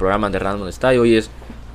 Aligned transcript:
programa 0.00 0.30
de 0.30 0.38
Random 0.38 0.66
Estadio. 0.66 1.02
Hoy 1.02 1.14
es 1.14 1.30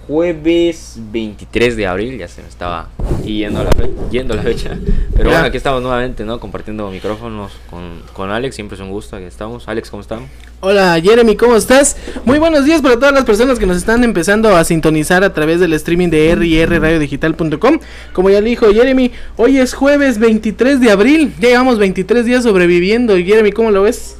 jueves 0.08 0.98
23 1.12 1.78
de 1.78 1.86
abril, 1.86 2.18
ya 2.18 2.28
se 2.28 2.41
me 2.41 2.48
estaba 2.48 2.90
yendo 3.23 3.64
la, 3.64 3.71
yendo 4.09 4.34
la 4.34 4.41
fecha. 4.41 4.76
Pero 5.16 5.30
bueno, 5.30 5.46
aquí 5.46 5.58
estamos 5.58 5.84
nuevamente, 5.84 6.26
¿no? 6.26 6.40
Compartiendo 6.40 6.90
micrófonos 6.90 7.52
con, 7.70 8.02
con 8.14 8.32
Alex, 8.32 8.55
siempre 8.55 8.77
es 8.77 8.82
un 8.82 8.90
gusto 8.90 9.18
que 9.18 9.27
estamos. 9.27 9.68
Alex, 9.68 9.91
¿cómo 9.91 10.02
estamos? 10.02 10.27
Hola 10.59 11.00
Jeremy, 11.00 11.36
¿cómo 11.36 11.55
estás? 11.55 11.98
Muy 12.26 12.40
buenos 12.40 12.66
días 12.66 12.82
para 12.82 12.96
todas 12.96 13.13
las 13.13 13.26
personas 13.26 13.59
que 13.59 13.68
nos 13.68 13.77
están 13.77 14.04
empezando 14.04 14.55
a 14.55 14.63
sintonizar 14.63 15.23
a 15.23 15.32
través 15.32 15.60
del 15.60 15.73
streaming 15.73 16.10
de 16.10 16.34
rrradiodigital.com. 16.34 17.80
Como 18.12 18.32
ya 18.32 18.41
le 18.41 18.49
dijo 18.49 18.66
Jeremy, 18.73 19.12
hoy 19.38 19.60
es 19.60 19.76
jueves 19.76 20.18
23 20.18 20.80
de 20.80 20.90
abril, 20.90 21.32
ya 21.40 21.49
llevamos 21.49 21.77
23 21.77 22.26
días 22.26 22.41
sobreviviendo. 22.41 23.16
Jeremy, 23.18 23.52
¿cómo 23.52 23.70
lo 23.70 23.84
ves? 23.84 24.18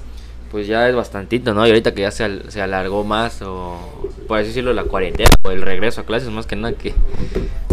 Pues 0.56 0.68
ya 0.68 0.88
es 0.88 0.96
bastantito, 0.96 1.54
¿no? 1.54 1.68
Y 1.68 1.70
ahorita 1.70 1.94
que 1.94 2.04
ya 2.04 2.12
se, 2.12 2.50
se 2.50 2.62
alargó 2.62 3.04
más, 3.04 3.42
o 3.42 3.78
por 4.26 4.38
así 4.38 4.48
decirlo, 4.48 4.72
la 4.72 4.86
cuarentena 4.86 5.30
o 5.44 5.52
el 5.52 5.62
regreso 5.62 6.00
a 6.00 6.06
clases, 6.06 6.30
más 6.30 6.46
que 6.46 6.56
nada, 6.56 6.74
que 6.74 6.94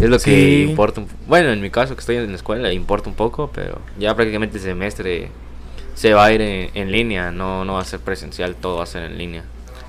es 0.00 0.10
lo 0.10 0.18
que 0.18 0.62
importa. 0.62 1.00
Bueno, 1.28 1.50
en 1.52 1.60
mi 1.60 1.70
caso, 1.70 1.95
que 1.95 2.00
estoy 2.00 2.16
en 2.16 2.30
la 2.30 2.34
escuela, 2.34 2.72
importa 2.72 3.08
un 3.08 3.14
poco, 3.14 3.52
pero 3.55 3.78
ya 4.00 4.16
prácticamente 4.16 4.56
el 4.56 4.64
semestre 4.64 5.28
se 5.95 6.12
va 6.12 6.24
a 6.24 6.32
ir 6.32 6.41
en, 6.41 6.91
línea, 6.91 7.30
no, 7.30 7.64
no 7.64 7.74
va 7.74 7.82
a 7.82 7.84
ser 7.84 8.00
presencial, 8.00 8.56
todo 8.56 8.78
va 8.78 8.83
a 8.83 8.86
ser 8.86 9.05
en 9.05 9.16
línea. 9.16 9.44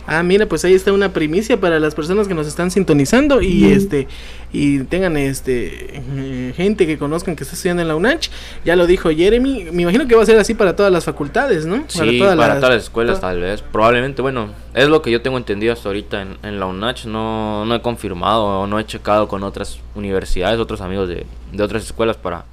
Ah, 0.06 0.22
mira, 0.24 0.46
pues 0.48 0.66
ahí 0.66 0.74
está 0.74 0.92
una 0.92 1.14
primicia 1.14 1.60
para 1.60 1.80
las 1.80 1.96
personas 1.96 2.28
que 2.28 2.34
nos 2.34 2.48
están 2.48 2.72
sintonizando 2.72 3.42
y 3.42 3.72
este 3.72 4.08
y 4.52 4.80
tengan 4.84 5.18
este 5.18 6.02
eh, 6.16 6.54
gente 6.56 6.86
que 6.86 6.98
conozcan 6.98 7.36
que 7.36 7.44
está 7.44 7.56
estudiando 7.56 7.82
en 7.82 7.88
la 7.88 7.96
UNACH. 7.96 8.30
Ya 8.66 8.76
lo 8.76 8.86
dijo 8.86 9.10
Jeremy, 9.10 9.70
me 9.72 9.84
imagino 9.84 10.08
que 10.08 10.16
va 10.16 10.24
a 10.24 10.26
ser 10.26 10.38
así 10.38 10.54
para 10.54 10.76
todas 10.76 10.92
las 10.92 11.06
facultades, 11.06 11.66
¿no? 11.66 11.86
Sí, 11.88 12.20
para 12.20 12.36
todas 12.36 12.62
las, 12.62 12.84
escuelas 12.84 13.22
tal 13.22 13.40
vez. 13.40 13.62
Probablemente, 13.62 14.22
bueno, 14.22 14.50
es 14.74 14.90
lo 14.90 15.02
que 15.02 15.10
yo 15.10 15.22
tengo 15.22 15.38
entendido 15.38 15.74
hasta 15.74 15.90
ahorita 15.90 16.22
en, 16.22 16.38
en 16.44 16.60
la 16.60 16.66
UNACH, 16.66 17.06
no, 17.06 17.66
no 17.66 17.76
he 17.76 17.82
confirmado 17.82 18.62
o 18.62 18.68
no 18.68 18.80
he 18.80 18.86
checado 18.86 19.28
con 19.28 19.44
otras 19.44 19.80
universidades, 19.96 20.60
otros 20.60 20.82
amigos 20.82 21.08
de, 21.08 21.26
de 21.52 21.64
otras 21.64 21.84
escuelas 21.84 22.18
para, 22.18 22.46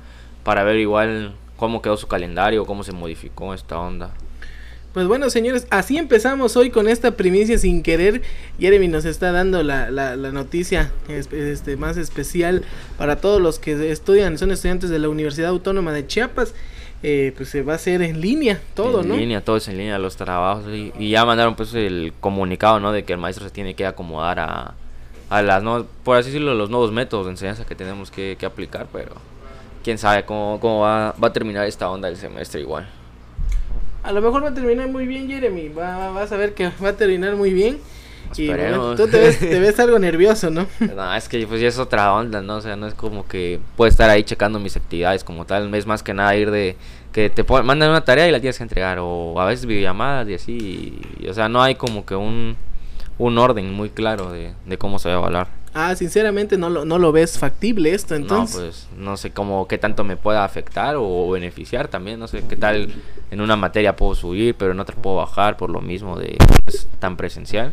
para 0.44 0.62
ver 0.62 0.76
igual 0.76 1.34
cómo 1.56 1.82
quedó 1.82 1.96
su 1.96 2.06
calendario, 2.06 2.64
cómo 2.64 2.84
se 2.84 2.92
modificó 2.92 3.52
esta 3.52 3.78
onda. 3.78 4.10
Pues 4.92 5.06
bueno, 5.06 5.30
señores, 5.30 5.68
así 5.70 5.98
empezamos 5.98 6.56
hoy 6.56 6.70
con 6.70 6.88
esta 6.88 7.12
primicia 7.12 7.56
sin 7.58 7.84
querer. 7.84 8.22
Jeremy 8.58 8.88
nos 8.88 9.04
está 9.04 9.30
dando 9.30 9.62
la, 9.62 9.88
la, 9.90 10.16
noticia 10.16 10.90
este, 11.08 11.76
más 11.76 11.96
especial 11.96 12.64
para 12.98 13.16
todos 13.20 13.40
los 13.40 13.60
que 13.60 13.92
estudian, 13.92 14.36
son 14.36 14.50
estudiantes 14.50 14.90
de 14.90 14.98
la 14.98 15.08
Universidad 15.08 15.50
Autónoma 15.50 15.92
de 15.92 16.06
Chiapas. 16.06 16.54
Eh, 17.02 17.32
pues 17.34 17.48
se 17.48 17.62
va 17.62 17.72
a 17.72 17.76
hacer 17.76 18.02
en 18.02 18.20
línea 18.20 18.60
todo, 18.74 19.02
¿no? 19.02 19.14
En 19.14 19.20
línea, 19.20 19.42
todo 19.42 19.56
es 19.56 19.66
en 19.68 19.78
línea, 19.78 19.98
los 19.98 20.16
trabajos. 20.16 20.64
Y, 20.68 21.08
ya 21.08 21.24
mandaron 21.24 21.54
pues 21.54 21.72
el 21.72 22.12
comunicado, 22.20 22.78
¿no? 22.78 22.92
De 22.92 23.04
que 23.04 23.14
el 23.14 23.18
maestro 23.18 23.46
se 23.46 23.52
tiene 23.52 23.74
que 23.74 23.86
acomodar 23.86 24.40
a, 24.40 24.74
a 25.30 25.42
las, 25.42 25.62
no, 25.62 25.86
por 26.04 26.18
así 26.18 26.30
decirlo, 26.30 26.54
los 26.54 26.68
nuevos 26.68 26.92
métodos 26.92 27.26
de 27.26 27.30
enseñanza 27.30 27.64
que 27.64 27.74
tenemos 27.74 28.10
que, 28.10 28.36
que 28.38 28.44
aplicar, 28.44 28.86
pero 28.92 29.12
quién 29.82 29.96
sabe 29.96 30.24
cómo, 30.24 30.58
cómo 30.60 30.80
va, 30.80 31.12
va 31.12 31.28
a 31.28 31.32
terminar 31.32 31.66
esta 31.66 31.88
onda 31.88 32.08
del 32.08 32.18
semestre 32.18 32.60
igual. 32.60 32.86
A 34.02 34.12
lo 34.12 34.22
mejor 34.22 34.42
va 34.42 34.48
a 34.48 34.54
terminar 34.54 34.88
muy 34.88 35.06
bien, 35.06 35.28
Jeremy. 35.28 35.68
Va, 35.68 36.10
vas 36.10 36.32
a 36.32 36.36
ver 36.36 36.54
que 36.54 36.70
va 36.82 36.90
a 36.90 36.96
terminar 36.96 37.36
muy 37.36 37.52
bien. 37.52 37.78
Y 38.36 38.48
tú 38.96 39.08
te 39.08 39.18
ves, 39.18 39.38
te 39.40 39.58
ves 39.58 39.78
algo 39.80 39.98
nervioso, 39.98 40.50
¿no? 40.50 40.66
No, 40.94 41.14
es 41.14 41.28
que 41.28 41.44
pues 41.46 41.60
ya 41.60 41.68
es 41.68 41.78
otra 41.78 42.14
onda, 42.14 42.40
¿no? 42.40 42.56
O 42.56 42.60
sea, 42.60 42.76
no 42.76 42.86
es 42.86 42.94
como 42.94 43.26
que 43.26 43.58
puedo 43.76 43.88
estar 43.88 44.08
ahí 44.08 44.22
checando 44.22 44.60
mis 44.60 44.76
actividades 44.76 45.24
como 45.24 45.46
tal. 45.46 45.74
Es 45.74 45.86
más 45.86 46.02
que 46.02 46.14
nada 46.14 46.34
ir 46.36 46.50
de 46.50 46.76
que 47.12 47.28
te 47.28 47.44
mandan 47.44 47.90
una 47.90 48.04
tarea 48.04 48.28
y 48.28 48.32
la 48.32 48.40
tienes 48.40 48.56
que 48.56 48.62
entregar. 48.62 48.98
O 49.00 49.40
a 49.40 49.46
veces 49.46 49.66
videollamadas 49.66 50.28
y 50.28 50.34
así. 50.34 51.00
o 51.28 51.34
sea, 51.34 51.48
no 51.48 51.62
hay 51.62 51.74
como 51.74 52.06
que 52.06 52.14
un, 52.14 52.56
un 53.18 53.38
orden 53.38 53.72
muy 53.72 53.90
claro 53.90 54.30
de, 54.30 54.52
de 54.64 54.78
cómo 54.78 54.98
se 54.98 55.08
va 55.08 55.16
a 55.16 55.18
evaluar. 55.18 55.59
Ah, 55.72 55.94
sinceramente 55.94 56.58
no 56.58 56.68
lo, 56.68 56.84
no 56.84 56.98
lo 56.98 57.12
ves 57.12 57.38
factible 57.38 57.94
esto, 57.94 58.14
entonces. 58.14 58.56
No, 58.56 58.62
pues 58.62 58.88
no 58.96 59.16
sé 59.16 59.30
cómo, 59.30 59.68
qué 59.68 59.78
tanto 59.78 60.02
me 60.04 60.16
pueda 60.16 60.44
afectar 60.44 60.96
o 60.98 61.30
beneficiar 61.30 61.88
también, 61.88 62.18
no 62.18 62.26
sé 62.26 62.42
qué 62.48 62.56
tal 62.56 62.92
en 63.30 63.40
una 63.40 63.56
materia 63.56 63.94
puedo 63.94 64.14
subir, 64.14 64.54
pero 64.56 64.72
en 64.72 64.80
otra 64.80 64.96
puedo 64.96 65.16
bajar 65.16 65.56
por 65.56 65.70
lo 65.70 65.80
mismo 65.80 66.18
de 66.18 66.36
pues, 66.64 66.88
tan 66.98 67.16
presencial. 67.16 67.72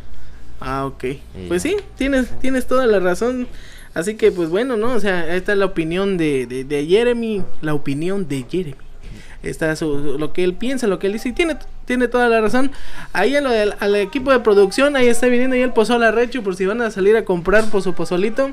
Ah, 0.59 0.86
ok. 0.86 1.06
pues 1.47 1.63
sí, 1.63 1.75
tienes, 1.97 2.30
tienes 2.40 2.68
toda 2.68 2.86
la 2.86 3.00
razón. 3.00 3.47
Así 3.94 4.16
que 4.16 4.31
pues 4.31 4.50
bueno, 4.50 4.78
¿no? 4.78 4.94
O 4.94 5.00
sea, 5.00 5.36
esta 5.36 5.53
es 5.53 5.57
la 5.57 5.66
opinión 5.66 6.18
de, 6.18 6.46
de, 6.46 6.63
de 6.63 6.86
Jeremy, 6.86 7.44
la 7.62 7.74
opinión 7.74 8.28
de 8.28 8.46
Jeremy 8.50 8.75
está 9.44 9.74
lo 9.81 10.34
que 10.34 10.44
él 10.44 10.53
piensa, 10.53 10.88
lo 10.88 11.00
que 11.00 11.07
él 11.07 11.13
dice, 11.13 11.30
y 11.30 11.34
tiene, 11.34 11.57
tiene 11.88 12.08
toda 12.08 12.28
la 12.28 12.42
razón. 12.42 12.72
Ahí 13.14 13.36
en 13.36 13.46
lo 13.46 13.50
del, 13.50 13.74
al 13.80 13.96
equipo 13.96 14.31
de 14.31 14.42
producción, 14.42 14.96
ahí 14.96 15.08
está 15.08 15.28
viniendo 15.28 15.56
ya 15.56 15.64
el 15.64 15.74
pozol 15.74 16.03
arrecho 16.03 16.44
por 16.44 16.56
si 16.56 16.66
van 16.66 16.81
a 16.81 16.92
salir 16.92 17.16
a 17.16 17.25
comprar 17.25 17.64
por 17.72 17.81
su 17.81 17.94
pozolito. 17.94 18.52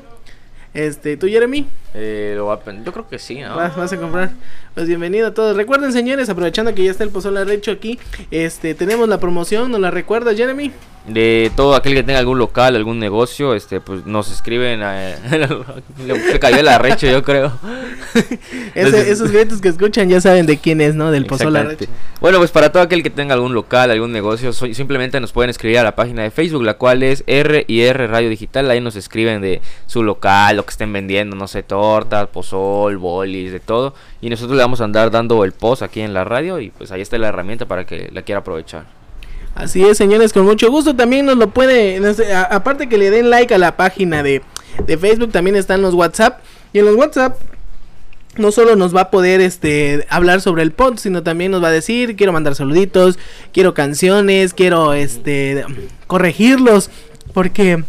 Este, 0.73 1.17
¿tú, 1.17 1.27
Jeremy? 1.27 1.67
Eh, 1.97 2.33
lo 2.35 2.47
va 2.47 2.55
a, 2.55 2.71
yo 2.83 2.91
creo 2.91 3.07
que 3.07 3.17
sí, 3.19 3.39
¿no? 3.39 3.55
Vas, 3.55 3.93
a 3.93 3.97
comprar. 3.97 4.31
Pues 4.73 4.85
bienvenido 4.85 5.27
a 5.27 5.33
todos. 5.33 5.55
Recuerden, 5.55 5.93
señores, 5.93 6.27
aprovechando 6.27 6.75
que 6.75 6.83
ya 6.83 6.91
está 6.91 7.05
el 7.05 7.09
pozol 7.09 7.37
arrecho 7.37 7.71
aquí, 7.71 7.97
este, 8.31 8.75
tenemos 8.75 9.07
la 9.07 9.17
promoción, 9.17 9.71
¿nos 9.71 9.79
la 9.79 9.91
recuerda, 9.91 10.35
Jeremy? 10.35 10.73
de 11.07 11.51
todo 11.55 11.75
aquel 11.75 11.93
que 11.93 12.01
tenga 12.01 12.17
algún 12.17 12.39
local, 12.39 12.75
algún 12.75 12.99
negocio, 12.99 13.53
este, 13.53 13.79
pues 13.79 14.05
nos 14.05 14.31
escriben. 14.31 14.81
A, 14.81 15.15
se 16.31 16.39
cayó 16.39 16.57
el 16.57 16.67
arrecho, 16.67 17.07
yo 17.07 17.23
creo. 17.23 17.51
esos 18.75 19.31
gritos 19.31 19.61
que 19.61 19.69
escuchan 19.69 20.09
ya 20.09 20.19
saben 20.19 20.45
de 20.45 20.57
quién 20.57 20.81
es, 20.81 20.95
¿no? 20.95 21.11
Del 21.11 21.25
pozol 21.25 21.55
arrecho. 21.55 21.85
Bueno, 22.19 22.39
pues 22.39 22.49
para 22.51 22.71
todo 22.71 22.81
aquel 22.81 23.03
que 23.03 23.11
tenga 23.11 23.35
algún 23.35 23.53
local, 23.53 23.91
algún 23.91 24.11
negocio, 24.11 24.51
simplemente 24.51 25.19
nos 25.19 25.31
pueden 25.31 25.51
escribir 25.51 25.79
a 25.79 25.83
la 25.83 25.95
página 25.95 26.23
de 26.23 26.31
Facebook, 26.31 26.63
la 26.63 26.75
cual 26.75 27.03
es 27.03 27.23
R 27.27 27.65
y 27.67 27.81
R 27.81 28.07
Radio 28.07 28.29
Digital. 28.29 28.69
Ahí 28.71 28.81
nos 28.81 28.95
escriben 28.95 29.41
de 29.41 29.61
su 29.85 30.01
local, 30.01 30.57
lo 30.57 30.65
que 30.65 30.71
estén 30.71 30.91
vendiendo, 30.91 31.35
no 31.35 31.47
sé, 31.47 31.61
tortas, 31.85 32.27
pozol, 32.27 32.97
bolis, 32.97 33.51
de 33.51 33.59
todo. 33.59 33.93
Y 34.21 34.29
nosotros 34.29 34.57
le 34.57 34.63
vamos 34.63 34.81
a 34.81 34.85
andar 34.85 35.11
dando 35.11 35.43
el 35.43 35.51
post 35.51 35.83
aquí 35.83 36.01
en 36.01 36.13
la 36.13 36.23
radio 36.23 36.59
y 36.59 36.71
pues 36.71 36.91
ahí 36.91 37.01
está 37.01 37.17
la 37.17 37.27
herramienta 37.27 37.65
para 37.67 37.85
que 37.85 38.09
la 38.11 38.23
quiera 38.23 38.39
aprovechar. 38.39 38.85
Así 39.53 39.83
es, 39.83 39.97
señores, 39.97 40.33
con 40.33 40.45
mucho 40.45 40.69
gusto. 40.69 40.95
También 40.95 41.25
nos 41.25 41.37
lo 41.37 41.49
puede, 41.49 42.01
aparte 42.49 42.89
que 42.89 42.97
le 42.97 43.09
den 43.09 43.29
like 43.29 43.53
a 43.53 43.57
la 43.57 43.77
página 43.77 44.23
de, 44.23 44.41
de 44.85 44.97
Facebook, 44.97 45.31
también 45.31 45.55
están 45.55 45.81
los 45.81 45.93
WhatsApp. 45.93 46.39
Y 46.73 46.79
en 46.79 46.85
los 46.85 46.95
WhatsApp 46.95 47.39
no 48.37 48.51
solo 48.51 48.75
nos 48.75 48.93
va 48.93 49.01
a 49.01 49.11
poder 49.11 49.39
este 49.39 50.05
hablar 50.09 50.41
sobre 50.41 50.63
el 50.63 50.71
pod, 50.71 50.97
sino 50.97 51.23
también 51.23 51.51
nos 51.51 51.63
va 51.63 51.69
a 51.69 51.71
decir, 51.71 52.15
quiero 52.15 52.33
mandar 52.33 52.55
saluditos, 52.55 53.17
quiero 53.53 53.73
canciones, 53.73 54.53
quiero 54.53 54.93
este 54.93 55.63
corregirlos, 56.07 56.89
porque 57.33 57.83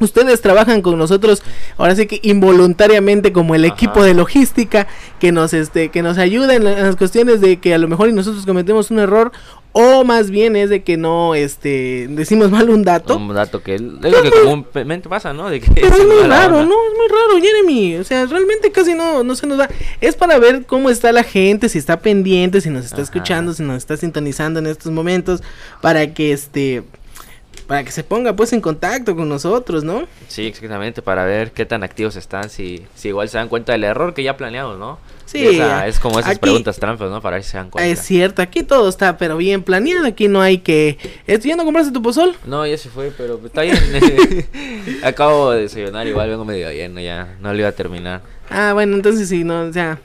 Ustedes 0.00 0.40
trabajan 0.40 0.82
con 0.82 0.98
nosotros, 0.98 1.42
ahora 1.76 1.94
sí 1.94 2.06
que 2.06 2.18
involuntariamente 2.22 3.32
como 3.32 3.54
el 3.54 3.64
equipo 3.64 4.02
de 4.02 4.12
logística 4.12 4.88
que 5.20 5.30
nos 5.30 5.54
este 5.54 5.90
que 5.90 6.02
nos 6.02 6.18
ayuda 6.18 6.56
en, 6.56 6.64
las 6.64 6.96
cuestiones 6.96 7.40
de 7.40 7.58
que 7.58 7.74
a 7.74 7.78
lo 7.78 7.86
mejor 7.86 8.12
nosotros 8.12 8.44
cometemos 8.44 8.90
un 8.90 8.98
error 8.98 9.30
o 9.70 10.02
más 10.02 10.30
bien 10.30 10.56
es 10.56 10.68
de 10.68 10.82
que 10.82 10.96
no 10.96 11.36
este 11.36 12.08
decimos 12.10 12.50
mal 12.50 12.70
un 12.70 12.82
dato. 12.82 13.16
Un 13.16 13.34
dato 13.34 13.62
que 13.62 13.76
es 13.76 13.80
lo 13.80 14.22
que 14.22 14.30
comúnmente 14.32 15.08
pasa, 15.08 15.32
¿no? 15.32 15.48
De 15.48 15.60
que 15.60 15.70
pero 15.70 15.94
es 15.94 16.06
muy 16.06 16.22
raro, 16.22 16.64
no, 16.64 16.74
es 16.74 16.96
muy 16.96 17.08
raro, 17.08 17.40
Jeremy, 17.40 17.96
o 17.96 18.04
sea, 18.04 18.26
realmente 18.26 18.72
casi 18.72 18.94
no 18.94 19.22
no 19.22 19.36
se 19.36 19.46
nos 19.46 19.58
da. 19.58 19.68
Es 20.00 20.16
para 20.16 20.38
ver 20.38 20.66
cómo 20.66 20.90
está 20.90 21.12
la 21.12 21.22
gente, 21.22 21.68
si 21.68 21.78
está 21.78 22.00
pendiente, 22.00 22.60
si 22.60 22.70
nos 22.70 22.84
está 22.84 23.00
escuchando, 23.00 23.54
si 23.54 23.62
nos 23.62 23.76
está 23.76 23.96
sintonizando 23.96 24.58
en 24.58 24.66
estos 24.66 24.90
momentos 24.90 25.40
para 25.80 26.14
que 26.14 26.32
este 26.32 26.82
para 27.66 27.82
que 27.84 27.90
se 27.90 28.04
ponga 28.04 28.34
pues 28.34 28.52
en 28.52 28.60
contacto 28.60 29.16
con 29.16 29.28
nosotros, 29.28 29.84
¿no? 29.84 30.06
Sí, 30.28 30.46
exactamente, 30.46 31.02
para 31.02 31.24
ver 31.24 31.52
qué 31.52 31.64
tan 31.64 31.82
activos 31.82 32.16
están, 32.16 32.50
si, 32.50 32.84
si 32.94 33.08
igual 33.08 33.28
se 33.28 33.38
dan 33.38 33.48
cuenta 33.48 33.72
del 33.72 33.84
error 33.84 34.14
que 34.14 34.22
ya 34.22 34.36
planeamos, 34.36 34.78
¿no? 34.78 34.98
Sí. 35.26 35.58
es 35.86 35.98
como 35.98 36.20
esas 36.20 36.38
preguntas 36.38 36.78
trampas, 36.78 37.10
¿no? 37.10 37.20
Para 37.20 37.36
ver 37.36 37.44
si 37.44 37.52
se 37.52 37.56
dan 37.56 37.70
cuenta. 37.70 37.90
Es 37.90 38.00
cierto, 38.00 38.42
aquí 38.42 38.62
todo 38.62 38.88
está 38.88 39.16
pero 39.16 39.36
bien 39.36 39.62
planeado, 39.62 40.06
aquí 40.06 40.28
no 40.28 40.40
hay 40.40 40.58
que... 40.58 40.98
¿Ya 41.26 41.56
no 41.56 41.64
compraste 41.64 41.92
tu 41.92 42.02
pozol? 42.02 42.36
No, 42.46 42.66
ya 42.66 42.76
se 42.76 42.88
fue, 42.88 43.12
pero 43.16 43.40
está 43.44 43.62
bien. 43.62 43.76
Acabo 45.02 45.50
de 45.50 45.62
desayunar, 45.62 46.06
igual 46.06 46.28
vengo 46.28 46.44
medio 46.44 46.70
lleno, 46.70 47.00
ya 47.00 47.36
no 47.40 47.52
lo 47.52 47.58
iba 47.58 47.68
a 47.68 47.72
terminar. 47.72 48.22
Ah, 48.50 48.72
bueno, 48.74 48.94
entonces 48.94 49.28
sí, 49.28 49.42
no, 49.42 49.62
o 49.62 49.72
sea... 49.72 49.98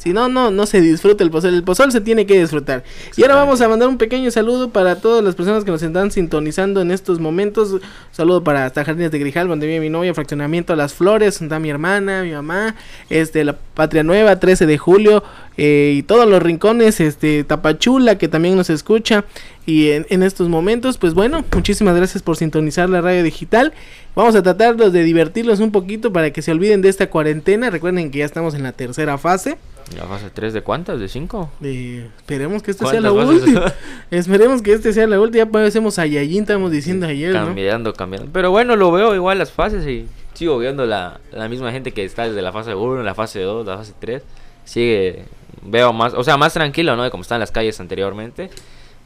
Si 0.00 0.14
no, 0.14 0.30
no, 0.30 0.50
no 0.50 0.64
se 0.64 0.80
disfruta 0.80 1.22
el 1.24 1.30
pozol. 1.30 1.52
El 1.52 1.62
pozol 1.62 1.92
se 1.92 2.00
tiene 2.00 2.24
que 2.24 2.40
disfrutar. 2.40 2.84
Y 3.18 3.22
ahora 3.22 3.34
vamos 3.34 3.60
a 3.60 3.68
mandar 3.68 3.86
un 3.86 3.98
pequeño 3.98 4.30
saludo 4.30 4.70
para 4.70 4.96
todas 4.96 5.22
las 5.22 5.34
personas 5.34 5.62
que 5.62 5.70
nos 5.70 5.82
están 5.82 6.10
sintonizando 6.10 6.80
en 6.80 6.90
estos 6.90 7.20
momentos. 7.20 7.72
Un 7.72 7.82
saludo 8.10 8.42
para 8.42 8.64
hasta 8.64 8.82
Jardines 8.82 9.10
de 9.10 9.18
Grijal, 9.18 9.46
donde 9.46 9.66
vive 9.66 9.78
mi 9.78 9.90
novia, 9.90 10.14
Fraccionamiento 10.14 10.74
Las 10.74 10.94
Flores, 10.94 11.38
donde 11.38 11.54
está 11.54 11.60
mi 11.60 11.68
hermana, 11.68 12.22
mi 12.22 12.32
mamá, 12.32 12.76
este, 13.10 13.44
la 13.44 13.58
Patria 13.74 14.02
Nueva, 14.02 14.40
13 14.40 14.64
de 14.64 14.78
julio, 14.78 15.22
eh, 15.58 15.92
y 15.94 16.02
todos 16.02 16.26
los 16.26 16.42
rincones, 16.42 16.98
este, 17.00 17.44
Tapachula, 17.44 18.16
que 18.16 18.28
también 18.28 18.56
nos 18.56 18.70
escucha. 18.70 19.26
Y 19.66 19.90
en, 19.90 20.06
en, 20.08 20.22
estos 20.22 20.48
momentos, 20.48 20.96
pues 20.96 21.12
bueno, 21.12 21.44
muchísimas 21.54 21.94
gracias 21.94 22.22
por 22.22 22.38
sintonizar 22.38 22.88
la 22.88 23.02
radio 23.02 23.22
digital. 23.22 23.74
Vamos 24.16 24.34
a 24.34 24.42
tratar 24.42 24.76
de 24.76 25.04
divertirlos 25.04 25.60
un 25.60 25.72
poquito 25.72 26.10
para 26.10 26.32
que 26.32 26.40
se 26.40 26.52
olviden 26.52 26.80
de 26.80 26.88
esta 26.88 27.10
cuarentena. 27.10 27.68
Recuerden 27.68 28.10
que 28.10 28.20
ya 28.20 28.24
estamos 28.24 28.54
en 28.54 28.62
la 28.62 28.72
tercera 28.72 29.18
fase. 29.18 29.58
¿La 29.96 30.04
fase 30.04 30.30
3 30.30 30.52
de 30.52 30.62
cuántas? 30.62 31.00
¿De 31.00 31.08
5? 31.08 31.50
esperemos 31.60 32.62
que 32.62 32.70
esta 32.70 32.86
sea 32.86 33.00
la 33.00 33.12
última. 33.12 33.72
esperemos 34.10 34.62
que 34.62 34.72
este 34.72 34.92
sea 34.92 35.06
la 35.06 35.20
última. 35.20 35.44
Ya 35.44 35.50
parecemos 35.50 35.98
a 35.98 36.06
Yayin, 36.06 36.42
estamos 36.42 36.70
diciendo 36.70 37.06
ayer. 37.06 37.32
Cambiando, 37.32 37.92
cambiando. 37.92 38.30
Pero 38.32 38.50
bueno, 38.50 38.76
lo 38.76 38.92
veo 38.92 39.14
igual 39.14 39.38
las 39.38 39.50
fases 39.50 39.86
y 39.86 40.06
sigo 40.34 40.58
viendo 40.58 40.86
la, 40.86 41.20
la 41.32 41.48
misma 41.48 41.72
gente 41.72 41.92
que 41.92 42.04
está 42.04 42.28
desde 42.28 42.40
la 42.40 42.52
fase 42.52 42.74
1, 42.74 43.02
la 43.02 43.14
fase 43.14 43.40
2, 43.40 43.66
la 43.66 43.78
fase 43.78 43.94
3. 43.98 44.22
Sigue, 44.64 45.24
veo 45.62 45.92
más, 45.92 46.14
o 46.14 46.22
sea, 46.22 46.36
más 46.36 46.52
tranquilo, 46.52 46.94
¿no? 46.94 47.02
De 47.02 47.10
como 47.10 47.22
están 47.22 47.40
las 47.40 47.50
calles 47.50 47.80
anteriormente. 47.80 48.50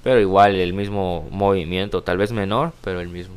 Pero 0.03 0.21
igual 0.21 0.57
el 0.57 0.75
mismo 0.75 1.27
movimiento, 1.31 2.03
tal 2.03 2.19
vez 2.19 2.31
menor, 2.31 2.73
pero 2.83 3.01
el 3.01 3.09
mismo. 3.09 3.37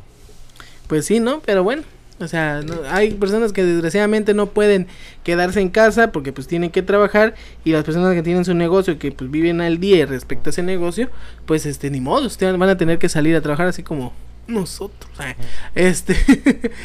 Pues 0.86 1.06
sí, 1.06 1.18
¿no? 1.18 1.40
Pero 1.44 1.64
bueno, 1.64 1.82
o 2.20 2.26
sea, 2.26 2.62
hay 2.90 3.12
personas 3.12 3.52
que 3.52 3.64
desgraciadamente 3.64 4.34
no 4.34 4.46
pueden 4.46 4.86
quedarse 5.22 5.60
en 5.60 5.68
casa 5.68 6.10
porque 6.10 6.32
pues 6.32 6.46
tienen 6.46 6.70
que 6.70 6.82
trabajar 6.82 7.34
y 7.64 7.72
las 7.72 7.84
personas 7.84 8.14
que 8.14 8.22
tienen 8.22 8.44
su 8.44 8.54
negocio 8.54 8.94
y 8.94 8.96
que 8.96 9.12
pues 9.12 9.30
viven 9.30 9.60
al 9.60 9.78
día 9.78 10.04
respecto 10.06 10.48
a 10.48 10.50
ese 10.50 10.62
negocio, 10.62 11.10
pues 11.46 11.66
este 11.66 11.90
ni 11.90 12.00
modo, 12.00 12.26
ustedes 12.26 12.58
van 12.58 12.68
a 12.68 12.76
tener 12.76 12.98
que 12.98 13.08
salir 13.08 13.36
a 13.36 13.40
trabajar 13.40 13.68
así 13.68 13.82
como 13.82 14.12
nosotros. 14.48 15.10
Este, 15.74 16.16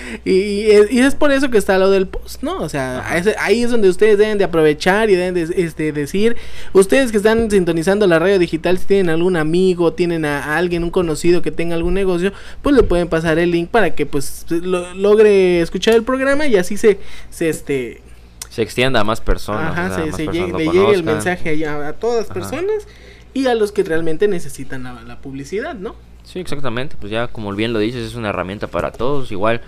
y, 0.26 0.70
es 0.70 1.16
por 1.16 1.32
eso 1.32 1.50
que 1.50 1.58
está 1.58 1.78
lo 1.78 1.90
del 1.90 2.08
post, 2.08 2.44
¿no? 2.44 2.62
O 2.62 2.70
sea, 2.70 3.06
ahí 3.40 3.64
es 3.64 3.72
donde 3.72 3.90
ustedes 3.90 4.18
deben 4.18 4.38
de 4.38 4.44
aprovechar 4.44 5.10
y 5.10 5.16
deben 5.16 5.34
de 5.34 5.64
este, 5.64 5.92
decir, 5.92 6.36
ustedes 6.74 7.12
que 7.12 7.18
están 7.18 7.50
sintonizando 7.50 8.06
la 8.06 8.20
radio 8.20 8.38
digital, 8.38 8.78
si 8.78 8.86
tienen 8.86 9.10
algún 9.10 9.38
amigo, 9.38 9.94
tienen 9.94 10.26
a, 10.26 10.58
alguien, 10.58 10.84
un 10.84 10.92
conocido 10.92 11.42
que 11.42 11.52
tenga 11.52 11.76
algún 11.76 11.94
negocio, 11.94 12.34
pues 12.62 12.76
le 12.76 12.84
pueden 12.84 13.08
pasar 13.08 13.40
el 13.40 13.52
link 13.52 13.70
para 13.70 13.96
que 13.96 14.06
pues 14.06 14.46
logre 14.50 15.62
escuchar 15.62 15.96
el 15.96 16.04
programa 16.04 16.46
y 16.46 16.58
así 16.58 16.78
se, 16.78 17.00
se 17.30 17.50
este... 17.50 18.02
Se 18.50 18.62
extienda 18.62 19.00
a 19.00 19.04
más 19.04 19.20
personas. 19.20 19.72
Ajá, 19.72 20.12
se, 20.12 20.28
llegue, 20.28 20.94
el 20.94 21.04
mensaje 21.04 21.66
a, 21.66 21.94
todas 21.94 22.28
las 22.28 22.38
personas 22.38 22.88
y 23.34 23.48
a 23.48 23.56
los 23.56 23.72
que 23.72 23.84
realmente 23.84 24.28
necesitan 24.28 24.84
la 24.84 25.22
publicidad, 25.22 25.74
¿no? 25.74 25.96
Sí, 26.24 26.40
exactamente, 26.40 26.96
pues 27.00 27.12
ya 27.12 27.28
como 27.28 27.54
bien 27.54 27.74
lo 27.74 27.80
dices, 27.80 28.06
es 28.06 28.16
una 28.16 28.30
herramienta 28.30 28.68
para 28.68 28.92
todos, 28.92 29.32
igual 29.32 29.62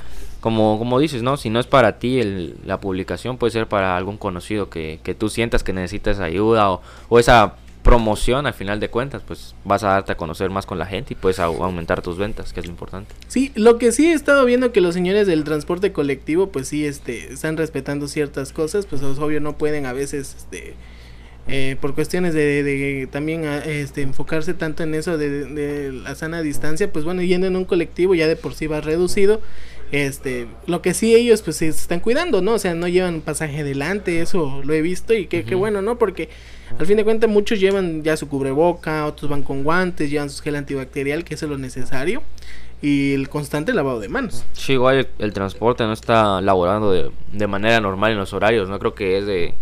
como, 0.45 0.77
como 0.77 0.99
dices, 0.99 1.23
¿no? 1.23 1.37
Si 1.37 1.49
no 1.49 1.59
es 1.59 1.65
para 1.65 1.97
ti 1.97 2.19
el, 2.19 2.55
la 2.65 2.79
publicación, 2.79 3.37
puede 3.37 3.51
ser 3.51 3.67
para 3.67 3.97
algún 3.97 4.17
conocido 4.17 4.69
que, 4.69 4.99
que 5.01 5.15
tú 5.15 5.27
sientas 5.27 5.63
que 5.63 5.73
necesitas 5.73 6.19
ayuda 6.19 6.69
o, 6.69 6.81
o, 7.09 7.17
esa 7.17 7.55
promoción 7.81 8.45
al 8.45 8.53
final 8.53 8.79
de 8.79 8.89
cuentas, 8.89 9.23
pues 9.25 9.55
vas 9.63 9.83
a 9.83 9.89
darte 9.89 10.11
a 10.11 10.17
conocer 10.17 10.51
más 10.51 10.67
con 10.67 10.77
la 10.77 10.85
gente 10.85 11.13
y 11.13 11.15
puedes 11.15 11.39
aumentar 11.39 12.01
tus 12.01 12.17
ventas, 12.17 12.53
que 12.53 12.59
es 12.59 12.67
lo 12.67 12.71
importante. 12.71 13.13
Sí, 13.27 13.51
lo 13.55 13.77
que 13.77 13.91
sí 13.91 14.07
he 14.07 14.13
estado 14.13 14.45
viendo 14.45 14.71
que 14.71 14.81
los 14.81 14.93
señores 14.93 15.25
del 15.25 15.43
transporte 15.43 15.91
colectivo, 15.91 16.49
pues 16.49 16.67
sí, 16.67 16.85
este, 16.85 17.33
están 17.33 17.57
respetando 17.57 18.07
ciertas 18.07 18.53
cosas, 18.53 18.85
pues 18.85 19.01
es 19.01 19.17
obvio 19.17 19.41
no 19.41 19.57
pueden 19.57 19.85
a 19.87 19.93
veces, 19.93 20.35
este 20.37 20.75
eh, 21.47 21.75
por 21.79 21.93
cuestiones 21.93 22.33
de, 22.33 23.07
también 23.11 23.45
ah, 23.45 23.59
este, 23.59 24.01
enfocarse 24.01 24.53
tanto 24.53 24.83
en 24.83 24.95
eso 24.95 25.17
de, 25.17 25.91
la 25.91 26.15
sana 26.15 26.41
distancia, 26.41 26.91
pues 26.91 27.05
bueno, 27.05 27.21
yendo 27.21 27.47
en 27.47 27.55
un 27.55 27.65
colectivo 27.65 28.15
ya 28.15 28.27
de 28.27 28.35
por 28.35 28.53
sí 28.53 28.67
va 28.67 28.81
reducido, 28.81 29.41
este, 29.91 30.47
lo 30.65 30.81
que 30.81 30.93
sí 30.93 31.13
ellos 31.15 31.43
pues 31.43 31.57
se 31.57 31.67
están 31.67 31.99
cuidando, 31.99 32.41
¿no? 32.41 32.53
O 32.53 32.59
sea, 32.59 32.73
no 32.73 32.87
llevan 32.87 33.21
pasaje 33.21 33.61
adelante, 33.61 34.21
eso 34.21 34.61
lo 34.65 34.73
he 34.73 34.81
visto 34.81 35.13
y 35.13 35.27
qué 35.27 35.55
bueno, 35.55 35.81
¿no? 35.81 35.97
Porque 35.97 36.29
al 36.79 36.85
fin 36.87 36.97
de 36.97 37.03
cuentas 37.03 37.29
muchos 37.29 37.59
llevan 37.59 38.03
ya 38.03 38.17
su 38.17 38.27
cubreboca, 38.27 39.05
otros 39.05 39.29
van 39.29 39.43
con 39.43 39.63
guantes, 39.63 40.09
llevan 40.09 40.29
su 40.29 40.41
gel 40.41 40.55
antibacterial, 40.55 41.23
que 41.23 41.35
eso 41.35 41.45
es 41.45 41.51
lo 41.51 41.57
necesario 41.57 42.23
y 42.81 43.13
el 43.13 43.29
constante 43.29 43.73
lavado 43.73 43.99
de 43.99 44.09
manos. 44.09 44.45
Sí, 44.53 44.73
igual 44.73 45.07
el, 45.17 45.33
transporte 45.33 45.83
no 45.83 45.93
está 45.93 46.41
laborando 46.41 46.91
de, 46.91 47.11
de, 47.31 47.47
manera 47.47 47.79
normal 47.79 48.11
en 48.11 48.17
los 48.17 48.33
horarios, 48.33 48.67
no 48.67 48.79
creo 48.79 48.93
que 48.93 49.17
es 49.17 49.25
de 49.25 49.53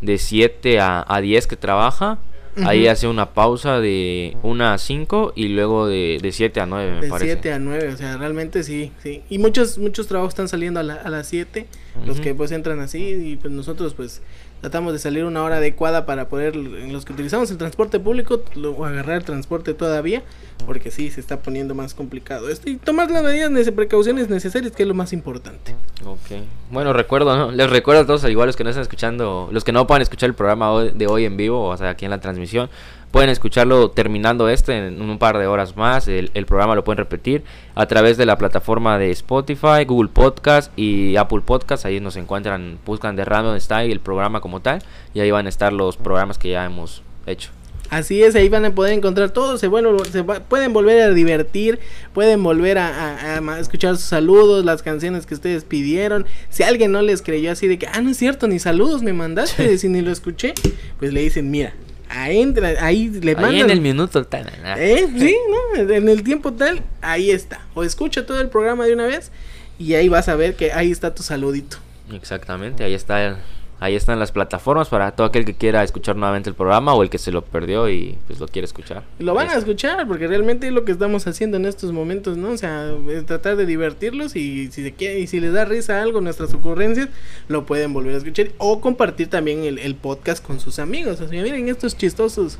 de 0.00 0.18
7 0.18 0.80
a, 0.80 1.04
a 1.06 1.20
10 1.20 1.46
que 1.46 1.56
trabaja. 1.56 2.18
Ahí 2.64 2.88
hace 2.88 3.06
una 3.06 3.32
pausa 3.32 3.80
de 3.80 4.36
1 4.42 4.64
a 4.66 4.76
5 4.76 5.32
y 5.36 5.48
luego 5.48 5.86
de, 5.86 6.18
de 6.20 6.32
7 6.32 6.60
a 6.60 6.66
9, 6.66 6.90
me 6.94 7.00
de 7.00 7.08
parece. 7.08 7.26
De 7.26 7.32
7 7.34 7.52
a 7.52 7.58
9, 7.58 7.88
o 7.88 7.96
sea, 7.96 8.16
realmente 8.18 8.64
sí, 8.64 8.92
sí. 9.02 9.22
Y 9.30 9.38
muchos 9.38 9.78
muchos 9.78 10.08
trabajos 10.08 10.32
están 10.32 10.48
saliendo 10.48 10.80
a, 10.80 10.82
la, 10.82 10.94
a 10.94 11.08
las 11.10 11.28
7, 11.28 11.66
los 12.04 12.20
que 12.20 12.34
pues 12.34 12.50
entran 12.50 12.80
así 12.80 12.98
y 12.98 13.36
pues 13.36 13.52
nosotros 13.52 13.94
pues 13.94 14.20
tratamos 14.60 14.92
de 14.92 14.98
salir 14.98 15.24
una 15.24 15.42
hora 15.42 15.56
adecuada 15.56 16.06
para 16.06 16.28
poder, 16.28 16.54
en 16.54 16.92
los 16.92 17.04
que 17.04 17.12
utilizamos 17.12 17.50
el 17.50 17.58
transporte 17.58 17.98
público, 17.98 18.42
o 18.76 18.84
agarrar 18.84 19.16
el 19.16 19.24
transporte 19.24 19.74
todavía, 19.74 20.22
porque 20.66 20.90
sí, 20.90 21.10
se 21.10 21.20
está 21.20 21.40
poniendo 21.40 21.74
más 21.74 21.94
complicado 21.94 22.48
esto. 22.48 22.68
Y 22.68 22.76
tomar 22.76 23.10
las 23.10 23.22
medidas 23.22 23.52
de 23.52 23.72
precauciones 23.72 24.28
necesarias, 24.28 24.72
que 24.72 24.82
es 24.82 24.88
lo 24.88 24.94
más 24.94 25.12
importante. 25.12 25.74
Ok. 26.04 26.42
Bueno, 26.70 26.92
recuerdo, 26.92 27.36
¿no? 27.36 27.50
Les 27.50 27.70
recuerdo 27.70 28.02
a 28.02 28.06
todos, 28.06 28.24
igual 28.24 28.46
los 28.46 28.56
que 28.56 28.64
no 28.64 28.70
están 28.70 28.82
escuchando, 28.82 29.48
los 29.50 29.64
que 29.64 29.72
no 29.72 29.86
puedan 29.86 30.02
escuchar 30.02 30.28
el 30.28 30.34
programa 30.34 30.84
de 30.84 31.06
hoy 31.06 31.24
en 31.24 31.36
vivo, 31.36 31.68
o 31.68 31.76
sea, 31.76 31.90
aquí 31.90 32.04
en 32.04 32.10
la 32.10 32.20
transmisión, 32.20 32.68
Pueden 33.10 33.28
escucharlo 33.28 33.90
terminando 33.90 34.48
este 34.48 34.86
en 34.86 35.02
un 35.02 35.18
par 35.18 35.36
de 35.38 35.48
horas 35.48 35.76
más. 35.76 36.06
El, 36.06 36.30
programa 36.46 36.76
lo 36.76 36.84
pueden 36.84 36.98
repetir 36.98 37.42
a 37.74 37.86
través 37.86 38.16
de 38.16 38.24
la 38.24 38.38
plataforma 38.38 38.98
de 38.98 39.10
Spotify, 39.10 39.84
Google 39.84 40.10
Podcast 40.12 40.72
y 40.78 41.16
Apple 41.16 41.40
Podcast. 41.44 41.84
Ahí 41.86 41.98
nos 41.98 42.16
encuentran, 42.16 42.78
buscan 42.86 43.16
de 43.16 43.24
Random 43.24 43.58
Style 43.58 43.90
el 43.90 44.00
programa 44.00 44.40
como 44.40 44.60
tal. 44.60 44.82
Y 45.12 45.20
ahí 45.20 45.30
van 45.32 45.46
a 45.46 45.48
estar 45.48 45.72
los 45.72 45.96
programas 45.96 46.38
que 46.38 46.50
ya 46.50 46.64
hemos 46.64 47.02
hecho. 47.26 47.50
Así 47.90 48.22
es, 48.22 48.36
ahí 48.36 48.48
van 48.48 48.64
a 48.64 48.72
poder 48.72 48.92
encontrar 48.92 49.30
todo, 49.30 49.58
se, 49.58 49.66
bueno, 49.66 49.96
se 50.04 50.22
pueden 50.22 50.72
volver 50.72 51.02
a 51.02 51.10
divertir, 51.10 51.80
pueden 52.14 52.40
volver 52.40 52.78
a, 52.78 53.38
a, 53.38 53.58
escuchar 53.58 53.96
sus 53.96 54.04
saludos, 54.04 54.64
las 54.64 54.84
canciones 54.84 55.26
que 55.26 55.34
ustedes 55.34 55.64
pidieron. 55.64 56.24
Si 56.50 56.62
alguien 56.62 56.92
no 56.92 57.02
les 57.02 57.20
creyó 57.20 57.50
así 57.50 57.66
de 57.66 57.80
que, 57.80 57.88
ah, 57.88 58.00
no 58.00 58.10
es 58.10 58.16
cierto, 58.16 58.46
ni 58.46 58.60
saludos 58.60 59.02
me 59.02 59.12
mandaste, 59.12 59.76
si 59.78 59.88
ni 59.88 60.02
lo 60.02 60.12
escuché, 60.12 60.54
pues 61.00 61.12
le 61.12 61.20
dicen, 61.20 61.50
mira, 61.50 61.74
ahí, 62.10 62.54
ahí 62.80 63.08
le 63.08 63.34
mandan. 63.34 63.52
Ahí 63.52 63.60
en 63.60 63.70
el 63.70 63.80
minuto 63.80 64.24
tal. 64.24 64.50
¿Eh? 64.76 65.06
Sí, 65.16 65.36
¿no? 65.50 65.92
En 65.94 66.08
el 66.08 66.22
tiempo 66.22 66.52
tal, 66.52 66.82
ahí 67.00 67.30
está. 67.30 67.60
O 67.74 67.84
escucha 67.84 68.26
todo 68.26 68.40
el 68.40 68.48
programa 68.48 68.84
de 68.86 68.94
una 68.94 69.06
vez 69.06 69.30
y 69.78 69.94
ahí 69.94 70.08
vas 70.08 70.28
a 70.28 70.36
ver 70.36 70.56
que 70.56 70.72
ahí 70.72 70.90
está 70.90 71.14
tu 71.14 71.22
saludito. 71.22 71.78
Exactamente, 72.12 72.84
ahí 72.84 72.94
está 72.94 73.38
Ahí 73.80 73.96
están 73.96 74.18
las 74.18 74.30
plataformas 74.30 74.90
para 74.90 75.12
todo 75.12 75.26
aquel 75.26 75.46
que 75.46 75.54
quiera 75.54 75.82
escuchar 75.82 76.14
nuevamente 76.14 76.50
el 76.50 76.54
programa 76.54 76.92
o 76.92 77.02
el 77.02 77.08
que 77.08 77.16
se 77.16 77.32
lo 77.32 77.42
perdió 77.42 77.88
y 77.88 78.18
pues 78.26 78.38
lo 78.38 78.46
quiere 78.46 78.66
escuchar. 78.66 79.04
Lo 79.18 79.32
van 79.32 79.48
a 79.48 79.54
escuchar 79.54 80.06
porque 80.06 80.26
realmente 80.26 80.66
es 80.66 80.72
lo 80.74 80.84
que 80.84 80.92
estamos 80.92 81.26
haciendo 81.26 81.56
en 81.56 81.64
estos 81.64 81.90
momentos, 81.90 82.36
¿no? 82.36 82.50
O 82.50 82.56
sea, 82.58 82.92
tratar 83.26 83.56
de 83.56 83.64
divertirlos 83.64 84.36
y 84.36 84.70
si 84.70 84.82
se 84.82 84.92
quiere, 84.92 85.20
y 85.20 85.26
si 85.26 85.40
les 85.40 85.54
da 85.54 85.64
risa 85.64 86.02
algo 86.02 86.20
nuestras 86.20 86.52
ocurrencias, 86.52 87.08
lo 87.48 87.64
pueden 87.64 87.94
volver 87.94 88.14
a 88.14 88.18
escuchar 88.18 88.50
o 88.58 88.82
compartir 88.82 89.28
también 89.28 89.64
el, 89.64 89.94
podcast 89.94 90.44
con 90.44 90.60
sus 90.60 90.78
amigos. 90.78 91.18
O 91.22 91.28
sea, 91.28 91.42
miren 91.42 91.66
estos 91.70 91.96
chistosos, 91.96 92.58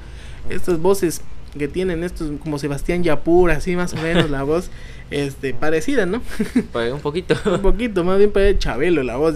estas 0.48 0.80
voces 0.80 1.20
que 1.58 1.68
tienen 1.68 2.02
estos 2.02 2.30
como 2.42 2.58
Sebastián 2.58 3.02
Yapur, 3.02 3.50
así 3.50 3.76
más 3.76 3.92
o 3.92 3.96
menos 3.96 4.30
la 4.30 4.42
voz 4.42 4.70
este 5.10 5.52
parecida, 5.52 6.06
¿no? 6.06 6.22
Pues 6.72 6.92
un 6.92 7.00
poquito. 7.00 7.36
un 7.44 7.60
poquito, 7.60 8.04
más 8.04 8.16
bien 8.16 8.32
para 8.32 8.56
Chabelo 8.58 9.02
la 9.02 9.16
voz. 9.16 9.34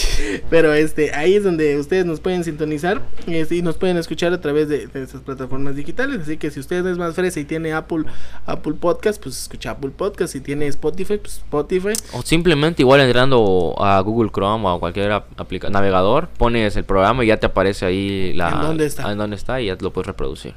Pero 0.50 0.72
este, 0.72 1.14
ahí 1.14 1.34
es 1.34 1.44
donde 1.44 1.76
ustedes 1.76 2.04
nos 2.04 2.20
pueden 2.20 2.44
sintonizar 2.44 3.02
este, 3.26 3.56
y 3.56 3.62
nos 3.62 3.76
pueden 3.76 3.96
escuchar 3.96 4.32
a 4.32 4.40
través 4.40 4.68
de, 4.68 4.88
esas 4.94 5.22
plataformas 5.22 5.76
digitales. 5.76 6.20
Así 6.22 6.36
que 6.36 6.50
si 6.50 6.60
usted 6.60 6.86
es 6.86 6.98
más 6.98 7.14
fresa 7.14 7.40
y 7.40 7.44
tiene 7.44 7.72
Apple, 7.72 8.04
Apple 8.46 8.74
Podcast, 8.74 9.22
pues 9.22 9.42
escucha 9.42 9.72
Apple 9.72 9.90
Podcast. 9.96 10.32
Si 10.32 10.40
tiene 10.40 10.66
Spotify, 10.66 11.18
pues 11.18 11.38
Spotify. 11.38 11.92
O 12.12 12.22
simplemente 12.22 12.82
igual 12.82 13.00
entrando 13.00 13.74
a 13.78 14.00
Google 14.00 14.30
Chrome 14.30 14.66
o 14.66 14.70
a 14.70 14.80
cualquier 14.80 15.22
navegador, 15.70 16.28
pones 16.28 16.76
el 16.76 16.84
programa 16.84 17.24
y 17.24 17.28
ya 17.28 17.38
te 17.38 17.46
aparece 17.46 17.86
ahí 17.86 18.32
la, 18.34 18.50
¿En 18.50 18.60
dónde 18.60 18.86
está? 18.86 19.10
En 19.10 19.18
dónde 19.18 19.36
está 19.36 19.60
y 19.60 19.66
ya 19.66 19.76
lo 19.80 19.92
puedes 19.92 20.06
reproducir. 20.06 20.54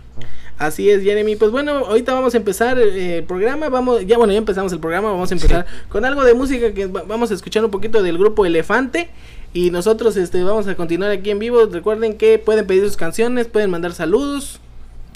Así 0.57 0.89
es, 0.89 1.03
Jeremy. 1.03 1.35
Pues 1.35 1.51
bueno, 1.51 1.71
ahorita 1.71 2.13
vamos 2.13 2.33
a 2.33 2.37
empezar 2.37 2.79
eh, 2.79 3.17
el 3.17 3.23
programa. 3.25 3.69
Vamos, 3.69 4.05
ya 4.05 4.17
bueno, 4.17 4.31
ya 4.31 4.39
empezamos 4.39 4.71
el 4.71 4.79
programa. 4.79 5.11
Vamos 5.11 5.31
a 5.31 5.33
empezar 5.33 5.65
con 5.89 6.05
algo 6.05 6.23
de 6.23 6.33
música 6.33 6.73
que 6.73 6.87
vamos 6.87 7.31
a 7.31 7.33
escuchar 7.33 7.65
un 7.65 7.71
poquito 7.71 8.01
del 8.01 8.17
grupo 8.17 8.45
Elefante. 8.45 9.09
Y 9.53 9.71
nosotros 9.71 10.15
este, 10.17 10.43
vamos 10.43 10.67
a 10.67 10.75
continuar 10.75 11.11
aquí 11.11 11.29
en 11.29 11.39
vivo. 11.39 11.65
Recuerden 11.65 12.17
que 12.17 12.39
pueden 12.39 12.67
pedir 12.67 12.83
sus 12.83 12.97
canciones, 12.97 13.47
pueden 13.47 13.69
mandar 13.69 13.93
saludos. 13.93 14.59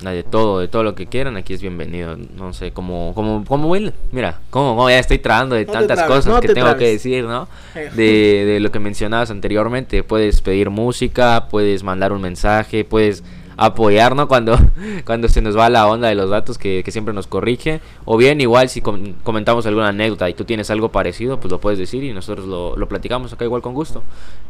De 0.02 0.24
todo, 0.24 0.62
de 0.62 0.70
todo 0.70 0.84
lo 0.84 0.96
que 0.96 1.08
quieran, 1.08 1.36
aquí 1.36 1.54
es 1.54 1.62
bienvenido. 1.62 2.18
No 2.38 2.54
sé, 2.54 2.72
como, 2.72 3.12
como, 3.14 3.44
como, 3.44 3.76
mira, 4.14 4.40
como, 4.50 4.90
ya 4.90 5.00
estoy 5.00 5.20
tratando 5.20 5.56
de 5.56 5.66
tantas 5.66 6.04
cosas 6.04 6.40
que 6.40 6.54
tengo 6.54 6.74
que 6.78 6.88
decir, 6.88 7.26
¿no? 7.26 7.50
De, 7.96 8.46
de 8.46 8.60
lo 8.62 8.72
que 8.72 8.80
mencionabas 8.80 9.30
anteriormente. 9.30 10.04
Puedes 10.04 10.42
pedir 10.42 10.70
música, 10.70 11.48
puedes 11.50 11.84
mandar 11.84 12.14
un 12.14 12.22
mensaje, 12.22 12.86
puedes 12.86 13.24
apoyar, 13.60 14.16
¿no? 14.16 14.28
Cuando, 14.28 14.58
cuando 15.06 15.28
se 15.28 15.42
nos 15.42 15.58
va 15.58 15.70
la 15.70 15.88
onda 15.88 16.08
de 16.08 16.16
los 16.16 16.30
datos 16.30 16.58
que, 16.58 16.84
siempre 16.90 17.14
nos 17.14 17.28
corrige. 17.28 17.82
O 18.06 18.18
bien, 18.18 18.42
igual 18.42 18.70
si 18.70 18.82
comentamos 18.82 19.66
alguna 19.66 19.90
anécdota 19.90 20.30
y 20.30 20.34
tú 20.34 20.46
tienes 20.46 20.70
algo 20.70 20.90
parecido, 20.90 21.40
pues 21.40 21.52
lo 21.52 21.60
puedes 21.60 21.78
decir 21.78 22.04
y 22.04 22.14
nosotros 22.14 22.48
lo, 22.48 22.76
lo 22.76 22.88
platicamos 22.88 23.32
acá 23.34 23.46
igual 23.46 23.62
con 23.62 23.74
gusto. 23.74 24.04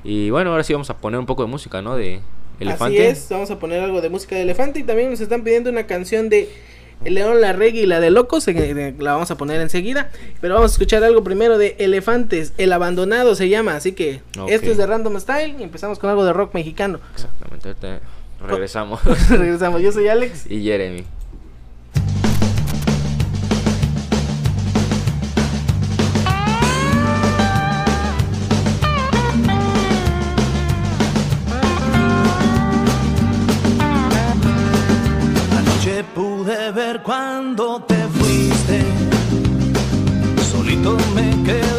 Y 0.03 0.29
bueno, 0.29 0.51
ahora 0.51 0.63
sí 0.63 0.73
vamos 0.73 0.89
a 0.89 0.97
poner 0.97 1.19
un 1.19 1.25
poco 1.25 1.43
de 1.43 1.49
música, 1.49 1.81
¿no? 1.81 1.95
De 1.95 2.21
Elefante. 2.59 3.07
Así 3.07 3.19
es, 3.23 3.27
vamos 3.29 3.51
a 3.51 3.59
poner 3.59 3.81
algo 3.81 4.01
de 4.01 4.09
música 4.09 4.35
de 4.35 4.43
Elefante 4.43 4.79
y 4.79 4.83
también 4.83 5.09
nos 5.09 5.21
están 5.21 5.43
pidiendo 5.43 5.69
una 5.69 5.87
canción 5.87 6.29
de 6.29 6.49
El 7.05 7.15
León, 7.15 7.39
la 7.39 7.53
Reggae 7.53 7.81
y 7.81 7.85
la 7.85 7.99
de 7.99 8.09
Locos, 8.09 8.47
la 8.47 9.13
vamos 9.13 9.31
a 9.31 9.37
poner 9.37 9.61
enseguida. 9.61 10.11
Pero 10.41 10.55
vamos 10.55 10.71
a 10.71 10.73
escuchar 10.73 11.03
algo 11.03 11.23
primero 11.23 11.57
de 11.57 11.75
Elefantes, 11.79 12.53
El 12.57 12.73
Abandonado 12.73 13.35
se 13.35 13.47
llama. 13.47 13.75
Así 13.75 13.93
que 13.93 14.21
esto 14.47 14.71
es 14.71 14.77
de 14.77 14.85
Random 14.85 15.19
Style 15.19 15.55
y 15.59 15.63
empezamos 15.63 15.99
con 15.99 16.09
algo 16.09 16.25
de 16.25 16.33
rock 16.33 16.53
mexicano. 16.53 16.99
Exactamente, 17.13 17.75
regresamos. 18.41 19.03
regresamos, 19.29 19.81
yo 19.81 19.91
soy 19.91 20.07
Alex. 20.07 20.45
Y 20.49 20.63
Jeremy. 20.63 21.05
cuando 37.03 37.81
te 37.83 37.95
fuiste. 37.95 38.81
Solito 40.51 40.97
me 41.15 41.43
quedé 41.43 41.78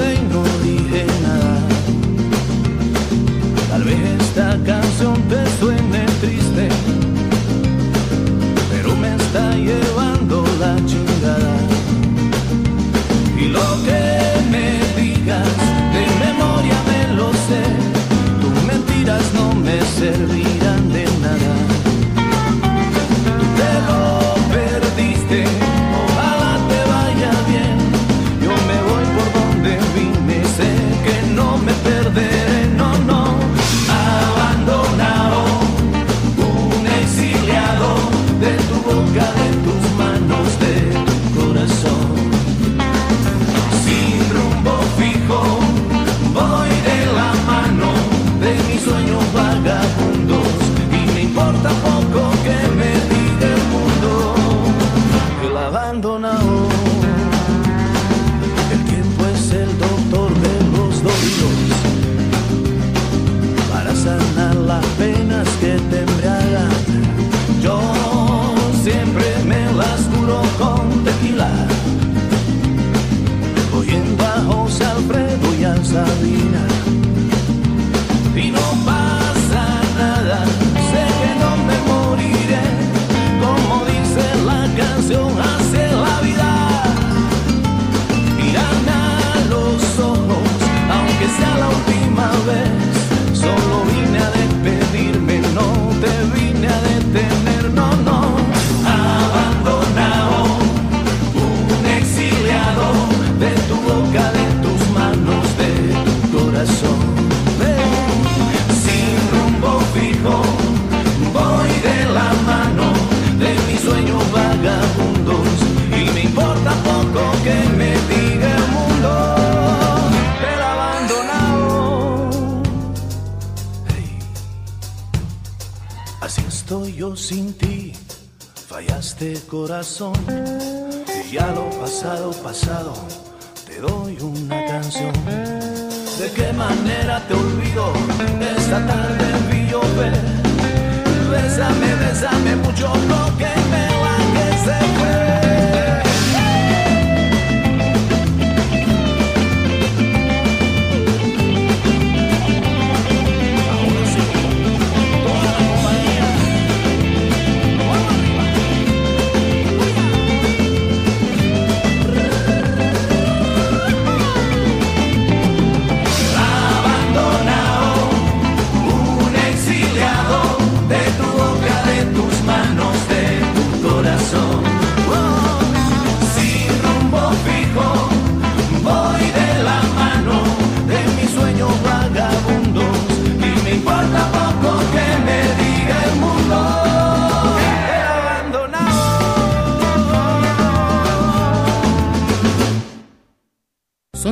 corações. 129.81 130.30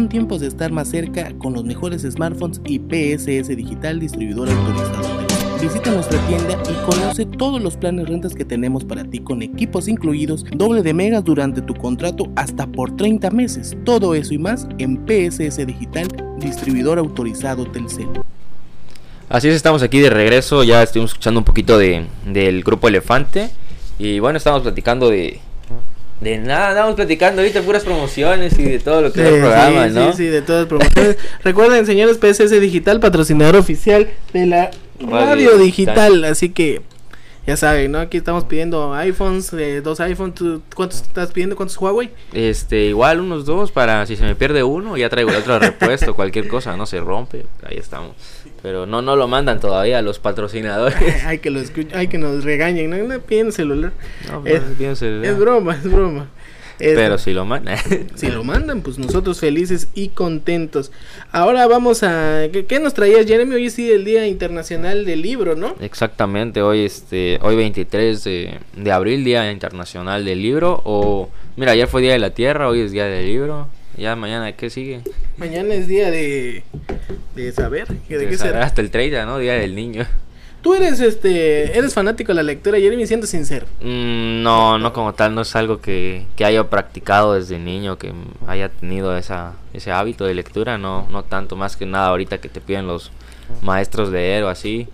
Tiempos 0.08 0.40
de 0.40 0.46
estar 0.46 0.72
más 0.72 0.88
cerca 0.88 1.32
con 1.38 1.52
los 1.52 1.64
mejores 1.64 2.02
smartphones 2.02 2.62
y 2.64 2.78
PSS 2.78 3.48
Digital 3.48 4.00
Distribuidor 4.00 4.48
Autorizado. 4.48 5.28
Visita 5.60 5.90
nuestra 5.90 6.18
tienda 6.26 6.56
y 6.70 6.90
conoce 6.90 7.26
todos 7.26 7.60
los 7.60 7.76
planes 7.76 8.08
rentas 8.08 8.34
que 8.34 8.46
tenemos 8.46 8.84
para 8.84 9.04
ti 9.04 9.18
con 9.18 9.42
equipos 9.42 9.86
incluidos, 9.86 10.46
doble 10.56 10.82
de 10.82 10.94
megas 10.94 11.24
durante 11.24 11.60
tu 11.60 11.74
contrato 11.74 12.24
hasta 12.36 12.66
por 12.66 12.96
30 12.96 13.30
meses. 13.32 13.76
Todo 13.84 14.14
eso 14.14 14.32
y 14.32 14.38
más 14.38 14.66
en 14.78 15.04
PSS 15.06 15.66
Digital 15.66 16.08
Distribuidor 16.38 16.98
Autorizado 16.98 17.66
Telcel. 17.66 18.08
Así 19.28 19.48
es, 19.48 19.56
estamos 19.56 19.82
aquí 19.82 20.00
de 20.00 20.08
regreso, 20.08 20.64
ya 20.64 20.82
estuvimos 20.82 21.10
escuchando 21.10 21.40
un 21.40 21.44
poquito 21.44 21.76
de, 21.76 22.06
del 22.24 22.62
grupo 22.62 22.88
Elefante 22.88 23.50
y 23.98 24.20
bueno, 24.20 24.38
estamos 24.38 24.62
platicando 24.62 25.10
de, 25.10 25.40
de 26.20 26.38
nada, 26.38 26.70
andamos 26.70 26.94
platicando 26.96 27.42
ahorita 27.42 27.62
puras 27.62 27.84
promociones 27.84 28.58
y 28.58 28.64
de 28.64 28.78
todo 28.80 29.02
lo 29.02 29.12
que 29.12 29.20
es 29.20 29.26
el 29.28 29.40
programa, 29.40 29.86
¿no? 29.88 30.12
Sí, 30.12 30.24
sí, 30.24 30.26
de 30.26 30.42
todas 30.42 30.62
las 30.62 30.68
promociones. 30.68 31.16
Recuerden, 31.44 31.86
señores, 31.86 32.18
PSS 32.18 32.60
Digital, 32.60 32.98
patrocinador 33.00 33.56
oficial 33.56 34.08
de 34.32 34.46
la 34.46 34.70
radio, 35.00 35.56
digital, 35.58 36.24
así 36.24 36.48
que 36.48 36.82
ya 37.48 37.56
saben, 37.56 37.92
¿no? 37.92 38.00
Aquí 38.00 38.18
estamos 38.18 38.44
pidiendo 38.44 38.92
iPhones, 38.92 39.54
eh, 39.54 39.80
dos 39.80 40.00
iPhones. 40.00 40.34
¿Cuántos 40.74 41.00
estás 41.00 41.32
pidiendo? 41.32 41.56
¿Cuántos 41.56 41.78
Huawei? 41.78 42.10
Este, 42.34 42.86
igual 42.86 43.20
unos 43.20 43.46
dos 43.46 43.72
para 43.72 44.04
si 44.04 44.16
se 44.16 44.24
me 44.24 44.34
pierde 44.34 44.62
uno, 44.62 44.98
ya 44.98 45.08
traigo 45.08 45.30
el 45.30 45.36
otro 45.36 45.58
repuesto, 45.58 46.14
cualquier 46.14 46.46
cosa, 46.46 46.76
no 46.76 46.84
se 46.84 47.00
rompe, 47.00 47.46
ahí 47.64 47.78
estamos. 47.78 48.16
Pero 48.68 48.84
no, 48.84 49.00
no 49.00 49.16
lo 49.16 49.28
mandan 49.28 49.60
todavía 49.60 50.02
los 50.02 50.18
patrocinadores. 50.18 50.94
hay 51.24 51.38
que 51.38 51.48
lo 51.48 51.58
hay 51.94 52.08
que 52.08 52.18
nos 52.18 52.44
regañen, 52.44 52.90
no, 52.90 52.98
no 52.98 53.18
piden 53.18 53.50
celular. 53.50 53.92
No, 54.30 54.42
pues, 54.42 54.62
es, 54.78 54.98
celular. 54.98 55.24
es 55.24 55.38
broma, 55.38 55.74
es 55.74 55.90
broma. 55.90 56.28
Pero 56.78 57.16
si 57.16 57.32
lo 57.32 57.46
mandan. 57.46 57.78
si 58.14 58.26
lo 58.26 58.44
mandan, 58.44 58.82
pues 58.82 58.98
nosotros 58.98 59.40
felices 59.40 59.88
y 59.94 60.08
contentos. 60.08 60.92
Ahora 61.32 61.66
vamos 61.66 62.02
a... 62.02 62.42
¿Qué, 62.68 62.78
nos 62.78 62.92
traías, 62.92 63.24
Jeremy? 63.24 63.54
Hoy 63.54 63.70
sí 63.70 63.90
el 63.90 64.04
Día 64.04 64.26
Internacional 64.26 65.06
del 65.06 65.22
Libro, 65.22 65.56
¿no? 65.56 65.74
Exactamente, 65.80 66.60
hoy 66.60 66.84
este 66.84 67.38
hoy 67.40 67.56
23 67.56 68.22
de, 68.22 68.58
de 68.76 68.92
abril, 68.92 69.24
Día 69.24 69.50
Internacional 69.50 70.26
del 70.26 70.42
Libro. 70.42 70.82
O, 70.84 71.30
mira, 71.56 71.72
ayer 71.72 71.88
fue 71.88 72.02
Día 72.02 72.12
de 72.12 72.18
la 72.18 72.34
Tierra, 72.34 72.68
hoy 72.68 72.80
es 72.80 72.92
Día 72.92 73.06
del 73.06 73.24
Libro. 73.24 73.66
Ya 73.98 74.14
mañana, 74.14 74.52
¿qué 74.52 74.70
sigue? 74.70 75.00
Mañana 75.36 75.74
es 75.74 75.88
día 75.88 76.12
de, 76.12 76.62
de 77.34 77.52
saber. 77.52 77.88
¿De, 77.88 78.28
qué 78.28 78.38
será? 78.38 78.62
Hasta 78.62 78.80
el 78.80 78.92
30, 78.92 79.26
¿no? 79.26 79.38
Día 79.38 79.54
del 79.54 79.74
niño. 79.74 80.06
Tú 80.62 80.74
eres 80.74 81.00
este 81.00 81.76
eres 81.76 81.94
fanático 81.94 82.30
de 82.30 82.36
la 82.36 82.42
lectura, 82.44 82.78
Jeremy, 82.78 83.08
siento 83.08 83.26
sincero. 83.26 83.66
Mm, 83.80 84.42
no, 84.42 84.78
no 84.78 84.92
como 84.92 85.14
tal, 85.14 85.34
no 85.34 85.40
es 85.40 85.56
algo 85.56 85.80
que, 85.80 86.26
que, 86.36 86.44
haya 86.44 86.70
practicado 86.70 87.34
desde 87.34 87.58
niño, 87.58 87.98
que 87.98 88.12
haya 88.46 88.68
tenido 88.68 89.16
esa, 89.16 89.54
ese 89.72 89.90
hábito 89.90 90.24
de 90.24 90.34
lectura, 90.34 90.78
no, 90.78 91.08
no 91.10 91.24
tanto, 91.24 91.56
más 91.56 91.76
que 91.76 91.86
nada 91.86 92.08
ahorita 92.08 92.38
que 92.38 92.48
te 92.48 92.60
piden 92.60 92.86
los 92.86 93.10
maestros 93.62 94.10
leer 94.10 94.44
o 94.44 94.48
así. 94.48 94.86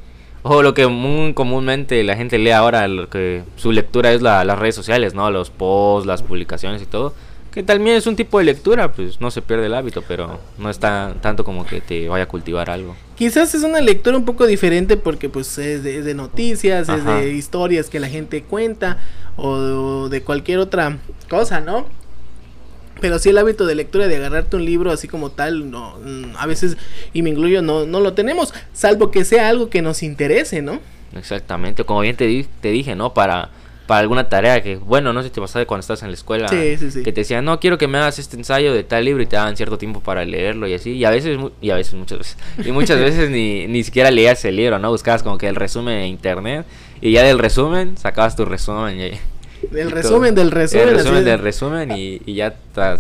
O 0.43 0.63
lo 0.63 0.73
que 0.75 0.87
muy 0.87 1.35
comúnmente 1.35 2.03
la 2.05 2.17
gente 2.17 2.39
lee 2.39 2.51
ahora, 2.51 2.89
lo 2.89 3.09
que 3.09 3.43
su 3.57 3.73
lectura 3.73 4.13
es 4.13 4.23
la, 4.23 4.45
las 4.45 4.59
redes 4.59 4.75
sociales, 4.75 5.15
¿no? 5.15 5.31
Los 5.31 5.51
posts, 5.51 6.07
las 6.07 6.23
publicaciones 6.23 6.83
y 6.83 6.87
todo 6.87 7.15
que 7.55 7.63
también 7.63 7.95
es 7.95 8.09
un 8.09 8.17
tipo 8.17 8.41
de 8.41 8.45
lectura, 8.45 8.91
pues 8.91 9.21
no 9.21 9.31
se 9.31 9.41
pierde 9.41 9.67
el 9.67 9.75
hábito, 9.75 10.03
pero 10.03 10.41
no 10.59 10.71
está 10.71 11.15
tanto 11.21 11.45
como 11.45 11.65
que 11.65 11.81
te 11.81 12.09
vaya 12.09 12.25
a 12.25 12.27
cultivar 12.27 12.69
algo. 12.69 12.97
Quizás 13.15 13.55
es 13.55 13.63
una 13.63 13.81
lectura 13.81 14.17
un 14.17 14.25
poco 14.25 14.45
diferente 14.45 14.97
porque 14.97 15.29
pues 15.29 15.57
es 15.59 15.85
de, 15.85 16.15
noticias, 16.15 16.89
es 16.89 17.05
de 17.05 17.33
historias 17.33 17.89
que 17.89 18.01
la 18.01 18.09
gente 18.09 18.43
cuenta 18.43 18.99
o 19.37 20.09
de 20.09 20.21
cualquier 20.23 20.59
otra 20.59 20.99
cosa, 21.31 21.61
¿no? 21.61 21.87
Pero 23.01 23.21
sí 23.21 23.29
el 23.29 23.39
hábito 23.39 23.67
de 23.67 23.77
lectura 23.77 24.09
de 24.09 24.17
agarrarte 24.17 24.57
un 24.57 24.65
libro 24.65 24.91
así 24.91 25.07
como 25.07 25.31
tal, 25.31 25.71
no, 25.71 25.97
mm, 26.05 26.37
a 26.37 26.47
veces, 26.47 26.77
y 27.13 27.23
me 27.23 27.31
incluyo, 27.31 27.63
no, 27.63 27.87
no 27.87 28.01
lo 28.01 28.15
tenemos, 28.15 28.53
salvo 28.73 29.13
que 29.13 29.25
sea 29.25 29.49
algo 29.49 29.71
que 29.71 29.81
nos 29.81 30.03
interese, 30.03 30.61
¿no? 30.61 30.81
Exactamente, 31.17 31.85
como 31.85 32.01
bien 32.01 32.17
te, 32.17 32.49
te 32.61 32.71
dije, 32.71 32.97
¿no? 32.97 33.15
Para 33.15 33.51
para 33.87 34.01
alguna 34.01 34.29
tarea 34.29 34.63
que, 34.63 34.77
bueno, 34.77 35.13
no 35.13 35.23
sé 35.23 35.29
si 35.29 35.35
te 35.35 35.41
pasaba 35.41 35.65
cuando 35.67 35.81
estás 35.81 36.03
en 36.03 36.09
la 36.09 36.15
escuela, 36.15 36.49
que 36.49 36.77
te 37.05 37.13
decían, 37.13 37.45
no, 37.45 37.61
quiero 37.61 37.77
que 37.77 37.87
me 37.87 37.99
hagas 37.99 38.19
este 38.19 38.37
ensayo 38.37 38.73
de 38.73 38.83
tal 38.83 39.05
libro 39.05 39.23
y 39.23 39.27
te 39.27 39.37
daban 39.37 39.57
cierto 39.57 39.77
tiempo 39.79 40.01
para 40.01 40.25
leerlo 40.25 40.67
y 40.67 40.75
así, 40.75 40.93
y 40.93 41.05
a 41.05 41.11
veces, 41.11 41.39
y 41.61 41.71
a 41.71 41.77
veces, 41.77 41.95
muchas 41.95 42.19
veces, 42.19 42.37
y 42.65 42.73
muchas 42.73 42.99
veces 43.01 43.31
ni, 43.31 43.67
ni 43.67 43.83
siquiera 43.83 44.11
leías 44.11 44.45
el 44.45 44.57
libro, 44.57 44.79
¿no? 44.79 44.91
Buscabas 44.91 45.23
como 45.23 45.37
que 45.37 45.49
el 45.49 45.57
resumen 45.57 45.99
en 45.99 46.07
internet 46.07 46.67
y 47.01 47.13
ya 47.13 47.23
del 47.23 47.39
resumen 47.39 47.99
sacabas 47.99 48.37
tu 48.37 48.45
resumen. 48.45 48.99
Y, 49.01 49.21
del 49.71 49.91
resumen 49.91 50.35
del 50.35 50.51
resumen. 50.51 50.89
El 50.89 50.95
resumen 50.95 51.25
del 51.25 51.39
resumen 51.39 51.91
y, 51.93 52.21
y 52.25 52.35
ya 52.35 52.55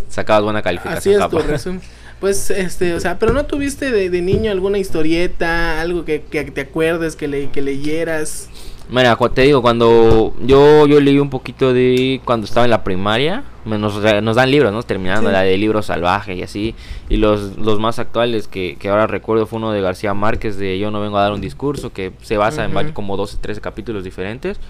sacabas 0.08 0.42
buena 0.42 0.62
calificación. 0.62 1.22
Así 1.22 1.24
es 1.24 1.30
tu 1.30 1.48
resumen. 1.50 1.80
Pues, 2.20 2.50
este, 2.50 2.94
o 2.94 3.00
sea, 3.00 3.18
pero 3.18 3.32
no 3.32 3.44
tuviste 3.44 3.90
de, 3.90 4.08
de 4.08 4.22
niño 4.22 4.50
alguna 4.50 4.78
historieta, 4.78 5.80
algo 5.80 6.04
que, 6.04 6.22
que 6.22 6.44
te 6.44 6.62
acuerdes, 6.62 7.16
que, 7.16 7.28
le, 7.28 7.50
que 7.50 7.60
leyeras. 7.60 8.48
Mira, 8.90 9.16
te 9.16 9.42
digo, 9.42 9.62
cuando 9.62 10.34
yo, 10.40 10.86
yo 10.86 11.00
leí 11.00 11.18
un 11.18 11.30
poquito 11.30 11.72
de 11.72 12.20
cuando 12.24 12.44
estaba 12.44 12.66
en 12.66 12.70
la 12.70 12.84
primaria, 12.84 13.42
nos, 13.64 13.98
nos 14.22 14.36
dan 14.36 14.50
libros, 14.50 14.72
¿no? 14.72 14.82
Terminando 14.82 15.30
la 15.30 15.40
de 15.40 15.56
libros 15.56 15.86
salvajes 15.86 16.36
y 16.36 16.42
así. 16.42 16.74
Y 17.08 17.16
los, 17.16 17.56
los 17.56 17.80
más 17.80 17.98
actuales 17.98 18.46
que, 18.46 18.76
que, 18.78 18.90
ahora 18.90 19.06
recuerdo 19.06 19.46
fue 19.46 19.56
uno 19.58 19.72
de 19.72 19.80
García 19.80 20.12
Márquez 20.12 20.58
de 20.58 20.78
Yo 20.78 20.90
no 20.90 21.00
vengo 21.00 21.16
a 21.16 21.22
dar 21.22 21.32
un 21.32 21.40
discurso, 21.40 21.92
que 21.92 22.12
se 22.20 22.36
basa 22.36 22.66
en 22.66 22.92
como 22.92 23.16
12, 23.16 23.38
13 23.40 23.60
capítulos 23.62 24.04
diferentes. 24.04 24.60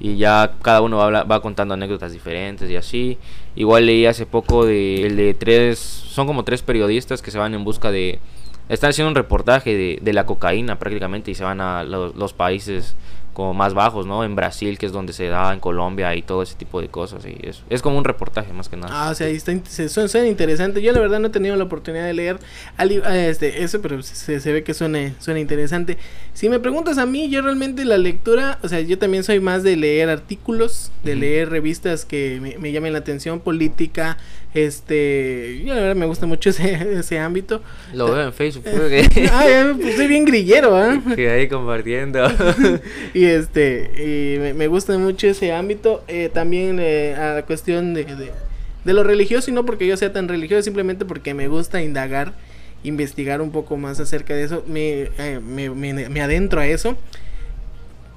Y 0.00 0.16
ya 0.16 0.54
cada 0.62 0.80
uno 0.80 0.96
va, 0.96 1.24
va 1.24 1.42
contando 1.42 1.74
anécdotas 1.74 2.12
diferentes 2.12 2.68
y 2.70 2.76
así. 2.76 3.18
Igual 3.54 3.86
leí 3.86 4.06
hace 4.06 4.26
poco 4.26 4.64
de 4.66 5.06
el 5.06 5.16
de 5.16 5.34
tres, 5.34 5.78
son 5.78 6.26
como 6.26 6.42
tres 6.42 6.62
periodistas 6.62 7.22
que 7.22 7.30
se 7.30 7.38
van 7.38 7.54
en 7.54 7.62
busca 7.64 7.90
de... 7.90 8.18
Están 8.68 8.90
haciendo 8.90 9.10
un 9.10 9.14
reportaje 9.14 9.76
de, 9.76 9.98
de 10.00 10.12
la 10.12 10.26
cocaína 10.26 10.78
prácticamente 10.78 11.30
y 11.30 11.34
se 11.34 11.44
van 11.44 11.60
a 11.60 11.84
los, 11.84 12.14
los 12.14 12.32
países 12.32 12.96
como 13.32 13.54
más 13.54 13.74
bajos, 13.74 14.06
¿no? 14.06 14.24
En 14.24 14.34
Brasil, 14.34 14.78
que 14.78 14.86
es 14.86 14.92
donde 14.92 15.12
se 15.12 15.28
da, 15.28 15.52
en 15.52 15.60
Colombia 15.60 16.14
y 16.14 16.22
todo 16.22 16.42
ese 16.42 16.54
tipo 16.54 16.80
de 16.80 16.88
cosas. 16.88 17.24
Y 17.24 17.36
es, 17.42 17.62
es 17.70 17.82
como 17.82 17.96
un 17.98 18.04
reportaje 18.04 18.52
más 18.52 18.68
que 18.68 18.76
nada. 18.76 18.92
Ah, 18.92 19.10
o 19.10 19.14
sea, 19.14 19.28
está, 19.28 19.52
se, 19.64 19.88
suena, 19.88 20.28
interesante. 20.28 20.82
Yo 20.82 20.92
la 20.92 21.00
verdad 21.00 21.20
no 21.20 21.28
he 21.28 21.30
tenido 21.30 21.56
la 21.56 21.64
oportunidad 21.64 22.04
de 22.04 22.14
leer 22.14 22.38
este, 22.78 23.62
eso, 23.62 23.80
pero 23.80 24.02
se, 24.02 24.40
se 24.40 24.52
ve 24.52 24.64
que 24.64 24.74
suena, 24.74 25.14
suena 25.18 25.40
interesante. 25.40 25.98
Si 26.34 26.48
me 26.48 26.58
preguntas 26.58 26.98
a 26.98 27.06
mí, 27.06 27.28
yo 27.28 27.42
realmente 27.42 27.84
la 27.84 27.98
lectura, 27.98 28.58
o 28.62 28.68
sea, 28.68 28.80
yo 28.80 28.98
también 28.98 29.24
soy 29.24 29.40
más 29.40 29.62
de 29.62 29.76
leer 29.76 30.08
artículos, 30.08 30.90
de 31.04 31.16
leer 31.16 31.50
revistas 31.50 32.04
que 32.04 32.38
me, 32.40 32.58
me 32.58 32.72
llamen 32.72 32.92
la 32.92 33.00
atención, 33.00 33.40
política, 33.40 34.16
este, 34.52 35.62
yo 35.64 35.74
la 35.74 35.80
verdad 35.80 35.96
me 35.96 36.06
gusta 36.06 36.26
mucho 36.26 36.50
ese, 36.50 36.98
ese 36.98 37.18
ámbito. 37.18 37.62
Lo 37.94 38.12
veo 38.12 38.26
en 38.26 38.32
Facebook. 38.32 38.64
ah, 39.30 39.72
pues 39.80 39.96
soy 39.96 40.06
bien 40.08 40.24
grillero, 40.24 40.76
¿ah? 40.76 41.00
Que 41.14 41.30
ahí 41.30 41.48
compartiendo. 41.48 42.20
y 43.14 43.24
este, 43.36 43.90
y 43.96 44.54
me, 44.54 44.66
gusta 44.68 44.96
mucho 44.98 45.26
ese 45.26 45.52
ámbito. 45.52 46.02
Eh, 46.08 46.30
también 46.32 46.78
eh, 46.80 47.14
a 47.14 47.34
la 47.34 47.42
cuestión 47.46 47.94
de, 47.94 48.04
de, 48.84 48.92
lo 48.92 49.02
religioso, 49.04 49.50
y 49.50 49.54
no 49.54 49.64
porque 49.64 49.86
yo 49.86 49.96
sea 49.96 50.12
tan 50.12 50.28
religioso, 50.28 50.62
simplemente 50.62 51.04
porque 51.04 51.34
me 51.34 51.48
gusta 51.48 51.82
indagar, 51.82 52.32
investigar 52.82 53.40
un 53.40 53.50
poco 53.50 53.76
más 53.76 54.00
acerca 54.00 54.34
de 54.34 54.44
eso. 54.44 54.64
Me, 54.66 55.10
eh, 55.18 55.40
me, 55.40 55.70
me 55.70 56.20
adentro 56.20 56.60
a 56.60 56.66
eso. 56.66 56.96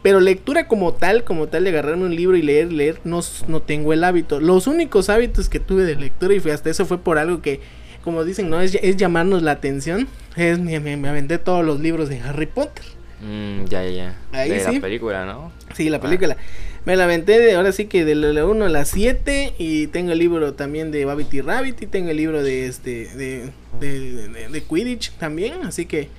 Pero 0.04 0.19
lectura 0.19 0.67
como 0.67 0.93
tal, 0.93 1.23
como 1.23 1.47
tal 1.47 1.63
de 1.63 1.69
agarrarme 1.69 2.04
un 2.04 2.15
libro 2.15 2.36
y 2.36 2.41
leer, 2.41 2.73
leer, 2.73 2.99
no, 3.06 3.21
no 3.47 3.62
tengo 3.62 3.93
el 3.93 4.04
hábito. 4.04 4.41
Los 4.41 4.67
únicos 4.67 5.10
hábitos 5.10 5.47
que 5.47 5.62
tuve 5.62 5.86
de 5.86 5.95
lectura 5.95 6.34
y 6.34 6.41
fue 6.41 6.52
hasta 6.52 6.69
eso 6.69 6.86
fue 6.86 6.97
por 6.97 7.17
algo 7.17 7.41
que, 7.41 7.62
como 8.04 8.26
dicen, 8.26 8.49
no 8.49 8.60
es, 8.60 8.73
llamarnos 8.97 9.41
la 9.43 9.52
atención. 9.52 10.10
Es 10.36 10.60
me, 10.60 10.78
me, 10.82 11.08
aventé 11.08 11.38
todos 11.38 11.65
los 11.65 11.80
libros 11.80 12.10
de 12.10 12.19
Harry 12.19 12.47
Potter. 12.47 12.84
Mm, 13.23 13.65
ya, 13.65 13.83
ya, 13.83 13.91
ya. 13.91 14.15
Ahí 14.31 14.49
de 14.49 14.63
la 14.63 14.81
película, 14.81 15.25
¿no? 15.25 15.51
Sí, 15.73 15.89
la 15.89 15.99
película. 16.01 16.36
Me 16.86 16.97
la 16.97 17.05
aventé 17.05 17.39
de, 17.39 17.55
ahora 17.55 17.71
sí 17.71 17.86
que 17.86 18.03
de 18.03 18.15
la 18.15 18.45
1 18.45 18.65
a 18.65 18.69
la 18.69 18.83
7 18.83 19.53
y 19.57 19.88
tengo 19.88 20.12
el 20.12 20.19
libro 20.19 20.53
también 20.53 20.91
de 20.91 21.05
Babbit 21.05 21.33
y 21.33 21.41
Rabbit 21.41 21.81
y 21.81 21.88
tengo 21.88 22.09
el 22.09 22.17
libro 22.17 22.43
de 22.43 22.67
este 22.67 23.07
de, 23.15 23.49
de, 23.79 24.27
de, 24.27 24.49
de 24.49 24.62
Quidditch 24.62 25.12
también, 25.13 25.63
así 25.63 25.86
que 25.86 26.09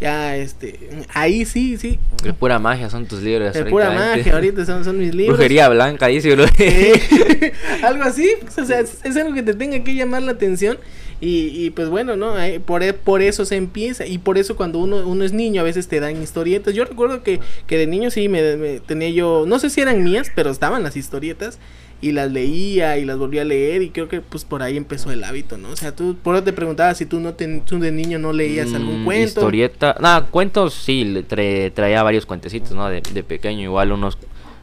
ya 0.00 0.36
este 0.36 0.78
ahí 1.12 1.44
sí 1.44 1.76
sí. 1.78 1.98
De 2.22 2.32
pura 2.32 2.60
magia 2.60 2.90
son 2.90 3.06
tus 3.06 3.22
libros 3.22 3.54
de 3.54 3.64
pura 3.64 3.90
magia 3.90 4.34
ahorita 4.34 4.64
son, 4.64 4.84
son 4.84 4.98
mis 4.98 5.14
libros. 5.14 5.36
Brujería 5.36 5.68
blanca 5.68 6.06
dice 6.06 6.32
algo 7.82 8.04
así 8.04 8.30
pues, 8.40 8.58
o 8.58 8.64
sea 8.64 8.80
es, 8.80 9.16
algo 9.16 9.34
que 9.34 9.42
te 9.42 9.54
tenga 9.54 9.82
que 9.82 9.94
llamar 9.94 10.22
la 10.22 10.32
atención 10.32 10.78
y, 11.20 11.64
y 11.64 11.70
pues 11.70 11.88
bueno 11.88 12.16
no 12.16 12.34
por, 12.66 12.82
e, 12.82 12.92
por 12.92 13.22
eso 13.22 13.44
se 13.44 13.56
empieza 13.56 14.06
y 14.06 14.18
por 14.18 14.38
eso 14.38 14.56
cuando 14.56 14.78
uno 14.78 15.06
uno 15.06 15.24
es 15.24 15.32
niño 15.32 15.60
a 15.60 15.64
veces 15.64 15.88
te 15.88 16.00
dan 16.00 16.22
historietas 16.22 16.74
yo 16.74 16.84
recuerdo 16.84 17.22
que, 17.22 17.40
que 17.66 17.78
de 17.78 17.86
niño 17.86 18.10
sí 18.10 18.28
me, 18.28 18.56
me 18.56 18.80
tenía 18.80 19.10
yo 19.10 19.44
no 19.46 19.58
sé 19.58 19.70
si 19.70 19.80
eran 19.80 20.02
mías 20.02 20.30
pero 20.34 20.50
estaban 20.50 20.82
las 20.82 20.96
historietas 20.96 21.58
y 22.04 22.12
las 22.12 22.30
leía 22.30 22.98
y 22.98 23.04
las 23.06 23.16
volvía 23.16 23.42
a 23.42 23.44
leer 23.46 23.80
y 23.80 23.88
creo 23.88 24.08
que 24.08 24.20
pues 24.20 24.44
por 24.44 24.62
ahí 24.62 24.76
empezó 24.76 25.10
el 25.10 25.24
hábito, 25.24 25.56
¿no? 25.56 25.70
O 25.70 25.76
sea, 25.76 25.96
tú 25.96 26.16
por 26.22 26.34
eso 26.34 26.44
te 26.44 26.52
preguntaba 26.52 26.94
si 26.94 27.06
tú 27.06 27.18
no 27.18 27.32
te, 27.32 27.60
tú 27.60 27.78
de 27.78 27.92
niño 27.92 28.18
no 28.18 28.34
leías 28.34 28.68
mm, 28.68 28.74
algún 28.74 29.04
cuento. 29.04 29.40
Historieta, 29.40 29.96
nada, 30.00 30.26
cuentos 30.26 30.74
sí, 30.74 31.24
traía 31.26 32.02
varios 32.02 32.26
cuentecitos, 32.26 32.72
¿no? 32.72 32.90
De, 32.90 33.00
de 33.00 33.22
pequeño, 33.22 33.62
igual 33.62 33.92
unos 33.92 34.18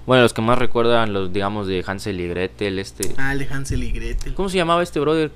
bueno, 0.05 0.23
los 0.23 0.33
que 0.33 0.41
más 0.41 0.57
recuerdan 0.57 1.13
los, 1.13 1.31
digamos, 1.31 1.67
de 1.67 1.83
Hansel 1.85 2.19
y 2.19 2.27
Gretel, 2.27 2.79
este... 2.79 3.13
Ah, 3.17 3.35
de 3.35 3.47
Hansel 3.47 3.83
y 3.83 3.91
Gretel. 3.91 4.33
¿Cómo 4.33 4.49
se 4.49 4.57
llamaba 4.57 4.81
este 4.83 4.99
brother? 4.99 5.31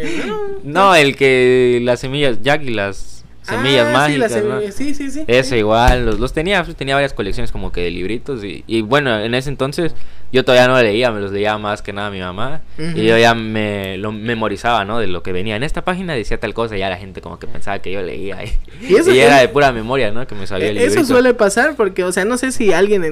no, 0.64 0.94
el 0.94 1.16
que 1.16 1.80
las 1.82 2.00
semillas, 2.00 2.42
Jack 2.42 2.62
y 2.62 2.70
las 2.70 3.19
semillas 3.42 3.86
ah, 3.88 3.92
mágicas, 3.92 4.32
sí, 4.74 4.94
sí, 4.94 5.10
sí, 5.10 5.24
Ese 5.26 5.58
igual, 5.58 6.06
los, 6.06 6.20
los 6.20 6.32
tenía, 6.32 6.62
pues, 6.64 6.76
tenía 6.76 6.94
varias 6.94 7.14
colecciones 7.14 7.52
como 7.52 7.72
que 7.72 7.82
de 7.82 7.90
libritos 7.90 8.44
y, 8.44 8.64
y 8.66 8.82
bueno, 8.82 9.18
en 9.18 9.34
ese 9.34 9.48
entonces 9.48 9.94
yo 10.32 10.44
todavía 10.44 10.68
no 10.68 10.80
leía, 10.80 11.10
me 11.10 11.20
los 11.20 11.32
leía 11.32 11.58
más 11.58 11.82
que 11.82 11.92
nada 11.92 12.10
mi 12.10 12.20
mamá. 12.20 12.62
Y 12.78 13.04
yo 13.04 13.18
ya 13.18 13.34
me 13.34 13.98
lo 13.98 14.12
memorizaba, 14.12 14.84
¿no? 14.84 15.00
De 15.00 15.08
lo 15.08 15.24
que 15.24 15.32
venía. 15.32 15.56
En 15.56 15.64
esta 15.64 15.84
página 15.84 16.14
decía 16.14 16.38
tal 16.38 16.54
cosa 16.54 16.76
y 16.76 16.80
ya 16.80 16.88
la 16.88 16.98
gente 16.98 17.20
como 17.20 17.40
que 17.40 17.48
pensaba 17.48 17.80
que 17.80 17.90
yo 17.90 18.00
leía. 18.00 18.38
Y, 18.80 18.94
eso, 18.94 19.10
era 19.10 19.38
de 19.38 19.48
pura 19.48 19.72
memoria, 19.72 20.12
¿no? 20.12 20.26
Que 20.28 20.36
me 20.36 20.46
sabía 20.46 20.68
el 20.68 20.78
Eso 20.78 21.04
suele 21.04 21.34
pasar 21.34 21.74
porque, 21.74 22.04
o 22.04 22.12
sea, 22.12 22.24
no 22.24 22.38
sé 22.38 22.52
si 22.52 22.72
alguien 22.72 23.02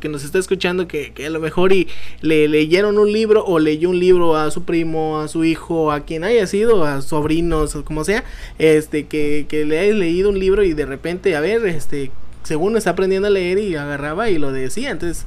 que 0.00 0.08
nos 0.08 0.24
está 0.24 0.38
escuchando 0.38 0.86
que, 0.86 1.12
que, 1.12 1.26
a 1.26 1.30
lo 1.30 1.40
mejor 1.40 1.72
y 1.72 1.88
le 2.20 2.46
leyeron 2.46 2.96
un 2.96 3.12
libro 3.12 3.44
o 3.44 3.58
leyó 3.58 3.90
un 3.90 3.98
libro 3.98 4.36
a 4.36 4.50
su 4.52 4.62
primo, 4.62 5.18
a 5.18 5.26
su 5.26 5.44
hijo, 5.44 5.90
a 5.90 6.04
quien 6.04 6.22
haya 6.22 6.46
sido, 6.46 6.84
a 6.84 7.02
sobrinos 7.02 7.74
o 7.74 7.84
como 7.84 8.04
sea, 8.04 8.22
este, 8.58 9.06
que, 9.06 9.46
que 9.48 9.64
le 9.64 9.77
leído 9.86 10.30
un 10.30 10.38
libro 10.38 10.62
y 10.62 10.74
de 10.74 10.86
repente, 10.86 11.36
a 11.36 11.40
ver, 11.40 11.66
este, 11.66 12.10
según 12.42 12.76
está 12.76 12.90
aprendiendo 12.90 13.28
a 13.28 13.30
leer 13.30 13.58
y 13.58 13.76
agarraba 13.76 14.30
y 14.30 14.38
lo 14.38 14.52
decía. 14.52 14.90
Entonces 14.90 15.24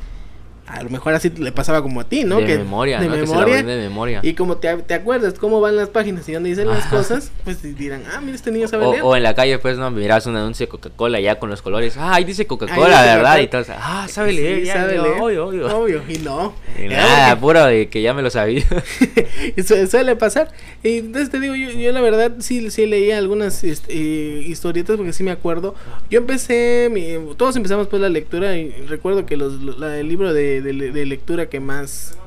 a 0.71 0.84
lo 0.84 0.89
mejor 0.89 1.13
así 1.13 1.29
le 1.29 1.51
pasaba 1.51 1.81
como 1.81 1.99
a 2.01 2.03
ti, 2.05 2.23
¿no? 2.23 2.38
De 2.39 2.45
que, 2.45 2.57
memoria, 2.57 2.99
de 2.99 3.07
¿no? 3.07 3.13
Que 3.13 3.27
se 3.27 3.34
la 3.34 3.39
memoria. 3.45 3.63
de 3.63 3.77
memoria. 3.77 4.19
Y 4.23 4.34
como 4.34 4.57
te, 4.57 4.75
te 4.77 4.93
acuerdas 4.93 5.34
cómo 5.39 5.60
van 5.62 5.75
las 5.75 5.89
páginas 5.89 6.27
y 6.29 6.34
dónde 6.34 6.49
dicen 6.49 6.67
las 6.67 6.86
cosas, 6.88 7.31
pues 7.43 7.62
dirán, 7.77 8.03
ah, 8.13 8.21
mira, 8.21 8.36
este 8.36 8.51
niño 8.51 8.67
sabe 8.67 8.86
O, 8.86 8.91
leer. 8.91 9.03
o 9.03 9.15
en 9.15 9.23
la 9.23 9.34
calle, 9.36 9.60
pues, 9.60 9.77
no, 9.77 9.91
miras 9.91 10.25
un 10.27 10.36
anuncio 10.38 10.65
de 10.65 10.69
Coca-Cola 10.69 11.19
ya 11.19 11.39
con 11.39 11.49
los 11.49 11.62
colores. 11.62 11.95
Ah, 11.97 12.15
ahí 12.15 12.23
dice 12.23 12.47
Coca-Cola, 12.47 13.01
¿verdad? 13.03 13.39
Y 13.39 13.43
entonces, 13.43 13.75
ah, 13.77 14.07
sabe 14.10 14.34
leer, 14.34 14.60
Sí, 14.62 14.65
ya, 14.67 14.73
sabe 14.73 14.93
leer. 14.93 15.21
obvio, 15.21 15.47
obvio. 15.47 15.77
Obvio, 15.77 16.01
y 16.07 16.17
no. 16.19 16.53
Y 16.81 16.88
nada, 16.88 17.31
porque- 17.31 17.41
puro 17.41 17.65
de 17.65 17.89
que 17.89 18.01
ya 18.01 18.13
me 18.13 18.21
lo 18.21 18.29
sabía. 18.29 18.63
su- 19.65 19.88
suele 19.88 20.15
pasar. 20.15 20.49
Y 20.84 20.99
entonces 20.99 21.29
te 21.29 21.39
digo, 21.39 21.55
yo, 21.55 21.69
yo 21.71 21.91
la 21.91 22.01
verdad 22.01 22.31
sí, 22.39 22.69
sí 22.71 22.86
leía 22.86 23.17
algunas 23.17 23.63
este, 23.63 23.93
eh, 23.93 24.43
historietas 24.47 24.97
porque 24.97 25.13
sí 25.13 25.23
me 25.23 25.31
acuerdo. 25.31 25.75
Yo 26.10 26.19
empecé, 26.19 26.89
mi- 26.91 27.36
todos 27.36 27.55
empezamos 27.55 27.88
pues 27.88 28.01
la 28.01 28.10
lectura 28.10 28.57
y 28.57 28.69
recuerdo 28.88 29.25
que 29.25 29.38
los, 29.38 29.62
la- 29.62 29.97
el 29.97 30.07
libro 30.07 30.34
de, 30.34 30.61
de- 30.62 30.91
de 30.91 31.06
lectura 31.06 31.47
que 31.47 31.60
más, 31.60 32.17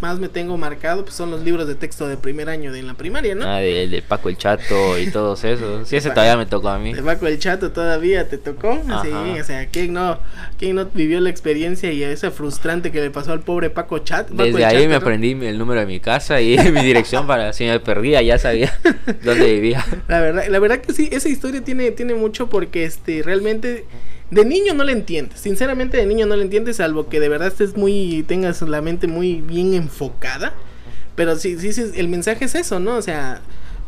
más 0.00 0.18
me 0.18 0.28
tengo 0.28 0.56
marcado 0.56 1.04
pues 1.04 1.14
son 1.14 1.30
los 1.30 1.42
libros 1.42 1.68
de 1.68 1.74
texto 1.74 2.08
de 2.08 2.16
primer 2.16 2.48
año 2.48 2.72
de 2.72 2.78
en 2.80 2.86
la 2.86 2.94
primaria, 2.94 3.34
¿no? 3.34 3.44
Ah, 3.46 3.58
de, 3.58 3.86
de 3.88 4.02
Paco 4.02 4.28
el 4.28 4.36
Chato 4.36 4.98
y 4.98 5.06
todos 5.10 5.44
esos. 5.44 5.88
Sí, 5.88 5.96
ese 5.96 6.10
todavía 6.10 6.36
me 6.36 6.46
tocó 6.46 6.68
a 6.70 6.78
mí. 6.78 6.92
De 6.94 7.02
Paco 7.02 7.26
el 7.26 7.38
Chato 7.38 7.70
todavía 7.70 8.28
te 8.28 8.38
tocó. 8.38 8.72
Ajá. 8.88 9.02
Sí, 9.02 9.40
o 9.40 9.44
sea, 9.44 9.66
¿quién 9.66 9.92
no, 9.92 10.18
¿quién 10.58 10.76
no 10.76 10.86
vivió 10.92 11.20
la 11.20 11.30
experiencia 11.30 11.92
y 11.92 12.02
esa 12.02 12.30
frustrante 12.30 12.90
que 12.90 13.00
le 13.00 13.10
pasó 13.10 13.32
al 13.32 13.40
pobre 13.40 13.70
Paco 13.70 13.98
Chat? 14.00 14.28
Paco 14.30 14.42
el 14.44 14.52
Desde 14.52 14.64
ahí 14.64 14.76
Chato, 14.76 14.88
me 14.88 14.94
¿no? 14.94 15.00
aprendí 15.00 15.30
el 15.46 15.58
número 15.58 15.80
de 15.80 15.86
mi 15.86 16.00
casa 16.00 16.40
y 16.40 16.56
mi 16.72 16.80
dirección 16.82 17.26
para 17.26 17.52
si 17.52 17.64
me 17.64 17.78
perdía 17.80 18.22
ya 18.22 18.38
sabía 18.38 18.72
dónde 19.22 19.52
vivía. 19.52 19.84
La 20.08 20.20
verdad, 20.20 20.44
la 20.48 20.58
verdad 20.58 20.78
que 20.80 20.92
sí, 20.92 21.08
esa 21.12 21.28
historia 21.28 21.62
tiene, 21.62 21.90
tiene 21.92 22.14
mucho 22.14 22.48
porque 22.48 22.84
este 22.84 23.22
realmente 23.22 23.84
de 24.32 24.46
niño 24.46 24.72
no 24.72 24.82
le 24.82 24.92
entiendes. 24.92 25.40
Sinceramente 25.40 25.98
de 25.98 26.06
niño 26.06 26.24
no 26.24 26.34
le 26.36 26.42
entiendes, 26.42 26.76
salvo 26.76 27.08
que 27.08 27.20
de 27.20 27.28
verdad 27.28 27.48
estés 27.48 27.76
muy, 27.76 28.24
tengas 28.26 28.62
la 28.62 28.80
mente 28.80 29.06
muy 29.06 29.42
bien 29.42 29.74
enfocada. 29.74 30.54
Pero 31.14 31.36
sí, 31.36 31.58
sí, 31.58 31.74
sí, 31.74 31.92
el 31.94 32.08
mensaje 32.08 32.46
es 32.46 32.54
eso, 32.54 32.80
¿no? 32.80 32.96
O 32.96 33.02
sea, 33.02 33.42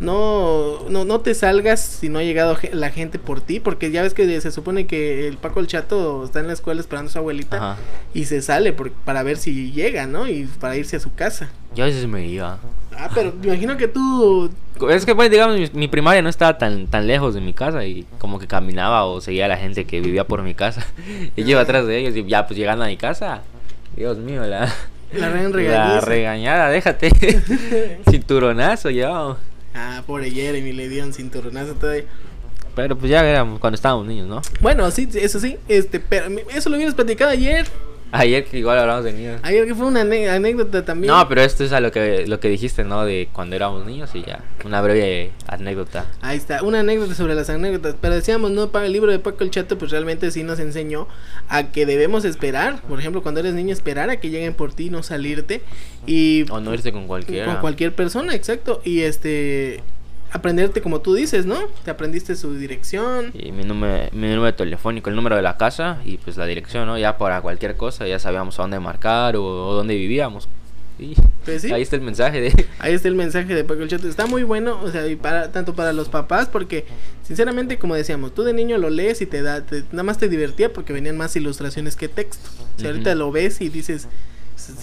no, 0.04 0.88
no, 0.88 1.04
no 1.04 1.20
te 1.20 1.34
salgas 1.34 1.80
si 1.80 2.08
no 2.08 2.18
ha 2.18 2.22
llegado 2.22 2.56
la 2.72 2.90
gente 2.90 3.18
por 3.18 3.40
ti, 3.40 3.60
porque 3.60 3.90
ya 3.90 4.02
ves 4.02 4.14
que 4.14 4.40
se 4.40 4.50
supone 4.50 4.86
que 4.86 5.26
el 5.26 5.36
Paco 5.38 5.60
el 5.60 5.66
Chato 5.66 6.24
está 6.24 6.40
en 6.40 6.46
la 6.46 6.52
escuela 6.52 6.80
esperando 6.80 7.08
a 7.08 7.12
su 7.12 7.18
abuelita 7.18 7.56
Ajá. 7.56 7.76
y 8.12 8.26
se 8.26 8.40
sale 8.42 8.72
por- 8.72 8.90
para 8.92 9.22
ver 9.22 9.36
si 9.38 9.72
llega, 9.72 10.06
¿no? 10.06 10.28
Y 10.28 10.44
para 10.60 10.76
irse 10.76 10.96
a 10.96 11.00
su 11.00 11.14
casa. 11.14 11.48
Yo 11.74 11.84
a 11.84 11.86
veces 11.88 12.06
me 12.06 12.26
iba. 12.26 12.58
Ah, 12.96 13.10
pero 13.12 13.32
me 13.40 13.46
imagino 13.48 13.76
que 13.76 13.88
tú 13.88 14.48
Es 14.88 15.04
que 15.04 15.16
pues 15.16 15.28
digamos 15.30 15.58
mi, 15.58 15.68
mi 15.72 15.88
primaria 15.88 16.22
no 16.22 16.28
estaba 16.28 16.58
tan 16.58 16.86
tan 16.86 17.08
lejos 17.08 17.34
de 17.34 17.40
mi 17.40 17.52
casa 17.52 17.84
y 17.84 18.06
como 18.18 18.38
que 18.38 18.46
caminaba 18.46 19.04
o 19.04 19.20
seguía 19.20 19.46
a 19.46 19.48
la 19.48 19.56
gente 19.56 19.84
que 19.84 20.00
vivía 20.00 20.24
por 20.28 20.42
mi 20.42 20.54
casa 20.54 20.86
y 21.36 21.42
yo 21.42 21.50
iba 21.50 21.60
atrás 21.62 21.86
de 21.88 21.98
ellos 21.98 22.14
y 22.16 22.24
ya 22.24 22.46
pues 22.46 22.56
llegando 22.56 22.84
a 22.84 22.88
mi 22.88 22.96
casa, 22.96 23.42
Dios 23.96 24.18
mío, 24.18 24.44
la 24.46 24.72
la 25.12 25.28
la 25.50 26.00
regañada, 26.00 26.68
déjate. 26.70 27.10
Cinturonazo 28.10 28.90
ya. 28.90 29.36
Ah, 29.74 30.02
pobre 30.06 30.30
Jeremy, 30.30 30.72
le 30.72 30.88
dieron 30.88 31.12
cinturonazo 31.12 31.74
todavía. 31.74 32.04
Pero 32.74 32.96
pues 32.98 33.10
ya 33.10 33.24
éramos 33.28 33.60
cuando 33.60 33.74
estábamos 33.76 34.06
niños, 34.06 34.26
¿no? 34.28 34.42
Bueno, 34.60 34.90
sí, 34.90 35.08
eso 35.14 35.38
sí, 35.38 35.56
este, 35.68 36.00
pero 36.00 36.26
eso 36.52 36.70
lo 36.70 36.76
hubieras 36.76 36.94
platicado 36.94 37.30
ayer. 37.30 37.66
Ayer 38.16 38.44
que 38.44 38.58
igual 38.58 38.78
hablamos 38.78 39.02
de 39.04 39.12
niños. 39.12 39.40
Ayer 39.42 39.66
que 39.66 39.74
fue 39.74 39.87
una 39.87 40.02
anécdota 40.02 40.84
también. 40.84 41.12
No, 41.12 41.28
pero 41.28 41.40
esto 41.40 41.64
es 41.64 41.72
a 41.72 41.80
lo 41.80 41.90
que 41.90 42.28
lo 42.28 42.38
que 42.38 42.48
dijiste, 42.48 42.84
¿no? 42.84 43.04
De 43.04 43.28
cuando 43.32 43.56
éramos 43.56 43.84
niños 43.87 44.10
y 44.14 44.22
ya. 44.22 44.38
Una 44.64 44.80
breve 44.82 45.32
anécdota. 45.48 46.06
Ahí 46.20 46.37
está, 46.37 46.62
una 46.62 46.78
anécdota 46.80 47.16
sobre 47.16 47.34
las 47.34 47.50
anécdotas. 47.50 47.96
Pero 48.00 48.14
decíamos, 48.14 48.52
no, 48.52 48.68
Pa- 48.70 48.87
el 48.87 48.92
libro 48.92 49.10
de 49.10 49.18
Paco 49.18 49.42
el 49.42 49.50
Chato, 49.50 49.78
pues 49.78 49.90
realmente 49.90 50.30
sí 50.30 50.44
nos 50.44 50.60
enseñó 50.60 51.08
a 51.48 51.72
que 51.72 51.87
debemos 51.87 52.24
esperar. 52.24 52.80
Por 52.82 53.00
ejemplo, 53.00 53.20
cuando 53.20 53.40
eres 53.40 53.54
niño, 53.54 53.72
esperar 53.72 54.08
a 54.10 54.20
que 54.20 54.30
lleguen 54.30 54.54
por 54.54 54.72
ti, 54.72 54.90
no 54.90 55.02
salirte. 55.02 55.62
Y 56.06 56.44
O 56.50 56.60
no 56.60 56.72
irse 56.74 56.92
con 56.92 57.06
cualquiera. 57.06 57.46
con 57.46 57.56
cualquier 57.60 57.94
persona, 57.94 58.34
exacto. 58.34 58.80
Y 58.84 59.00
este, 59.00 59.80
aprenderte 60.30 60.82
como 60.82 61.00
tú 61.00 61.14
dices, 61.14 61.46
¿no? 61.46 61.58
Te 61.84 61.90
aprendiste 61.90 62.34
su 62.36 62.54
dirección. 62.54 63.30
Y 63.34 63.52
mi 63.52 63.64
número, 63.64 64.08
mi 64.12 64.28
número 64.28 64.54
telefónico, 64.54 65.10
el 65.10 65.16
número 65.16 65.36
de 65.36 65.42
la 65.42 65.56
casa 65.56 65.98
y 66.04 66.18
pues 66.18 66.36
la 66.36 66.46
dirección, 66.46 66.86
¿no? 66.86 66.98
Ya 66.98 67.16
para 67.18 67.40
cualquier 67.40 67.76
cosa, 67.76 68.06
ya 68.06 68.18
sabíamos 68.18 68.58
a 68.58 68.62
dónde 68.62 68.80
marcar 68.80 69.36
o, 69.36 69.44
o 69.68 69.74
dónde 69.74 69.94
vivíamos. 69.94 70.48
Y 70.96 71.14
Pues 71.44 71.62
sí. 71.62 71.72
ahí 71.72 71.82
está 71.82 71.96
el 71.96 72.02
mensaje 72.02 72.40
de... 72.40 72.66
Ahí 72.78 72.92
está 72.94 73.08
el 73.08 73.16
mensaje 73.16 73.52
de 73.52 73.64
Paco 73.64 73.82
el 73.82 73.88
Chato. 73.88 74.06
Está 74.08 74.26
muy 74.26 74.44
bueno, 74.44 74.78
o 74.80 74.90
sea, 74.92 75.08
y 75.08 75.16
para, 75.16 75.50
tanto 75.50 75.74
para 75.74 75.92
los 75.92 76.08
papás, 76.08 76.46
porque 76.48 76.84
sinceramente, 77.26 77.78
como 77.78 77.96
decíamos, 77.96 78.32
tú 78.32 78.44
de 78.44 78.52
niño 78.52 78.78
lo 78.78 78.90
lees 78.90 79.20
y 79.20 79.26
te 79.26 79.42
da, 79.42 79.62
te- 79.66 79.82
nada 79.90 80.04
más 80.04 80.18
te 80.18 80.28
divertía 80.28 80.72
porque 80.72 80.92
venían 80.92 81.16
más 81.16 81.34
ilustraciones 81.34 81.96
que 81.96 82.06
texto. 82.08 82.48
O 82.76 82.80
sea, 82.80 82.90
ahorita 82.90 83.16
lo 83.16 83.32
ves 83.32 83.60
y 83.60 83.70
dices, 83.70 84.02
"S- 84.02 84.08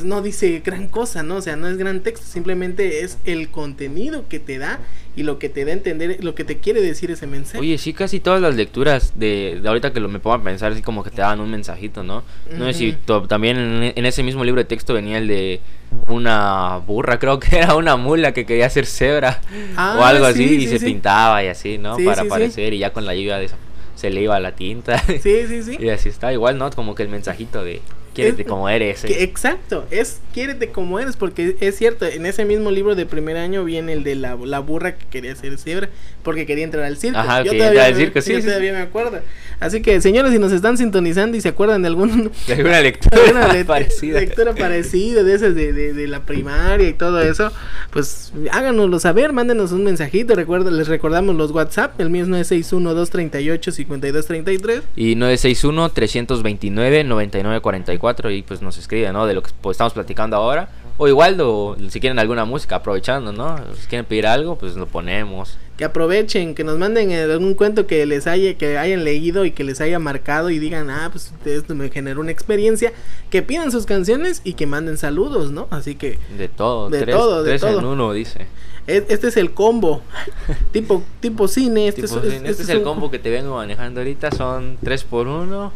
no 0.03 0.21
dice 0.21 0.61
gran 0.63 0.87
cosa, 0.87 1.23
¿no? 1.23 1.37
O 1.37 1.41
sea, 1.41 1.55
no 1.55 1.67
es 1.67 1.77
gran 1.77 2.01
texto, 2.01 2.25
simplemente 2.25 3.03
es 3.03 3.17
el 3.25 3.49
contenido 3.49 4.27
que 4.27 4.39
te 4.39 4.57
da 4.57 4.79
y 5.15 5.23
lo 5.23 5.39
que 5.39 5.49
te 5.49 5.63
da 5.65 5.71
a 5.71 5.73
entender, 5.73 6.23
lo 6.23 6.35
que 6.35 6.43
te 6.43 6.57
quiere 6.57 6.81
decir 6.81 7.09
ese 7.11 7.25
mensaje. 7.27 7.59
Oye, 7.59 7.77
sí, 7.77 7.93
casi 7.93 8.19
todas 8.19 8.41
las 8.41 8.55
lecturas 8.55 9.13
de, 9.15 9.59
de 9.61 9.67
ahorita 9.67 9.93
que 9.93 9.99
lo, 9.99 10.09
me 10.09 10.19
pongo 10.19 10.35
a 10.35 10.43
pensar, 10.43 10.71
así 10.73 10.81
como 10.81 11.03
que 11.03 11.09
te 11.09 11.21
daban 11.21 11.39
un 11.39 11.49
mensajito, 11.51 12.03
¿no? 12.03 12.23
No 12.57 12.65
sé 12.65 12.73
si 12.73 12.91
to- 12.93 13.27
también 13.27 13.57
en, 13.57 13.93
en 13.95 14.05
ese 14.05 14.23
mismo 14.23 14.43
libro 14.43 14.59
de 14.61 14.65
texto 14.65 14.93
venía 14.93 15.17
el 15.17 15.27
de 15.27 15.61
una 16.07 16.77
burra, 16.77 17.19
creo 17.19 17.39
que 17.39 17.57
era 17.57 17.75
una 17.75 17.95
mula 17.97 18.33
que 18.33 18.45
quería 18.45 18.69
ser 18.69 18.85
cebra 18.85 19.41
Ah, 19.75 19.97
o 19.99 20.03
algo 20.03 20.25
sí, 20.27 20.31
así 20.31 20.55
y 20.55 20.67
sí, 20.67 20.77
se 20.79 20.85
pintaba 20.85 21.43
y 21.43 21.47
así, 21.47 21.77
¿no? 21.77 21.97
Para 21.97 22.23
aparecer 22.23 22.73
y 22.73 22.79
ya 22.79 22.91
con 22.93 23.05
la 23.05 23.15
lluvia 23.15 23.37
de 23.37 23.49
se 23.95 24.09
le 24.09 24.21
iba 24.21 24.39
la 24.39 24.53
tinta. 24.55 24.97
Sí, 24.99 25.19
sí, 25.47 25.61
sí. 25.63 25.77
y 25.79 25.89
así 25.89 26.09
está, 26.09 26.33
igual, 26.33 26.57
¿no? 26.57 26.69
Como 26.71 26.95
que 26.95 27.03
el 27.03 27.09
mensajito 27.09 27.63
de 27.63 27.81
quiérete 28.13 28.41
Es- 28.43 28.47
como 28.47 28.69
eres. 28.69 29.01
Que- 29.03 29.13
eh. 29.13 29.23
exacto, 29.23 29.85
es 29.91 30.19
quiérete 30.33 30.69
como 30.69 30.99
eres, 30.99 31.17
porque 31.17 31.55
es 31.59 31.77
cierto, 31.77 32.05
en 32.05 32.25
ese 32.25 32.45
mismo 32.45 32.71
libro 32.71 32.95
de 32.95 33.05
primer 33.05 33.37
año 33.37 33.63
viene 33.63 33.93
el 33.93 34.03
de 34.03 34.15
la, 34.15 34.35
la 34.35 34.59
burra 34.59 34.95
que 34.95 35.05
quería 35.07 35.35
ser 35.35 35.57
cebra, 35.57 35.89
porque 36.23 36.45
quería 36.45 36.63
entrar 36.63 36.83
al 36.85 36.97
circo. 36.97 37.17
Ajá, 37.19 37.43
yo 37.43 37.51
todavía, 37.53 37.85
al 37.85 37.93
me- 37.93 37.99
circo, 37.99 38.21
sí, 38.21 38.33
yo 38.33 38.39
sí, 38.41 38.45
todavía 38.45 38.73
me 38.73 38.79
acuerdo. 38.79 39.19
Así 39.59 39.81
que, 39.81 39.99
señores, 40.01 40.31
si 40.31 40.39
nos 40.39 40.51
están 40.51 40.77
sintonizando 40.77 41.37
y 41.37 41.41
se 41.41 41.49
acuerdan 41.49 41.81
de 41.83 41.87
algún 41.89 42.31
De 42.47 42.53
alguna 42.53 42.81
lectura 42.81 43.21
alguna 43.25 43.53
le- 43.53 43.65
parecida. 43.65 44.19
lectura 44.19 44.53
parecida 44.55 45.23
de 45.23 45.33
esas 45.35 45.53
de, 45.55 45.71
de, 45.73 45.93
de 45.93 46.07
la 46.07 46.25
primaria 46.25 46.87
y 46.89 46.93
todo 46.93 47.21
eso, 47.21 47.51
pues 47.91 48.33
háganoslo 48.51 48.99
saber, 48.99 49.33
mándenos 49.33 49.71
un 49.71 49.83
mensajito, 49.83 50.33
recuerda, 50.35 50.71
les 50.71 50.87
recordamos 50.87 51.35
los 51.35 51.51
WhatsApp, 51.51 51.99
el 52.01 52.09
mío 52.09 52.23
es 52.23 52.29
961-238-5233. 52.51 54.81
Y 54.95 55.15
961-329-9944 55.15 58.00
y 58.31 58.41
pues 58.41 58.61
nos 58.61 58.77
escribe, 58.77 59.11
¿no? 59.13 59.25
De 59.25 59.33
lo 59.33 59.43
que 59.43 59.51
pues, 59.61 59.75
estamos 59.75 59.93
platicando 59.93 60.35
ahora. 60.37 60.69
O 60.97 61.07
igual, 61.07 61.39
o, 61.41 61.75
si 61.89 61.99
quieren 61.99 62.19
alguna 62.19 62.45
música, 62.45 62.75
aprovechando, 62.75 63.31
¿no? 63.31 63.55
Si 63.79 63.87
quieren 63.87 64.05
pedir 64.05 64.27
algo, 64.27 64.57
pues 64.57 64.75
lo 64.75 64.85
ponemos. 64.87 65.57
que 65.77 65.85
aprovechen, 65.85 66.53
que 66.53 66.63
nos 66.63 66.77
manden 66.77 67.09
eh, 67.09 67.21
algún 67.23 67.55
cuento 67.55 67.87
que 67.87 68.05
les 68.05 68.27
haya, 68.27 68.55
que 68.55 68.77
hayan 68.77 69.03
leído 69.03 69.45
y 69.45 69.51
que 69.51 69.63
les 69.63 69.81
haya 69.81 69.97
marcado 69.97 70.51
y 70.51 70.59
digan, 70.59 70.91
ah, 70.91 71.09
pues 71.11 71.33
esto 71.45 71.73
me 71.73 71.89
generó 71.89 72.21
una 72.21 72.29
experiencia, 72.31 72.93
que 73.31 73.41
pidan 73.41 73.71
sus 73.71 73.87
canciones 73.87 74.41
y 74.43 74.53
que 74.53 74.67
manden 74.67 74.97
saludos, 74.99 75.49
¿no? 75.51 75.67
Así 75.71 75.95
que 75.95 76.19
De 76.37 76.47
todo, 76.49 76.89
De 76.91 76.99
tres, 77.01 77.15
todo, 77.15 77.41
de 77.43 77.49
tres 77.51 77.63
en 77.63 77.79
todo. 77.79 77.91
uno, 77.93 78.13
dice. 78.13 78.45
e- 78.85 79.05
este 79.09 79.29
es 79.29 79.37
el 79.37 79.53
combo, 79.55 80.03
tipo, 80.71 81.01
tipo 81.19 81.47
cine, 81.47 81.87
este, 81.87 82.03
Tipo, 82.03 82.19
es, 82.19 82.25
este 82.33 82.49
este 82.51 82.63
es 82.63 82.69
el 82.69 82.79
un- 82.79 82.83
combo 82.83 83.09
que 83.09 83.17
te 83.17 83.31
vengo 83.31 83.55
manejando 83.55 84.01
ahorita, 84.01 84.29
son 84.31 84.77
tres 84.83 85.03
por 85.03 85.25
uno, 85.27 85.71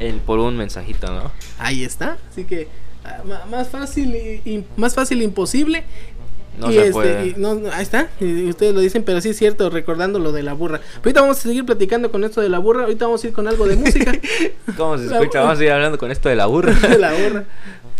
el 0.00 0.16
por 0.16 0.38
un 0.38 0.56
mensajito, 0.56 1.12
¿no? 1.12 1.30
Ahí 1.58 1.84
está, 1.84 2.18
así 2.30 2.44
que 2.44 2.68
ah, 3.04 3.22
más 3.50 3.68
fácil 3.68 4.14
y, 4.14 4.50
y- 4.50 4.64
más 4.76 4.94
fácil 4.94 5.22
imposible. 5.22 5.84
No 6.58 6.70
y 6.70 6.74
se 6.74 6.80
este, 6.80 6.92
puede. 6.92 7.26
y 7.26 7.34
no, 7.36 7.60
ahí 7.70 7.82
está, 7.82 8.08
y 8.18 8.48
ustedes 8.48 8.72
lo 8.74 8.80
dicen, 8.80 9.02
pero 9.02 9.20
sí 9.20 9.28
es 9.28 9.36
cierto, 9.36 9.68
recordando 9.68 10.18
lo 10.18 10.32
de 10.32 10.42
la 10.42 10.54
burra. 10.54 10.78
Pero 10.78 11.00
ahorita 11.04 11.20
vamos 11.20 11.36
a 11.38 11.42
seguir 11.42 11.66
platicando 11.66 12.10
con 12.10 12.24
esto 12.24 12.40
de 12.40 12.48
la 12.48 12.58
burra, 12.58 12.84
ahorita 12.84 13.04
vamos 13.04 13.22
a 13.22 13.26
ir 13.26 13.34
con 13.34 13.46
algo 13.46 13.66
de 13.66 13.76
música. 13.76 14.12
¿Cómo 14.76 14.96
se 14.96 15.04
escucha? 15.04 15.42
Vamos 15.42 15.60
a 15.60 15.64
ir 15.64 15.70
hablando 15.70 15.98
con 15.98 16.10
esto 16.10 16.30
de 16.30 16.36
la 16.36 16.46
burra. 16.46 16.72
de 16.88 16.98
la 16.98 17.12
burra. 17.12 17.44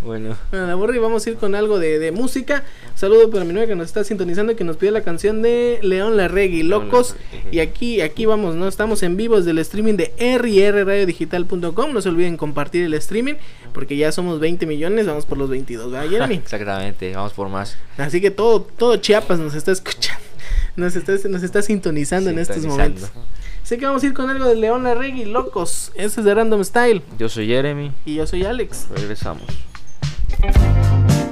Bueno, 0.02 0.36
Bueno, 0.50 0.66
la 0.66 0.74
burra 0.74 0.94
y 0.94 0.98
vamos 0.98 1.26
a 1.26 1.30
ir 1.30 1.36
con 1.36 1.54
algo 1.54 1.78
de, 1.78 1.98
de 1.98 2.12
música. 2.12 2.64
Saludo 2.94 3.30
para 3.30 3.44
mi 3.44 3.52
novia 3.52 3.66
que 3.66 3.74
nos 3.74 3.86
está 3.86 4.04
sintonizando 4.04 4.52
y 4.52 4.54
que 4.56 4.64
nos 4.64 4.76
pide 4.76 4.90
la 4.90 5.02
canción 5.02 5.42
de 5.42 5.78
León 5.82 6.16
Larregui, 6.16 6.62
Locos. 6.62 7.16
Y 7.50 7.58
aquí, 7.60 8.00
aquí 8.00 8.26
vamos, 8.26 8.54
¿no? 8.54 8.68
Estamos 8.68 9.02
en 9.02 9.16
vivos 9.16 9.44
del 9.44 9.58
streaming 9.58 9.94
de 9.94 10.12
rrradiodigital.com. 10.38 11.92
No 11.92 12.00
se 12.02 12.08
olviden 12.08 12.36
compartir 12.36 12.84
el 12.84 12.94
streaming 12.94 13.34
porque 13.72 13.96
ya 13.96 14.12
somos 14.12 14.40
20 14.40 14.66
millones, 14.66 15.06
vamos 15.06 15.26
por 15.26 15.38
los 15.38 15.50
22, 15.50 15.90
¿verdad, 15.92 16.08
Jeremy? 16.08 16.34
exactamente, 16.44 17.14
vamos 17.14 17.32
por 17.32 17.48
más. 17.48 17.76
Así 17.98 18.20
que 18.20 18.30
todo, 18.30 18.62
todo 18.62 18.96
Chiapas 18.96 19.38
nos 19.38 19.54
está 19.54 19.72
escuchando. 19.72 20.22
Nos 20.76 20.94
está, 20.94 21.14
nos 21.30 21.42
está 21.42 21.62
sintonizando 21.62 22.28
en 22.28 22.38
estos 22.38 22.62
momentos. 22.66 23.10
Así 23.62 23.78
que 23.78 23.86
vamos 23.86 24.02
a 24.02 24.06
ir 24.06 24.12
con 24.12 24.28
algo 24.28 24.46
de 24.46 24.56
León 24.56 24.84
Larregui, 24.84 25.24
Locos. 25.24 25.90
Ese 25.94 26.20
es 26.20 26.26
de 26.26 26.34
Random 26.34 26.62
Style. 26.62 27.00
Yo 27.18 27.30
soy 27.30 27.46
Jeremy, 27.46 27.92
Y 28.04 28.16
yo 28.16 28.26
soy 28.26 28.44
Alex. 28.44 28.86
regresamos. 28.94 29.42
Thank 30.38 31.20
you. 31.20 31.25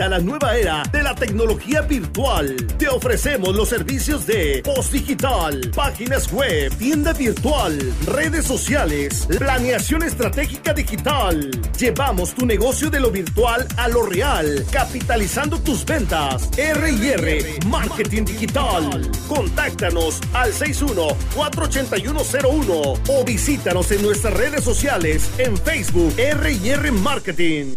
Proyecta 0.00 0.08
la 0.08 0.18
nueva 0.18 0.56
era 0.56 0.82
de 0.90 1.02
la 1.02 1.14
tecnología 1.14 1.82
virtual. 1.82 2.56
Te 2.78 2.88
ofrecemos 2.88 3.54
los 3.54 3.68
servicios 3.68 4.26
de 4.26 4.62
post 4.64 4.92
digital, 4.92 5.60
páginas 5.74 6.32
web, 6.32 6.74
tienda 6.76 7.12
virtual, 7.12 7.78
redes 8.06 8.46
sociales, 8.46 9.26
planeación 9.38 10.02
estratégica 10.02 10.72
digital. 10.72 11.50
Llevamos 11.78 12.34
tu 12.34 12.46
negocio 12.46 12.88
de 12.90 13.00
lo 13.00 13.10
virtual 13.10 13.66
a 13.76 13.88
lo 13.88 14.02
real, 14.02 14.64
capitalizando 14.70 15.58
tus 15.58 15.84
ventas. 15.84 16.48
R&R 16.56 17.58
Marketing 17.66 18.24
Digital. 18.24 19.10
Contáctanos 19.28 20.20
al 20.32 20.52
61 20.52 21.08
48101 21.34 22.72
o 23.08 23.24
visítanos 23.24 23.90
en 23.90 24.02
nuestras 24.02 24.34
redes 24.34 24.64
sociales 24.64 25.30
en 25.38 25.56
Facebook 25.56 26.14
R&R 26.18 26.90
Marketing. 26.92 27.74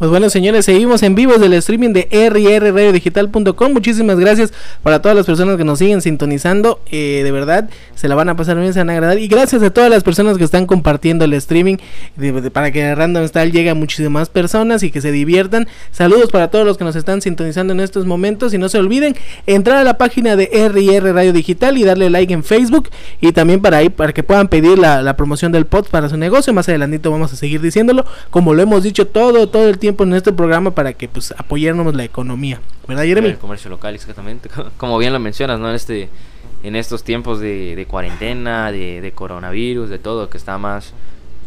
Pues 0.00 0.10
bueno, 0.10 0.30
señores, 0.30 0.64
seguimos 0.64 1.02
en 1.02 1.14
vivo 1.14 1.36
del 1.36 1.52
streaming 1.52 1.90
de 1.92 2.08
rrradiodigital.com. 2.10 3.70
Muchísimas 3.74 4.18
gracias 4.18 4.50
para 4.82 5.02
todas 5.02 5.14
las 5.14 5.26
personas 5.26 5.58
que 5.58 5.64
nos 5.64 5.78
siguen 5.78 6.00
sintonizando. 6.00 6.80
Eh, 6.90 7.20
de 7.22 7.30
verdad, 7.30 7.68
se 7.96 8.08
la 8.08 8.14
van 8.14 8.30
a 8.30 8.34
pasar 8.34 8.58
bien, 8.58 8.72
se 8.72 8.78
van 8.78 8.88
a 8.88 8.94
agradar. 8.94 9.18
Y 9.18 9.28
gracias 9.28 9.62
a 9.62 9.68
todas 9.68 9.90
las 9.90 10.02
personas 10.02 10.38
que 10.38 10.44
están 10.44 10.64
compartiendo 10.64 11.26
el 11.26 11.34
streaming 11.34 11.76
para 12.50 12.70
que 12.70 12.94
Random 12.94 13.28
Style 13.28 13.52
llegue 13.52 13.68
a 13.68 13.74
muchísimas 13.74 14.30
personas 14.30 14.82
y 14.82 14.90
que 14.90 15.02
se 15.02 15.12
diviertan. 15.12 15.68
Saludos 15.90 16.30
para 16.30 16.48
todos 16.48 16.64
los 16.64 16.78
que 16.78 16.84
nos 16.84 16.96
están 16.96 17.20
sintonizando 17.20 17.74
en 17.74 17.80
estos 17.80 18.06
momentos. 18.06 18.54
Y 18.54 18.58
no 18.58 18.70
se 18.70 18.78
olviden 18.78 19.14
entrar 19.44 19.76
a 19.76 19.84
la 19.84 19.98
página 19.98 20.34
de 20.34 20.48
RR 20.50 21.12
Radio 21.12 21.34
Digital 21.34 21.76
y 21.76 21.84
darle 21.84 22.08
like 22.08 22.32
en 22.32 22.42
Facebook. 22.42 22.88
Y 23.20 23.32
también 23.32 23.60
para 23.60 23.76
ahí, 23.76 23.90
para 23.90 24.14
que 24.14 24.22
puedan 24.22 24.48
pedir 24.48 24.78
la, 24.78 25.02
la 25.02 25.14
promoción 25.18 25.52
del 25.52 25.66
pod 25.66 25.88
para 25.88 26.08
su 26.08 26.16
negocio. 26.16 26.54
Más 26.54 26.70
adelantito 26.70 27.10
vamos 27.10 27.34
a 27.34 27.36
seguir 27.36 27.60
diciéndolo. 27.60 28.06
Como 28.30 28.54
lo 28.54 28.62
hemos 28.62 28.82
dicho 28.82 29.06
todo, 29.06 29.46
todo 29.50 29.68
el 29.68 29.76
tiempo 29.76 29.89
en 29.98 30.14
este 30.14 30.32
programa 30.32 30.72
para 30.72 30.92
que 30.92 31.08
pues 31.08 31.32
apoyáramos 31.36 31.94
la 31.94 32.04
economía, 32.04 32.60
¿verdad 32.86 33.04
Jeremy? 33.04 33.28
El 33.28 33.38
comercio 33.38 33.70
local, 33.70 33.94
exactamente. 33.94 34.48
Como 34.76 34.98
bien 34.98 35.12
lo 35.12 35.18
mencionas, 35.18 35.58
¿no? 35.58 35.68
En 35.68 35.74
este 35.74 36.08
en 36.62 36.76
estos 36.76 37.04
tiempos 37.04 37.40
de, 37.40 37.86
cuarentena, 37.88 38.70
de, 38.70 39.12
coronavirus, 39.14 39.88
de 39.88 39.98
todo, 39.98 40.28
que 40.28 40.36
está 40.36 40.58
más 40.58 40.92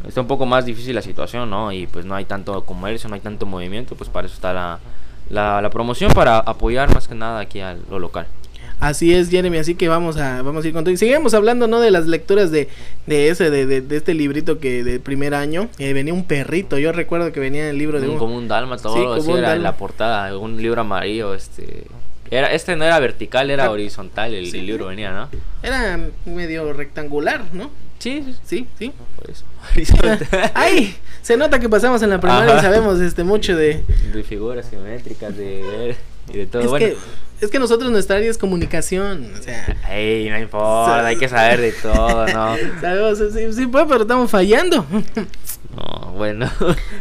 está 0.08 0.21
un 0.21 0.27
poco 0.27 0.45
más 0.45 0.65
difícil 0.65 0.95
la 0.95 1.01
situación, 1.01 1.49
¿no? 1.49 1.71
Y 1.71 1.88
pues 1.88 2.06
no 2.06 2.15
hay 2.15 2.25
tanto 2.25 2.65
comercio, 2.65 3.08
no 3.10 3.15
hay 3.15 3.21
tanto 3.21 3.45
movimiento, 3.45 3.95
pues 3.95 4.10
para 4.10 4.27
eso 4.27 4.36
está 4.36 4.51
la, 4.51 4.79
la, 5.29 5.62
la 5.62 5.69
promoción, 5.69 6.12
para 6.12 6.39
apoyar 6.39 6.93
más 6.93 7.08
que 7.08 7.15
nada 7.15 7.39
aquí 7.39 7.62
a 7.62 7.77
lo 7.89 7.99
local. 7.99 8.27
Así 8.84 9.13
es, 9.13 9.30
Jeremy, 9.30 9.60
así 9.60 9.76
que 9.76 9.88
vamos 9.88 10.17
a, 10.17 10.41
vamos 10.41 10.65
a 10.65 10.67
ir 10.67 10.74
con 10.74 10.84
todo. 10.84 10.93
Y 10.93 10.98
seguimos 10.98 11.34
hablando, 11.34 11.67
¿no? 11.67 11.80
De 11.80 11.89
las 11.89 12.06
lecturas 12.06 12.52
de, 12.52 12.67
de 13.08 13.30
ese, 13.30 13.50
de, 13.50 13.65
de, 13.65 13.96
este 13.96 14.13
librito 14.13 14.60
que 14.60 14.84
de 14.84 15.00
primer 15.00 15.34
año. 15.36 15.69
Eh, 15.78 15.93
venía 15.93 16.13
un 16.13 16.26
perrito, 16.26 16.78
yo 16.78 16.91
recuerdo 16.91 17.32
que 17.32 17.39
venía 17.39 17.63
en 17.63 17.69
el 17.69 17.78
libro 17.78 18.02
de 18.02 18.10
un... 18.10 18.17
Como 18.17 18.36
un 18.36 18.50
dalma, 18.50 18.76
todo 18.78 19.22
sí, 19.22 19.32
era 19.32 19.56
la 19.56 19.78
portada, 19.78 20.38
un 20.38 20.62
libro 20.62 20.82
amarillo, 20.82 21.34
este... 21.34 21.86
Era, 22.30 22.52
este 22.52 22.76
no 22.76 22.84
era 22.84 23.00
vertical, 23.00 23.52
era 23.52 23.72
horizontal, 23.72 24.34
el, 24.34 24.52
libro 24.52 24.88
venía, 24.88 25.13
¿no? 25.13 25.30
Era 25.62 25.98
medio 26.26 26.74
rectangular, 26.74 27.46
¿no? 27.54 27.72
Sí, 28.00 28.36
sí, 28.43 28.67
sí. 28.78 28.91
Por 29.15 29.30
eso. 29.30 29.46
¡Ay! 30.56 30.93
Se 31.22 31.38
nota 31.38 31.60
que 31.60 31.69
pasamos 31.69 32.02
en 32.02 32.10
la 32.10 32.19
primaria 32.19 32.58
y 32.58 32.60
sabemos 32.60 33.00
este 33.00 33.24
mucho 33.24 33.56
de... 33.56 33.82
De 34.12 34.24
figuras 34.24 34.69
geométricas, 34.69 35.38
de... 35.38 35.96
y 36.34 36.38
de 36.38 36.48
todo. 36.48 36.63
Es 36.63 36.69
bueno. 36.69 36.86
que 36.86 36.98
es 37.43 37.51
que 37.51 37.60
nosotros 37.60 37.91
nuestra 37.91 38.17
área 38.17 38.29
es 38.29 38.38
comunicación, 38.38 39.32
o 39.38 39.43
sea. 39.43 39.75
Ey, 39.89 40.29
no 40.29 40.39
importa, 40.39 41.06
hay 41.06 41.17
que 41.17 41.27
saber 41.27 41.60
de 41.60 41.71
todo, 41.73 42.25
¿no? 42.27 42.56
Sabemos, 42.82 43.17
sí, 43.17 43.53
sí, 43.53 43.67
pues, 43.67 43.86
pero 43.88 44.01
estamos 44.01 44.32
fallando. 44.32 44.86
No, 45.73 46.12
bueno. 46.12 46.47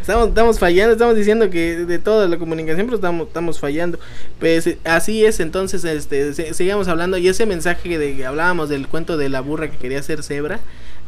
Estamos, 0.00 0.28
estamos 0.28 0.58
fallando, 0.58 0.92
estamos 0.92 1.14
diciendo 1.14 1.50
que 1.50 1.84
de 1.84 1.98
toda 1.98 2.26
la 2.26 2.38
comunicación, 2.38 2.86
pero 2.86 2.94
estamos, 2.96 3.26
estamos 3.26 3.60
fallando. 3.60 3.98
Pues 4.40 4.78
así 4.84 5.26
es, 5.26 5.40
entonces, 5.40 5.84
este, 5.84 6.32
seguimos 6.54 6.88
hablando 6.88 7.18
y 7.18 7.28
ese 7.28 7.44
mensaje 7.44 7.98
de 7.98 8.16
que 8.16 8.24
hablábamos 8.24 8.70
del 8.70 8.88
cuento 8.88 9.18
de 9.18 9.28
la 9.28 9.42
burra 9.42 9.70
que 9.70 9.76
quería 9.76 10.02
ser 10.02 10.22
cebra 10.22 10.58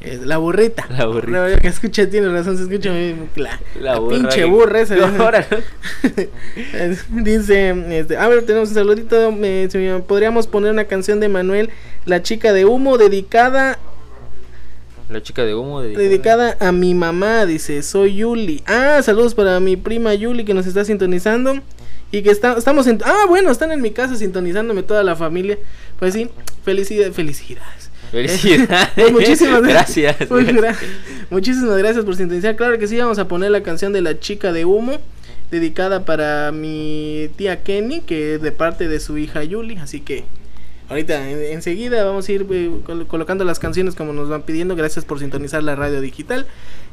la 0.01 0.39
burrita. 0.39 0.87
La 0.91 1.07
burrita. 1.07 1.59
que 1.59 1.69
escucha, 1.69 2.09
tiene 2.09 2.29
razón, 2.29 2.57
se 2.57 2.65
escucha 2.65 2.91
la, 3.37 3.61
la, 3.81 4.09
pinche 4.09 4.45
burra 4.45 4.81
esa. 4.81 4.95
Dice, 7.11 7.99
este, 7.99 8.17
a 8.17 8.29
ver, 8.29 8.45
tenemos 8.45 8.71
un 8.71 8.75
saludito. 8.75 9.35
Podríamos 10.07 10.47
poner 10.47 10.73
una 10.73 10.85
canción 10.85 11.21
de 11.21 11.29
Manuel, 11.29 11.71
La 12.05 12.23
chica 12.23 12.53
de 12.53 12.65
humo, 12.65 12.99
dedicada 12.99 13.79
la 15.11 15.23
chica 15.23 15.45
de 15.45 15.55
humo 15.55 15.83
dedicada. 15.83 16.57
a 16.61 16.73
mi 16.73 16.95
mamá, 16.95 17.45
dice, 17.45 17.83
soy 17.83 18.17
Yuli. 18.17 18.63
Ah, 18.67 19.01
saludos 19.03 19.35
para 19.35 19.61
mi 19.61 19.77
prima 19.77 20.15
Yuli 20.15 20.45
que 20.45 20.55
nos 20.55 20.67
está 20.67 20.85
sintonizando. 20.85 21.61
Y 22.11 22.23
que 22.23 22.31
está, 22.31 22.57
estamos 22.57 22.87
en... 22.87 23.01
Ah, 23.05 23.25
bueno, 23.29 23.51
están 23.51 23.73
en 23.73 23.83
mi 23.83 23.91
casa 23.91 24.17
sintonizándome 24.17 24.83
toda 24.83 25.03
la 25.03 25.17
familia. 25.17 25.59
Pues 25.99 26.15
sí, 26.15 26.31
felicidad, 26.65 27.13
felicidades. 27.13 27.84
Felicidades. 28.15 29.11
muchísimas 29.13 29.63
gracias. 29.67 30.17
muchísimas 31.31 31.77
gracias 31.79 32.05
por 32.05 32.15
sintonizar. 32.15 32.55
Claro 32.55 32.79
que 32.79 32.87
sí, 32.87 32.97
vamos 32.97 33.19
a 33.19 33.27
poner 33.27 33.51
la 33.51 33.63
canción 33.63 33.93
de 33.93 34.01
la 34.03 34.21
chica 34.21 34.53
de 34.53 34.65
humo, 34.65 35.01
dedicada 35.51 36.05
para 36.05 36.53
mi 36.53 37.29
tía 37.37 37.65
Kenny, 37.65 38.03
que 38.03 38.37
es 38.37 38.43
de 38.43 38.53
parte 38.53 38.87
de 38.87 39.01
su 39.01 39.19
hija 39.19 39.43
Yuli. 39.43 39.79
Así 39.79 40.01
que 40.01 40.25
ahorita 40.89 41.31
enseguida 41.31 42.05
vamos 42.05 42.29
a 42.29 42.33
ir 42.33 42.47
eh, 42.51 42.71
colocando 43.07 43.45
las 43.45 43.59
canciones 43.59 43.95
como 43.95 44.13
nos 44.13 44.29
van 44.29 44.43
pidiendo. 44.43 44.77
Gracias 44.77 45.05
por 45.05 45.19
sintonizar 45.19 45.63
la 45.63 45.77
radio 45.77 46.01
digital. 46.01 46.47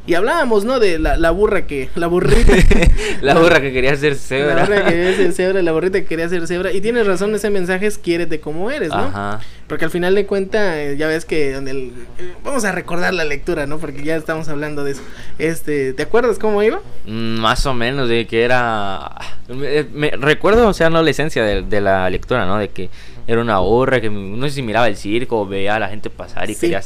Y 0.07 0.15
hablábamos, 0.15 0.65
¿no? 0.65 0.79
De 0.79 0.97
la, 0.97 1.15
la 1.15 1.29
burra 1.29 1.67
que. 1.67 1.89
La 1.93 2.07
burrita. 2.07 2.53
la 3.21 3.35
burra 3.35 3.61
que 3.61 3.71
quería 3.71 3.95
ser 3.95 4.15
cebra. 4.15 4.55
La 4.55 4.65
burra 4.65 4.85
que 4.85 4.91
quería 4.91 5.15
ser 5.15 5.33
cebra, 5.33 5.61
la 5.61 5.71
burrita 5.71 5.99
que 5.99 6.05
quería 6.05 6.27
ser 6.27 6.47
cebra. 6.47 6.71
Y 6.71 6.81
tienes 6.81 7.05
razón, 7.05 7.35
ese 7.35 7.51
mensaje 7.51 7.85
es 7.85 7.99
quiérete 7.99 8.39
como 8.39 8.71
eres, 8.71 8.89
¿no? 8.89 8.95
Ajá. 8.95 9.39
Porque 9.67 9.85
al 9.85 9.91
final 9.91 10.15
de 10.15 10.25
cuenta, 10.25 10.81
eh, 10.81 10.97
ya 10.97 11.07
ves 11.07 11.23
que 11.23 11.53
donde 11.53 11.71
el, 11.71 11.93
eh, 12.17 12.33
vamos 12.43 12.65
a 12.65 12.71
recordar 12.71 13.13
la 13.13 13.23
lectura, 13.25 13.67
¿no? 13.67 13.77
Porque 13.77 14.03
ya 14.03 14.15
estamos 14.15 14.49
hablando 14.49 14.83
de 14.83 14.93
eso. 14.93 15.01
Este, 15.37 15.93
¿te 15.93 16.03
acuerdas 16.03 16.39
cómo 16.39 16.63
iba? 16.63 16.81
Mm, 17.05 17.39
más 17.39 17.65
o 17.67 17.73
menos, 17.73 18.09
de 18.09 18.25
que 18.25 18.43
era. 18.43 19.15
Me, 19.47 20.11
recuerdo, 20.11 20.67
o 20.67 20.73
sea, 20.73 20.89
no 20.89 21.01
la 21.03 21.11
esencia 21.11 21.43
de, 21.43 21.61
de, 21.61 21.79
la 21.79 22.09
lectura, 22.09 22.45
¿no? 22.45 22.57
De 22.57 22.69
que 22.69 22.89
era 23.27 23.41
una 23.41 23.59
burra 23.59 24.01
que 24.01 24.09
no 24.09 24.45
sé 24.47 24.55
si 24.55 24.61
miraba 24.61 24.87
el 24.87 24.97
circo 24.97 25.45
veía 25.45 25.75
a 25.75 25.79
la 25.79 25.89
gente 25.89 26.09
pasar 26.09 26.49
y 26.49 26.55
quería 26.55 26.81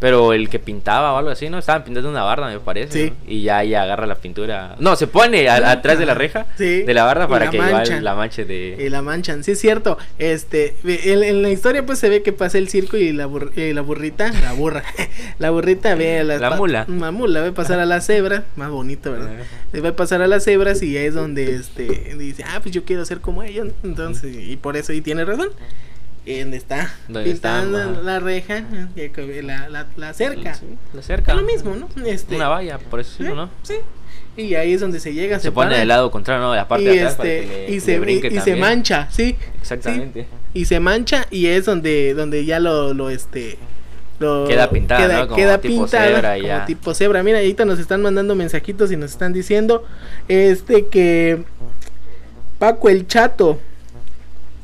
pero 0.00 0.32
el 0.32 0.48
que 0.48 0.58
pintaba 0.58 1.12
o 1.12 1.16
algo 1.16 1.30
así, 1.30 1.48
¿no? 1.48 1.58
Estaban 1.58 1.84
pintando 1.84 2.10
una 2.10 2.22
barda, 2.22 2.48
me 2.48 2.60
parece. 2.60 3.08
Sí. 3.08 3.12
Y 3.26 3.42
ya, 3.42 3.64
ya 3.64 3.82
agarra 3.82 4.06
la 4.06 4.16
pintura. 4.16 4.76
No, 4.78 4.96
se 4.96 5.06
pone 5.06 5.48
atrás 5.48 5.98
de 5.98 6.06
la 6.06 6.14
reja 6.14 6.46
de 6.58 6.92
la 6.94 7.04
barda 7.04 7.28
para 7.28 7.50
que 7.50 7.56
igual 7.56 8.04
la 8.04 8.14
manche 8.14 8.44
de. 8.44 8.76
Y 8.78 8.88
la 8.88 9.02
manchan, 9.02 9.44
sí 9.44 9.52
es 9.52 9.60
cierto. 9.60 9.98
Este, 10.18 10.76
en, 10.84 11.42
la 11.42 11.50
historia 11.50 11.86
pues 11.86 11.98
se 11.98 12.08
ve 12.08 12.22
que 12.22 12.32
pasa 12.32 12.58
el 12.58 12.68
circo 12.68 12.96
y 12.96 13.12
la, 13.12 13.28
la 13.28 13.80
burrita, 13.82 14.32
la 14.42 14.52
burra, 14.52 14.82
la 15.38 15.50
burrita 15.50 15.94
ve 15.94 16.20
a 16.20 16.24
la, 16.24 16.38
la 16.38 16.50
mula. 16.50 16.86
La 16.88 17.10
mula 17.10 17.40
ve 17.40 17.52
pasar 17.52 17.78
a 17.80 17.86
la 17.86 18.00
cebra, 18.00 18.44
más 18.56 18.70
bonito, 18.70 19.12
¿verdad? 19.12 19.30
Le 19.72 19.80
va 19.80 19.90
a 19.90 19.96
pasar 19.96 20.22
a 20.22 20.26
las 20.26 20.44
cebras 20.44 20.82
y 20.82 20.96
es 20.96 21.14
donde 21.14 21.54
este 21.54 22.14
dice, 22.16 22.44
ah, 22.46 22.60
pues 22.62 22.74
yo 22.74 22.84
quiero 22.84 23.04
ser 23.04 23.20
como 23.20 23.42
ella. 23.42 23.64
Entonces, 23.82 24.36
y 24.36 24.56
por 24.56 24.76
eso, 24.76 24.92
y 24.92 25.00
tiene 25.00 25.24
razón 25.24 25.50
donde 26.26 26.56
está 26.56 26.94
pintando 27.06 28.02
la 28.02 28.18
reja, 28.18 28.64
la, 29.42 29.68
la, 29.68 29.86
la 29.96 30.14
cerca. 30.14 30.58
la 30.92 31.02
cerca. 31.02 31.32
Es 31.32 31.38
lo 31.38 31.44
mismo, 31.44 31.76
¿no? 31.76 31.88
Este, 32.06 32.36
Una 32.36 32.48
valla, 32.48 32.78
por 32.78 33.00
eso 33.00 33.12
sí, 33.18 33.24
¿no? 33.24 33.50
Sí. 33.62 33.74
Y 34.36 34.54
ahí 34.54 34.72
es 34.72 34.80
donde 34.80 35.00
se 35.00 35.12
llega. 35.12 35.38
Se, 35.38 35.52
pone 35.52 35.78
del 35.78 35.88
lado 35.88 36.10
contrario, 36.10 36.42
¿no? 36.42 36.54
La 36.54 36.66
parte 36.66 36.84
y 36.84 36.86
de 36.86 37.00
atrás 37.00 37.12
este, 37.12 37.66
y, 37.70 37.80
se, 37.80 38.30
y, 38.30 38.40
se 38.40 38.56
mancha, 38.56 39.08
sí. 39.10 39.36
Exactamente. 39.60 40.26
Y 40.54 40.64
se 40.64 40.80
mancha 40.80 41.26
y 41.30 41.46
es 41.46 41.66
donde, 41.66 42.14
donde 42.14 42.44
ya 42.44 42.58
lo, 42.58 42.94
lo 42.94 43.10
este. 43.10 43.58
Lo, 44.20 44.46
queda 44.46 44.70
pintado 44.70 45.02
queda, 45.02 45.20
¿no? 45.20 45.26
Como 45.26 45.36
queda 45.36 45.60
tipo 45.60 45.88
cebra 45.88 46.38
como 46.38 46.66
tipo 46.66 46.94
cebra. 46.94 47.22
Mira, 47.22 47.38
ahorita 47.38 47.64
nos 47.64 47.78
están 47.78 48.00
mandando 48.00 48.34
mensajitos 48.34 48.90
y 48.92 48.96
nos 48.96 49.10
están 49.10 49.32
diciendo 49.32 49.84
este 50.28 50.86
que 50.86 51.42
Paco 52.58 52.88
el 52.88 53.06
Chato 53.06 53.58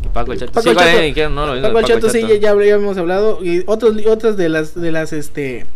Paco 0.08 0.32
el 0.32 0.38
Chato. 0.38 0.52
Paco 0.52 0.70
sí, 0.70 1.14
Chato, 1.14 1.30
no, 1.30 1.62
Paco 1.62 1.78
el 1.78 1.84
Chato, 1.84 2.08
sí, 2.10 2.22
ya, 2.40 2.50
habíamos 2.50 2.96
hablado. 2.96 3.44
Y 3.44 3.64
otros, 3.66 3.94
otras 4.06 4.36
de 4.36 4.48
las, 4.48 4.74
de 4.74 4.92
las, 4.92 5.12
este, 5.12 5.66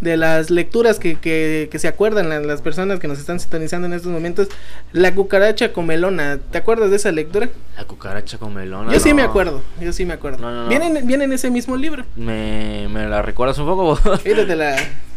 de 0.00 0.16
las 0.16 0.50
lecturas 0.50 0.98
que, 0.98 1.16
que, 1.16 1.68
que 1.70 1.78
se 1.78 1.88
acuerdan 1.88 2.28
las, 2.46 2.62
personas 2.62 3.00
que 3.00 3.08
nos 3.08 3.18
están 3.18 3.40
sintonizando 3.40 3.86
en 3.86 3.92
estos 3.92 4.12
momentos. 4.12 4.48
La 4.92 5.14
cucaracha 5.14 5.72
con 5.72 5.86
melona. 5.86 6.38
¿Te 6.38 6.58
acuerdas 6.58 6.90
de 6.90 6.96
esa 6.96 7.12
lectura? 7.12 7.48
La 7.76 7.84
cucaracha 7.84 8.38
con 8.38 8.54
melona. 8.54 8.92
Yo 8.92 9.00
sí 9.00 9.12
me 9.14 9.22
acuerdo, 9.22 9.62
yo 9.80 9.92
sí 9.92 10.04
me 10.04 10.14
acuerdo. 10.14 10.68
¿Viene, 10.68 11.02
¿Viene 11.02 11.24
en 11.24 11.32
ese 11.32 11.50
mismo 11.50 11.76
libro? 11.76 12.04
¿Me, 12.16 12.88
me 12.88 13.08
la 13.08 13.22
recuerdas 13.22 13.58
un 13.58 13.66
poco? 13.66 13.96
Fíjate 14.18 14.56
la... 14.56 14.76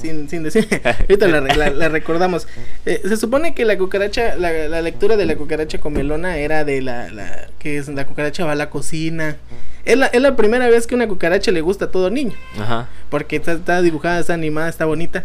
sin, 0.00 0.28
sin 0.28 0.42
decir, 0.42 0.66
ahorita 0.84 1.28
la, 1.28 1.88
recordamos. 1.88 2.46
Eh, 2.86 3.00
se 3.04 3.16
supone 3.16 3.54
que 3.54 3.64
la 3.64 3.76
cucaracha, 3.78 4.34
la, 4.36 4.80
lectura 4.82 5.16
de 5.16 5.26
la 5.26 5.36
cucaracha 5.36 5.78
comelona 5.78 6.38
era 6.38 6.64
de 6.64 6.80
la, 6.82 7.10
la, 7.10 7.48
que 7.58 7.78
es 7.78 7.88
la 7.88 8.06
cucaracha 8.06 8.44
va 8.44 8.52
a 8.52 8.56
la 8.56 8.70
cocina. 8.70 9.36
Es 9.84 9.96
la, 9.96 10.06
es 10.06 10.20
la 10.20 10.36
primera 10.36 10.68
vez 10.68 10.86
que 10.86 10.94
una 10.94 11.08
cucaracha 11.08 11.50
le 11.52 11.60
gusta 11.60 11.86
a 11.86 11.90
todo 11.90 12.10
niño. 12.10 12.34
Ajá. 12.58 12.88
Porque 13.08 13.36
está, 13.36 13.82
dibujada, 13.82 14.20
está 14.20 14.34
animada, 14.34 14.68
está 14.68 14.84
bonita. 14.84 15.24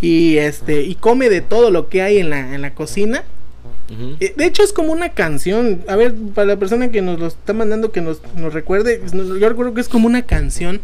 Y 0.00 0.36
este, 0.38 0.82
y 0.82 0.94
come 0.94 1.28
de 1.28 1.40
todo 1.40 1.70
lo 1.70 1.88
que 1.88 2.02
hay 2.02 2.18
en 2.18 2.30
la, 2.30 2.54
en 2.54 2.62
la 2.62 2.74
cocina. 2.74 3.24
Eh, 4.20 4.34
de 4.36 4.44
hecho 4.44 4.62
es 4.62 4.72
como 4.72 4.92
una 4.92 5.10
canción. 5.10 5.82
A 5.88 5.96
ver, 5.96 6.14
para 6.34 6.46
la 6.46 6.56
persona 6.56 6.90
que 6.90 7.02
nos 7.02 7.20
lo 7.20 7.26
está 7.28 7.52
mandando 7.52 7.92
que 7.92 8.00
nos, 8.00 8.20
nos 8.36 8.52
recuerde, 8.52 9.00
yo 9.12 9.48
recuerdo 9.48 9.74
que 9.74 9.80
es 9.80 9.88
como 9.88 10.06
una 10.06 10.22
canción 10.22 10.80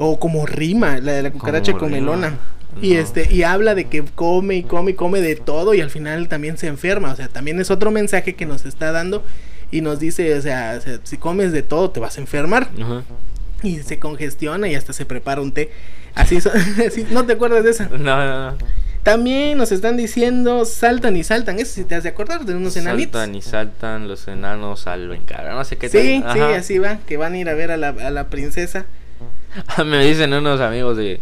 o 0.00 0.20
como 0.20 0.46
rima, 0.46 1.00
la 1.00 1.12
de 1.12 1.22
la 1.22 1.32
cucaracha 1.32 1.72
comelona. 1.72 2.38
Y 2.80 2.94
este, 2.94 3.32
y 3.32 3.42
habla 3.42 3.74
de 3.74 3.86
que 3.86 4.04
come 4.04 4.54
y 4.54 4.62
come 4.62 4.92
y 4.92 4.94
come 4.94 5.20
de 5.20 5.34
todo 5.34 5.74
y 5.74 5.80
al 5.80 5.90
final 5.90 6.28
también 6.28 6.56
se 6.56 6.68
enferma. 6.68 7.12
O 7.12 7.16
sea, 7.16 7.26
también 7.26 7.60
es 7.60 7.72
otro 7.72 7.90
mensaje 7.90 8.34
que 8.36 8.46
nos 8.46 8.64
está 8.64 8.92
dando 8.92 9.24
y 9.72 9.80
nos 9.80 9.98
dice, 9.98 10.34
o 10.36 10.40
sea, 10.40 10.80
si 11.02 11.16
comes 11.16 11.50
de 11.50 11.62
todo 11.62 11.90
te 11.90 11.98
vas 11.98 12.16
a 12.16 12.20
enfermar. 12.20 12.70
Y 13.64 13.78
se 13.78 13.98
congestiona 13.98 14.68
y 14.68 14.76
hasta 14.76 14.92
se 14.92 15.04
prepara 15.04 15.40
un 15.40 15.50
té. 15.50 15.72
Así, 16.14 16.38
¿no 17.10 17.26
te 17.26 17.32
acuerdas 17.32 17.64
de 17.64 17.70
esa? 17.70 17.88
No, 17.88 17.98
no, 17.98 18.52
no. 18.52 18.58
También 19.02 19.58
nos 19.58 19.72
están 19.72 19.96
diciendo 19.96 20.64
saltan 20.64 21.16
y 21.16 21.24
saltan. 21.24 21.58
Eso 21.58 21.74
sí 21.74 21.84
te 21.84 21.96
has 21.96 22.04
de 22.04 22.10
acordar 22.10 22.44
de 22.44 22.54
unos 22.54 22.76
enanitos. 22.76 23.20
Saltan 23.20 23.34
y 23.34 23.42
saltan 23.42 24.08
los 24.08 24.28
enanos 24.28 24.86
al 24.86 25.08
vencar. 25.08 25.52
No 25.52 25.64
sé 25.64 25.76
qué 25.76 25.88
Sí, 25.88 26.22
sí, 26.32 26.40
así 26.40 26.78
va. 26.78 26.98
Que 26.98 27.16
van 27.16 27.32
a 27.32 27.38
ir 27.38 27.48
a 27.48 27.54
ver 27.54 27.72
a 27.72 27.76
la, 27.76 27.88
a 27.88 28.10
la 28.10 28.28
princesa. 28.28 28.86
Me 29.84 30.04
dicen 30.04 30.32
unos 30.32 30.60
amigos 30.60 30.96
de, 30.96 31.20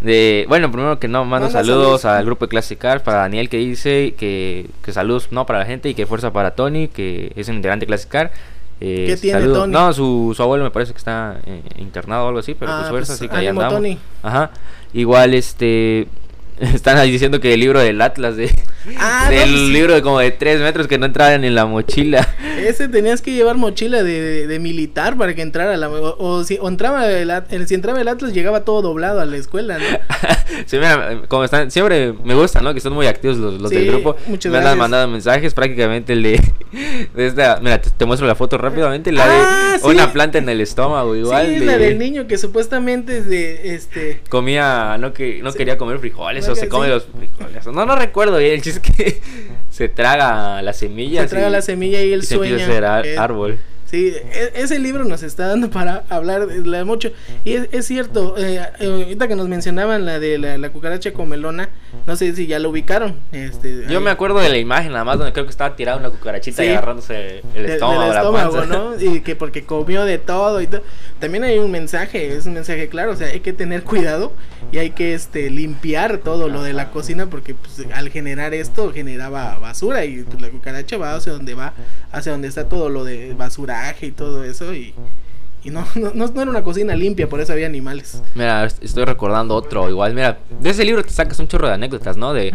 de 0.00 0.44
bueno, 0.48 0.70
primero 0.70 0.98
que 0.98 1.08
no, 1.08 1.24
mando 1.24 1.50
saludos, 1.50 2.04
al 2.04 2.24
grupo 2.24 2.46
de 2.46 2.50
Classic 2.50 2.78
Cars, 2.78 3.02
para 3.02 3.18
Daniel 3.18 3.48
que 3.48 3.58
dice 3.58 4.14
que, 4.18 4.68
que 4.82 4.92
saludos 4.92 5.28
no 5.30 5.46
para 5.46 5.60
la 5.60 5.66
gente 5.66 5.88
y 5.88 5.94
que 5.94 6.06
fuerza 6.06 6.32
para 6.32 6.52
Tony, 6.52 6.88
que 6.88 7.32
es 7.36 7.48
un 7.48 7.56
integrante 7.56 7.84
de 7.84 7.88
Classic 7.88 8.10
Car. 8.10 8.32
Eh, 8.80 9.06
¿Qué 9.08 9.16
tiene 9.16 9.44
Tony? 9.46 9.72
No, 9.72 9.92
su, 9.92 10.32
su, 10.36 10.42
abuelo 10.42 10.64
me 10.64 10.70
parece 10.70 10.92
que 10.92 10.98
está 10.98 11.40
eh, 11.46 11.62
internado 11.78 12.26
o 12.26 12.28
algo 12.28 12.40
así, 12.40 12.54
pero 12.54 12.70
pues 12.72 12.86
ah, 12.86 12.90
fuerza, 12.90 13.12
pues, 13.12 13.20
así 13.20 13.28
que 13.28 13.36
ahí 13.36 13.46
andamos. 13.48 13.74
Tony. 13.74 13.98
Ajá. 14.22 14.50
Igual 14.92 15.34
este 15.34 16.06
están 16.60 16.96
ahí 16.96 17.10
diciendo 17.10 17.40
que 17.40 17.54
el 17.54 17.60
libro 17.60 17.80
del 17.80 18.00
Atlas 18.00 18.36
de 18.36 18.50
ah, 18.98 19.28
del 19.30 19.72
libro 19.72 19.94
de 19.94 20.02
como 20.02 20.18
de 20.18 20.30
3 20.30 20.60
metros 20.60 20.86
que 20.86 20.98
no 20.98 21.06
entraban 21.06 21.44
en 21.44 21.54
la 21.54 21.66
mochila. 21.66 22.28
Ese 22.58 22.88
tenías 22.88 23.22
que 23.22 23.32
llevar 23.32 23.56
mochila 23.56 24.02
de, 24.02 24.46
de, 24.46 24.58
militar 24.58 25.16
para 25.16 25.34
que 25.34 25.42
entrara 25.42 25.76
la 25.76 25.88
o, 25.88 26.44
si 26.44 26.58
entraba 26.62 27.08
el, 27.08 27.66
si 27.66 27.74
entraba 27.74 28.00
el 28.00 28.08
Atlas 28.08 28.32
llegaba 28.32 28.64
todo 28.64 28.82
doblado 28.82 29.20
a 29.20 29.26
la 29.26 29.36
escuela, 29.36 29.78
¿no? 29.78 29.84
sí, 30.66 30.76
mira, 30.76 31.22
como 31.28 31.44
están 31.44 31.70
siempre 31.70 32.12
me 32.24 32.34
gusta, 32.34 32.60
¿no? 32.60 32.74
Que 32.74 32.80
son 32.80 32.92
muy 32.92 33.06
activos 33.06 33.36
los, 33.38 33.60
los 33.60 33.70
del 33.70 33.86
grupo. 33.86 34.16
me 34.26 34.58
han 34.58 34.78
mandado 34.78 35.08
mensajes 35.08 35.54
prácticamente 35.54 36.12
el 36.12 36.22
de, 36.22 36.40
de 37.14 37.26
esta, 37.26 37.60
mira, 37.60 37.80
te, 37.80 38.04
muestro 38.04 38.26
la 38.26 38.34
foto 38.34 38.58
rápidamente, 38.58 39.12
la 39.12 39.26
de 39.26 39.36
ah, 39.36 39.76
una 39.84 40.12
planta 40.12 40.38
en 40.38 40.48
el 40.48 40.60
estómago 40.60 41.14
igual 41.14 41.46
sí, 41.46 41.64
la 41.64 41.78
del 41.78 41.98
niño 41.98 42.26
que 42.26 42.38
supuestamente 42.38 43.18
es 43.18 43.28
de 43.28 43.74
este 43.74 44.20
comía 44.28 44.96
no 44.98 45.12
que 45.12 45.40
no 45.42 45.52
quería 45.52 45.78
comer 45.78 45.98
frijoles 45.98 46.48
o 46.48 46.54
se 46.54 46.68
come 46.68 46.88
los 46.88 47.06
frijoles. 47.06 47.66
No 47.66 47.86
no 47.86 47.96
recuerdo 47.96 48.38
bien, 48.38 48.54
el 48.54 48.62
chiste 48.62 48.77
que 48.80 49.20
se 49.70 49.88
traga 49.88 50.62
la 50.62 50.72
semilla. 50.72 51.22
Se 51.22 51.28
traga 51.28 51.50
la 51.50 51.62
semilla 51.62 52.02
y 52.02 52.12
él 52.12 52.24
sueña. 52.24 52.58
Se 52.58 53.16
árbol. 53.18 53.58
Sí, 53.90 54.12
e, 54.14 54.52
ese 54.54 54.78
libro 54.78 55.04
nos 55.04 55.22
está 55.22 55.46
dando 55.46 55.70
para 55.70 56.04
hablar 56.10 56.46
de 56.46 56.84
mucho. 56.84 57.10
Y 57.44 57.54
es, 57.54 57.86
cierto, 57.86 58.36
eh, 58.36 58.60
eh, 58.80 59.02
ahorita 59.02 59.28
que 59.28 59.34
nos 59.34 59.48
mencionaban 59.48 60.04
la 60.04 60.18
de 60.18 60.38
la, 60.38 60.70
cucaracha 60.70 61.12
comelona, 61.12 61.70
no 62.06 62.14
sé 62.14 62.34
si 62.34 62.46
ya 62.46 62.58
lo 62.58 62.68
ubicaron. 62.68 63.18
Este, 63.32 63.86
Yo 63.88 64.02
me 64.02 64.10
acuerdo 64.10 64.40
de 64.40 64.50
la 64.50 64.58
imagen, 64.58 64.92
nada 64.92 65.04
más, 65.04 65.16
donde 65.16 65.32
creo 65.32 65.46
que 65.46 65.50
estaba 65.50 65.74
tirada 65.74 65.96
una 65.96 66.10
cucarachita 66.10 66.64
y 66.64 66.68
agarrándose 66.68 67.42
el 67.54 67.64
estómago. 67.66 68.12
estómago, 68.12 68.66
¿no? 68.66 68.88
Y 69.08 69.20
que 69.20 69.36
porque 69.36 69.64
comió 69.64 70.04
de 70.04 70.18
todo 70.18 70.60
y 70.60 70.66
todo. 70.66 70.82
También 71.18 71.44
hay 71.44 71.58
un 71.58 71.70
mensaje, 71.70 72.36
es 72.36 72.44
un 72.44 72.54
mensaje 72.54 72.88
claro, 72.88 73.12
o 73.12 73.16
sea, 73.16 73.28
hay 73.28 73.40
que 73.40 73.54
tener 73.54 73.84
cuidado 73.84 74.32
y 74.70 74.78
hay 74.78 74.90
que 74.90 75.14
este 75.14 75.48
limpiar 75.48 76.18
todo 76.18 76.48
lo 76.48 76.62
de 76.62 76.74
la 76.74 76.90
cocina 76.90 77.26
porque 77.26 77.54
pues, 77.54 77.86
al 77.94 78.10
generar 78.10 78.52
esto 78.52 78.92
generaba 78.92 79.58
basura 79.58 80.04
y 80.04 80.22
pues, 80.24 80.42
la 80.42 80.50
cucaracha 80.50 80.98
va 80.98 81.14
hacia 81.14 81.32
donde 81.32 81.54
va, 81.54 81.72
hacia 82.12 82.32
donde 82.32 82.48
está 82.48 82.68
todo 82.68 82.90
lo 82.90 83.04
de 83.04 83.32
y 84.00 84.12
todo 84.12 84.44
eso 84.44 84.74
y, 84.74 84.94
y 85.64 85.70
no, 85.70 85.86
no, 85.94 86.12
no, 86.14 86.42
era 86.42 86.50
una 86.50 86.62
cocina 86.62 86.94
limpia, 86.94 87.28
por 87.28 87.40
eso 87.40 87.52
había 87.52 87.66
animales. 87.66 88.22
Mira, 88.34 88.64
estoy 88.64 89.04
recordando 89.04 89.54
otro 89.54 89.88
igual. 89.88 90.14
Mira, 90.14 90.38
de 90.60 90.70
ese 90.70 90.84
libro 90.84 91.02
te 91.02 91.10
sacas 91.10 91.38
un 91.40 91.48
chorro 91.48 91.68
de 91.68 91.74
anécdotas, 91.74 92.16
¿no? 92.16 92.32
De, 92.32 92.54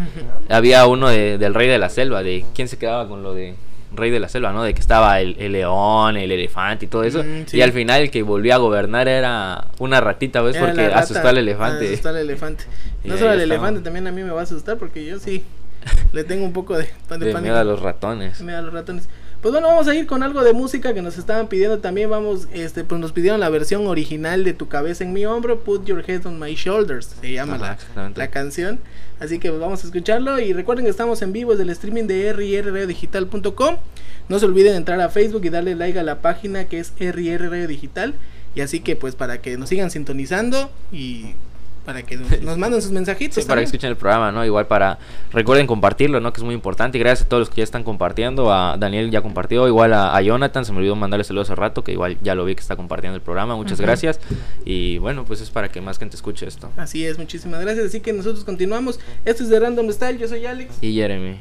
Había 0.49 0.85
uno 0.87 1.09
de, 1.09 1.37
del 1.37 1.53
rey 1.53 1.67
de 1.67 1.77
la 1.77 1.89
selva, 1.89 2.23
de 2.23 2.45
quién 2.55 2.67
se 2.67 2.77
quedaba 2.77 3.07
con 3.07 3.23
lo 3.23 3.33
de 3.33 3.55
rey 3.95 4.09
de 4.09 4.19
la 4.19 4.29
selva, 4.29 4.51
¿no? 4.51 4.63
De 4.63 4.73
que 4.73 4.79
estaba 4.79 5.19
el, 5.19 5.51
león, 5.51 6.17
el 6.17 6.31
elefante 6.31 6.85
y 6.85 6.87
todo 6.87 7.03
eso. 7.03 7.23
Mm, 7.23 7.45
y 7.51 7.61
al 7.61 7.71
final 7.71 8.03
el 8.03 8.11
que 8.11 8.23
volvía 8.23 8.55
a 8.55 8.57
gobernar 8.57 9.07
era 9.07 9.67
una 9.79 10.01
ratita, 10.01 10.41
¿ves? 10.41 10.57
porque 10.57 10.85
asustó 10.85 11.27
al 11.27 11.37
elefante. 11.37 11.87
Asustó 11.87 12.09
al 12.09 12.17
elefante. 12.17 12.63
No 13.03 13.17
solo 13.17 13.31
al 13.31 13.41
elefante, 13.41 13.81
también 13.81 14.07
a 14.07 14.11
mí 14.11 14.23
me 14.23 14.31
va 14.31 14.39
a 14.39 14.43
asustar 14.43 14.77
porque 14.77 15.05
yo 15.05 15.19
sí 15.19 15.43
le 16.13 16.23
tengo 16.23 16.45
un 16.45 16.53
poco 16.53 16.77
de, 16.77 16.87
de, 17.17 17.33
Miedo 17.41 17.57
a 17.57 17.63
los 17.63 17.81
ratones. 17.81 18.41
Miedo 18.41 18.57
a 18.57 18.61
los 18.61 18.73
ratones. 18.73 19.09
Pues 19.43 19.51
bueno, 19.51 19.67
vamos 19.67 19.89
a 19.89 19.93
ir 19.93 20.07
con 20.07 20.23
algo 20.23 20.41
de 20.41 20.53
música 20.53 20.93
que 20.93 21.01
nos 21.01 21.17
estaban 21.17 21.49
pidiendo 21.49 21.79
también. 21.79 22.09
Vamos, 22.09 22.47
este, 22.53 22.85
pues 22.85 23.01
nos 23.01 23.11
pidieron 23.11 23.41
la 23.41 23.49
versión 23.49 23.85
original 23.87 24.45
de 24.45 24.53
Tu 24.53 24.69
cabeza 24.69 25.03
en 25.03 25.11
mi 25.11 25.25
hombro, 25.25 25.59
Put 25.65 25.83
Your 25.83 26.01
Head 26.09 26.25
on 26.25 26.39
My 26.39 26.55
Shoulders, 26.55 27.17
se 27.19 27.33
llama 27.33 27.57
la, 27.57 27.77
la, 28.15 28.27
canción. 28.29 28.79
Así 29.19 29.39
que 29.39 29.49
vamos 29.49 29.83
a 29.83 29.87
escucharlo 29.87 30.39
y 30.39 30.53
recuerden 30.53 30.85
que 30.85 30.91
estamos 30.91 31.21
en 31.21 31.33
vivo 31.33 31.51
desde 31.51 31.63
el 31.63 31.71
streaming 31.71 32.05
de 32.05 32.31
rrradiodigital.com. 32.31 33.75
No 34.29 34.39
se 34.39 34.45
olviden 34.45 34.77
entrar 34.77 35.01
a 35.01 35.09
Facebook 35.09 35.43
y 35.43 35.49
darle 35.49 35.75
like 35.75 35.99
a 35.99 36.03
la 36.03 36.21
página 36.21 36.69
que 36.69 36.79
es 36.79 36.93
RR 36.97 37.49
Radio 37.49 37.67
Digital. 37.67 38.13
Y 38.55 38.61
así 38.61 38.79
que 38.79 38.95
pues 38.95 39.17
para 39.17 39.41
que 39.41 39.57
nos 39.57 39.67
sigan 39.67 39.91
sintonizando 39.91 40.71
y 40.89 41.33
para 41.85 42.03
que 42.03 42.17
nos 42.17 42.57
manden 42.57 42.81
sus 42.81 42.91
mensajitos. 42.91 43.43
para 43.45 43.61
que 43.61 43.65
escuchen 43.65 43.89
el 43.89 43.97
programa, 43.97 44.31
¿no? 44.31 44.45
Igual 44.45 44.67
para, 44.67 44.99
recuerden 45.31 45.67
compartirlo, 45.67 46.19
¿no? 46.19 46.33
Que 46.33 46.41
es 46.41 46.43
muy 46.43 46.55
importante. 46.55 46.97
Y 46.97 47.01
gracias 47.01 47.25
a 47.25 47.29
todos 47.29 47.41
los 47.41 47.49
que 47.49 47.57
ya 47.57 47.63
están 47.63 47.83
compartiendo. 47.83 48.53
A 48.53 48.77
Daniel 48.77 49.11
ya 49.11 49.21
compartió, 49.21 49.67
igual 49.67 49.93
a, 49.93 50.21
Jonathan, 50.21 50.65
se 50.65 50.71
me 50.71 50.79
olvidó 50.79 50.95
mandarle 50.95 51.23
saludos 51.23 51.49
hace 51.49 51.55
rato, 51.55 51.83
que 51.83 51.91
igual 51.91 52.17
ya 52.21 52.35
lo 52.35 52.45
vi 52.45 52.55
que 52.55 52.61
está 52.61 52.75
compartiendo 52.75 53.15
el 53.15 53.21
programa. 53.21 53.55
Muchas 53.55 53.79
gracias. 53.79 54.19
Y 54.65 54.97
bueno, 54.99 55.25
pues 55.25 55.41
es 55.41 55.49
para 55.49 55.69
que 55.69 55.81
más 55.81 55.99
gente 55.99 56.15
escuche 56.15 56.47
esto. 56.47 56.71
Así 56.77 57.05
es, 57.05 57.17
muchísimas 57.17 57.61
gracias. 57.61 57.87
Así 57.87 57.99
que 57.99 58.13
nosotros 58.13 58.43
continuamos. 58.43 58.99
Esto 59.25 59.43
es 59.43 59.49
de 59.49 59.59
Random 59.59 59.91
Style, 59.91 60.17
yo 60.17 60.27
soy 60.27 60.45
Alex. 60.45 60.75
Y 60.81 60.93
Jeremy. 60.93 61.39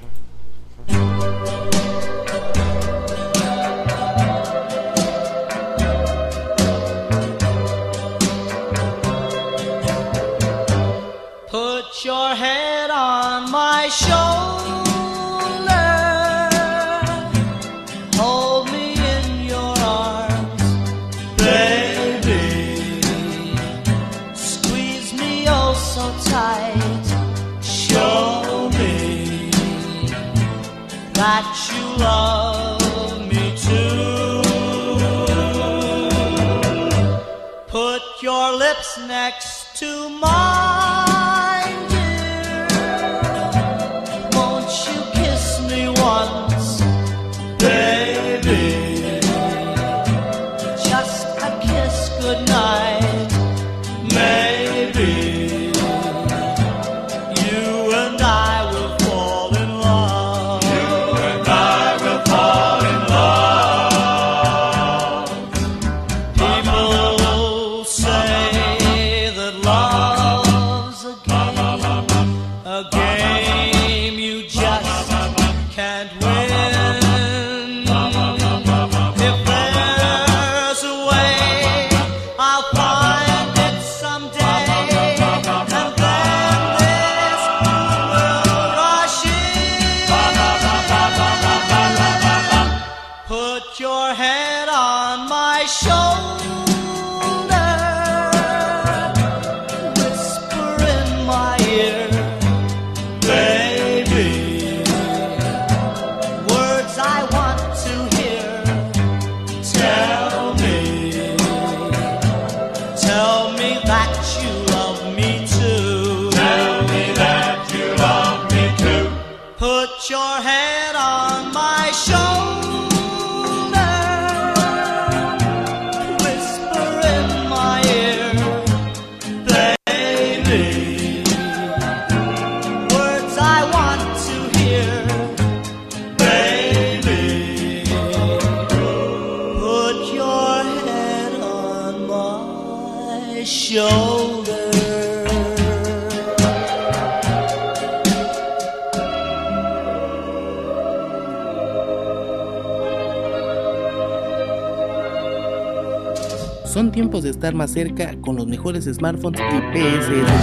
Estar 157.42 157.54
más 157.56 157.72
cerca 157.72 158.14
con 158.20 158.36
los 158.36 158.46
mejores 158.46 158.84
smartphones 158.84 159.40
y 159.40 159.44
PSS 159.76 160.10
Digital. 160.10 160.38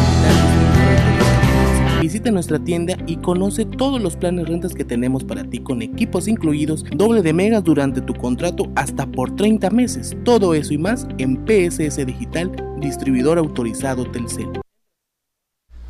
Visita 2.01 2.29
nuestra 2.29 2.59
tienda 2.59 2.97
y 3.07 3.15
conoce 3.15 3.63
todos 3.63 4.01
los 4.01 4.17
planes 4.17 4.49
rentas 4.49 4.73
que 4.73 4.83
tenemos 4.83 5.23
para 5.23 5.45
ti 5.45 5.59
con 5.59 5.81
equipos 5.81 6.27
incluidos, 6.27 6.83
doble 6.91 7.21
de 7.21 7.31
megas 7.31 7.63
durante 7.63 8.01
tu 8.01 8.13
contrato 8.13 8.69
hasta 8.75 9.05
por 9.05 9.33
30 9.33 9.69
meses. 9.69 10.13
Todo 10.25 10.53
eso 10.53 10.73
y 10.73 10.77
más 10.77 11.07
en 11.19 11.37
PSS 11.47 12.05
Digital, 12.05 12.51
distribuidor 12.81 13.37
autorizado 13.37 14.03
Telcel. 14.03 14.49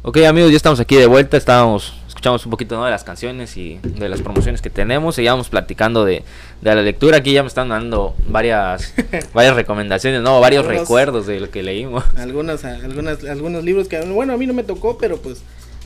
Ok 0.04 0.18
amigos, 0.28 0.52
ya 0.52 0.58
estamos 0.58 0.80
aquí 0.80 0.96
de 0.96 1.08
vuelta, 1.08 1.38
estábamos, 1.38 1.99
escuchamos 2.20 2.46
un 2.46 2.52
poquito 2.52 2.76
¿no? 2.76 2.84
de 2.84 2.92
las 2.92 3.06
canciones 3.06 3.56
y 3.56 3.80
de 3.82 4.10
las 4.10 4.22
promociones 4.22 4.62
que 4.62 4.70
tenemos, 4.70 5.16
seguíamos 5.16 5.48
platicando 5.48 6.04
de, 6.04 6.24
de 6.62 6.76
la 6.76 6.82
lectura, 6.82 7.18
aquí 7.18 7.32
ya 7.32 7.44
me 7.44 7.48
están 7.48 7.70
dando 7.70 8.14
varias, 8.28 8.94
varias 9.34 9.56
recomendaciones, 9.56 10.22
no, 10.22 10.42
varios 10.42 10.64
Algunos- 10.66 10.82
recuerdos 10.82 11.28
de 11.28 11.40
lo 11.40 11.50
que 11.50 11.64
leímos. 11.64 12.04
Algunos, 12.18 12.66
algunas, 12.66 13.24
algunos 13.24 13.64
libros 13.64 13.88
que, 13.88 14.02
bueno, 14.02 14.34
a 14.34 14.38
mí 14.38 14.46
no 14.46 14.54
me 14.54 14.64
tocó, 14.64 14.98
pero 14.98 15.16
pues 15.22 15.42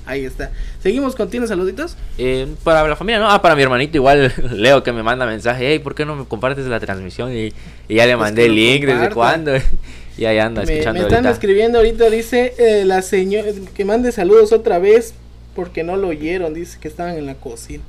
ahí 0.07 0.25
está. 0.25 0.49
Seguimos 0.81 1.15
con, 1.15 1.29
¿tienes 1.29 1.49
saluditos? 1.49 1.97
Eh, 2.17 2.47
para 2.63 2.87
la 2.87 2.95
familia, 2.95 3.19
no, 3.19 3.29
ah, 3.29 3.39
para 3.39 3.55
mi 3.55 3.61
hermanito 3.61 3.97
igual, 3.97 4.33
Leo 4.53 4.81
que 4.81 4.91
me 4.91 5.03
manda 5.03 5.27
mensaje, 5.27 5.67
hey, 5.69 5.77
¿por 5.79 5.93
qué 5.93 6.03
no 6.03 6.15
me 6.15 6.25
compartes 6.25 6.65
la 6.65 6.79
transmisión? 6.79 7.31
Y, 7.31 7.53
y 7.87 7.95
ya 7.95 8.07
le 8.07 8.13
Pues 8.17 8.21
mandé 8.25 8.45
el 8.47 8.55
link, 8.55 8.85
¿desde 8.85 9.09
comparta. 9.09 9.13
cuándo? 9.13 9.51
y 10.17 10.25
ahí 10.25 10.39
anda 10.39 10.61
Me, 10.63 10.65
me 10.73 10.79
están 10.79 10.97
ahorita. 10.97 11.29
escribiendo 11.29 11.77
ahorita, 11.77 12.09
dice 12.09 12.55
eh, 12.57 12.85
la 12.85 13.03
señora, 13.03 13.49
que 13.75 13.85
mande 13.85 14.11
saludos 14.11 14.51
otra 14.51 14.79
vez 14.79 15.13
porque 15.55 15.83
no 15.83 15.95
lo 15.97 16.09
oyeron, 16.09 16.53
dice 16.53 16.77
que 16.79 16.87
estaban 16.87 17.17
en 17.17 17.25
la 17.25 17.35
cocina. 17.35 17.83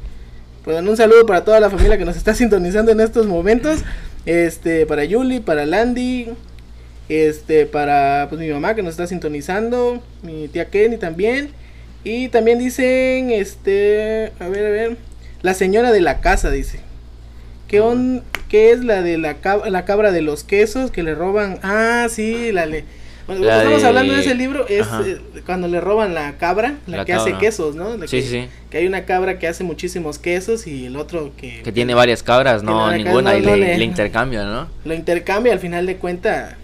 Pues 0.65 0.81
un 0.81 0.97
saludo 0.97 1.27
para 1.27 1.45
toda 1.45 1.61
la 1.61 1.71
familia 1.71 1.99
que 1.99 2.05
nos 2.05 2.17
está 2.17 2.35
sintonizando 2.35 2.93
en 2.93 3.01
estos 3.01 3.27
momentos. 3.27 3.81
Este, 4.27 4.87
para 4.87 5.05
Yuli, 5.05 5.41
para 5.41 5.67
Landy, 5.67 6.29
este, 7.09 7.67
para 7.67 8.27
pues 8.31 8.41
mi 8.41 8.49
mamá 8.49 8.75
que 8.75 8.83
nos 8.83 8.93
está 8.93 9.07
sintonizando, 9.07 10.03
mi 10.23 10.49
tía 10.49 10.71
Kenny 10.71 10.97
también. 10.97 11.51
Y 12.03 12.29
también 12.29 12.59
dicen, 12.59 13.31
este, 13.31 14.33
a 14.39 14.49
ver, 14.49 14.67
a 14.67 14.71
ver, 14.71 14.97
la 15.43 15.55
señora 15.55 15.91
de 15.93 16.01
la 16.01 16.21
casa 16.21 16.51
dice. 16.51 16.81
¿Qué, 17.69 17.81
on, 17.81 18.23
¿Qué 18.49 18.73
es 18.73 18.85
la 18.85 19.03
de 19.03 19.17
la, 19.19 19.41
cab- 19.41 19.67
la 19.69 19.85
cabra 19.85 20.13
de 20.13 20.21
los 20.23 20.45
quesos 20.45 20.91
que 20.91 21.03
le 21.03 21.15
roban? 21.15 21.59
Ah, 21.63 22.07
sí, 22.11 22.53
la 22.53 22.67
le... 22.67 22.85
Bueno, 23.27 23.45
La 23.45 23.59
estamos 23.59 23.81
de- 23.83 23.89
hablando 23.89 24.13
de 24.15 24.21
ese 24.21 24.35
libro, 24.35 24.67
es 24.69 24.87
eh, 25.07 25.19
cuando 25.47 25.67
le 25.67 25.81
roban 25.81 26.13
la 26.15 26.37
cabra, 26.37 26.75
la, 26.87 26.99
La 26.99 27.05
que 27.07 27.15
hace 27.15 27.33
quesos, 27.39 27.75
¿no? 27.75 27.97
La 27.97 28.07
Sí, 28.07 28.21
que, 28.21 28.23
sí, 28.29 28.49
que 28.71 28.79
hay 28.79 28.87
una 28.87 29.05
cabra 29.07 29.39
que 29.39 29.49
hace 29.49 29.65
muchísimos 29.65 30.19
quesos 30.19 30.67
y 30.67 30.87
el 30.87 30.97
otro 30.97 31.33
que... 31.37 31.63
Que 31.63 31.73
tiene 31.73 31.95
varias 31.95 32.23
cabras, 32.23 32.61
Que 32.61 32.67
no, 32.67 32.93
ninguna, 32.93 33.33
no, 33.33 33.39
y 33.39 33.41
no 33.43 33.57
le, 33.57 33.57
le- 33.57 33.79
le 33.79 33.85
intercambian, 33.85 34.53
¿no? 34.53 34.69
Lo 34.85 34.93
intercambia 34.95 35.53
al 35.55 35.59
final 35.59 35.87
de 35.87 35.97
cuenta. 35.97 36.57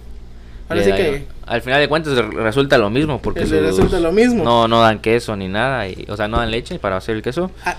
Ahora 0.69 0.85
sí 0.85 0.93
que... 0.93 1.25
Al 1.47 1.63
final 1.63 1.81
de 1.81 1.89
cuentas 1.89 2.15
re- 2.17 2.29
resulta 2.43 2.79
lo 2.79 2.91
mismo, 2.91 3.21
porque 3.21 3.45
Le 3.45 3.61
resulta 3.61 3.99
lo 3.99 4.13
mismo. 4.13 4.45
No, 4.45 4.69
no 4.69 4.81
dan 4.83 5.01
queso 5.01 5.35
ni 5.35 5.49
nada, 5.49 5.89
y, 5.89 6.07
o 6.09 6.17
sea, 6.17 6.29
no 6.29 6.37
dan 6.39 6.51
leche 6.53 6.79
para 6.79 6.97
hacer 6.99 7.17
el 7.17 7.23
queso. 7.23 7.51
Ah, 7.65 7.77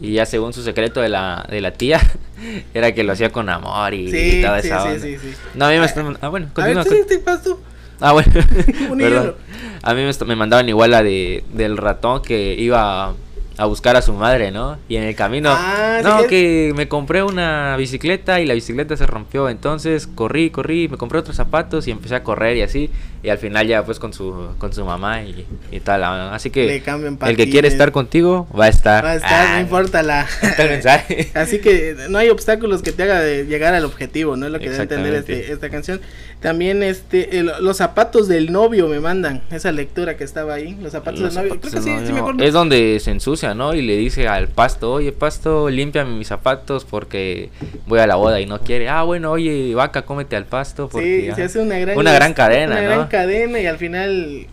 Y 0.00 0.12
ya 0.12 0.24
según 0.26 0.52
su 0.54 0.62
secreto 0.62 1.00
de 1.02 1.10
la, 1.10 1.44
de 1.50 1.60
la 1.60 1.72
tía, 1.72 2.00
era 2.74 2.92
que 2.92 3.02
lo 3.04 3.12
hacía 3.12 3.30
con 3.30 3.50
amor 3.50 3.92
y, 3.92 4.10
sí, 4.10 4.40
toda 4.42 4.62
sí, 4.62 4.68
esa 4.68 4.80
sí, 4.82 4.88
onda. 4.88 5.00
sí, 5.02 5.16
sí. 5.18 5.34
No, 5.54 5.66
a 5.66 5.70
mí 5.72 5.78
me 5.78 5.84
están... 5.84 6.16
Ah, 6.22 6.28
bueno, 6.28 6.48
A 6.54 6.64
ver, 6.64 6.76
continúa. 6.76 7.56
Ah, 8.02 8.12
bueno. 8.12 8.32
Perdón. 8.98 9.34
A 9.82 9.94
mí 9.94 10.02
me, 10.26 10.36
mandaban 10.36 10.68
igual 10.68 10.90
la 10.90 11.02
de, 11.02 11.44
del 11.52 11.76
ratón 11.76 12.22
que 12.22 12.54
iba 12.54 13.14
a, 13.58 13.64
buscar 13.66 13.96
a 13.96 14.02
su 14.02 14.12
madre, 14.12 14.50
¿no? 14.52 14.78
Y 14.88 14.96
en 14.96 15.04
el 15.04 15.14
camino... 15.16 15.50
Ah, 15.52 16.00
no, 16.02 16.26
que 16.26 16.72
me 16.76 16.86
compré 16.88 17.22
una 17.22 17.76
bicicleta 17.76 18.40
y 18.40 18.46
la 18.46 18.54
bicicleta 18.54 18.96
se 18.96 19.06
rompió. 19.06 19.48
Entonces 19.48 20.06
corrí, 20.06 20.50
corrí, 20.50 20.88
me 20.88 20.96
compré 20.98 21.18
otros 21.18 21.36
zapatos 21.36 21.86
y 21.88 21.90
empecé 21.90 22.14
a 22.14 22.22
correr 22.22 22.56
y 22.56 22.62
así. 22.62 22.90
Y 23.24 23.28
al 23.28 23.38
final 23.38 23.66
ya 23.66 23.84
pues 23.84 23.98
con 23.98 24.12
su, 24.12 24.54
con 24.58 24.72
su 24.72 24.84
mamá 24.84 25.22
y, 25.22 25.46
y 25.70 25.80
tal. 25.80 26.02
ah, 26.04 26.34
Así 26.34 26.50
que 26.50 26.76
el 26.76 27.36
que 27.36 27.50
quiere 27.50 27.68
estar 27.68 27.90
contigo 27.92 28.48
va 28.58 28.66
a 28.66 28.68
estar. 28.68 29.04
Va 29.04 29.12
a 29.12 29.16
estar, 29.16 29.46
Ah, 29.48 29.54
no 29.54 29.60
importa 29.62 30.02
la... 30.02 30.26
el 30.58 30.68
mensaje. 30.68 31.30
Así 31.34 31.60
que 31.60 31.96
no 32.08 32.18
hay 32.18 32.30
obstáculos 32.30 32.82
que 32.82 32.92
te 32.92 33.02
haga 33.02 33.20
de 33.20 33.46
llegar 33.46 33.74
al 33.74 33.84
objetivo, 33.84 34.36
¿no? 34.36 34.46
Es 34.46 34.52
lo 34.52 34.60
que 34.60 34.70
debe 34.70 34.82
entender 34.82 35.14
este, 35.14 35.52
esta 35.52 35.70
canción. 35.70 36.00
También 36.42 36.82
este 36.82 37.38
el- 37.38 37.52
los 37.60 37.76
zapatos 37.76 38.26
del 38.26 38.50
novio 38.52 38.88
me 38.88 38.98
mandan 38.98 39.42
esa 39.52 39.70
lectura 39.70 40.16
que 40.16 40.24
estaba 40.24 40.54
ahí, 40.54 40.76
los 40.82 40.90
zapatos 40.92 41.20
Los 41.20 41.34
del 41.34 41.44
novio. 41.44 41.54
zapatos 41.54 41.70
Creo 41.70 41.82
que 41.84 42.00
sí, 42.00 42.06
sí 42.06 42.12
me 42.12 42.18
acuerdo. 42.18 42.42
Es 42.44 42.52
donde 42.52 42.98
se 43.00 43.12
ensucia, 43.12 43.54
¿no? 43.54 43.74
Y 43.74 43.82
le 43.82 43.96
dice 43.96 44.26
al 44.26 44.48
pasto, 44.48 44.92
oye, 44.92 45.12
pasto, 45.12 45.70
límpiame 45.70 46.10
mis 46.16 46.26
zapatos 46.28 46.84
porque 46.84 47.50
voy 47.86 48.00
a 48.00 48.06
la 48.08 48.16
boda 48.16 48.40
y 48.40 48.46
no 48.46 48.60
quiere. 48.60 48.88
Ah, 48.88 49.04
bueno, 49.04 49.30
oye, 49.30 49.72
vaca, 49.74 50.02
cómete 50.02 50.34
al 50.34 50.46
pasto. 50.46 50.88
Porque, 50.88 51.22
Sí, 51.22 51.28
ah". 51.30 51.34
se 51.36 51.42
hace 51.44 51.60
una 51.60 51.78
gran 51.78 51.96
Una 51.96 52.12
gran 52.12 52.34
cadena, 52.34 52.72
una 52.74 52.82
¿no? 52.82 52.88
gran 52.96 53.06
cadena 53.08 53.60
y 53.60 53.66
al 53.66 53.78
final 53.78 54.46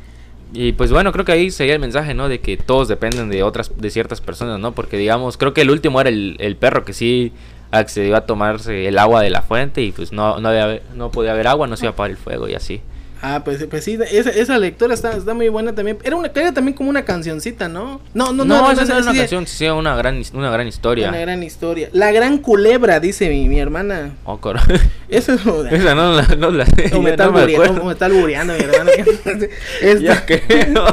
Y 0.54 0.72
pues 0.74 0.92
bueno, 0.92 1.12
creo 1.12 1.26
que 1.26 1.32
ahí 1.32 1.52
sería 1.52 1.74
el 1.74 1.80
mensaje, 1.80 2.14
¿no? 2.14 2.28
De 2.30 2.40
que 2.40 2.58
todos 2.58 2.88
dependen 2.88 3.30
de 3.30 3.44
otras, 3.44 3.72
de 3.78 3.90
ciertas 3.92 4.20
personas, 4.22 4.60
¿no? 4.60 4.72
Porque 4.74 4.98
digamos, 4.98 5.38
creo 5.38 5.54
que 5.54 5.62
el 5.62 5.70
último 5.70 6.02
era 6.02 6.10
el, 6.10 6.38
el 6.40 6.56
perro 6.56 6.86
que 6.86 6.94
sí 6.94 7.32
accedió 7.72 8.16
a 8.16 8.26
tomarse 8.26 8.88
el 8.88 8.98
agua 8.98 9.22
de 9.22 9.30
la 9.30 9.42
fuente 9.42 9.82
y 9.82 9.92
pues 9.92 10.12
no, 10.12 10.40
no, 10.40 10.50
había- 10.50 10.82
no 10.96 11.12
podía 11.12 11.32
haber 11.32 11.48
agua, 11.48 11.68
no 11.68 11.78
se 11.78 11.86
iba 11.86 11.92
a 11.92 11.94
apagar 11.94 12.12
el 12.12 12.18
fuego 12.18 12.48
y 12.48 12.56
así. 12.56 12.82
Ah, 13.22 13.42
pues, 13.44 13.62
pues 13.70 13.84
sí, 13.84 14.00
esa, 14.12 14.30
esa 14.30 14.58
lectura 14.58 14.94
está, 14.94 15.12
está 15.12 15.34
muy 15.34 15.50
buena 15.50 15.76
también. 15.76 15.98
Era 16.04 16.16
una 16.16 16.32
era 16.34 16.54
también 16.54 16.74
como 16.74 16.90
una 16.90 17.04
cancioncita, 17.04 17.68
¿no? 17.68 18.00
No, 18.14 18.32
no, 18.32 18.46
No, 18.46 18.62
no, 18.62 18.72
esa 18.72 18.86
no 18.86 18.94
era 18.94 19.02
una 19.04 19.12
sí, 19.12 19.18
canción, 19.18 19.46
sí, 19.46 19.68
una 19.68 19.94
gran, 19.98 20.22
una 20.34 20.50
gran 20.50 20.68
historia. 20.70 21.10
Una 21.10 21.20
gran 21.20 21.44
historia. 21.44 21.90
La 21.92 22.14
gran 22.14 22.38
culebra, 22.38 23.02
dice 23.02 23.28
mi, 23.28 23.50
mi 23.50 23.60
hermana. 23.60 24.14
Oh, 24.24 24.38
cor- 24.40 24.62
Eso 25.10 25.34
es 25.34 25.44
de- 25.44 25.76
Esa 25.76 25.96
no 25.96 26.14
la, 26.14 26.24
no 26.38 26.50
la 26.50 26.66
sé, 26.66 26.96
O 26.96 27.02
me, 27.02 27.10
está 27.12 27.26
no 27.28 27.38
albureando 27.38 28.54
mi 28.54 28.62
hermano. 28.62 28.90
este, 29.82 30.02
Ya 30.02 30.26
creo. 30.26 30.86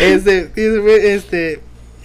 este, 0.00 0.50
este, 1.14 1.60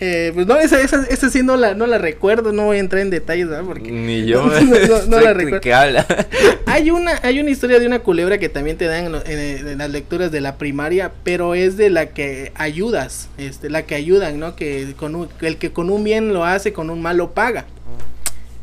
eh, 0.06 0.32
pues 0.34 0.45
no, 0.47 0.58
esa, 0.60 0.82
esa, 0.82 1.06
esa 1.10 1.30
sí 1.30 1.43
no 1.43 1.56
la, 1.56 1.76
no 1.76 1.88
la 1.88 1.97
recuerdo, 1.97 2.51
no 2.51 2.66
voy 2.66 2.78
a 2.78 2.80
entrar 2.82 3.01
en 3.01 3.10
detalles, 3.10 3.47
¿verdad? 3.47 3.64
Porque 3.66 3.89
Ni 3.91 4.26
yo. 4.28 4.45
no, 4.45 4.60
no- 4.60 5.06
no 5.08 5.18
sé 5.20 5.24
la 5.24 5.34
recuerdo. 5.34 5.76
habla? 5.76 6.06
Hay 6.66 6.89
una, 6.91 7.20
hay 7.22 7.39
una 7.39 7.51
historia 7.51 7.80
de 7.80 7.86
una 7.88 7.99
culebra 7.99 8.38
que 8.39 8.49
también 8.49 8.78
te 8.78 8.86
dan 8.86 9.06
en, 9.06 9.12
lo- 9.12 9.26
en- 9.26 9.68
en 9.68 9.78
las 9.78 9.89
lecturas 9.91 10.32
de 10.32 10.41
la 10.41 10.58
primaria, 10.58 11.12
pero 11.24 11.56
es 11.56 11.78
de 11.78 11.89
la 11.89 12.08
que 12.08 12.51
ayudas, 12.56 13.30
este, 13.38 13.70
la 13.70 13.84
que 13.84 13.95
ayudan, 13.95 14.39
¿no? 14.39 14.56
Que 14.56 14.93
con 14.97 15.16
un- 15.16 15.30
el 15.41 15.58
que 15.58 15.72
con 15.72 15.89
un 15.89 16.04
bien 16.04 16.34
lo 16.34 16.43
hace, 16.45 16.74
con 16.74 16.89
un 16.89 17.01
mal 17.01 17.18
lo 17.18 17.32
paga. 17.32 17.66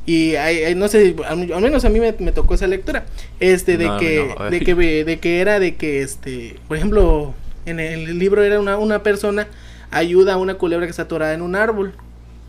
Y 0.07 0.34
hay- 0.36 0.64
hay- 0.64 0.74
no 0.74 0.88
sé, 0.88 1.14
al, 1.28 1.53
al 1.53 1.61
menos 1.62 1.84
a 1.84 1.88
mí 1.88 2.01
me, 2.01 2.14
me 2.18 2.32
tocó 2.32 2.55
esa 2.55 2.66
lectura, 2.66 3.05
este, 3.38 3.76
de 3.76 3.88
que, 4.01 4.34
de 4.51 4.61
que, 4.61 5.05
de 5.05 5.18
que 5.20 5.41
era 5.41 5.61
de 5.61 5.76
que, 5.76 6.03
este, 6.03 6.57
por 6.66 6.76
ejemplo, 6.76 7.34
en 7.66 7.78
el 7.78 8.18
libro 8.18 8.43
era 8.43 8.59
una, 8.59 8.76
una 8.78 9.03
persona 9.03 9.47
ayuda 9.91 10.34
a 10.34 10.36
una 10.36 10.55
culebra 10.55 10.86
que 10.86 10.91
está 10.91 11.03
atorada 11.03 11.34
en 11.34 11.43
un 11.43 11.57
árbol, 11.57 11.93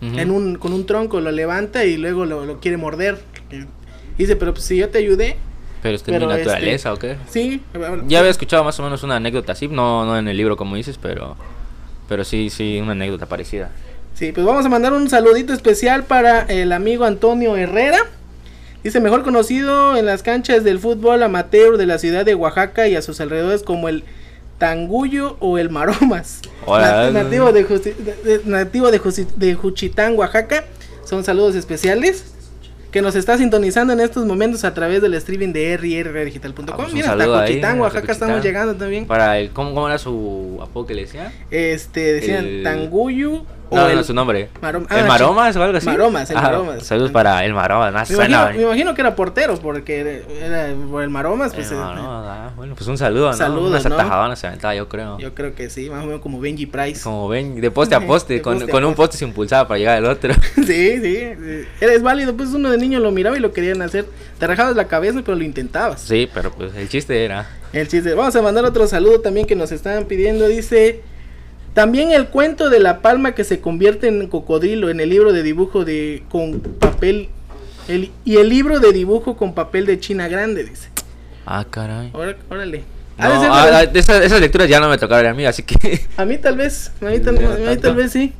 en 0.01 0.31
un, 0.31 0.55
con 0.55 0.73
un 0.73 0.87
tronco, 0.87 1.21
lo 1.21 1.31
levanta 1.31 1.85
y 1.85 1.97
luego 1.97 2.25
lo, 2.25 2.45
lo 2.45 2.59
quiere 2.59 2.77
morder. 2.77 3.19
Y 3.51 4.23
dice, 4.23 4.35
pero 4.35 4.53
pues, 4.53 4.65
si 4.65 4.77
yo 4.77 4.89
te 4.89 4.97
ayudé, 4.97 5.37
Pero 5.83 5.95
es 5.95 6.01
que 6.03 6.11
es 6.11 6.19
mi 6.19 6.25
este, 6.25 6.37
naturaleza, 6.39 6.93
¿o 6.93 6.97
qué? 6.97 7.17
sí. 7.29 7.61
Ya 8.07 8.19
había 8.19 8.31
escuchado 8.31 8.63
más 8.63 8.79
o 8.79 8.83
menos 8.83 9.03
una 9.03 9.17
anécdota 9.17 9.51
así, 9.51 9.67
no, 9.67 10.05
no 10.05 10.17
en 10.17 10.27
el 10.27 10.37
libro 10.37 10.57
como 10.57 10.75
dices, 10.75 10.97
pero, 10.99 11.35
pero 12.09 12.23
sí, 12.23 12.49
sí, 12.49 12.79
una 12.81 12.93
anécdota 12.93 13.27
parecida. 13.27 13.69
Sí, 14.15 14.31
pues 14.31 14.45
vamos 14.45 14.65
a 14.65 14.69
mandar 14.69 14.93
un 14.93 15.09
saludito 15.09 15.53
especial 15.53 16.03
para 16.03 16.41
el 16.41 16.71
amigo 16.71 17.05
Antonio 17.05 17.55
Herrera. 17.55 17.99
Dice, 18.83 18.99
mejor 18.99 19.23
conocido 19.23 19.95
en 19.95 20.05
las 20.07 20.23
canchas 20.23 20.63
del 20.63 20.79
fútbol 20.79 21.21
amateur 21.21 21.77
de 21.77 21.85
la 21.85 21.99
ciudad 21.99 22.25
de 22.25 22.33
Oaxaca 22.33 22.87
y 22.87 22.95
a 22.95 23.01
sus 23.01 23.21
alrededores 23.21 23.61
como 23.63 23.87
el 23.87 24.03
Tangullo 24.61 25.37
o 25.39 25.57
el 25.57 25.71
Maromas. 25.71 26.39
Hola. 26.67 27.09
Nat- 27.09 27.23
nativo 27.23 27.51
de, 27.51 27.65
Justi- 27.67 27.95
de- 27.95 28.37
de- 28.37 28.41
nativo 28.45 28.91
de, 28.91 28.99
Justi- 28.99 29.25
de 29.35 29.55
Juchitán, 29.55 30.15
Oaxaca. 30.15 30.65
Son 31.03 31.23
saludos 31.23 31.55
especiales. 31.55 32.25
que 32.91 33.01
nos 33.01 33.15
está 33.15 33.37
sintonizando 33.37 33.93
en 33.93 34.01
estos 34.01 34.25
momentos 34.25 34.63
a 34.65 34.73
través 34.73 35.01
del 35.01 35.13
streaming 35.15 35.51
de 35.53 35.77
rrdigital.com. 35.77 36.65
Ah, 36.69 36.75
pues 36.77 36.93
Mira, 36.93 37.11
hasta 37.13 37.41
ahí, 37.43 37.55
hasta 37.61 37.73
Oaxaca 37.81 38.11
estamos 38.11 38.43
llegando 38.43 38.75
también. 38.75 39.07
Para 39.07 39.39
el, 39.39 39.49
¿cómo, 39.51 39.73
¿Cómo 39.73 39.87
era 39.87 39.97
su 39.97 40.59
apodo 40.61 40.85
que 40.87 40.93
le 40.93 41.01
decía? 41.03 41.31
Este, 41.49 42.13
decían 42.13 42.45
El- 42.45 42.63
Tanguyu 42.63 43.45
No, 43.71 43.87
el 43.87 43.95
no, 43.95 44.03
su 44.03 44.13
nombre. 44.13 44.49
Marom- 44.61 44.85
¿El 44.91 44.99
ah, 44.99 45.07
Maromas 45.07 45.55
o 45.55 45.63
algo 45.63 45.77
así? 45.77 45.85
Maromas, 45.85 46.29
el 46.29 46.37
Ah, 46.37 46.41
Maromas. 46.41 46.83
Saludos 46.85 47.11
para 47.11 47.45
el 47.45 47.53
Maromas. 47.53 47.93
más 47.93 48.09
Me 48.09 48.15
suena, 48.17 48.41
imagino, 48.41 48.57
me 48.57 48.61
eh. 48.63 48.65
imagino 48.67 48.93
que 48.95 49.01
era 49.01 49.15
portero, 49.15 49.57
porque 49.59 50.23
era, 50.41 50.67
el 50.67 51.09
Maromas, 51.09 51.53
pues 51.53 51.71
El 51.71 51.77
eh, 51.77 51.79
Maromas, 51.79 52.25
ah, 52.27 52.51
bueno, 52.55 52.75
pues 52.75 52.87
un 52.87 52.97
saludo, 52.97 53.27
¿no? 53.31 53.33
Saludos, 53.33 53.69
Unas 53.69 53.85
¿no? 53.85 53.95
atajadonas 53.95 54.39
se 54.39 54.47
aventaba, 54.47 54.75
yo 54.75 54.89
creo. 54.89 55.17
yo 55.19 55.33
creo 55.33 55.55
que 55.55 55.69
sí, 55.69 55.89
más 55.89 56.03
o 56.03 56.05
menos 56.07 56.21
como 56.21 56.39
Benji 56.41 56.65
Price. 56.65 57.01
Como 57.01 57.27
ven, 57.29 57.61
de 57.61 57.71
poste 57.71 57.95
a 57.95 58.01
poste, 58.05 58.33
De 58.35 58.41
con, 58.41 58.55
poste 58.55 58.71
a 58.71 58.73
con 58.73 58.83
un 58.83 58.93
poste. 58.93 59.17
se 59.17 59.25
impulsaba 59.25 59.67
para 59.67 59.77
llegar 59.77 59.97
al 59.97 60.05
otro. 60.05 60.33
sí, 60.55 60.63
sí, 60.65 61.01
sí. 61.01 61.63
Eres 61.79 62.01
válido, 62.03 62.35
pues 62.35 62.49
uno 62.49 62.69
de 62.71 62.77
niño 62.77 62.99
lo 62.99 63.11
miraba 63.11 63.37
y 63.37 63.39
lo 63.39 63.53
querían 63.53 63.81
hacer. 63.81 64.05
Te 64.37 64.47
rajabas 64.47 64.75
la 64.75 64.87
cabeza, 64.87 65.21
pero 65.25 65.37
lo 65.37 65.43
intentabas. 65.43 66.01
Sí, 66.01 66.29
pero 66.33 66.51
pues 66.51 66.75
el 66.75 66.89
chiste 66.89 67.23
era. 67.23 67.47
El 67.71 67.87
chiste. 67.87 68.13
Vamos 68.15 68.35
a 68.35 68.41
mandar 68.41 68.65
otro 68.65 68.85
saludo 68.87 69.21
también 69.21 69.47
que 69.47 69.55
nos 69.55 69.71
estaban 69.71 70.05
pidiendo. 70.05 70.47
Dice. 70.47 71.03
También 71.73 72.11
el 72.11 72.27
cuento 72.27 72.69
de 72.69 72.79
la 72.79 72.99
palma 72.99 73.33
que 73.33 73.43
se 73.43 73.61
convierte 73.61 74.07
en 74.07 74.27
cocodrilo 74.27 74.89
en 74.89 74.99
el 74.99 75.09
libro 75.09 75.31
de 75.31 75.41
dibujo 75.41 75.85
de 75.85 76.23
con 76.29 76.59
papel 76.59 77.29
el- 77.87 78.11
y 78.25 78.37
el 78.37 78.49
libro 78.49 78.79
de 78.79 78.91
dibujo 78.91 79.37
con 79.37 79.53
papel 79.53 79.85
de 79.85 79.99
China 79.99 80.27
grande 80.27 80.63
dice. 80.63 80.89
Ah, 81.45 81.65
caray. 81.69 82.11
Órale. 82.49 82.83
No, 83.17 83.25
ah, 83.27 83.69
ah, 83.71 83.83
esas, 83.83 84.39
lecturas 84.41 84.67
ya 84.67 84.79
no 84.79 84.89
me 84.89 84.97
tocaron 84.97 85.31
a 85.31 85.33
mí, 85.33 85.45
así 85.45 85.63
que. 85.63 86.01
a 86.17 86.25
mí 86.25 86.37
tal 86.37 86.57
vez, 86.57 86.91
a 87.01 87.05
mí 87.05 87.19
tal, 87.19 87.37
a 87.37 87.71
mí 87.71 87.77
tal 87.77 87.95
vez 87.95 88.11
sí. 88.11 88.33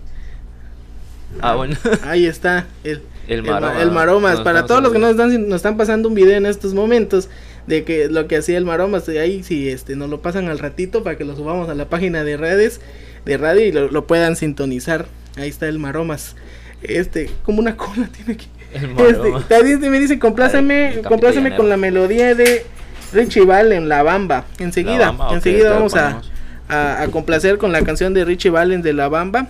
Ah, 1.39 1.55
bueno. 1.55 1.75
Ahí 2.03 2.25
está 2.25 2.65
el, 2.83 3.01
El 3.27 3.45
el 3.79 3.91
Maromas. 3.91 4.41
Para 4.41 4.65
todos 4.65 4.81
los 4.81 4.91
que 4.91 4.99
nos 4.99 5.11
están, 5.11 5.47
nos 5.47 5.57
están 5.57 5.77
pasando 5.77 6.09
un 6.09 6.15
video 6.15 6.35
en 6.35 6.45
estos 6.45 6.73
momentos 6.73 7.29
de 7.67 7.83
que 7.83 8.09
lo 8.09 8.27
que 8.27 8.37
hacía 8.37 8.57
el 8.57 8.65
Maromas, 8.65 9.07
ahí 9.07 9.43
si 9.43 9.69
este 9.69 9.95
nos 9.95 10.09
lo 10.09 10.21
pasan 10.21 10.49
al 10.49 10.59
ratito 10.59 11.03
para 11.03 11.17
que 11.17 11.23
lo 11.23 11.35
subamos 11.35 11.69
a 11.69 11.75
la 11.75 11.85
página 11.85 12.23
de 12.23 12.35
redes 12.37 12.81
de 13.25 13.37
radio 13.37 13.65
y 13.65 13.71
lo, 13.71 13.89
lo 13.89 14.07
puedan 14.07 14.35
sintonizar. 14.35 15.07
Ahí 15.37 15.49
está 15.49 15.67
el 15.67 15.79
Maromas. 15.79 16.35
Este, 16.81 17.29
como 17.43 17.59
una 17.59 17.77
cola 17.77 18.07
tiene 18.15 18.33
aquí. 18.33 18.47
El 18.73 18.91
Este, 18.91 19.31
también 19.49 19.79
me 19.91 19.99
dice, 19.99 20.17
compláceme, 20.17 21.01
compláceme 21.07 21.55
con 21.55 21.67
la 21.69 21.77
melodía 21.77 22.35
de 22.35 22.65
Richie 23.13 23.45
Valens, 23.45 23.85
La 23.87 24.03
Bamba. 24.03 24.45
Enseguida, 24.59 24.97
La 24.99 25.05
Bamba, 25.07 25.27
ok, 25.27 25.33
enseguida 25.33 25.73
vamos 25.73 25.95
a, 25.95 26.21
a, 26.69 27.01
a 27.01 27.07
complacer 27.09 27.57
con 27.57 27.71
la 27.71 27.81
canción 27.83 28.13
de 28.13 28.23
Richie 28.23 28.49
Valens 28.49 28.83
de 28.83 28.93
La 28.93 29.09
Bamba. 29.09 29.47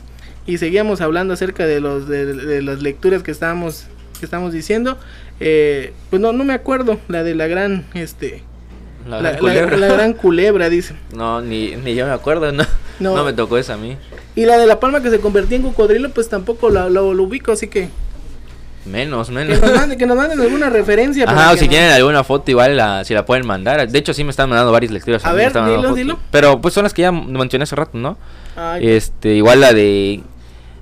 Y 0.47 0.57
seguíamos 0.57 1.01
hablando 1.01 1.35
acerca 1.35 1.67
de 1.67 1.79
los 1.79 2.07
de, 2.07 2.25
de 2.25 2.61
las 2.63 2.81
lecturas 2.81 3.21
que 3.21 3.29
estábamos 3.29 3.85
que 4.19 4.25
estamos 4.25 4.53
diciendo. 4.53 4.97
Eh, 5.39 5.93
pues 6.09 6.21
no, 6.21 6.31
no 6.31 6.43
me 6.43 6.53
acuerdo, 6.53 6.99
la 7.07 7.23
de 7.23 7.35
la 7.35 7.47
gran, 7.47 7.85
este, 7.93 8.43
La, 9.07 9.21
la, 9.21 9.31
gran 9.31 9.39
culebra. 9.39 9.77
la- 9.77 9.87
la 9.87 9.93
gran 9.93 10.13
culebra, 10.13 10.69
dice. 10.69 10.95
No, 11.15 11.41
ni, 11.41 11.75
ni 11.75 11.95
yo 11.95 12.05
me 12.05 12.11
acuerdo, 12.13 12.51
no. 12.51 12.63
No. 12.99 13.15
No. 13.15 13.23
me 13.25 13.33
tocó 13.33 13.57
esa 13.57 13.73
a 13.73 13.77
mí. 13.77 13.97
Y 14.35 14.45
la 14.45 14.57
de 14.59 14.67
la 14.67 14.79
palma 14.79 15.01
que 15.01 15.09
se 15.09 15.19
convertía 15.19 15.57
en 15.57 15.63
cocodrilo, 15.63 16.09
pues 16.11 16.29
tampoco 16.29 16.69
la- 16.69 16.89
lo, 16.89 17.13
lo 17.13 17.23
ubico, 17.23 17.51
así 17.51 17.67
que 17.67 17.89
Menos, 18.85 19.27
que 19.27 19.33
menos. 19.33 19.61
nos 19.61 19.73
manden, 19.75 19.97
que 19.99 20.05
nos 20.07 20.17
manden 20.17 20.39
alguna 20.39 20.69
referencia. 20.69 21.25
para 21.25 21.39
Ajá, 21.45 21.51
o 21.53 21.57
si 21.57 21.67
tienen 21.67 21.91
alguna 21.91 22.23
foto, 22.23 22.49
igual 22.49 22.75
la, 22.77 23.03
si 23.03 23.13
la 23.13 23.25
pueden 23.25 23.45
mandar. 23.45 23.87
De 23.89 23.99
hecho, 23.99 24.13
sí 24.13 24.23
me 24.23 24.31
están 24.31 24.49
mandando 24.49 24.71
varias 24.71 24.91
lecturas. 24.91 25.23
A 25.25 25.33
ver, 25.33 25.53
dilo, 25.53 25.93
dilo. 25.93 26.19
Pero 26.31 26.61
pues 26.61 26.73
son 26.73 26.83
las 26.83 26.93
que 26.93 27.03
ya 27.03 27.11
mencioné 27.11 27.63
hace 27.63 27.75
rato, 27.75 27.97
¿no? 27.97 28.17
Ay, 28.55 28.87
Este, 28.89 29.35
igual 29.35 29.61
la 29.61 29.73
de. 29.73 30.21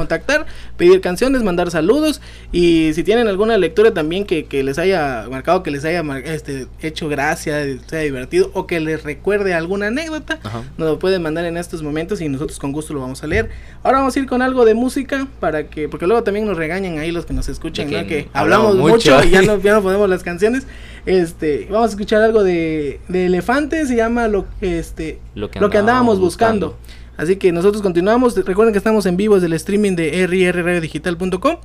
pedir 0.77 1.01
canciones, 1.01 1.43
mandar 1.43 1.71
saludos. 1.71 2.21
Y 2.51 2.91
si 2.93 3.03
tienen 3.03 3.27
alguna 3.27 3.57
lectura 3.57 3.93
también 3.93 4.25
que, 4.25 4.45
que 4.45 4.63
les 4.63 4.77
haya 4.77 5.25
marcado, 5.29 5.63
que 5.63 5.71
les 5.71 5.83
haya 5.85 6.03
este, 6.25 6.67
hecho 6.81 7.09
gracia, 7.09 7.55
sea 7.87 7.99
divertido, 8.01 8.51
o 8.53 8.67
que 8.67 8.79
les 8.79 9.03
recuerde 9.03 9.53
alguna 9.53 9.87
anécdota, 9.87 10.39
Ajá. 10.43 10.63
nos 10.77 10.87
lo 10.89 10.99
pueden 10.99 11.21
mandar 11.21 11.45
en 11.45 11.57
estos 11.57 11.81
momentos 11.83 12.21
y 12.21 12.29
nosotros 12.29 12.59
con 12.59 12.71
gusto 12.71 12.93
lo 12.93 13.01
vamos 13.01 13.23
a 13.23 13.27
leer. 13.27 13.49
Ahora 13.83 13.99
vamos 13.99 14.15
a 14.15 14.19
ir 14.19 14.27
con 14.27 14.41
algo 14.41 14.65
de 14.65 14.73
música 14.73 15.27
para 15.39 15.67
que, 15.67 15.89
porque 15.89 16.07
luego 16.07 16.23
también 16.23 16.45
nos 16.45 16.57
regañan 16.57 16.97
ahí 16.99 17.11
los 17.11 17.25
que 17.25 17.33
nos 17.33 17.49
escuchan, 17.49 17.89
¿no? 17.91 18.05
que 18.07 18.29
hablamos 18.33 18.71
hablamos 18.71 18.75
mucho, 18.91 19.15
mucho. 19.15 19.27
y 19.27 19.31
ya 19.31 19.41
no, 19.41 19.57
ya 19.61 19.73
no 19.73 19.81
ponemos 19.81 20.09
las 20.09 20.23
canciones. 20.23 20.65
Este, 21.05 21.67
vamos 21.71 21.87
a 21.87 21.91
escuchar 21.91 22.21
algo 22.21 22.43
de, 22.43 22.99
de 23.07 23.27
Elefante, 23.27 23.85
se 23.85 23.95
llama 23.95 24.27
lo, 24.27 24.45
este, 24.59 25.19
Lo 25.35 25.49
que 25.49 25.59
lo 25.59 25.69
que 25.69 25.77
andábamos 25.77 26.15
andábamos 26.15 26.19
buscando. 26.19 26.67
buscando. 26.71 26.86
Así 27.17 27.35
que 27.35 27.51
nosotros 27.51 27.81
continuamos. 27.81 28.35
Recuerden 28.35 28.73
que 28.73 28.77
estamos 28.77 29.05
en 29.05 29.17
vivo 29.17 29.35
desde 29.35 29.47
el 29.47 29.53
streaming 29.53 29.95
de 29.95 30.25
rrradiodigital.com. 30.27 31.57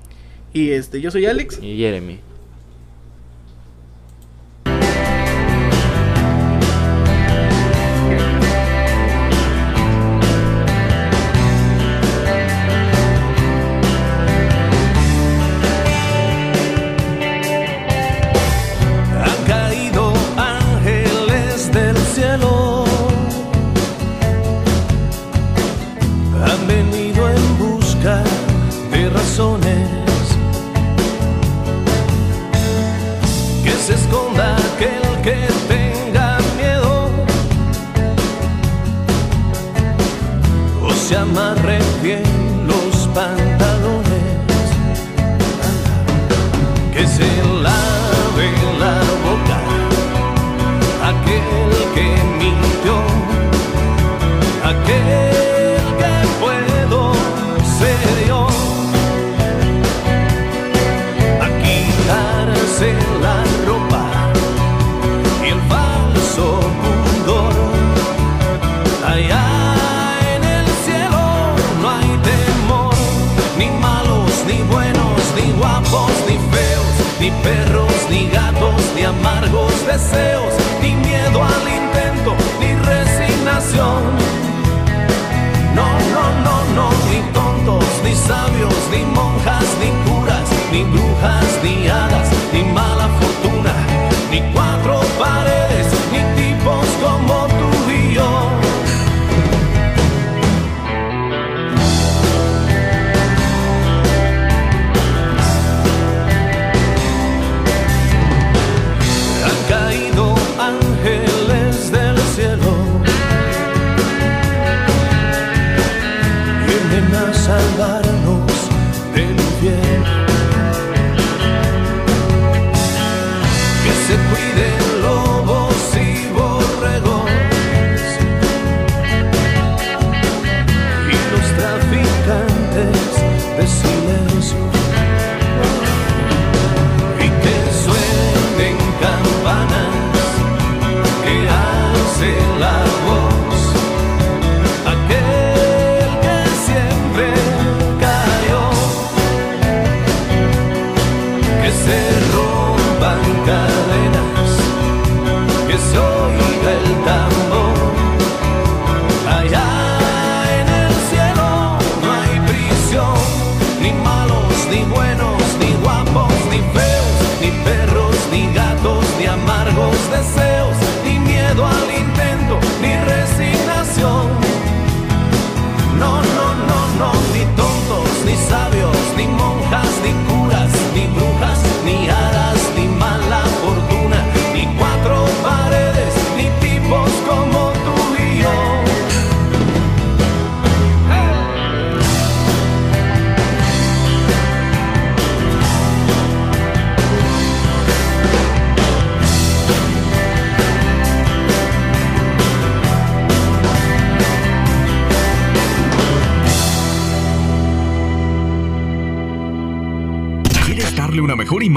Y 0.53 0.71
este, 0.71 1.01
yo 1.01 1.11
soy 1.11 1.27
Alex. 1.27 1.59
Y 1.63 1.77
Jeremy. 1.77 2.32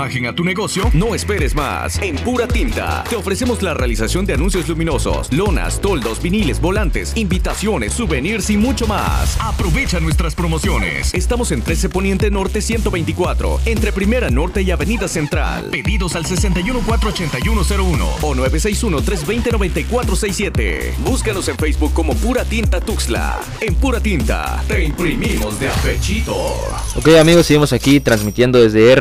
Imagen 0.05 0.27
a 0.27 0.35
tu 0.35 0.43
negocio? 0.43 0.83
No 0.93 1.15
esperes 1.15 1.55
más. 1.55 1.99
En 1.99 2.15
Pura 2.17 2.47
Tinta 2.47 3.03
te 3.09 3.15
ofrecemos 3.15 3.63
la 3.63 3.73
realización 3.73 4.27
de 4.27 4.35
anuncios 4.35 4.67
luminosos, 4.67 5.33
lonas, 5.33 5.81
toldos, 5.81 6.21
viniles, 6.21 6.61
volantes, 6.61 7.13
invitaciones, 7.15 7.93
souvenirs 7.93 8.51
y 8.51 8.57
mucho 8.57 8.85
más. 8.85 9.35
Aprovecha 9.41 9.99
nuestras 9.99 10.35
promociones. 10.35 11.11
Estamos 11.15 11.51
en 11.51 11.63
13 11.63 11.89
Poniente 11.89 12.29
Norte 12.29 12.61
124, 12.61 13.61
entre 13.65 13.91
Primera 13.91 14.29
Norte 14.29 14.61
y 14.61 14.69
Avenida 14.69 15.07
Central. 15.07 15.69
Pedidos 15.71 16.15
al 16.15 16.25
6148101 16.25 18.07
o 18.21 18.35
961-320-9467. 18.35 20.97
Búscanos 20.99 21.47
en 21.47 21.57
Facebook 21.57 21.93
como 21.93 22.13
Pura 22.13 22.45
Tinta 22.45 22.79
Tuxla. 22.79 23.39
En 23.59 23.73
Pura 23.73 23.99
Tinta 23.99 24.63
te 24.67 24.83
imprimimos 24.83 25.59
de 25.59 25.67
apechito. 25.67 26.35
Ok 26.95 27.07
amigos, 27.19 27.47
seguimos 27.47 27.73
aquí 27.73 27.99
transmitiendo 27.99 28.61
desde 28.61 28.93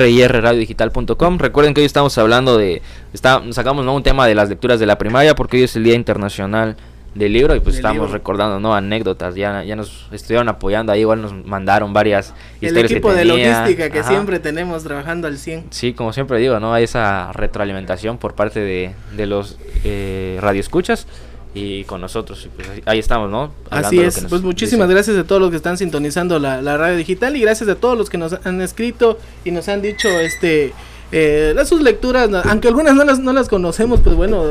Recuerden 0.95 1.75
que 1.75 1.81
hoy 1.81 1.87
estamos 1.87 2.17
hablando 2.19 2.57
de, 2.57 2.81
está, 3.13 3.43
sacamos 3.51 3.85
¿no? 3.85 3.95
un 3.95 4.03
tema 4.03 4.27
de 4.27 4.35
las 4.35 4.49
lecturas 4.49 4.79
de 4.79 4.87
la 4.87 4.97
primaria 4.97 5.35
porque 5.35 5.57
hoy 5.57 5.65
es 5.65 5.75
el 5.77 5.83
Día 5.85 5.95
Internacional 5.95 6.77
del 7.15 7.33
Libro 7.33 7.55
y 7.55 7.61
pues 7.61 7.77
estamos 7.77 7.97
libro. 8.03 8.13
recordando 8.13 8.61
¿no? 8.61 8.75
anécdotas, 8.75 9.35
ya, 9.35 9.63
ya 9.65 9.77
nos 9.77 10.07
estuvieron 10.13 10.49
apoyando, 10.49 10.93
ahí 10.93 11.01
igual 11.01 11.21
nos 11.23 11.33
mandaron 11.33 11.93
varias 11.93 12.33
El 12.61 12.69
historias 12.69 12.89
que 12.89 12.95
equipo 12.95 13.13
de 13.13 13.25
tenían. 13.25 13.61
logística 13.63 13.91
que 13.91 14.01
Ajá. 14.01 14.09
siempre 14.09 14.39
tenemos 14.41 14.83
trabajando 14.85 15.27
al 15.29 15.37
100. 15.39 15.67
Sí, 15.71 15.93
como 15.95 16.13
siempre 16.13 16.39
digo, 16.39 16.59
¿no? 16.61 16.73
Hay 16.75 16.85
esa 16.85 17.33
retroalimentación 17.33 18.19
por 18.19 18.35
parte 18.35 18.61
de, 18.61 18.93
de 19.17 19.27
los 19.27 19.59
eh, 19.85 20.39
radioescuchas 20.41 21.07
y 21.55 21.85
con 21.85 22.01
nosotros. 22.01 22.45
y 22.45 22.49
pues 22.49 22.69
ahí- 22.87 22.99
estamos, 22.99 23.31
¿no? 23.31 23.53
Hablando 23.71 23.89
Así 23.89 24.01
es, 24.01 24.27
pues 24.29 24.43
muchísimas 24.43 24.89
dicen. 24.89 24.97
gracias 24.97 25.17
a 25.19 25.25
todos 25.25 25.41
los 25.41 25.51
que 25.51 25.57
están 25.57 25.79
sintonizando 25.79 26.39
la, 26.39 26.61
la 26.61 26.77
radio 26.77 26.97
digital 26.97 27.37
y 27.37 27.41
gracias 27.41 27.69
a 27.69 27.77
todos 27.77 27.97
los 27.97 28.11
que 28.11 28.19
nos 28.19 28.33
han 28.45 28.61
escrito 28.61 29.19
y 29.45 29.51
nos 29.53 29.69
han 29.69 29.81
dicho 29.81 30.09
este 30.09 30.73
eh, 31.13 31.55
sus 31.65 31.81
lecturas, 31.81 32.29
aunque 32.47 32.67
algunas 32.69 32.95
no 32.97 33.05
las, 33.05 33.21
no 33.21 33.33
las 33.33 33.49
conocemos, 33.49 34.01
pues 34.01 34.17
bueno, 34.17 34.47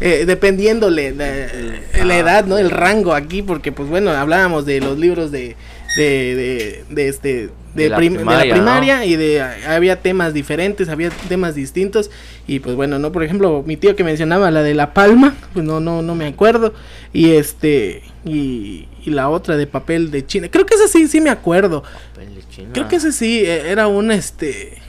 eh, 0.00 0.24
dependiéndole 0.26 1.12
de, 1.12 1.48
de 1.92 2.04
la 2.06 2.16
edad, 2.16 2.46
¿no? 2.46 2.56
El 2.56 2.70
rango 2.70 3.12
aquí, 3.14 3.42
porque 3.42 3.72
pues 3.72 3.88
bueno, 3.90 4.10
hablábamos 4.12 4.64
de 4.64 4.80
los 4.80 4.98
libros 4.98 5.30
de, 5.30 5.54
de, 5.96 6.34
de, 6.34 6.84
de 6.90 7.08
este... 7.08 7.50
De, 7.74 7.84
De 7.84 7.88
la 7.88 7.96
prim- 7.96 8.18
de 8.18 8.50
primaria, 8.50 9.06
y 9.06 9.16
de 9.16 9.40
había 9.40 10.02
temas 10.02 10.34
diferentes, 10.34 10.90
había 10.90 11.08
temas 11.08 11.54
distintos 11.54 12.10
y 12.46 12.58
pues 12.58 12.76
bueno, 12.76 12.98
no, 12.98 13.12
por 13.12 13.22
ejemplo, 13.24 13.64
mi 13.66 13.78
tío 13.78 13.96
que 13.96 14.04
mencionaba 14.04 14.50
la 14.50 14.62
de 14.62 14.74
La 14.74 14.92
Palma, 14.92 15.34
pues 15.54 15.64
no 15.64 15.80
no 15.80 16.02
no 16.02 16.14
me 16.14 16.26
acuerdo 16.26 16.74
y 17.14 17.30
este 17.30 18.02
y, 18.26 18.88
y 19.02 19.10
la 19.10 19.30
otra 19.30 19.56
de 19.56 19.66
papel 19.66 20.10
de 20.10 20.26
China. 20.26 20.50
Creo 20.50 20.66
que 20.66 20.74
esa 20.74 20.86
sí 20.86 21.08
sí 21.08 21.22
me 21.22 21.30
acuerdo. 21.30 21.82
Papel 22.14 22.34
de 22.34 22.42
China. 22.50 22.68
Creo 22.74 22.88
que 22.88 22.96
ese 22.96 23.10
sí 23.10 23.38
eh, 23.38 23.70
era 23.70 23.86
un 23.86 24.10
este 24.10 24.82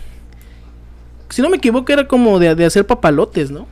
si 1.29 1.41
no 1.41 1.49
me 1.49 1.55
equivoco 1.55 1.89
era 1.93 2.05
como 2.05 2.37
de, 2.37 2.53
de 2.53 2.65
hacer 2.65 2.85
papalotes, 2.85 3.49
¿no? 3.49 3.65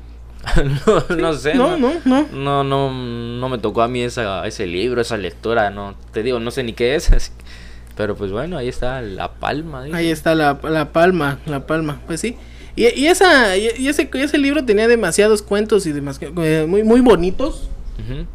no, 0.88 1.16
no 1.16 1.34
sé. 1.34 1.54
No, 1.54 1.78
no, 1.78 1.94
no. 2.06 2.28
No, 2.32 2.64
no, 2.64 2.92
no 2.92 3.50
me 3.50 3.58
tocó 3.58 3.82
a 3.82 3.88
mí 3.88 4.02
esa, 4.02 4.46
ese 4.48 4.66
libro, 4.66 5.02
esa 5.02 5.18
lectura, 5.18 5.70
no, 5.70 5.96
te 6.12 6.24
digo, 6.24 6.40
no 6.40 6.52
sé 6.52 6.64
ni 6.64 6.74
qué 6.74 6.96
es, 6.96 7.10
pero 7.96 8.16
pues 8.16 8.32
bueno, 8.32 8.58
ahí 8.58 8.68
está 8.68 9.02
la 9.02 9.34
palma. 9.34 9.84
Ahí 9.94 10.10
está 10.10 10.36
la, 10.36 10.60
la 10.64 10.92
palma, 10.92 11.40
la 11.46 11.66
palma, 11.68 12.02
pues 12.08 12.20
sí. 12.20 12.38
Y, 12.76 12.88
y 13.00 13.08
esa 13.08 13.58
y, 13.58 13.70
y 13.78 13.88
ese 13.90 14.10
ese 14.14 14.38
libro 14.38 14.64
tenía 14.64 14.88
demasiados 14.88 15.42
cuentos 15.42 15.86
y 15.86 15.92
demás 15.92 16.20
eh, 16.22 16.66
muy 16.68 16.84
muy 16.84 17.02
bonitos. 17.02 17.70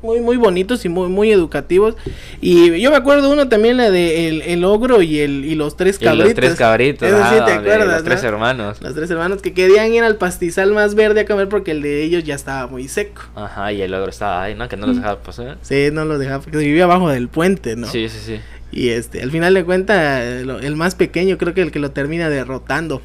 Muy 0.03 0.21
muy 0.21 0.37
bonitos 0.37 0.85
y 0.85 0.89
muy 0.89 1.09
muy 1.09 1.31
educativos 1.33 1.95
y 2.41 2.81
yo 2.81 2.91
me 2.91 2.97
acuerdo 2.97 3.31
uno 3.31 3.49
también 3.49 3.77
la 3.77 3.91
de 3.91 4.29
el, 4.29 4.43
el 4.43 4.65
ogro 4.65 5.03
y 5.03 5.19
el 5.21 5.45
y 5.45 5.55
los 5.55 5.77
tres 5.77 5.97
Y 6.01 6.05
cabritos 6.05 6.27
los 6.29 6.35
tres 6.35 6.55
cabritos, 6.55 7.09
Eso 7.09 7.19
sí 7.25 7.35
te 7.45 7.51
de 7.51 7.53
acuerdas 7.59 7.89
los 7.89 8.05
tres 8.05 8.23
¿no? 8.23 8.29
hermanos. 8.29 8.83
los 8.83 8.95
tres 8.95 9.11
hermanos 9.11 9.43
que 9.43 9.53
querían 9.53 9.93
ir 9.93 10.03
al 10.05 10.17
pastizal 10.17 10.73
más 10.73 10.95
verde 10.95 11.21
a 11.21 11.25
comer 11.27 11.49
porque 11.49 11.71
el 11.73 11.83
de 11.83 12.03
ellos 12.03 12.25
ya 12.25 12.35
estaba 12.35 12.67
muy 12.67 12.89
seco 12.89 13.23
Ajá, 13.35 13.73
y 13.73 13.83
el 13.83 13.93
otro 13.95 14.11
estaba 14.11 14.43
ahí, 14.43 14.55
¿no? 14.55 14.69
Que 14.69 14.77
no 14.77 14.87
los 14.87 14.97
dejaba 14.97 15.19
pasar. 15.23 15.59
sí 15.63 15.89
no 15.93 16.05
lo 16.05 16.19
dejaba 16.19 16.43
porque 16.43 16.59
vivía 16.59 16.85
abajo 16.85 17.09
del 17.09 17.29
puente 17.29 17.77
no 17.77 17.87
Sí, 17.87 18.09
sí, 18.09 18.19
sí. 18.25 18.41
y 18.73 18.89
este 18.91 19.23
al 19.23 19.31
final 19.31 19.55
de 19.55 19.65
cuentas 19.65 20.23
el 20.25 20.77
más 20.77 20.95
pequeño 20.95 21.39
creo 21.39 21.55
que 21.55 21.63
el 21.63 21.71
que 21.73 21.79
lo 21.79 21.91
termina 21.91 22.29
derrotando 22.29 23.03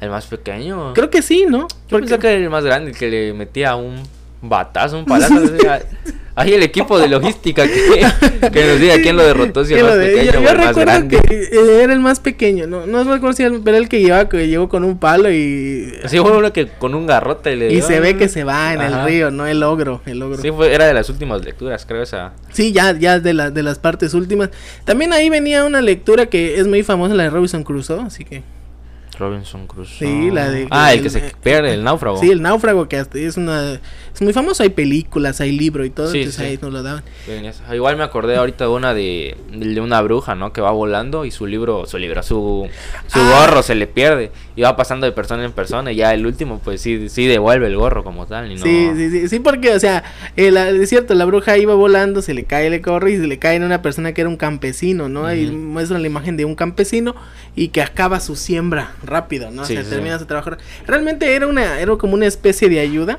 El 0.00 0.10
más 0.10 0.26
pequeño. 0.26 0.92
creo 0.94 1.10
que 1.10 1.22
sí 1.22 1.46
no 1.48 1.60
Yo 1.68 1.68
porque 1.88 2.06
pensé 2.08 2.18
que 2.20 2.28
era 2.34 2.44
el 2.44 2.50
más 2.50 2.64
grande, 2.64 2.90
el 2.90 2.96
que 2.96 3.08
le 3.10 3.32
metía 3.32 3.76
un 3.76 3.96
batazo, 4.42 4.98
un 4.98 5.04
palazo. 5.04 5.34
Ahí 6.34 6.54
el 6.54 6.62
equipo 6.62 6.98
de 6.98 7.08
logística 7.08 7.66
que, 7.68 8.50
que 8.50 8.64
nos 8.66 8.80
diga 8.80 8.94
quién 9.02 9.18
lo 9.18 9.22
derrotó, 9.22 9.66
si 9.66 9.74
el 9.74 9.84
más 9.84 9.98
de- 9.98 10.06
pequeño 10.06 10.32
yo, 10.32 10.38
o 10.38 10.40
el 10.40 10.44
más 10.44 10.66
recuerdo 10.68 10.80
grande. 10.80 11.20
que 11.20 11.50
era 11.82 11.92
el 11.92 12.00
más 12.00 12.20
pequeño, 12.20 12.66
no, 12.66 12.86
no 12.86 13.04
recuerdo 13.04 13.34
si 13.36 13.42
era, 13.42 13.54
pero 13.62 13.76
el 13.76 13.86
que 13.90 14.00
llevaba, 14.00 14.30
que 14.30 14.48
llegó 14.48 14.66
con 14.70 14.82
un 14.84 14.96
palo 14.96 15.30
y 15.30 15.92
Sí, 16.06 16.18
fue 16.20 16.34
uno 16.34 16.50
que 16.50 16.68
con 16.68 16.94
un 16.94 17.06
garrote 17.06 17.54
le 17.54 17.70
Y 17.70 17.82
se 17.82 18.00
ve 18.00 18.16
que 18.16 18.30
se 18.30 18.44
va 18.44 18.72
en 18.72 18.80
Ajá. 18.80 19.00
el 19.02 19.06
río, 19.06 19.30
no 19.30 19.46
el 19.46 19.62
ogro, 19.62 20.00
el 20.06 20.22
ogro. 20.22 20.36
Sí, 20.36 20.44
Sí, 20.44 20.50
fue, 20.56 20.72
era 20.74 20.86
de 20.86 20.94
las 20.94 21.10
últimas 21.10 21.44
lecturas, 21.44 21.84
creo 21.84 22.02
esa. 22.02 22.32
ya, 22.56 22.92
ya 22.98 23.20
de, 23.20 23.34
la, 23.34 23.50
de 23.50 23.62
las 23.62 23.78
partes 23.78 24.14
últimas. 24.14 24.48
También 24.86 25.12
ahí 25.12 25.28
venía 25.28 25.64
una 25.66 25.82
lectura 25.82 26.24
que 26.26 26.58
es 26.58 26.66
muy 26.66 26.82
famosa, 26.82 27.12
la 27.14 27.24
de 27.24 27.30
Robinson 27.30 27.62
Crusoe, 27.62 28.00
así 28.06 28.24
que... 28.24 28.42
Robinson 29.22 29.66
Crusoe. 29.66 29.98
Sí, 30.06 30.30
la 30.30 30.50
de- 30.50 30.66
Ah, 30.70 30.92
el 30.92 31.02
que 31.02 31.10
se 31.10 31.20
pierde, 31.42 31.72
el 31.74 31.84
náufrago. 31.84 32.18
Sí, 32.18 32.30
el 32.30 32.42
náufrago 32.42 32.88
que 32.88 33.02
es 33.14 33.36
una 33.36 33.74
es 34.14 34.20
muy 34.20 34.32
famoso, 34.32 34.62
hay 34.62 34.68
películas, 34.68 35.40
hay 35.40 35.52
libro 35.52 35.84
y 35.84 35.90
todo, 35.90 36.10
Sí, 36.10 36.18
entonces 36.18 36.40
sí. 36.44 36.50
ahí 36.50 36.58
nos 36.60 36.72
lo 36.72 36.82
daban. 36.82 37.02
Igual 37.72 37.96
me 37.96 38.02
acordé 38.04 38.36
ahorita 38.36 38.64
de 38.64 38.70
una 38.70 38.92
de, 38.94 39.36
de 39.52 39.80
una 39.80 40.02
bruja, 40.02 40.34
¿no? 40.34 40.52
Que 40.52 40.60
va 40.60 40.70
volando 40.70 41.24
y 41.24 41.30
su 41.30 41.46
libro, 41.46 41.86
su 41.86 41.96
libro, 41.98 42.22
su, 42.22 42.68
su 43.06 43.18
Ah. 43.20 43.46
gorro 43.46 43.62
se 43.62 43.74
le 43.74 43.86
pierde 43.86 44.30
y 44.56 44.62
va 44.62 44.76
pasando 44.76 45.06
de 45.06 45.12
persona 45.12 45.44
en 45.44 45.52
persona 45.52 45.92
y 45.92 45.96
ya 45.96 46.12
el 46.12 46.26
último 46.26 46.60
pues 46.62 46.80
sí, 46.82 47.08
sí 47.08 47.26
devuelve 47.26 47.68
el 47.68 47.76
gorro 47.76 48.04
como 48.04 48.26
tal 48.26 48.50
y 48.52 48.56
no... 48.56 48.62
Sí, 48.62 48.90
sí, 48.96 49.10
sí, 49.10 49.28
sí, 49.28 49.40
porque, 49.40 49.70
o 49.74 49.80
sea, 49.80 50.04
eh, 50.36 50.52
es 50.80 50.88
cierto, 50.90 51.14
la 51.14 51.24
bruja 51.24 51.56
iba 51.56 51.74
volando, 51.74 52.20
se 52.20 52.34
le 52.34 52.44
cae 52.44 52.66
el 52.66 52.80
gorro 52.82 53.08
y 53.08 53.16
se 53.16 53.26
le 53.26 53.38
cae 53.38 53.56
en 53.56 53.62
una 53.64 53.80
persona 53.80 54.12
que 54.12 54.20
era 54.20 54.28
un 54.28 54.36
campesino, 54.36 55.08
¿no? 55.08 55.32
Y 55.34 55.50
muestran 55.50 56.02
la 56.02 56.08
imagen 56.08 56.36
de 56.36 56.44
un 56.44 56.54
campesino 56.54 57.14
y 57.56 57.68
que 57.68 57.80
acaba 57.82 58.20
su 58.20 58.36
siembra 58.36 58.92
rápido, 59.12 59.50
¿no? 59.50 59.64
Sí, 59.64 59.74
o 59.74 59.76
sea, 59.76 59.84
sí, 59.84 59.90
termina 59.90 60.14
sí. 60.16 60.20
su 60.20 60.26
trabajo. 60.26 60.50
Realmente 60.86 61.34
era 61.34 61.46
una, 61.46 61.78
era 61.80 61.96
como 61.96 62.14
una 62.14 62.26
especie 62.26 62.68
de 62.68 62.80
ayuda 62.80 63.18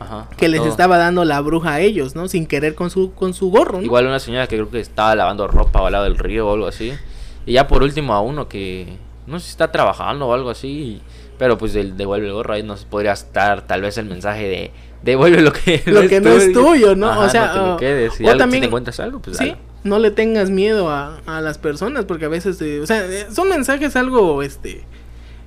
Ajá, 0.00 0.28
que 0.36 0.48
les 0.48 0.60
todo. 0.60 0.70
estaba 0.70 0.98
dando 0.98 1.24
la 1.24 1.40
bruja 1.40 1.74
a 1.74 1.80
ellos, 1.80 2.14
¿no? 2.16 2.26
Sin 2.28 2.46
querer 2.46 2.74
con 2.74 2.90
su, 2.90 3.12
con 3.14 3.34
su 3.34 3.50
gorro, 3.50 3.78
¿no? 3.78 3.84
Igual 3.84 4.06
una 4.06 4.18
señora 4.18 4.46
que 4.48 4.56
creo 4.56 4.68
que 4.70 4.80
estaba 4.80 5.14
lavando 5.14 5.46
ropa 5.46 5.86
al 5.86 5.92
lado 5.92 6.04
del 6.04 6.18
río 6.18 6.48
o 6.48 6.54
algo 6.54 6.66
así. 6.66 6.92
Y 7.46 7.52
ya 7.54 7.66
por 7.68 7.82
último 7.82 8.12
a 8.14 8.20
uno 8.20 8.48
que 8.48 8.96
no 9.26 9.38
sé 9.38 9.46
si 9.46 9.50
está 9.52 9.70
trabajando 9.72 10.26
o 10.26 10.34
algo 10.34 10.50
así. 10.50 11.00
Pero 11.38 11.58
pues 11.58 11.72
del 11.72 11.96
devuelve 11.96 12.26
el 12.28 12.32
gorro 12.34 12.54
ahí 12.54 12.62
nos 12.62 12.84
podría 12.84 13.12
estar 13.12 13.66
tal 13.66 13.80
vez 13.82 13.98
el 13.98 14.04
mensaje 14.06 14.48
de 14.48 14.70
devuelve 15.02 15.40
lo 15.40 15.52
que 15.52 15.82
Lo 15.86 16.06
que 16.08 16.20
no 16.20 16.30
es 16.30 16.52
tuyo, 16.52 16.94
¿no? 16.94 17.08
Ajá, 17.10 17.20
o 17.20 17.28
sea, 17.28 17.46
no 17.46 17.52
te 17.52 17.58
lo 17.58 17.74
o- 17.74 17.76
quedes. 17.78 18.14
Si, 18.14 18.22
o 18.24 18.26
algo- 18.28 18.32
si 18.34 18.38
también- 18.38 18.60
te 18.60 18.66
encuentras 18.66 19.00
algo, 19.00 19.18
pues 19.20 19.38
Sí, 19.38 19.54
no 19.82 19.98
le 19.98 20.12
tengas 20.12 20.50
miedo 20.50 20.88
a, 20.90 21.18
a 21.26 21.40
las 21.40 21.58
personas 21.58 22.04
porque 22.04 22.26
a 22.26 22.28
veces, 22.28 22.60
eh, 22.62 22.80
o 22.80 22.86
sea, 22.86 23.04
eh, 23.06 23.26
son 23.34 23.48
mensajes 23.48 23.96
algo, 23.96 24.42
este... 24.42 24.84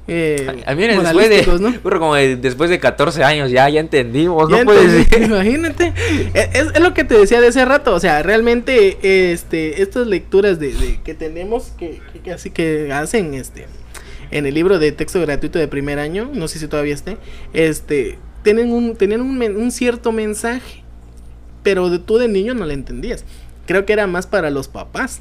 Eh, 0.07 0.63
A 0.67 0.75
mí 0.75 0.83
después 0.85 1.29
de, 1.29 1.59
¿no? 1.59 1.81
como 1.99 2.13
de- 2.13 2.35
después 2.35 2.69
de 2.69 2.79
14 2.79 3.23
años 3.23 3.49
ya, 3.49 3.67
ya 3.69 3.79
entendimos, 3.79 4.49
Ya 4.51 4.59
no 4.59 4.65
puede 4.65 4.81
entendí, 4.85 5.03
ser. 5.09 5.23
Imagínate. 5.31 5.93
Es, 6.33 6.49
es- 6.53 6.75
es 6.75 6.79
lo 6.79 6.93
que 6.93 7.03
te 7.03 7.17
decía 7.17 7.41
de 7.41 7.47
ese 7.47 7.65
rato. 7.65 7.93
O 7.95 7.99
sea, 7.99 8.21
realmente, 8.21 9.31
este, 9.31 9.81
estas 9.81 10.05
lecturas 10.05 10.59
de, 10.59 10.73
de- 10.73 10.99
que 11.03 11.13
tenemos, 11.15 11.71
que, 11.77 12.01
que, 12.13 12.19
que 12.19 12.31
así 12.31 12.51
que 12.51 12.91
hacen, 12.93 13.33
este, 13.33 13.65
en 14.31 14.45
el 14.45 14.53
libro 14.53 14.77
de 14.77 14.91
texto 14.91 15.19
gratuito 15.21 15.57
de 15.57 15.67
primer 15.67 15.97
año, 15.97 16.29
no 16.33 16.47
sé 16.47 16.59
si 16.59 16.67
todavía 16.67 16.93
esté, 16.93 17.17
este, 17.53 18.17
tienen 18.43 18.71
un, 18.73 18.95
tenían 18.95 19.21
un, 19.21 19.41
un 19.41 19.71
cierto 19.71 20.11
mensaje, 20.11 20.83
pero 21.63 21.89
de, 21.89 21.97
tú 21.97 22.17
de 22.19 22.27
niño 22.27 22.53
no 22.53 22.65
le 22.65 22.75
entendías. 22.75 23.25
Creo 23.65 23.85
que 23.87 23.93
era 23.93 24.05
más 24.05 24.27
para 24.27 24.51
los 24.51 24.67
papás, 24.67 25.19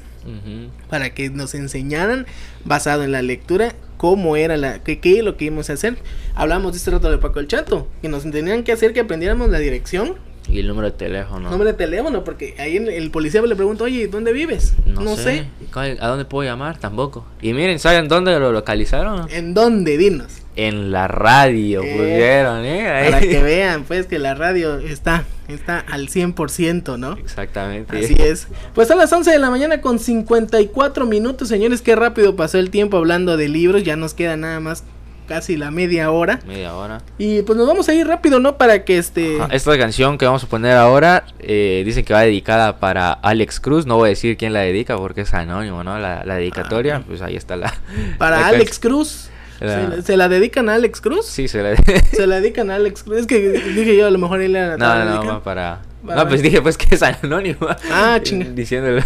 para 0.89 1.11
que 1.15 1.29
nos 1.31 1.55
enseñaran, 1.55 2.27
basado 2.63 3.03
en 3.03 3.11
la 3.11 3.21
lectura, 3.23 3.73
cómo 3.97 4.35
era 4.35 4.57
la, 4.57 4.83
qué, 4.83 4.99
qué 4.99 5.19
es 5.19 5.23
lo 5.23 5.37
que 5.37 5.45
íbamos 5.45 5.69
a 5.69 5.73
hacer. 5.73 5.97
Hablamos 6.35 6.71
de 6.73 6.77
este 6.79 6.91
rato 6.91 7.09
de 7.09 7.17
Paco 7.17 7.39
el 7.39 7.47
Chato, 7.47 7.87
que 8.01 8.09
nos 8.09 8.23
tenían 8.29 8.63
que 8.63 8.71
hacer 8.71 8.93
que 8.93 8.99
aprendiéramos 9.01 9.49
la 9.49 9.59
dirección, 9.59 10.15
Y 10.49 10.59
el 10.59 10.67
número 10.67 10.91
de 10.91 10.97
teléfono. 10.97 11.49
nombre 11.49 11.71
de 11.71 11.77
teléfono, 11.77 12.23
porque 12.23 12.55
ahí 12.59 12.77
el, 12.77 13.09
policía 13.11 13.41
le 13.41 13.55
pregunta, 13.55 13.83
oye, 13.85 14.07
¿dónde 14.07 14.31
vives? 14.33 14.75
No, 14.85 15.15
sé. 15.15 15.47
¿Cuál- 15.73 15.97
¿A 16.01 16.07
dónde 16.07 16.25
puedo 16.25 16.47
llamar? 16.47 16.77
Tampoco. 16.79 17.25
Y 17.41 17.53
miren, 17.53 17.79
¿saben 17.79 18.07
dónde 18.07 18.37
lo 18.39 18.51
localizaron? 18.51 19.27
¿En 19.31 19.53
dónde? 19.53 19.97
Dinos. 19.97 20.44
En 20.55 20.91
la 20.91 21.07
radio, 21.07 21.83
Eh, 21.83 21.91
pusieron, 21.97 22.63
¿eh? 22.65 22.87
Ahí. 22.89 23.11
Para 23.11 23.21
que 23.21 23.43
vean, 23.43 23.83
pues, 23.83 24.05
que 24.07 24.19
la 24.19 24.35
radio 24.35 24.77
está, 24.79 25.25
está 25.47 25.79
al 25.79 26.07
100%, 26.07 26.97
¿no? 26.97 27.13
Exactamente. 27.13 27.97
Así 27.99 28.15
es. 28.19 28.47
Pues 28.73 28.89
a 28.91 28.95
las 28.95 29.11
11 29.11 29.31
de 29.31 29.39
la 29.39 29.49
mañana 29.49 29.81
con 29.81 29.99
54 29.99 31.05
minutos, 31.05 31.49
señores, 31.49 31.81
qué 31.81 31.95
rápido 31.95 32.35
pasó 32.35 32.57
el 32.57 32.69
tiempo 32.69 32.97
hablando 32.97 33.35
de 33.37 33.49
libros, 33.49 33.83
ya 33.83 33.95
nos 33.95 34.13
queda 34.13 34.37
nada 34.37 34.59
más 34.59 34.83
casi 35.27 35.57
la 35.57 35.71
media 35.71 36.11
hora. 36.11 36.39
Media 36.45 36.75
hora. 36.75 37.01
Y 37.17 37.41
pues 37.41 37.57
nos 37.57 37.67
vamos 37.67 37.89
a 37.89 37.93
ir 37.93 38.07
rápido, 38.07 38.39
¿no? 38.39 38.57
Para 38.57 38.85
que 38.85 38.97
este... 38.97 39.41
Ajá, 39.41 39.53
Esta 39.53 39.77
canción 39.77 40.17
que 40.17 40.25
vamos 40.25 40.43
a 40.43 40.47
poner 40.47 40.77
ahora 40.77 41.25
eh, 41.39 41.81
dicen 41.85 42.05
que 42.05 42.13
va 42.13 42.21
dedicada 42.21 42.77
para 42.79 43.11
Alex 43.11 43.59
Cruz. 43.59 43.85
No 43.85 43.97
voy 43.97 44.07
a 44.07 44.09
decir 44.09 44.37
quién 44.37 44.53
la 44.53 44.59
dedica 44.61 44.95
porque 44.97 45.21
es 45.21 45.33
anónimo, 45.33 45.83
¿no? 45.83 45.97
La, 45.99 46.23
la 46.25 46.35
dedicatoria, 46.35 47.01
pues 47.07 47.21
ahí 47.21 47.35
está 47.35 47.55
la. 47.55 47.73
Para 48.17 48.39
la 48.39 48.47
Alex 48.47 48.79
Cruz. 48.79 49.29
¿Se, 49.59 50.01
se 50.01 50.17
la 50.17 50.27
dedican 50.29 50.69
a 50.69 50.75
Alex 50.75 50.99
Cruz? 51.01 51.25
Sí, 51.25 51.47
se 51.47 51.61
la. 51.63 51.75
Se 52.11 52.27
la 52.27 52.41
dedican 52.41 52.69
a 52.71 52.75
Alex 52.75 53.03
Cruz. 53.03 53.19
Es 53.19 53.27
que 53.27 53.39
dije 53.39 53.95
yo, 53.95 54.07
a 54.07 54.11
lo 54.11 54.17
mejor 54.19 54.41
él 54.41 54.53
la 54.53 54.77
no, 54.77 55.05
no, 55.05 55.23
no, 55.23 55.43
para. 55.43 55.81
No, 56.03 56.27
pues 56.27 56.41
dije 56.43 56.61
pues 56.61 56.77
que 56.77 56.93
es 56.93 57.01
anónimo. 57.01 57.67
Ah, 57.91 58.19
chinga. 58.21 58.45
Diciéndolo. 58.53 59.01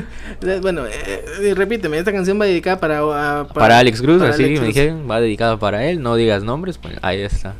Bueno, 0.60 0.86
eh, 0.86 1.24
eh, 1.40 1.54
repíteme, 1.54 1.98
esta 1.98 2.12
canción 2.12 2.38
va 2.40 2.44
dedicada 2.46 2.78
para... 2.78 2.98
a- 3.40 3.46
Para 3.48 3.78
Alex 3.78 4.00
Cruz, 4.02 4.18
para 4.18 4.30
así 4.34 4.44
Alex 4.44 4.60
me 4.60 4.66
dijeron, 4.66 5.08
va 5.10 5.20
dedicado 5.20 5.58
para 5.58 5.84
él, 5.86 6.02
no 6.02 6.14
digas 6.16 6.42
nombres, 6.42 6.78
pues 6.78 6.94
ahí 7.02 7.20
está. 7.22 7.54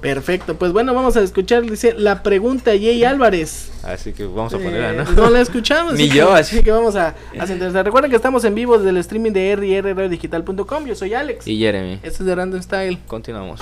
Perfecto, 0.00 0.54
pues 0.56 0.72
bueno, 0.72 0.94
vamos 0.94 1.16
a 1.16 1.22
escuchar, 1.22 1.62
dice, 1.62 1.94
la 1.96 2.22
pregunta 2.22 2.70
Jay 2.70 3.02
Álvarez. 3.04 3.70
Así 3.82 4.12
que 4.12 4.24
vamos 4.26 4.54
a 4.54 4.58
ponerla, 4.58 5.02
Eh, 5.02 5.04
¿no? 5.04 5.22
no 5.24 5.30
la 5.30 5.40
escuchamos. 5.40 5.94
Ni 5.94 6.08
yo, 6.08 6.32
así. 6.32 6.62
que 6.62 6.70
vamos 6.70 6.94
a, 6.96 7.14
a. 7.38 7.82
Recuerden 7.82 8.10
que 8.10 8.16
estamos 8.16 8.44
en 8.44 8.54
vivo 8.54 8.78
desde 8.78 8.90
el 8.90 8.96
streaming 8.98 9.32
de 9.32 9.56
rrradiodigital.com. 9.82 10.86
Yo 10.86 10.94
soy 10.94 11.14
Alex. 11.14 11.46
Y 11.48 11.58
Jeremy, 11.58 11.94
Esto 12.02 12.22
es 12.22 12.26
de 12.26 12.34
Random 12.34 12.62
Style. 12.62 12.98
continuamos. 13.06 13.60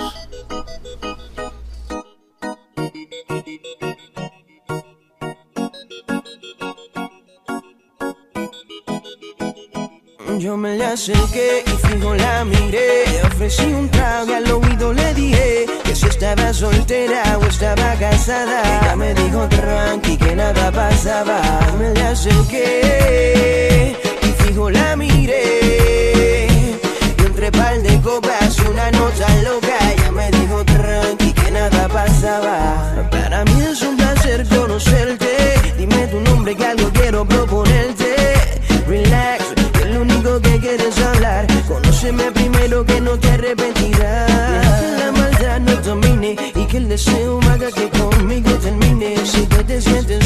Yo 10.39 10.55
me 10.55 10.77
le 10.77 10.85
acerqué 10.85 11.65
y 11.67 11.87
fijo 11.87 12.15
la 12.15 12.45
miré. 12.45 13.07
Le 13.11 13.23
ofrecí 13.23 13.65
un 13.73 13.89
trago 13.89 14.31
y 14.31 14.35
al 14.35 14.51
oído 14.51 14.93
le 14.93 15.15
dije 15.15 15.65
que 15.83 15.95
si 15.95 16.07
estaba 16.07 16.53
soltera 16.53 17.39
o 17.39 17.47
estaba 17.47 17.95
casada. 17.95 18.61
Ella 18.83 18.97
me 18.97 19.15
dijo 19.15 19.49
tranqui 19.49 20.19
que 20.19 20.37
nada 20.37 20.71
pasaba. 20.71 21.41
Me 21.79 21.95
le 21.95 22.03
acerqué 22.03 23.97
y 24.23 24.43
fijo 24.43 24.69
la 24.69 24.95
miré. 24.95 26.49
Y 27.19 27.25
entre 27.25 27.51
par 27.51 27.81
de 27.81 27.99
copas 28.03 28.59
una 28.61 28.91
nota 28.91 29.29
loca. 29.43 29.79
Ella 29.91 30.11
me 30.13 30.31
dijo 30.33 30.63
tranqui 30.67 31.33
que 31.33 31.51
nada 31.51 31.89
pasaba. 31.89 33.09
Para 33.11 33.43
mí 33.47 33.63
es 33.63 33.81
un 33.81 33.97
placer 33.97 34.47
conocerte. 34.49 35.55
Dime 35.79 36.07
tu 36.09 36.21
nombre 36.21 36.55
que 36.55 36.67
algo 36.67 36.91
quiero 36.93 37.25
proponerte. 37.25 37.66
Que 42.87 43.01
no 43.01 43.19
te 43.19 43.31
arrepentirás. 43.31 44.81
Que 44.81 45.05
la 45.05 45.13
maldad 45.13 45.61
no 45.61 45.77
domine 45.77 46.37
y 46.55 46.67
que 46.67 46.77
el 46.79 46.89
deseo 46.89 47.41
haga 47.51 47.71
que 47.71 47.89
conmigo 47.91 48.51
termine. 48.59 49.17
Si 49.25 49.47
tú 49.47 49.57
te 49.65 49.81
sientes 49.81 50.26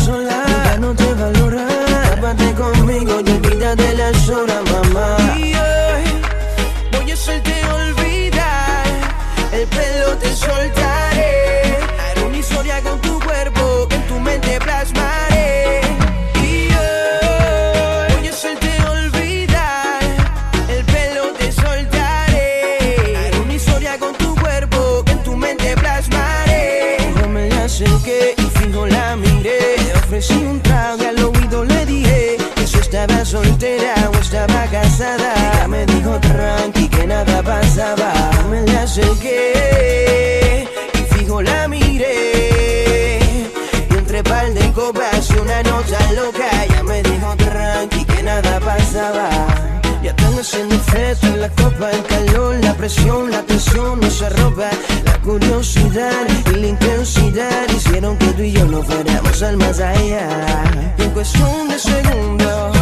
presión, 52.95 53.31
la 53.31 53.43
tensión, 53.43 54.01
nuestra 54.01 54.31
ropa, 54.31 54.69
la 55.05 55.19
curiosidad 55.21 56.27
y 56.53 56.57
la 56.57 56.67
intensidad 56.67 57.69
hicieron 57.69 58.17
que 58.19 58.27
tú 58.33 58.43
y 58.43 58.53
yo 58.53 58.65
no 58.65 58.83
fuéramos 58.83 59.43
al 59.43 59.57
más 59.59 59.79
allá. 59.79 60.65
En 60.99 61.11
cuestión 61.11 61.69
de 61.69 61.79
segundos, 61.79 62.80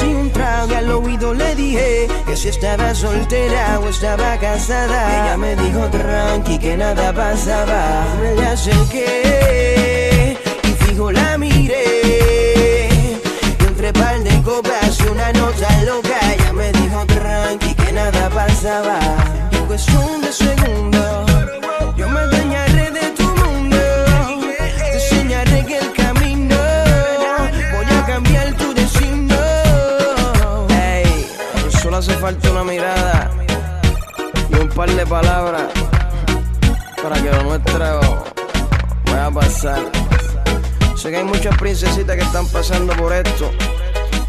un 0.00 0.30
trago 0.30 0.72
y 0.72 0.74
al 0.74 0.90
oído 0.90 1.34
le 1.34 1.54
dije 1.54 2.08
que 2.26 2.36
si 2.36 2.48
estaba 2.48 2.94
soltera 2.94 3.78
o 3.80 3.88
estaba 3.88 4.38
casada. 4.38 5.24
Ella 5.24 5.36
me 5.36 5.54
dijo 5.56 5.80
tranqui 5.90 6.58
que 6.58 6.76
nada 6.76 7.12
pasaba. 7.12 8.04
Me 8.20 8.34
la 8.40 8.52
acerqué 8.52 10.38
y 10.64 10.68
fijo 10.84 11.12
la 11.12 11.36
miré. 11.36 12.88
Y 13.60 13.64
entre 13.64 13.92
par 13.92 14.18
de 14.20 14.42
copas 14.42 14.98
y 15.00 15.08
una 15.08 15.32
nota 15.32 15.82
loca, 15.82 16.18
ella 16.34 16.52
me 16.52 16.72
dijo 16.72 17.04
tranqui 17.06 17.74
que 17.74 17.92
nada 17.92 18.30
pasaba. 18.30 18.98
En 19.52 19.66
cuestión 19.66 20.20
de 20.22 20.32
segundos, 20.32 21.31
hace 32.02 32.14
falta 32.14 32.50
una 32.50 32.64
mirada 32.64 33.30
y 34.50 34.54
un 34.56 34.68
par 34.70 34.90
de 34.90 35.06
palabras 35.06 35.68
para 37.00 37.14
que 37.22 37.30
lo 37.30 37.44
nuestro 37.44 38.24
vaya 39.04 39.26
a 39.26 39.30
pasar. 39.30 39.78
Sé 40.96 41.10
que 41.10 41.18
hay 41.18 41.24
muchas 41.24 41.56
princesitas 41.58 42.16
que 42.16 42.22
están 42.22 42.48
pasando 42.48 42.92
por 42.94 43.12
esto. 43.12 43.52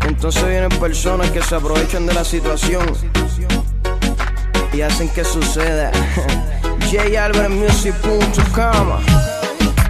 Entonces 0.06 0.48
vienen 0.48 0.70
personas 0.80 1.32
que 1.32 1.42
se 1.42 1.56
aprovechan 1.56 2.06
de 2.06 2.14
la 2.14 2.24
situación 2.24 2.86
y 4.72 4.82
hacen 4.82 5.10
que 5.10 5.24
suceda. 5.24 5.90
JAlbertMusic.com 6.92 9.00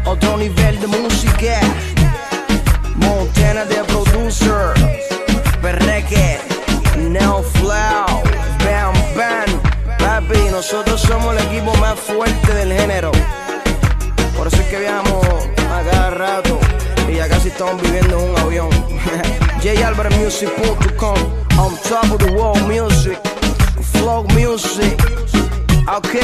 Otro 0.05 0.38
nivel 0.38 0.79
de 0.79 0.88
música. 0.88 1.59
Montana 2.95 3.65
de 3.65 3.84
producer. 3.84 4.73
Perreque. 5.61 6.52
No 7.09 7.43
flow. 7.43 8.23
Bam 8.63 8.93
bam. 9.15 9.97
Papi, 9.99 10.49
nosotros 10.51 11.01
somos 11.01 11.35
el 11.35 11.43
equipo 11.47 11.73
más 11.75 11.99
fuerte 11.99 12.53
del 12.53 12.73
género. 12.73 13.11
Por 14.37 14.47
eso 14.47 14.57
es 14.57 14.67
que 14.67 14.79
viajamos 14.79 15.25
a 15.71 15.81
cada 15.89 16.09
rato 16.09 16.59
y 17.09 17.15
ya 17.15 17.27
casi 17.27 17.49
estamos 17.49 17.81
viviendo 17.81 18.19
en 18.19 18.29
un 18.31 18.37
avión. 18.39 18.69
JAlbertMusic.com 19.63 21.43
On 21.57 21.77
top 21.83 22.11
of 22.11 22.17
the 22.19 22.33
world 22.33 22.67
music. 22.67 23.19
Flow 23.93 24.23
music. 24.33 24.97
Ok. 25.87 26.15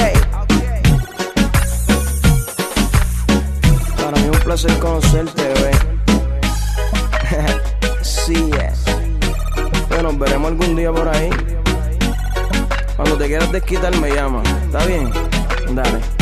Para 3.96 4.18
mí 4.18 4.24
es 4.24 4.30
un 4.30 4.40
placer 4.44 4.80
conocerte, 4.80 5.44
bebé. 5.44 5.72
sí. 8.02 8.50
Nos 10.02 10.18
veremos 10.18 10.52
algún 10.52 10.78
día 10.78 10.94
por 10.94 11.10
ahí. 11.10 11.30
Cuando 12.96 13.18
te 13.18 13.28
quieras 13.28 13.52
desquitar, 13.52 13.94
me 13.98 14.10
llama. 14.12 14.42
¿Está 14.66 14.86
bien? 14.86 15.12
Dale. 15.76 16.19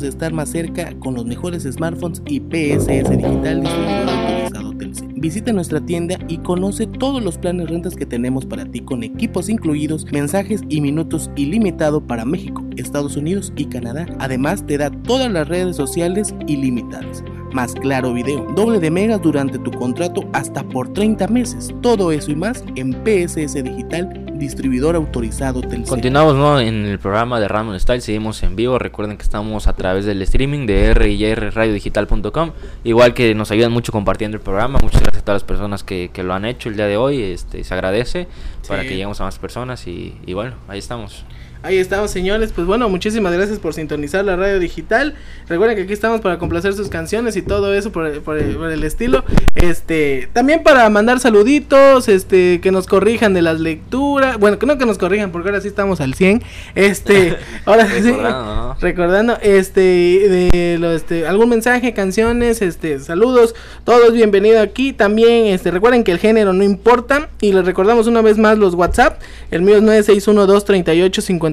De 0.00 0.08
estar 0.08 0.32
más 0.32 0.50
cerca 0.50 0.92
con 0.98 1.14
los 1.14 1.26
mejores 1.26 1.64
smartphones 1.64 2.22
y 2.26 2.40
PSS 2.40 3.10
Digital 3.10 3.60
distribuidor 3.60 4.08
autorizado 4.08 4.72
Telcel. 4.76 5.08
Visita 5.14 5.52
nuestra 5.52 5.80
tienda 5.80 6.18
y 6.28 6.38
conoce 6.38 6.86
todos 6.86 7.22
los 7.22 7.38
planes 7.38 7.68
rentas 7.68 7.94
que 7.94 8.06
tenemos 8.06 8.46
para 8.46 8.64
ti 8.64 8.80
con 8.80 9.02
equipos 9.02 9.48
incluidos, 9.48 10.06
mensajes 10.12 10.62
y 10.68 10.80
minutos 10.80 11.30
ilimitado 11.36 12.06
para 12.06 12.24
México, 12.24 12.64
Estados 12.76 13.16
Unidos 13.16 13.52
y 13.56 13.66
Canadá. 13.66 14.06
Además 14.18 14.66
te 14.66 14.78
da 14.78 14.90
todas 14.90 15.30
las 15.30 15.48
redes 15.48 15.76
sociales 15.76 16.34
ilimitadas. 16.46 17.22
Más 17.52 17.74
claro 17.74 18.14
video, 18.14 18.46
doble 18.54 18.78
de 18.78 18.92
megas 18.92 19.20
durante 19.22 19.58
tu 19.58 19.72
contrato 19.72 20.22
hasta 20.32 20.62
por 20.62 20.92
30 20.92 21.26
meses. 21.28 21.74
Todo 21.82 22.12
eso 22.12 22.30
y 22.30 22.36
más 22.36 22.64
en 22.76 22.92
PSS 23.04 23.62
Digital, 23.64 24.19
distribuidor 24.40 24.96
autorizado 24.96 25.60
Telcel. 25.60 25.88
Continuamos 25.88 26.34
¿no? 26.34 26.58
en 26.58 26.86
el 26.86 26.98
programa 26.98 27.38
de 27.38 27.46
Random 27.46 27.78
Style, 27.78 28.00
seguimos 28.00 28.42
en 28.42 28.56
vivo. 28.56 28.78
Recuerden 28.78 29.16
que 29.16 29.22
estamos 29.22 29.68
a 29.68 29.74
través 29.74 30.04
del 30.04 30.20
streaming 30.22 30.66
de 30.66 30.94
ryradiodigital.com. 30.94 32.52
Igual 32.82 33.14
que 33.14 33.34
nos 33.36 33.52
ayudan 33.52 33.70
mucho 33.70 33.92
compartiendo 33.92 34.36
el 34.36 34.42
programa. 34.42 34.80
Muchas 34.82 35.02
gracias 35.02 35.22
a 35.22 35.24
todas 35.24 35.42
las 35.42 35.46
personas 35.46 35.84
que, 35.84 36.10
que 36.12 36.24
lo 36.24 36.34
han 36.34 36.44
hecho 36.44 36.68
el 36.68 36.76
día 36.76 36.86
de 36.86 36.96
hoy. 36.96 37.22
Este, 37.22 37.62
se 37.62 37.74
agradece 37.74 38.26
para 38.66 38.82
que 38.82 38.90
lleguemos 38.90 39.20
a 39.20 39.24
más 39.24 39.38
personas. 39.38 39.86
Y, 39.86 40.16
y 40.26 40.32
bueno, 40.32 40.56
ahí 40.66 40.78
estamos. 40.78 41.24
Ahí 41.62 41.76
estamos, 41.76 42.10
señores. 42.10 42.52
Pues 42.54 42.66
bueno, 42.66 42.88
muchísimas 42.88 43.34
gracias 43.34 43.58
por 43.58 43.74
sintonizar 43.74 44.24
la 44.24 44.34
radio 44.34 44.58
digital. 44.58 45.12
Recuerden 45.46 45.76
que 45.76 45.82
aquí 45.82 45.92
estamos 45.92 46.22
para 46.22 46.38
complacer 46.38 46.72
sus 46.72 46.88
canciones 46.88 47.36
y 47.36 47.42
todo 47.42 47.74
eso 47.74 47.92
por, 47.92 48.06
el- 48.06 48.20
por 48.22 48.40
por 48.56 48.70
el 48.70 48.82
estilo. 48.82 49.24
Este, 49.54 50.30
también 50.32 50.62
para 50.62 50.88
mandar 50.88 51.20
saluditos, 51.20 52.08
este, 52.08 52.60
que 52.62 52.70
nos 52.70 52.86
corrijan 52.86 53.34
de 53.34 53.42
las 53.42 53.60
lecturas. 53.60 54.38
Bueno, 54.38 54.58
que 54.58 54.64
no 54.64 54.78
que 54.78 54.86
nos 54.86 54.96
corrijan, 54.96 55.32
porque 55.32 55.50
ahora 55.50 55.60
sí 55.60 55.68
estamos 55.68 56.00
al 56.00 56.14
100. 56.14 56.42
Este, 56.76 57.36
ahora 57.66 57.86
sí. 57.86 58.00
Recordando. 58.10 58.76
Recordando, 58.80 59.38
este, 59.42 59.80
de 59.80 60.78
lo, 60.80 60.92
este, 60.92 61.26
algún 61.26 61.50
mensaje, 61.50 61.92
canciones, 61.92 62.62
este, 62.62 63.00
saludos, 63.00 63.54
todo 63.84 64.06
es 64.06 64.12
bienvenido 64.14 64.62
aquí. 64.62 64.94
También, 64.94 65.44
este, 65.46 65.70
recuerden 65.70 66.04
que 66.04 66.12
el 66.12 66.18
género 66.18 66.54
no 66.54 66.64
importa. 66.64 67.28
Y 67.42 67.52
les 67.52 67.66
recordamos 67.66 68.06
una 68.06 68.22
vez 68.22 68.38
más 68.38 68.56
los 68.56 68.74
WhatsApp. 68.74 69.20
El 69.50 69.60
mío 69.60 69.76
es 69.76 69.82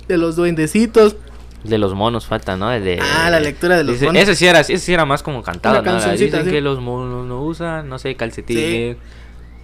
de 0.09 0.17
los 0.17 0.37
duendecitos. 0.37 1.17
De 1.65 1.79
los 1.79 1.95
monos 1.95 2.27
falta, 2.27 2.57
¿no? 2.57 2.71
El 2.73 2.85
de, 2.85 3.01
Ah, 3.01 3.29
la 3.31 3.41
lectura 3.41 3.77
de 3.77 3.83
los 3.83 3.95
Dice- 3.95 4.07
monos. 4.07 4.23
Ese 4.23 4.37
sí 4.37 4.47
era, 4.47 4.61
ese 4.61 4.79
sí 4.79 4.93
era 4.95 5.05
más 5.05 5.25
como 5.25 5.43
cantado, 5.43 5.83
¿no? 5.83 5.95
Dicen 6.13 6.45
sí. 6.45 6.51
que 6.51 6.61
los 6.61 6.81
monos 6.81 7.27
no 7.27 7.43
usan, 7.43 7.89
no 7.89 7.99
sé, 7.99 8.15
calcetines. 8.15 8.97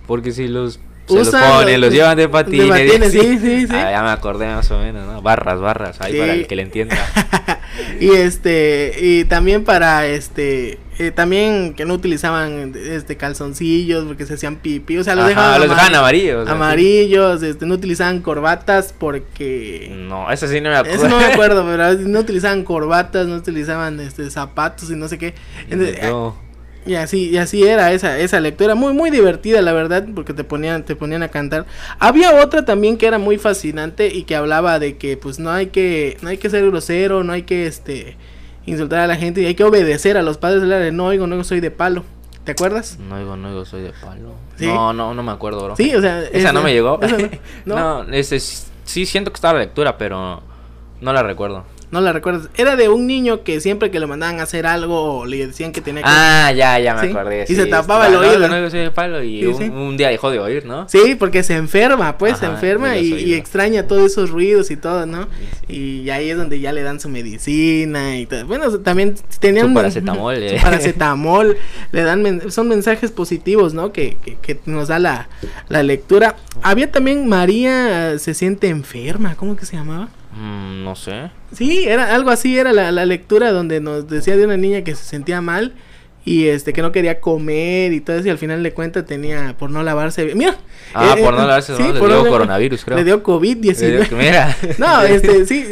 Porque 0.09 0.33
si 0.33 0.49
los 0.49 0.81
se 1.13 1.33
los 1.33 1.43
ponen, 1.43 1.81
los- 1.81 1.89
los 1.89 1.95
llevan 1.95 2.17
de 2.17 2.23
de 2.23 2.29
patines. 2.29 2.69
patines, 2.69 3.13
sí, 3.13 3.39
sí, 3.39 3.67
sí. 3.67 3.75
Ah, 3.75 3.91
ya 3.91 4.03
me 4.03 4.11
acordé 4.11 4.47
más 4.47 4.71
o 4.71 4.79
menos, 4.79 5.07
¿no? 5.07 5.23
Barras, 5.23 5.61
barras, 5.61 6.01
ahí 6.01 6.13
Sí. 6.13 6.19
para 6.19 6.33
el 6.35 6.47
que 6.47 6.57
le 6.57 6.63
entienda. 6.63 6.97
y 8.01 8.11
este 8.11 8.95
y 9.01 9.25
también 9.25 9.65
para 9.65 10.07
este 10.07 10.79
eh, 10.99 11.11
también 11.11 11.73
que 11.75 11.85
no 11.87 11.95
utilizaban 11.95 12.75
este 12.77 13.17
calzoncillos 13.17 14.05
porque 14.05 14.27
se 14.27 14.35
hacían 14.35 14.57
pipí 14.57 14.99
o 14.99 15.05
sea 15.05 15.15
los 15.15 15.25
Ajá, 15.25 15.31
dejaban, 15.31 15.61
los 15.61 15.71
amar- 15.71 15.77
dejaban 15.77 15.95
amarillos, 15.95 16.49
amarillos 16.49 17.43
este 17.43 17.65
no 17.65 17.75
utilizaban 17.75 18.21
corbatas 18.21 18.95
porque 18.97 19.91
No, 19.91 20.31
ese 20.31 20.49
sí 20.49 20.61
no 20.61 20.69
me 20.69 20.77
acuerdo. 20.77 20.97
eso 20.99 21.09
no 21.09 21.17
me 21.19 21.25
acuerdo 21.25 21.65
pero 21.65 21.95
no 21.95 22.21
utilizaban 22.21 22.63
corbatas 22.65 23.27
no 23.27 23.37
utilizaban 23.37 23.99
este 24.01 24.31
zapatos 24.31 24.91
y 24.91 24.97
no 24.97 25.09
sé 25.09 25.17
qué 25.19 25.35
Entonces, 25.71 25.99
No. 26.03 26.37
Y 26.85 26.95
así, 26.95 27.31
y 27.31 27.37
así 27.37 27.63
era 27.63 27.93
esa, 27.93 28.19
esa 28.19 28.41
lectura, 28.41 28.75
muy, 28.75 28.93
muy 28.93 29.11
divertida, 29.11 29.63
la 29.63 29.73
verdad, 29.73 30.07
porque 30.15 30.35
te 30.35 30.45
ponían, 30.45 30.85
te 30.85 30.97
ponían 30.97 31.23
a 31.23 31.29
cantar. 31.29 31.67
Había 31.99 32.43
otra 32.43 32.65
también 32.65 32.97
que 32.97 33.07
era 33.07 33.19
muy 33.19 33.39
fascinante 33.39 34.09
y 34.09 34.25
que 34.25 34.35
hablaba 34.35 34.79
de 34.79 34.97
que 34.97 35.17
pues 35.17 35.39
no 35.39 35.51
hay 35.51 35.69
que, 35.69 36.17
no 36.23 36.29
hay 36.29 36.39
que 36.39 36.51
ser 36.51 36.67
grosero, 36.67 37.23
no 37.23 37.33
hay 37.33 37.43
que 37.43 37.67
este 37.67 38.17
insultar 38.67 39.01
a 39.01 39.07
la 39.07 39.17
gente 39.17 39.43
y 39.43 39.47
hay 39.47 39.55
que 39.55 39.65
obedecer 39.65 40.17
a 40.17 40.23
los 40.23 40.39
padres. 40.39 40.63
de 40.63 40.93
No 40.93 41.07
oigo, 41.07 41.27
no 41.27 41.43
soy 41.45 41.61
de 41.61 41.71
palo. 41.71 42.05
¿Te 42.45 42.53
acuerdas? 42.53 42.99
No 42.99 43.17
oigo, 43.17 43.37
no 43.37 43.51
oigo, 43.51 43.65
soy 43.65 43.83
de 43.83 43.93
palo. 43.93 44.35
No, 44.59 44.93
no, 44.93 45.15
no 45.15 45.23
me 45.23 45.33
acuerdo, 45.33 45.65
bro. 45.65 45.77
Sí, 45.77 45.95
o 45.95 46.01
sea. 46.01 46.23
Esa 46.25 46.53
no 46.53 46.63
me 46.63 46.73
llegó. 46.73 46.99
no, 47.65 48.05
no 48.05 48.13
ese, 48.13 48.41
sí 48.41 49.07
siento 49.07 49.31
que 49.31 49.37
estaba 49.37 49.55
la 49.55 49.61
lectura, 49.61 49.97
pero 49.97 50.43
no 51.01 51.13
la 51.13 51.23
recuerdo. 51.23 51.65
No 51.93 52.01
la 52.01 52.15
recuerdas. 52.15 52.49
Era 52.57 52.75
de 52.75 52.89
un 52.89 53.07
niño 53.07 53.45
que 53.45 53.61
siempre 53.61 53.91
que 53.91 54.01
lo 54.01 54.09
mandaban 54.09 54.41
a 54.41 54.45
hacer 54.45 54.65
algo 54.65 55.27
le 55.27 55.47
decían 55.47 55.73
que 55.73 55.83
tenía 55.83 56.03
que. 56.03 56.09
Ah, 56.11 56.51
ya, 56.51 56.79
ya 56.79 56.95
me 56.95 57.11
acordé. 57.11 57.45
y 57.47 57.55
se 57.55 57.67
tapaba 57.67 58.09
el 58.09 58.15
oído. 58.15 58.49
No, 58.49 58.59
no, 58.59 58.93
palo 58.95 59.23
y 59.23 59.45
un, 59.45 59.99
día 59.99 60.09
dejó 60.09 60.31
de 60.31 60.39
oír, 60.39 60.65
¿no? 60.65 60.89
Sí, 60.89 61.17
porque 61.19 61.43
se 61.43 61.55
enferma, 61.55 62.17
pues, 62.17 62.39
se 62.39 62.47
enferma 62.47 62.97
y, 62.97 63.35
extraña 63.35 63.87
todos 63.87 64.13
esos 64.13 64.31
ruidos 64.31 64.71
y 64.71 64.77
todo, 64.77 65.05
¿no? 65.05 65.29
Y 65.69 66.09
ahí 66.09 66.31
es 66.31 66.39
donde 66.39 66.61
ya 66.61 66.73
le 66.73 66.83
dan 66.83 66.99
su 66.99 67.11
medicina 67.11 68.17
y 68.17 68.25
todo. 68.25 68.47
Bueno, 68.47 68.71
también 68.79 69.15
tenían. 69.39 69.69
Su 69.69 69.75
paracetamol. 69.75 70.33
Eh. 70.43 70.59
paracetamol. 70.63 71.59
le 71.93 72.03
dan. 72.03 72.51
son 72.51 72.69
mensajes 72.69 73.13
positivos, 73.13 73.75
¿no? 73.75 73.93
Que, 73.93 74.17
que, 74.25 74.37
que 74.37 74.59
nos 74.65 74.89
da 74.89 74.99
la, 74.99 75.29
la 75.69 75.83
lectura. 75.83 76.37
Había 76.63 76.91
también 76.91 77.29
María 77.29 78.19
se 78.19 78.33
siente 78.33 78.69
enferma. 78.69 79.35
¿Cómo 79.37 79.57
que 79.57 79.67
se 79.67 79.77
llamaba? 79.77 80.09
Mm, 80.33 80.85
no 80.85 80.97
sé. 80.97 81.31
Sí, 81.53 81.85
era 81.87 82.15
algo 82.15 82.31
así, 82.31 82.59
era 82.59 82.73
la, 82.73 82.91
la, 82.91 83.05
lectura 83.05 83.53
donde 83.53 83.81
nos 83.81 84.09
decía 84.09 84.37
de 84.37 84.45
una 84.45 84.57
niña 84.57 84.83
que 84.83 84.95
se 84.95 85.05
sentía 85.05 85.41
mal 85.41 85.75
y 86.25 86.47
este 86.47 86.73
que 86.73 86.83
no 86.83 86.93
quería 86.93 87.21
comer 87.21 87.93
y 87.93 88.01
todo 88.01 88.17
eso 88.17 88.29
y 88.29 88.31
al 88.31 88.39
final 88.39 88.63
de 88.63 88.73
cuentas 88.73 89.05
tenía 89.05 89.57
por 89.59 89.71
no 89.71 89.83
lavarse 89.83 90.35
mira 90.37 90.57
ah 90.95 91.17
eh, 91.19 91.23
por 91.23 91.35
no 91.35 91.43
eh, 91.43 91.47
lavarse 91.47 91.77
sí, 91.77 91.83
le 91.83 91.99
dio 91.99 92.29
coronavirus 92.29 92.85
creo. 92.85 92.97
Le 92.97 93.05
dio 93.05 93.23
covid 93.23 93.57
19 93.57 94.09
mira. 94.17 94.57
No 94.79 95.03
este 95.03 95.47
sí 95.47 95.65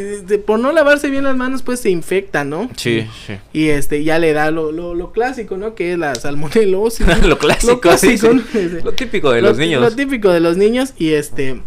por 0.44 0.58
no 0.58 0.72
lavarse 0.72 1.08
bien 1.08 1.24
las 1.24 1.36
manos 1.36 1.62
pues 1.62 1.78
se 1.80 1.90
infecta 1.90 2.42
no 2.42 2.68
sí 2.76 3.06
sí. 3.26 3.34
y 3.52 3.68
este 3.68 4.02
ya 4.02 4.18
le 4.18 4.32
da 4.32 4.50
lo, 4.50 4.72
lo, 4.72 4.94
lo 4.94 5.12
clásico 5.12 5.56
no 5.56 5.76
que 5.76 5.92
es 5.92 5.98
la 5.98 6.16
salmonelosis 6.16 7.06
lo 7.22 7.38
clásico 7.38 7.72
lo, 7.74 7.80
clásico, 7.80 8.28
lo 8.82 8.92
típico 8.92 9.30
de 9.30 9.42
los 9.42 9.56
niños. 9.56 9.80
lo 9.80 9.92
típico 9.92 10.30
de 10.30 10.40
los 10.40 10.56
niños 10.56 10.94
y 10.98 11.12
este 11.12 11.60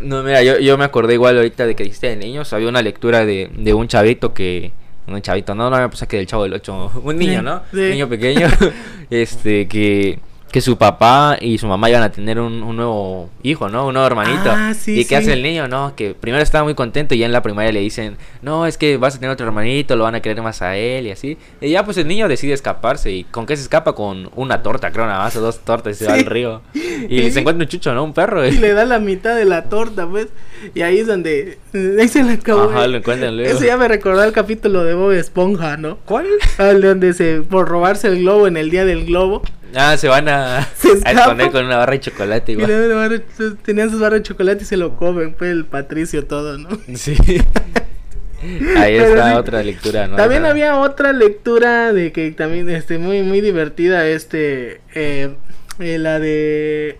no, 0.00 0.22
mira, 0.22 0.42
yo, 0.42 0.58
yo 0.58 0.76
me 0.76 0.84
acordé 0.84 1.14
igual 1.14 1.36
ahorita 1.36 1.66
de 1.66 1.74
que 1.74 1.84
dijiste 1.84 2.08
de 2.08 2.16
niños. 2.16 2.52
Había 2.52 2.68
una 2.68 2.82
lectura 2.82 3.24
de, 3.24 3.50
de 3.56 3.74
un 3.74 3.88
chavito 3.88 4.34
que. 4.34 4.72
Un 5.06 5.20
chavito, 5.20 5.54
no, 5.54 5.68
no 5.68 5.76
me 5.76 5.88
pasa 5.88 6.06
que 6.06 6.16
del 6.16 6.26
chavo 6.26 6.44
del 6.44 6.54
8. 6.54 7.02
Un 7.04 7.16
niño, 7.18 7.42
¿no? 7.42 7.62
Un 7.72 7.90
niño 7.90 8.08
pequeño. 8.08 8.48
este, 9.10 9.68
que 9.68 10.18
que 10.54 10.60
su 10.60 10.78
papá 10.78 11.36
y 11.40 11.58
su 11.58 11.66
mamá 11.66 11.90
iban 11.90 12.04
a 12.04 12.12
tener 12.12 12.38
un, 12.38 12.60
nuevo 12.76 13.28
hijo, 13.42 13.68
¿no? 13.68 13.88
Un 13.88 13.94
nuevo 13.94 14.06
hermanito. 14.06 14.52
Ah, 14.52 14.72
sí, 14.72 15.00
¿Y 15.00 15.04
qué 15.04 15.16
hace 15.16 15.32
el 15.32 15.42
niño? 15.42 15.66
No, 15.66 15.96
que 15.96 16.14
primero 16.14 16.44
estaba 16.44 16.62
muy 16.62 16.76
contento 16.76 17.16
y 17.16 17.18
ya 17.18 17.26
en 17.26 17.32
la 17.32 17.42
primaria 17.42 17.72
le 17.72 17.80
dicen, 17.80 18.16
no, 18.40 18.64
es 18.64 18.78
que 18.78 18.96
vas 18.96 19.16
a 19.16 19.18
tener 19.18 19.32
otro 19.32 19.44
hermanito, 19.46 19.96
lo 19.96 20.04
van 20.04 20.14
a 20.14 20.20
querer 20.20 20.40
más 20.42 20.62
a 20.62 20.76
él 20.76 21.08
y 21.08 21.10
así. 21.10 21.36
Y 21.60 21.70
ya 21.70 21.84
pues 21.84 21.96
el 21.96 22.06
niño 22.06 22.28
decide 22.28 22.52
escaparse. 22.52 23.10
¿Y 23.10 23.24
con 23.24 23.46
qué 23.46 23.56
se 23.56 23.64
escapa? 23.64 23.96
Con 23.96 24.30
una 24.36 24.62
torta, 24.62 24.92
creo, 24.92 25.06
nada 25.06 25.24
más, 25.24 25.34
o 25.34 25.40
dos 25.40 25.58
tortas 25.58 25.96
y 25.96 26.04
se 26.04 26.06
va 26.06 26.14
al 26.14 26.24
río. 26.24 26.62
Y, 27.08 27.32
se 27.32 27.40
encuentra 27.40 27.64
un 27.64 27.68
chucho, 27.68 27.92
¿no? 27.92 28.04
Un 28.04 28.14
perro. 28.14 28.46
Y 28.46 28.52
le 28.52 28.74
da 28.74 28.84
la 28.84 29.00
mitad 29.00 29.34
de 29.34 29.44
la 29.44 29.64
torta, 29.64 30.06
pues. 30.06 30.28
Y 30.74 30.82
ahí 30.82 30.98
es 30.98 31.06
donde... 31.06 31.58
Ahí 31.72 32.08
se 32.08 32.22
le 32.22 32.34
acabó. 32.34 32.70
Ajá, 32.70 32.86
lo 32.86 32.98
encuentran 32.98 33.36
luego. 33.36 33.50
Eso 33.50 33.64
ya 33.64 33.76
me 33.76 33.88
recordó 33.88 34.22
el 34.22 34.32
capítulo 34.32 34.84
de 34.84 34.94
Bob 34.94 35.12
Esponja, 35.12 35.76
¿no? 35.76 35.98
¿Cuál? 36.04 36.26
Al 36.58 36.80
donde 36.80 37.12
se... 37.12 37.42
Por 37.42 37.68
robarse 37.68 38.08
el 38.08 38.20
globo 38.20 38.46
en 38.46 38.56
el 38.56 38.70
día 38.70 38.84
del 38.84 39.04
globo 39.04 39.42
Ah, 39.74 39.96
se 39.96 40.08
van 40.08 40.28
a, 40.28 40.58
a 41.04 41.12
esconder 41.12 41.50
con 41.50 41.64
una 41.64 41.78
barra 41.78 41.92
de 41.92 42.00
chocolate. 42.00 42.52
Igual. 42.52 43.24
tenían 43.64 43.90
sus 43.90 44.00
barras 44.00 44.20
de 44.20 44.22
chocolate 44.22 44.62
y 44.62 44.66
se 44.66 44.76
lo 44.76 44.96
comen, 44.96 45.34
fue 45.36 45.50
el 45.50 45.64
Patricio 45.64 46.24
todo, 46.26 46.58
¿no? 46.58 46.68
Sí. 46.94 47.16
Ahí 48.76 48.96
está 48.96 49.38
otra 49.38 49.62
lectura, 49.62 50.06
¿no? 50.06 50.16
También 50.16 50.44
había 50.44 50.78
otra 50.78 51.12
lectura 51.12 51.92
de 51.92 52.12
que 52.12 52.30
también, 52.32 52.68
este, 52.68 52.98
muy, 52.98 53.22
muy 53.22 53.40
divertida, 53.40 54.06
este, 54.06 54.82
eh, 54.94 55.34
eh 55.78 55.98
la 55.98 56.20
de, 56.20 56.98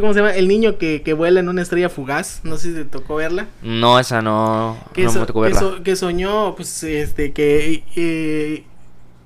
¿cómo 0.00 0.12
se 0.12 0.20
llama? 0.20 0.32
El 0.32 0.48
niño 0.48 0.78
que, 0.78 1.02
que 1.02 1.12
vuela 1.12 1.40
en 1.40 1.48
una 1.48 1.62
estrella 1.62 1.88
fugaz, 1.88 2.40
no 2.44 2.56
sé 2.56 2.68
si 2.68 2.74
te 2.74 2.84
tocó 2.84 3.16
verla. 3.16 3.46
No, 3.62 3.98
esa 3.98 4.22
no, 4.22 4.76
que 4.92 5.04
no 5.04 5.12
me 5.12 5.26
tocó 5.26 5.40
verla. 5.40 5.80
Que, 5.84 5.96
soñó, 5.96 6.54
pues, 6.54 6.82
este, 6.82 7.32
que 7.32 7.84
eh, 7.96 8.64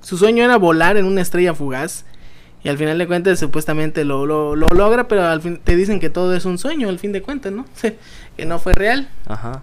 su 0.01 0.17
sueño 0.17 0.45
era 0.45 0.57
volar 0.57 0.97
en 0.97 1.07
una 1.07 1.21
estrella 1.21 1.55
fugaz 1.55 2.05
y 2.65 2.69
al 2.69 2.79
final 2.79 2.99
de 2.99 3.07
cuentas 3.07 3.41
supuestamente 3.41 4.05
lo, 4.05 4.25
lo, 4.25 4.55
lo, 4.55 4.69
logra, 4.69 5.09
pero 5.09 5.25
al 5.25 5.43
fin 5.43 5.61
te 5.63 5.75
dicen 5.75 5.99
que 5.99 6.11
todo 6.11 6.35
es 6.35 6.45
un 6.45 6.59
sueño, 6.59 6.89
al 6.89 6.99
fin 6.99 7.13
de 7.13 7.23
cuentas, 7.23 7.53
¿no? 7.53 7.65
que 8.37 8.47
no 8.47 8.59
fue 8.59 8.73
real. 8.73 9.09
Ajá. 9.27 9.63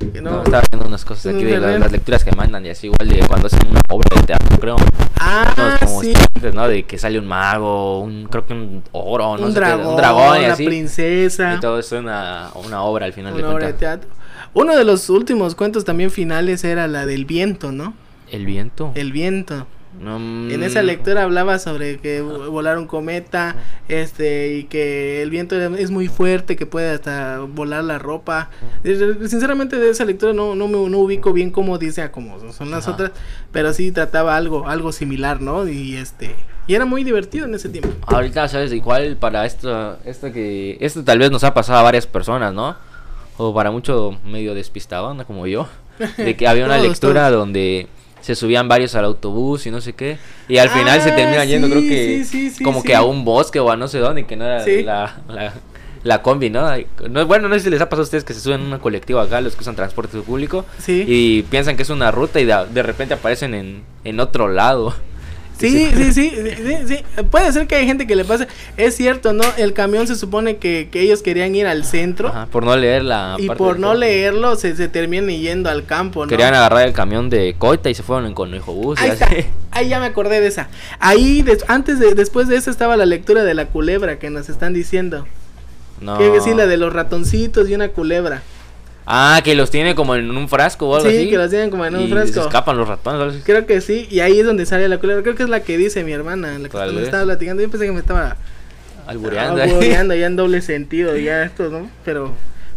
Que 0.00 0.22
no, 0.22 0.42
estaba 0.42 0.62
viendo 0.70 0.88
unas 0.88 1.04
cosas 1.04 1.34
aquí 1.34 1.44
de 1.44 1.58
las, 1.60 1.92
lecturas 1.92 2.24
que 2.24 2.32
mandan 2.32 2.64
y 2.64 2.70
así 2.70 2.86
igual 2.86 3.06
de 3.06 3.20
cuando 3.26 3.48
hacen 3.48 3.68
una 3.68 3.80
obra 3.90 4.08
de 4.18 4.26
teatro, 4.26 4.58
creo. 4.58 4.76
Ah, 5.18 5.78
sí. 6.00 6.14
¿no? 6.54 6.66
De 6.66 6.84
que 6.84 6.96
sale 6.96 7.18
un 7.18 7.26
mago, 7.26 8.00
un 8.00 8.24
creo 8.24 8.46
que 8.46 8.54
un 8.54 8.82
oro, 8.92 9.36
no 9.36 9.46
un 9.46 9.52
sé 9.52 9.60
dragón, 9.60 9.82
qué, 9.82 9.90
un 9.90 9.96
dragón 9.96 10.40
y 10.40 10.44
así. 10.46 10.64
princesa. 10.64 11.54
Y 11.54 11.60
todo 11.60 11.78
eso 11.78 11.96
es 11.96 12.02
una, 12.02 12.50
una 12.54 12.82
obra 12.82 13.04
al 13.06 13.12
final 13.12 13.34
una 13.34 13.46
de 13.46 13.54
obra 13.54 13.66
de 13.66 13.72
teatro. 13.74 14.08
Uno 14.54 14.74
de 14.74 14.84
los 14.84 15.10
últimos 15.10 15.54
cuentos 15.54 15.84
también 15.84 16.10
finales 16.10 16.64
era 16.64 16.88
la 16.88 17.04
del 17.04 17.26
viento, 17.26 17.70
¿no? 17.70 17.94
El 18.30 18.46
viento. 18.46 18.92
El 18.94 19.12
viento. 19.12 19.66
En 20.02 20.62
esa 20.62 20.82
lectura 20.82 21.24
hablaba 21.24 21.58
sobre 21.58 21.98
que 21.98 22.22
volar 22.22 22.78
un 22.78 22.86
cometa, 22.86 23.56
este, 23.88 24.56
y 24.56 24.64
que 24.64 25.20
el 25.20 25.28
viento 25.28 25.60
es 25.60 25.90
muy 25.90 26.08
fuerte, 26.08 26.56
que 26.56 26.64
puede 26.64 26.90
hasta 26.90 27.40
volar 27.40 27.84
la 27.84 27.98
ropa. 27.98 28.48
Sinceramente 28.82 29.76
de 29.76 29.90
esa 29.90 30.06
lectura 30.06 30.32
no, 30.32 30.54
no 30.54 30.68
me 30.68 30.88
no 30.88 30.98
ubico 30.98 31.34
bien 31.34 31.50
cómo 31.50 31.76
dice 31.76 32.00
a 32.00 32.12
cómo 32.12 32.38
son 32.52 32.70
las 32.70 32.88
otras, 32.88 33.12
pero 33.52 33.74
sí 33.74 33.92
trataba 33.92 34.36
algo, 34.36 34.66
algo 34.66 34.90
similar, 34.92 35.42
¿no? 35.42 35.68
Y 35.68 35.96
este, 35.96 36.34
y 36.66 36.74
era 36.74 36.86
muy 36.86 37.04
divertido 37.04 37.44
en 37.46 37.54
ese 37.54 37.68
tiempo. 37.68 37.90
Ahorita, 38.06 38.48
¿sabes? 38.48 38.72
Igual 38.72 39.16
para 39.16 39.44
esto, 39.44 39.98
esto 40.04 40.32
que, 40.32 40.78
esto 40.80 41.04
tal 41.04 41.18
vez 41.18 41.30
nos 41.30 41.44
ha 41.44 41.52
pasado 41.52 41.78
a 41.80 41.82
varias 41.82 42.06
personas, 42.06 42.54
¿no? 42.54 42.76
O 43.36 43.52
para 43.52 43.70
mucho 43.70 44.18
medio 44.24 44.54
despistado, 44.54 45.12
¿no? 45.12 45.26
Como 45.26 45.46
yo, 45.46 45.68
de 46.16 46.36
que 46.36 46.48
había 46.48 46.64
una 46.64 46.78
lectura 46.78 47.30
donde 47.30 47.88
se 48.20 48.34
subían 48.34 48.68
varios 48.68 48.94
al 48.94 49.04
autobús 49.04 49.66
y 49.66 49.70
no 49.70 49.80
sé 49.80 49.92
qué. 49.92 50.18
Y 50.48 50.58
al 50.58 50.68
final 50.70 51.00
se 51.00 51.10
ah, 51.10 51.16
terminan 51.16 51.48
yendo, 51.48 51.68
creo 51.68 51.80
que 51.80 52.24
como 52.62 52.82
que 52.82 52.94
a 52.94 53.02
un 53.02 53.24
bosque 53.24 53.60
o 53.60 53.70
a 53.70 53.76
no 53.76 53.88
sé 53.88 53.98
dónde, 53.98 54.26
que 54.26 54.36
no 54.36 54.44
era 54.44 54.64
la, 54.82 55.52
la, 56.02 56.22
combi, 56.22 56.50
¿no? 56.50 56.68
¿no? 57.08 57.26
Bueno, 57.26 57.48
no 57.48 57.54
sé 57.54 57.62
si 57.62 57.70
les 57.70 57.80
ha 57.80 57.88
pasado 57.88 58.02
a 58.02 58.04
ustedes 58.04 58.24
que 58.24 58.34
se 58.34 58.40
suben 58.40 58.60
en 58.60 58.66
una 58.66 58.78
colectiva 58.78 59.22
acá, 59.22 59.40
los 59.40 59.54
que 59.54 59.62
usan 59.62 59.76
transporte 59.76 60.18
público, 60.20 60.64
y 60.86 61.42
piensan 61.44 61.76
que 61.76 61.82
es 61.82 61.90
una 61.90 62.10
ruta 62.10 62.40
y 62.40 62.44
de, 62.44 62.66
de 62.72 62.82
repente 62.82 63.14
aparecen 63.14 63.54
en, 63.54 63.82
en 64.04 64.20
otro 64.20 64.48
lado. 64.48 64.94
Sí, 65.60 65.90
sí, 65.94 66.12
sí, 66.12 66.32
sí, 66.86 66.98
Puede 67.30 67.52
ser 67.52 67.66
que 67.66 67.76
hay 67.76 67.86
gente 67.86 68.06
que 68.06 68.16
le 68.16 68.24
pase. 68.24 68.48
Es 68.76 68.96
cierto, 68.96 69.32
¿no? 69.32 69.44
El 69.58 69.74
camión 69.74 70.06
se 70.06 70.16
supone 70.16 70.56
que, 70.56 70.88
que 70.90 71.02
ellos 71.02 71.22
querían 71.22 71.54
ir 71.54 71.66
al 71.66 71.84
centro. 71.84 72.32
por 72.50 72.64
no 72.64 72.76
leer 72.76 73.04
la. 73.04 73.36
Y 73.38 73.48
por 73.50 73.78
no 73.78 73.94
leerlo 73.94 74.56
se, 74.56 74.74
se 74.74 74.88
terminan 74.88 75.28
yendo 75.28 75.68
al 75.68 75.84
campo, 75.84 76.24
¿no? 76.24 76.30
Querían 76.30 76.54
agarrar 76.54 76.86
el 76.86 76.94
camión 76.94 77.28
de 77.28 77.54
Coita 77.58 77.90
y 77.90 77.94
se 77.94 78.02
fueron 78.02 78.26
en 78.26 78.34
Conejo 78.34 78.72
Bus. 78.72 78.98
Ahí, 79.00 79.12
Ahí 79.70 79.88
ya 79.88 80.00
me 80.00 80.06
acordé 80.06 80.40
de 80.40 80.46
esa. 80.46 80.68
Ahí, 80.98 81.44
antes 81.68 81.98
de, 81.98 82.14
después 82.14 82.48
de 82.48 82.56
eso 82.56 82.70
estaba 82.70 82.96
la 82.96 83.06
lectura 83.06 83.44
de 83.44 83.54
la 83.54 83.66
culebra 83.66 84.18
que 84.18 84.30
nos 84.30 84.48
están 84.48 84.72
diciendo. 84.72 85.26
No. 86.00 86.16
Que 86.16 86.30
decir 86.30 86.56
la 86.56 86.66
de 86.66 86.78
los 86.78 86.92
ratoncitos 86.92 87.68
y 87.68 87.74
una 87.74 87.88
culebra. 87.88 88.42
Ah, 89.06 89.40
que 89.42 89.54
los 89.54 89.70
tiene 89.70 89.94
como 89.94 90.14
en 90.14 90.30
un 90.30 90.48
frasco 90.48 90.88
o 90.88 90.96
algo 90.96 91.08
así. 91.08 91.24
Sí, 91.24 91.30
que 91.30 91.36
los 91.36 91.50
tienen 91.50 91.70
como 91.70 91.84
en 91.84 91.96
un 91.96 92.02
y 92.02 92.08
frasco. 92.08 92.34
Se 92.34 92.40
escapan 92.40 92.76
los 92.76 92.86
ratones. 92.86 93.42
Creo 93.44 93.66
que 93.66 93.80
sí, 93.80 94.06
y 94.10 94.20
ahí 94.20 94.38
es 94.38 94.46
donde 94.46 94.66
sale 94.66 94.88
la 94.88 94.98
culebra. 94.98 95.22
Creo 95.22 95.34
que 95.34 95.42
es 95.42 95.48
la 95.48 95.60
que 95.60 95.76
dice 95.78 96.04
mi 96.04 96.12
hermana, 96.12 96.58
la 96.58 96.68
que 96.68 96.92
me 96.92 97.02
estaba 97.02 97.24
platicando. 97.24 97.62
Yo 97.62 97.70
pensé 97.70 97.86
que 97.86 97.92
me 97.92 98.00
estaba 98.00 98.36
albureando, 99.06 99.62
albureando 99.62 100.14
ya 100.14 100.26
en 100.26 100.36
doble 100.36 100.60
sentido, 100.62 101.16
ya 101.16 101.42
esto, 101.42 101.70
¿no? 101.70 101.90
Pero 102.04 102.32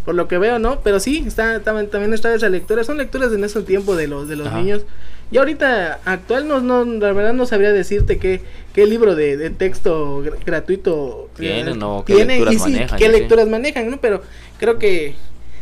por 0.05 0.15
lo 0.15 0.27
que 0.27 0.37
veo, 0.37 0.59
¿no? 0.59 0.81
Pero 0.81 0.99
sí, 0.99 1.23
está, 1.25 1.61
también 1.61 2.13
está 2.13 2.33
esa 2.33 2.49
lectura. 2.49 2.83
Son 2.83 2.97
lecturas 2.97 3.31
en 3.31 3.43
ese 3.43 3.61
tiempo 3.61 3.95
de 3.95 4.07
los 4.07 4.27
de 4.27 4.35
los 4.35 4.51
niños. 4.53 4.83
Y 5.31 5.37
ahorita 5.37 5.99
actual 6.05 6.47
no, 6.47 6.59
no, 6.59 6.85
la 6.85 7.11
verdad 7.11 7.33
no 7.33 7.45
sabría 7.45 7.71
decirte 7.71 8.19
qué, 8.19 8.41
qué 8.73 8.85
libro 8.85 9.15
de, 9.15 9.35
de 9.37 9.49
texto 9.49 10.23
gratuito 10.45 11.29
tienen, 11.35 11.79
no, 11.79 12.03
qué 12.05 12.23
lecturas 12.23 12.59
manejan, 12.59 12.99
qué 12.99 13.09
lecturas 13.09 13.47
manejan, 13.47 13.89
¿no? 13.89 13.97
Pero 13.97 14.21
creo 14.59 14.77
que 14.77 15.15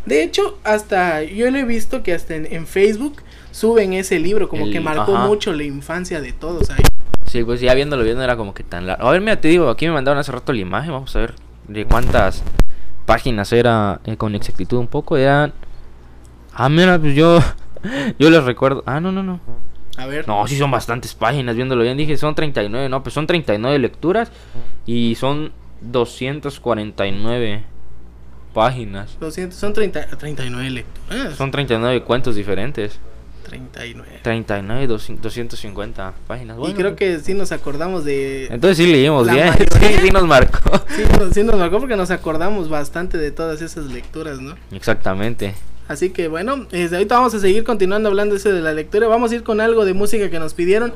de 0.06 0.24
hecho, 0.24 0.58
hasta 0.64 1.24
yo 1.24 1.52
lo 1.52 1.58
he 1.60 1.64
visto 1.64 2.04
que 2.04 2.14
hasta 2.14 2.36
en, 2.36 2.68
Facebook 2.68 3.22
suben 3.52 3.94
ese 3.94 4.20
libro, 4.20 4.50
como 4.50 4.70
que 4.70 4.80
marcó 4.80 5.16
mucho 5.16 5.54
la 5.54 5.64
infancia 5.64 6.22
de 6.22 6.32
todos 6.32 6.70
ahí. 6.70 6.84
Sí, 7.26 7.44
pues 7.44 7.62
ya 7.62 7.74
viéndolo 7.74 8.04
viendo 8.04 8.24
era 8.24 8.36
como 8.36 8.54
que 8.54 8.64
tan 8.64 8.88
largo. 8.88 9.08
A 9.08 9.12
ver, 9.12 9.22
mira, 9.22 9.40
te 9.40 9.48
digo, 9.48 9.70
aquí 9.70 9.86
me 9.86 9.94
mandaron 9.94 10.20
hace 10.20 10.32
rato 10.32 10.52
la 10.54 10.60
imagen, 10.60 10.92
vamos 10.92 11.16
a 11.16 11.20
ver 11.20 11.36
de 11.68 11.86
cuántas 11.86 12.44
páginas 13.06 13.54
era 13.54 14.02
eh, 14.06 14.18
con 14.18 14.36
exactitud 14.36 14.78
un 14.78 14.88
poco, 14.88 15.18
eran... 15.18 15.54
Ah, 16.54 16.68
mira, 16.68 17.00
pues 17.00 17.16
yo, 17.16 17.40
yo 18.20 18.30
les 18.30 18.44
recuerdo... 18.44 18.84
Ah, 18.86 19.00
no, 19.00 19.12
no, 19.12 19.24
no. 19.24 19.40
A 19.98 20.06
ver. 20.08 20.28
No, 20.28 20.46
sí 20.48 20.58
son 20.58 20.72
bastantes 20.72 21.14
páginas, 21.14 21.56
viéndolo 21.56 21.84
bien. 21.84 21.98
Dije, 21.98 22.18
son 22.18 22.34
39, 22.34 22.90
no, 22.90 23.04
pues 23.04 23.14
son 23.14 23.28
39 23.28 23.78
lecturas 23.78 24.32
y 24.86 25.16
son 25.16 25.52
249 25.82 27.64
páginas. 28.54 29.18
son 29.52 29.74
30, 29.74 30.08
39 30.18 30.70
lecturas. 30.70 31.36
Son 31.36 31.52
39 31.52 32.04
cuentos 32.04 32.36
diferentes. 32.36 33.00
39. 33.44 34.20
39, 34.24 34.88
250 34.88 36.14
páginas. 36.28 36.58
y 36.70 36.74
creo 36.74 36.96
que 36.96 37.20
sí 37.20 37.34
nos 37.34 37.52
acordamos 37.52 38.06
de... 38.06 38.46
Entonces 38.46 38.78
sí 38.78 38.90
leímos 38.90 39.30
bien, 39.30 39.52
sí, 39.80 39.88
sí 40.04 40.12
nos 40.12 40.26
marcó. 40.26 40.78
Sí, 40.96 41.04
nos- 41.20 41.34
sí 41.34 41.44
nos 41.44 41.56
marcó 41.58 41.80
porque 41.80 41.96
nos 41.98 42.12
acordamos 42.12 42.70
bastante 42.70 43.18
de 43.18 43.32
todas 43.32 43.62
esas 43.62 43.86
lecturas, 43.86 44.40
¿no? 44.40 44.56
Exactamente. 44.72 45.56
Así 45.90 46.12
que 46.12 46.30
bueno, 46.30 46.68
este, 46.72 46.96
ahorita 46.96 47.16
vamos 47.16 47.34
a 47.34 47.40
seguir 47.40 47.66
continuando 47.66 48.08
hablando 48.08 48.36
ese 48.36 48.54
de 48.54 48.62
la 48.62 48.72
lectura. 48.72 49.08
Vamos 49.08 49.32
a 49.32 49.36
ir 49.36 49.44
con 49.44 49.60
algo 49.60 49.84
de 49.84 49.94
música 49.94 50.30
que 50.30 50.40
nos 50.40 50.54
pidieron. 50.54 50.94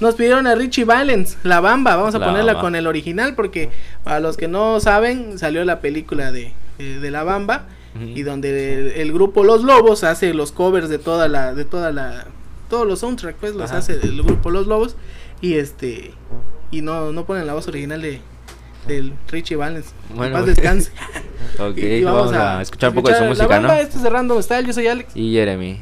Nos 0.00 0.14
pidieron 0.14 0.46
a 0.46 0.54
Richie 0.54 0.84
Valens, 0.84 1.36
La 1.42 1.60
Bamba. 1.60 1.96
Vamos 1.96 2.14
a 2.14 2.18
La 2.20 2.26
ponerla 2.26 2.52
Bamba. 2.54 2.60
con 2.62 2.74
el 2.76 2.86
original 2.86 3.34
porque 3.34 3.68
para 4.04 4.20
los 4.20 4.36
que 4.38 4.48
no 4.48 4.80
saben, 4.80 5.38
salió 5.38 5.62
la 5.66 5.80
película 5.80 6.32
de, 6.32 6.52
de, 6.78 7.00
de 7.00 7.10
La 7.10 7.24
Bamba 7.24 7.66
y 8.00 8.22
donde 8.22 8.74
el, 8.74 8.86
el 8.92 9.12
grupo 9.12 9.42
Los 9.44 9.64
Lobos 9.64 10.04
hace 10.04 10.32
los 10.32 10.52
covers 10.52 10.88
de 10.88 10.98
toda 10.98 11.26
la 11.28 11.54
de 11.54 11.64
toda 11.64 11.90
la 11.90 12.26
todos 12.70 12.86
los 12.86 13.00
soundtracks, 13.00 13.38
pues 13.40 13.54
los 13.54 13.70
Ajá. 13.70 13.78
hace 13.78 13.94
el 13.94 14.22
grupo 14.22 14.50
Los 14.50 14.66
Lobos 14.66 14.94
y 15.40 15.54
este 15.54 16.12
y 16.70 16.82
no 16.82 17.12
no 17.12 17.24
ponen 17.24 17.46
la 17.46 17.54
voz 17.54 17.66
original 17.66 18.00
de 18.00 18.20
del 18.86 19.12
Richie 19.30 19.56
Valens. 19.56 19.92
Bueno, 20.14 20.36
paz 20.36 20.46
descanse. 20.46 20.92
Ok, 21.58 21.76
Y- 21.78 22.04
vamos, 22.04 22.32
a, 22.32 22.62
escuchar 22.62 22.90
un 22.90 22.96
poco 22.96 23.08
de 23.08 23.14
su 23.16 23.22
La 23.22 23.28
música, 23.30 23.46
¿no? 23.46 23.68
Bamba, 23.68 23.80
Esto 23.80 23.98
es 23.98 24.04
Random 24.04 24.42
Style, 24.42 24.66
yo 24.66 24.72
soy 24.72 24.86
Alex. 24.86 25.16
Y 25.16 25.32
Jeremy. 25.32 25.80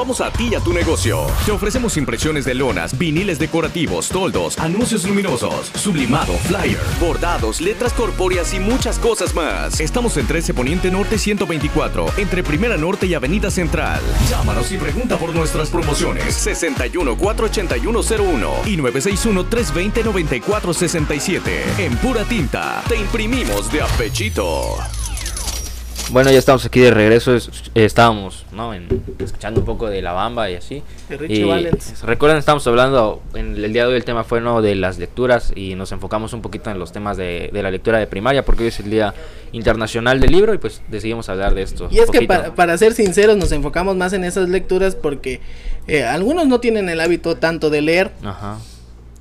Renovamos 0.00 0.22
a 0.22 0.30
ti 0.32 0.48
y 0.50 0.54
a 0.54 0.60
tu 0.60 0.72
negocio. 0.72 1.26
Te 1.44 1.52
ofrecemos 1.52 1.98
impresiones 1.98 2.46
de 2.46 2.54
lonas, 2.54 2.96
viniles 2.96 3.38
decorativos, 3.38 4.08
toldos, 4.08 4.58
anuncios 4.58 5.04
luminosos, 5.04 5.70
sublimado, 5.74 6.32
flyer, 6.48 6.78
bordados, 6.98 7.60
letras 7.60 7.92
corpóreas 7.92 8.54
y 8.54 8.60
muchas 8.60 8.98
cosas 8.98 9.34
más. 9.34 9.78
Estamos 9.78 10.16
en 10.16 10.26
13 10.26 10.54
Poniente 10.54 10.90
Norte 10.90 11.18
124, 11.18 12.14
entre 12.16 12.42
Primera 12.42 12.78
Norte 12.78 13.04
y 13.04 13.12
Avenida 13.12 13.50
Central. 13.50 14.00
Llámanos 14.30 14.72
y 14.72 14.78
pregunta 14.78 15.18
por 15.18 15.34
nuestras 15.34 15.68
promociones. 15.68 16.34
61 16.34 17.18
481 17.18 18.00
01 18.00 18.50
y 18.64 18.76
961 18.78 19.44
320 19.50 20.02
9467. 20.02 21.62
En 21.76 21.94
Pura 21.98 22.24
Tinta 22.24 22.82
te 22.88 22.96
imprimimos 22.96 23.70
de 23.70 23.82
apechito. 23.82 24.78
Bueno, 26.08 26.30
ya 26.30 26.38
estamos 26.38 26.64
aquí 26.64 26.80
de 26.80 26.90
regreso. 26.90 27.36
es- 27.36 27.50
estábamos, 27.74 28.39
¿no? 28.60 28.74
En- 28.74 28.86
escuchando 29.18 29.60
un 29.60 29.66
poco 29.66 29.88
de 29.88 30.02
la 30.02 30.12
bamba 30.12 30.50
y 30.50 30.54
así. 30.56 30.82
De 31.08 31.16
Richie 31.16 31.46
Y. 31.46 32.04
Recuerden, 32.04 32.38
estamos 32.38 32.66
hablando, 32.66 33.22
en 33.34 33.56
el 33.56 33.72
día 33.72 33.84
de 33.84 33.90
hoy 33.92 33.96
el 33.96 34.04
tema 34.04 34.22
fue 34.24 34.40
no 34.42 34.60
de 34.60 34.74
las 34.74 34.98
lecturas 34.98 35.52
y 35.56 35.74
nos 35.76 35.92
enfocamos 35.92 36.32
un 36.34 36.42
poquito 36.42 36.70
en 36.70 36.78
los 36.78 36.92
temas 36.92 37.16
de, 37.16 37.48
de 37.52 37.62
la 37.62 37.70
lectura 37.70 37.98
de 37.98 38.06
primaria 38.06 38.44
porque 38.44 38.64
hoy 38.64 38.68
es 38.68 38.80
el 38.80 38.90
Día 38.90 39.14
Internacional 39.52 40.20
del 40.20 40.30
Libro 40.32 40.52
y 40.54 40.58
pues 40.58 40.82
decidimos 40.88 41.28
hablar 41.28 41.54
de 41.54 41.62
esto. 41.62 41.88
Y 41.90 41.98
es 41.98 42.10
que 42.10 42.26
para, 42.26 42.54
para 42.54 42.76
ser 42.76 42.92
sinceros 42.92 43.36
nos 43.36 43.50
enfocamos 43.52 43.96
más 43.96 44.12
en 44.12 44.24
esas 44.24 44.48
lecturas 44.48 44.94
porque 44.94 45.40
eh, 45.86 46.04
algunos 46.04 46.46
no 46.46 46.60
tienen 46.60 46.88
el 46.88 47.00
hábito 47.00 47.36
tanto 47.36 47.70
de 47.70 47.80
leer. 47.80 48.10
Ajá. 48.22 48.58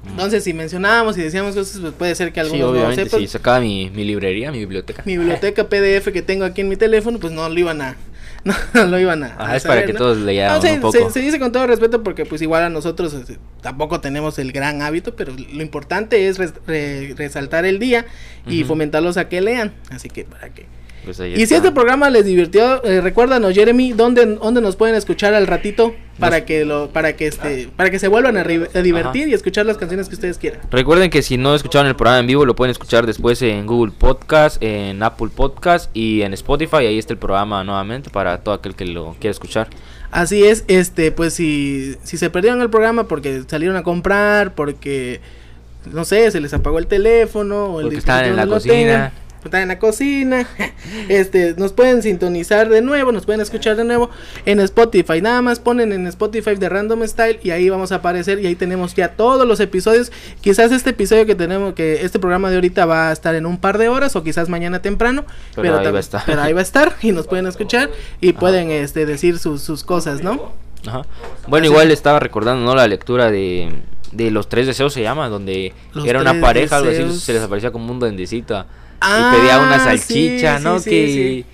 Entonces 0.09 0.43
si 0.45 0.53
mencionábamos 0.53 1.17
y 1.17 1.21
decíamos 1.21 1.55
cosas, 1.55 1.81
pues 1.81 1.93
puede 1.93 2.15
ser 2.15 2.31
que 2.31 2.39
Sí, 2.41 2.45
algunos 2.47 2.67
no 2.67 2.73
lo 2.73 2.79
obviamente, 2.79 3.03
sepan. 3.05 3.19
si 3.19 3.27
sacaba 3.27 3.59
mi, 3.59 3.89
mi 3.89 4.05
librería, 4.05 4.51
mi 4.51 4.59
biblioteca. 4.59 5.03
Mi 5.05 5.17
biblioteca 5.17 5.63
PDF 5.69 6.07
que 6.13 6.21
tengo 6.21 6.45
aquí 6.45 6.61
en 6.61 6.69
mi 6.69 6.77
teléfono, 6.77 7.19
pues 7.19 7.33
no 7.33 7.47
lo 7.49 7.59
iban 7.59 7.81
a... 7.81 7.97
No, 8.73 8.85
lo 8.85 8.99
iban 8.99 9.23
a... 9.23 9.27
Ajá, 9.27 9.51
a 9.51 9.55
es 9.55 9.63
para 9.63 9.85
que 9.85 9.93
¿no? 9.93 9.99
todos 9.99 10.17
leamos 10.17 10.63
No, 10.63 10.67
se, 10.69 10.73
un 10.75 10.81
poco. 10.81 10.93
se- 10.97 11.09
se 11.11 11.19
dice 11.19 11.39
con 11.39 11.51
todo 11.51 11.67
respeto 11.67 12.03
porque 12.03 12.25
pues 12.25 12.41
igual 12.41 12.63
a 12.63 12.69
nosotros 12.69 13.13
este, 13.13 13.37
tampoco 13.61 13.99
tenemos 13.99 14.39
el 14.39 14.51
gran 14.51 14.81
hábito, 14.81 15.15
pero 15.15 15.33
lo 15.33 15.61
importante 15.61 16.27
es 16.27 16.37
res- 16.37 16.53
re- 16.65 17.13
resaltar 17.17 17.65
el 17.65 17.79
día 17.79 18.05
y 18.47 18.63
fomentarlos 18.63 19.17
a 19.17 19.27
que 19.29 19.41
lean. 19.41 19.73
Así 19.91 20.09
que 20.09 20.23
para 20.25 20.49
que... 20.49 20.65
Pues 21.05 21.19
Y 21.19 21.45
si 21.45 21.55
este 21.55 21.71
programa 21.71 22.09
les 22.09 22.25
divirtió, 22.25 22.83
eh, 22.83 23.01
recuérdanos 23.01 23.53
Jeremy, 23.53 23.93
¿dónde, 23.93 24.25
¿dónde 24.25 24.61
nos 24.61 24.75
pueden 24.75 24.95
escuchar 24.95 25.33
al 25.33 25.47
ratito 25.47 25.95
para 26.19 26.37
Nos- 26.39 26.45
que 26.45 26.65
lo, 26.65 26.89
para 26.89 27.15
que 27.15 27.27
este, 27.27 27.69
para 27.75 27.89
que 27.89 27.99
se 27.99 28.07
vuelvan 28.07 28.35
a, 28.37 28.43
divertir 28.43 29.21
Ajá. 29.23 29.29
y 29.29 29.33
escuchar 29.33 29.65
las 29.65 29.77
canciones 29.77 30.09
que 30.09 30.15
ustedes 30.15 30.37
quieran? 30.37 30.59
Recuerden 30.69 31.09
que 31.09 31.21
si 31.21 31.37
no 31.37 31.55
escucharon 31.55 31.87
el 31.87 31.95
programa 31.95 32.19
en 32.19 32.27
vivo, 32.27 32.45
lo 32.45 32.55
pueden 32.55 32.71
escuchar 32.71 33.05
después 33.05 33.41
en 33.41 33.65
Google 33.65 33.93
Podcast, 33.97 34.61
en 34.61 35.01
Apple 35.01 35.29
Podcast 35.33 35.89
y 35.95 36.21
en 36.21 36.33
Spotify. 36.33 36.77
Ahí 36.77 36.99
está 36.99 37.13
el 37.13 37.19
programa 37.19 37.63
nuevamente 37.63 38.09
para 38.09 38.39
todo 38.39 38.55
aquel 38.55 38.75
que 38.75 38.85
lo 38.85 39.15
quiera 39.19 39.31
escuchar. 39.31 39.69
Así 40.11 40.43
es, 40.43 40.65
este, 40.67 41.11
pues 41.11 41.33
si, 41.35 41.95
si 42.03 42.17
se 42.17 42.29
perdieron 42.29 42.61
el 42.61 42.69
programa 42.69 43.07
porque 43.07 43.43
salieron 43.47 43.77
a 43.77 43.83
comprar, 43.83 44.55
porque 44.55 45.21
no 45.93 46.03
sé, 46.03 46.29
se 46.31 46.41
les 46.41 46.53
apagó 46.53 46.77
el 46.79 46.87
teléfono 46.87 47.65
o 47.65 47.79
el 47.79 47.85
Porque 47.85 47.99
estaban 47.99 48.25
en 48.25 48.35
la 48.35 48.47
cocina. 48.47 48.73
tengan, 48.75 49.11
están 49.45 49.61
en 49.61 49.67
la 49.69 49.79
cocina, 49.79 50.47
este, 51.09 51.55
nos 51.57 51.73
pueden 51.73 52.01
sintonizar 52.01 52.69
de 52.69 52.81
nuevo, 52.81 53.11
nos 53.11 53.25
pueden 53.25 53.41
escuchar 53.41 53.75
de 53.75 53.83
nuevo 53.83 54.09
en 54.45 54.59
Spotify, 54.59 55.21
nada 55.21 55.41
más 55.41 55.59
ponen 55.59 55.91
en 55.93 56.07
Spotify 56.07 56.55
de 56.55 56.69
Random 56.69 57.07
Style 57.07 57.39
y 57.43 57.51
ahí 57.51 57.69
vamos 57.69 57.91
a 57.91 57.95
aparecer 57.95 58.39
y 58.39 58.47
ahí 58.47 58.55
tenemos 58.55 58.95
ya 58.95 59.09
todos 59.09 59.47
los 59.47 59.59
episodios, 59.59 60.11
quizás 60.41 60.71
este 60.71 60.91
episodio 60.91 61.25
que 61.25 61.35
tenemos, 61.35 61.73
que 61.73 62.03
este 62.05 62.19
programa 62.19 62.49
de 62.49 62.55
ahorita 62.55 62.85
va 62.85 63.09
a 63.09 63.11
estar 63.13 63.35
en 63.35 63.45
un 63.45 63.57
par 63.57 63.77
de 63.77 63.89
horas 63.89 64.15
o 64.15 64.23
quizás 64.23 64.49
mañana 64.49 64.81
temprano, 64.81 65.25
Pero 65.55 65.77
ahí 65.79 65.91
va 65.91 65.97
a 65.97 65.99
estar. 66.01 66.23
pero 66.25 66.41
ahí 66.41 66.53
va 66.53 66.59
a 66.59 66.63
estar 66.63 66.95
y 67.01 67.11
nos 67.11 67.27
pueden 67.27 67.47
escuchar 67.47 67.89
y 68.21 68.33
pueden 68.33 68.71
este, 68.71 69.05
decir 69.05 69.39
sus, 69.39 69.61
sus 69.61 69.83
cosas, 69.83 70.21
¿no? 70.23 70.51
Ajá. 70.85 71.01
Bueno, 71.47 71.65
Así 71.65 71.73
igual 71.73 71.87
es. 71.87 71.93
estaba 71.93 72.19
recordando, 72.19 72.65
¿no? 72.65 72.75
La 72.75 72.87
lectura 72.87 73.29
de, 73.31 73.69
de 74.11 74.31
Los 74.31 74.47
Tres 74.49 74.65
Deseos 74.67 74.93
se 74.93 75.01
llama, 75.01 75.27
donde 75.29 75.73
Los 75.93 76.05
era 76.05 76.21
una 76.21 76.39
pareja, 76.39 76.77
algo 76.77 76.89
así, 76.89 77.19
se 77.19 77.33
les 77.33 77.43
aparecía 77.43 77.71
como 77.71 77.91
un 77.91 77.99
duendecito. 77.99 78.65
Ah, 79.01 79.33
y 79.33 79.39
pedía 79.39 79.59
una 79.59 79.79
sí, 79.79 79.85
salchicha, 79.85 80.57
sí, 80.57 80.63
¿no? 80.63 80.79
sí, 80.79 80.89
que 80.89 81.07
sí. 81.07 81.45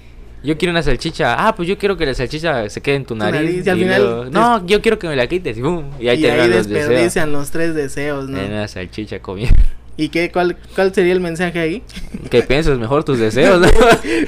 yo 0.47 0.57
quiero 0.57 0.71
una 0.71 0.83
salchicha. 0.83 1.47
Ah, 1.47 1.55
pues 1.55 1.67
yo 1.67 1.77
quiero 1.77 1.97
que 1.97 2.05
la 2.05 2.13
salchicha 2.13 2.69
se 2.69 2.81
quede 2.81 2.95
en 2.95 3.05
tu 3.05 3.15
nariz. 3.15 3.41
nariz, 3.41 3.65
y 3.65 3.69
al 3.69 3.77
y 3.77 3.81
final 3.81 4.01
luego, 4.03 4.25
no, 4.25 4.65
yo 4.65 4.81
quiero 4.81 4.99
que 4.99 5.07
me 5.07 5.15
la 5.15 5.27
quites. 5.27 5.57
Y, 5.57 5.61
¡pum! 5.61 5.85
y 5.99 6.07
ahí 6.07 6.19
y 6.19 6.21
te 6.23 6.31
ahí 6.31 6.47
los 6.47 6.67
deseos. 6.67 6.89
desperdician 6.89 7.31
los 7.31 7.51
tres 7.51 7.75
deseos, 7.75 8.29
¿no? 8.29 8.37
En 8.39 8.51
una 8.51 8.67
salchicha 8.67 9.19
comiendo. 9.19 9.55
¿Y 9.97 10.09
qué, 10.09 10.29
cuál, 10.29 10.57
cuál 10.75 10.93
sería 10.93 11.13
el 11.13 11.21
mensaje 11.21 11.57
ahí? 11.57 11.83
que 12.29 12.41
pienses 12.41 12.77
mejor 12.77 13.03
tus 13.05 13.17
deseos. 13.17 13.61
¿no? 13.61 13.67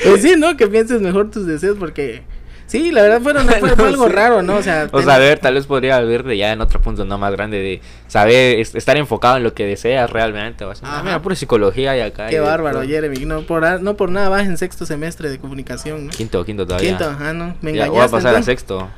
pues 0.03 0.21
sí, 0.21 0.35
¿no? 0.37 0.55
Que 0.55 0.67
pienses 0.67 1.01
mejor 1.01 1.29
tus 1.29 1.45
deseos 1.45 1.75
porque... 1.77 2.23
Sí, 2.67 2.91
la 2.91 3.01
verdad 3.01 3.21
fueron, 3.21 3.47
fue, 3.47 3.75
fue 3.75 3.87
algo 3.87 4.09
raro, 4.09 4.41
¿no? 4.43 4.57
O 4.57 4.61
sea, 4.61 4.89
O 4.91 5.01
sea, 5.01 5.15
a 5.15 5.19
ver, 5.19 5.39
tal 5.39 5.53
vez 5.53 5.65
podría 5.65 5.95
haber 5.95 6.23
de 6.23 6.37
ya 6.37 6.51
en 6.51 6.59
otro 6.59 6.81
punto 6.81 7.05
no 7.05 7.17
más 7.17 7.31
grande 7.31 7.59
de 7.59 7.81
saber 8.07 8.59
es- 8.59 8.75
estar 8.75 8.97
enfocado 8.97 9.37
en 9.37 9.43
lo 9.43 9.53
que 9.53 9.65
deseas 9.65 10.09
realmente. 10.09 10.65
O 10.65 10.75
sea, 10.75 10.99
ah, 10.99 11.01
mira, 11.03 11.21
pura 11.21 11.33
psicología 11.35 11.95
y 11.97 12.01
acá. 12.01 12.27
Qué 12.27 12.35
y 12.35 12.39
bárbaro, 12.39 12.79
todo. 12.79 12.87
Jeremy. 12.87 13.25
No 13.25 13.43
por, 13.43 13.63
a- 13.63 13.77
no 13.79 13.95
por 13.95 14.11
nada 14.11 14.27
vas 14.29 14.45
en 14.45 14.57
sexto 14.57 14.85
semestre 14.85 15.29
de 15.29 15.39
comunicación, 15.39 16.07
¿no? 16.07 16.11
Quinto, 16.11 16.43
quinto 16.43 16.67
todavía. 16.67 16.89
Quinto, 16.89 17.05
ajá, 17.09 17.31
no. 17.33 17.55
Me 17.61 17.71
Ya, 17.73 17.85
engañaste. 17.85 17.89
voy 17.91 17.99
a 18.01 18.07
pasar 18.09 18.27
a 18.27 18.29
entonces. 18.39 18.45
sexto. 18.45 18.89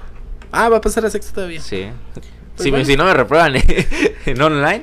Ah, 0.52 0.70
va 0.70 0.78
a 0.78 0.82
pasar 0.82 1.06
a 1.06 1.10
sexto 1.12 1.34
todavía. 1.36 1.62
Sí. 1.62 1.88
Pues 2.16 2.64
si, 2.64 2.72
bueno. 2.72 2.86
si 2.86 2.98
no 2.98 3.06
me 3.06 3.14
reprueban 3.14 3.54
en 4.26 4.42
online, 4.42 4.82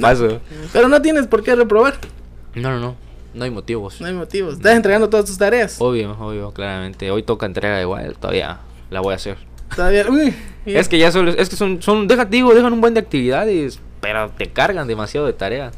paso. 0.00 0.40
Pero 0.72 0.88
no 0.88 1.02
tienes 1.02 1.26
por 1.26 1.42
qué 1.42 1.54
reprobar. 1.54 1.94
No, 2.54 2.70
no, 2.70 2.80
no. 2.80 2.96
No 3.34 3.44
hay 3.44 3.50
motivos. 3.50 4.00
No 4.00 4.06
hay 4.06 4.14
motivos. 4.14 4.54
Estás 4.54 4.76
entregando 4.76 5.08
todas 5.10 5.26
tus 5.26 5.36
tareas. 5.36 5.76
Obvio, 5.80 6.16
obvio, 6.20 6.52
claramente. 6.52 7.10
Hoy 7.10 7.22
toca 7.24 7.46
entrega 7.46 7.80
igual, 7.80 8.16
todavía 8.16 8.60
la 8.90 9.00
voy 9.00 9.12
a 9.12 9.16
hacer. 9.16 9.36
Todavía. 9.74 10.08
Uy, 10.08 10.34
Es 10.64 10.88
que 10.88 10.98
ya 10.98 11.10
solo, 11.10 11.32
es 11.32 11.48
que 11.48 11.56
son, 11.56 11.82
son, 11.82 12.06
deja, 12.06 12.24
digo, 12.24 12.54
dejan 12.54 12.72
un 12.72 12.80
buen 12.80 12.94
de 12.94 13.00
actividades, 13.00 13.80
pero 14.00 14.30
te 14.30 14.46
cargan 14.50 14.86
demasiado 14.86 15.26
de 15.26 15.32
tarea. 15.32 15.72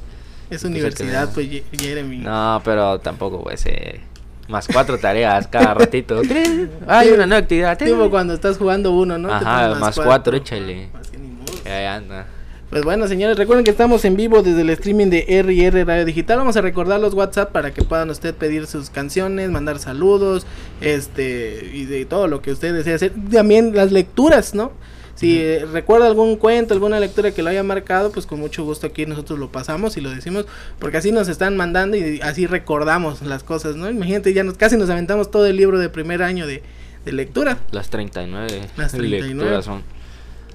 Es 0.51 0.65
universidad, 0.65 1.33
pues, 1.33 1.49
Jeremy. 1.73 2.19
No, 2.19 2.61
pero 2.65 3.01
tampoco 3.01 3.43
puede 3.43 3.57
ser. 3.57 4.01
Más 4.49 4.69
cuatro 4.73 4.99
tareas 4.99 5.49
cada 5.49 5.75
ratito. 5.75 6.21
Hay 6.87 7.09
una 7.09 7.27
nueva 7.27 7.43
actividad. 7.43 7.77
Tipo 7.77 8.11
cuando 8.11 8.35
estás 8.35 8.59
jugando 8.59 8.93
uno, 8.93 9.19
¿no? 9.19 9.33
Ajá, 9.33 9.75
más 9.75 9.97
cuatro, 9.97 10.37
échale. 10.37 10.89
Más 10.93 11.09
que 11.09 11.19
ni 11.19 11.29
modo. 11.29 11.53
Ahí 11.65 11.85
anda. 11.85 12.27
Pues 12.71 12.83
bueno, 12.83 13.07
señores, 13.07 13.39
recuerden 13.39 13.65
que 13.65 13.71
estamos 13.71 14.05
en 14.05 14.17
vivo 14.17 14.43
desde 14.43 14.63
el 14.63 14.71
streaming 14.71 15.07
de 15.07 15.25
R&R 15.29 15.85
Radio 15.85 16.05
Digital. 16.05 16.39
Vamos 16.39 16.57
a 16.57 16.61
recordar 16.61 16.99
los 16.99 17.15
WhatsApp 17.15 17.53
para 17.53 17.73
que 17.73 17.83
puedan 17.83 18.11
usted 18.11 18.35
pedir 18.35 18.67
sus 18.67 18.91
canciones, 18.91 19.51
mandar 19.51 19.79
saludos, 19.79 20.47
este, 20.81 21.71
y 21.73 21.85
de 21.85 22.05
todo 22.07 22.27
lo 22.27 22.43
que 22.43 22.51
usted 22.51 22.75
desee 22.75 22.95
hacer. 22.95 23.13
También 23.31 23.75
las 23.77 23.93
lecturas, 23.93 24.53
¿no? 24.53 24.73
Si 25.15 25.39
eh, 25.39 25.65
recuerda 25.65 26.09
algún 26.09 26.37
cuento, 26.37 26.75
alguna 26.75 26.99
lectura 26.99 27.31
que 27.31 27.43
lo 27.43 27.51
haya 27.51 27.63
marcado, 27.63 28.11
pues 28.11 28.27
con 28.27 28.41
mucho 28.41 28.65
gusto 28.65 28.89
aquí 28.89 29.07
nosotros 29.07 29.39
lo 29.39 29.51
pasamos 29.51 29.97
y 29.97 30.01
lo 30.01 30.11
decimos, 30.11 30.45
porque 30.81 30.99
así 30.99 31.13
nos 31.13 31.29
están 31.29 31.57
mandando 31.57 31.97
y 31.97 32.21
así 32.21 32.47
recordamos 32.47 33.23
las 33.23 33.45
cosas, 33.45 33.77
¿no? 33.77 33.89
Imagínate, 33.89 34.35
ya 34.35 34.43
nos 34.43 34.59
casi 34.59 34.77
nos 34.77 34.91
aventamos 34.91 35.31
todo 35.31 35.47
el 35.47 35.57
libro 35.57 35.79
de 35.79 35.89
primer 35.89 36.21
año 36.21 36.49
de, 36.49 36.63
de 37.05 37.13
lectura. 37.13 37.59
Las 37.71 37.91
39. 37.91 38.69
Las 38.77 38.93
39. 38.93 39.35
lecturas 39.35 39.65
son. 39.65 39.96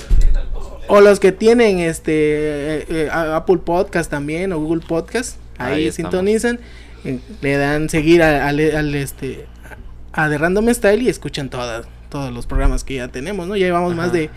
O 0.89 1.01
los 1.01 1.21
que 1.21 1.33
tienen 1.33 1.79
este 1.79 2.13
eh, 2.13 2.87
eh, 2.89 3.09
a- 3.11 3.37
Apple 3.37 3.59
Podcast 3.59 4.11
también 4.11 4.53
o 4.53 4.59
Google 4.61 4.83
Podcast, 4.87 5.37
ahí, 5.59 5.85
sintonizan, 5.93 6.61
eh, 7.05 7.19
le 7.41 7.57
dan 7.57 7.89
seguir 7.89 8.23
a- 8.23 8.49
al, 8.49 8.61
al, 8.61 8.95
este 8.95 9.47
a 10.13 10.29
The 10.29 10.39
Random 10.39 10.69
Style 10.75 11.03
y 11.03 11.09
escuchan 11.09 11.49
todas 11.51 11.87
todos 12.11 12.33
los 12.33 12.47
programas 12.47 12.85
que 12.85 12.97
ya 12.97 13.09
tenemos, 13.09 13.47
¿no? 13.49 13.57
Ya 13.57 13.67
llevamos 13.67 13.95
más 13.95 14.13
de 14.13 14.31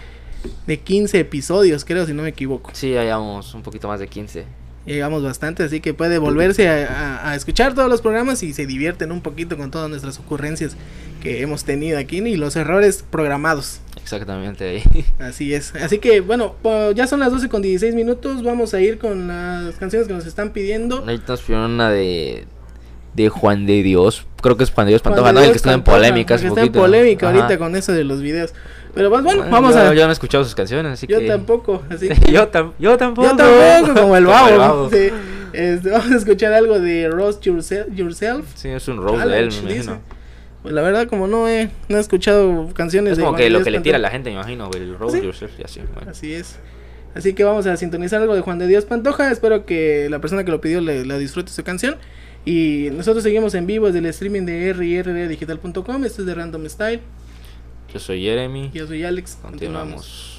de 0.68 0.80
15 0.80 1.20
episodios, 1.20 1.84
creo 1.86 2.06
si 2.06 2.14
no 2.14 2.22
me 2.24 2.30
equivoco. 2.30 2.70
Sí, 2.74 2.96
ahí 2.96 3.08
vamos 3.10 3.54
un 3.56 3.64
poquito 3.64 3.88
más 3.88 4.00
de 4.00 4.08
15. 4.08 4.46
Ya 4.86 4.94
llevamos 4.94 5.24
bastante, 5.24 5.64
así 5.64 5.80
que 5.82 5.96
puede 5.96 6.20
volverse 6.20 6.70
a, 6.70 6.86
a- 7.24 7.32
a 7.32 7.36
escuchar 7.36 7.74
todos 7.74 7.90
los 7.90 8.02
programas 8.02 8.44
y 8.44 8.54
se 8.54 8.68
divierten 8.68 9.12
un 9.12 9.22
poquito 9.22 9.58
con 9.58 9.72
todas 9.72 9.90
nuestras 9.90 10.20
ocurrencias 10.20 10.78
que 11.24 11.42
hemos 11.42 11.64
tenido 11.66 11.98
aquí 11.98 12.20
y 12.20 12.36
los 12.38 12.56
errores 12.56 13.04
programados. 13.10 13.80
Exactamente 14.06 14.69
ahí. 14.69 14.84
Así 15.18 15.52
es. 15.56 15.73
Así 15.76 15.98
que 15.98 16.22
bueno, 16.22 16.53
ya 16.94 17.07
son 17.07 17.19
las 17.22 17.32
12 17.32 17.49
con 17.49 17.64
16 17.64 17.95
minutos. 17.95 18.44
Vamos 18.44 18.76
a 18.76 18.80
ir 18.80 18.99
con 18.99 19.27
las 19.27 19.76
canciones 19.77 20.07
que 20.07 20.14
nos 20.14 20.27
están 20.27 20.52
pidiendo. 20.52 21.03
Ahí 21.07 21.19
nos 21.27 21.41
pidieron 21.41 21.72
una 21.72 21.90
de 21.90 22.45
de 23.15 23.30
Juan 23.30 23.65
de 23.65 23.82
Dios. 23.82 24.27
Creo 24.44 24.57
que 24.57 24.64
es 24.64 24.69
Juan 24.72 24.86
de 24.86 24.91
Dios 24.91 25.02
Pantoja, 25.02 25.34
¿no? 25.34 25.40
El 25.41 25.49
que 25.52 25.57
está 25.57 25.73
en 25.73 25.84
polémica 25.84 26.36
porque 26.36 26.48
está 26.49 26.61
en 26.61 26.72
polémica 26.72 27.30
Ajá. 27.30 27.36
ahorita 27.44 27.57
con 27.57 27.76
eso 27.76 27.94
de 27.94 28.03
los 28.03 28.22
videos. 28.22 28.53
Pero 28.94 29.10
pues, 29.10 29.23
bueno, 29.23 29.40
Bueno, 29.41 29.52
vamos 29.56 29.73
yo, 29.73 29.82
a. 29.82 29.94
Yo 29.95 30.03
no 30.03 30.10
he 30.10 30.14
escuchado 30.14 30.44
sus 30.44 30.53
canciones, 30.53 30.91
así 30.94 31.07
yo 31.07 31.19
que. 31.19 31.26
tampoco. 31.27 31.82
Así 31.90 32.07
que- 32.26 32.32
yo, 32.32 32.52
tam- 32.52 32.73
yo 32.77 32.95
tampoco. 32.98 33.27
yo 33.27 33.36
tampoco, 33.36 34.02
como 34.02 34.15
el 34.18 34.26
babo. 34.27 34.90
Sí. 34.91 35.10
Este, 35.52 35.90
vamos 35.90 36.11
a 36.11 36.15
escuchar 36.18 36.53
algo 36.53 36.80
de 36.80 37.10
Roast 37.10 37.41
Yourself. 37.44 37.88
yourself. 37.95 38.45
Sí, 38.56 38.68
es 38.69 38.88
un 38.88 38.98
roast 38.98 39.26
de 39.26 39.40
él, 39.40 39.48
me 39.49 39.56
imagino. 39.72 39.94
dice. 39.94 39.99
Pues 40.66 40.74
la 40.74 40.82
verdad, 40.82 41.08
como 41.08 41.28
no 41.28 41.48
he, 41.48 41.70
no 41.90 41.98
he 41.98 42.00
escuchado 42.00 42.74
canciones 42.74 43.12
Es 43.12 43.18
de 43.20 43.24
como 43.24 43.34
Juan 43.34 43.38
que 43.38 43.44
de 43.44 43.50
lo 43.52 43.64
que 43.64 43.70
le 43.70 43.82
tira 43.82 43.98
a 43.98 44.00
la 44.00 44.10
gente, 44.10 44.32
me 44.32 44.38
imagino, 44.38 44.68
el 44.74 44.98
roast 44.98 45.16
¿Sí? 45.16 45.22
yourself 45.22 45.60
y 45.60 45.64
así. 45.64 45.82
Bueno. 45.94 46.10
Así 46.10 46.34
es. 46.34 46.58
Así 47.14 47.34
que 47.36 47.44
vamos 47.44 47.68
a 47.68 47.78
sintonizar 47.78 48.20
algo 48.20 48.34
de 48.34 48.42
Juan 48.42 48.58
de 48.58 48.66
Dios 48.66 48.86
Pantoja. 48.86 49.32
Espero 49.32 49.68
que 49.68 50.08
la 50.10 50.18
persona 50.18 50.44
que 50.44 50.50
lo 50.50 50.62
pidió 50.62 50.82
le, 50.82 51.06
la 51.06 51.20
disfrute 51.20 51.52
su 51.52 51.64
canción. 51.64 51.98
Y 52.46 52.90
nosotros 52.94 53.22
seguimos 53.22 53.54
en 53.54 53.68
vivo 53.68 53.86
desde 53.86 54.00
el 54.00 54.08
streaming 54.08 54.48
de 54.48 54.74
rrdigital.com. 54.74 56.04
Esto 56.04 56.22
es 56.24 56.26
de 56.26 56.34
Random 56.34 56.68
Style. 56.68 57.02
Yo 57.94 58.00
soy 58.00 58.24
Jeremy. 58.24 58.72
Yo 58.74 58.88
soy 58.88 59.04
Alex. 59.04 59.38
Continuamos. 59.44 60.02
Continuamos. 60.02 60.35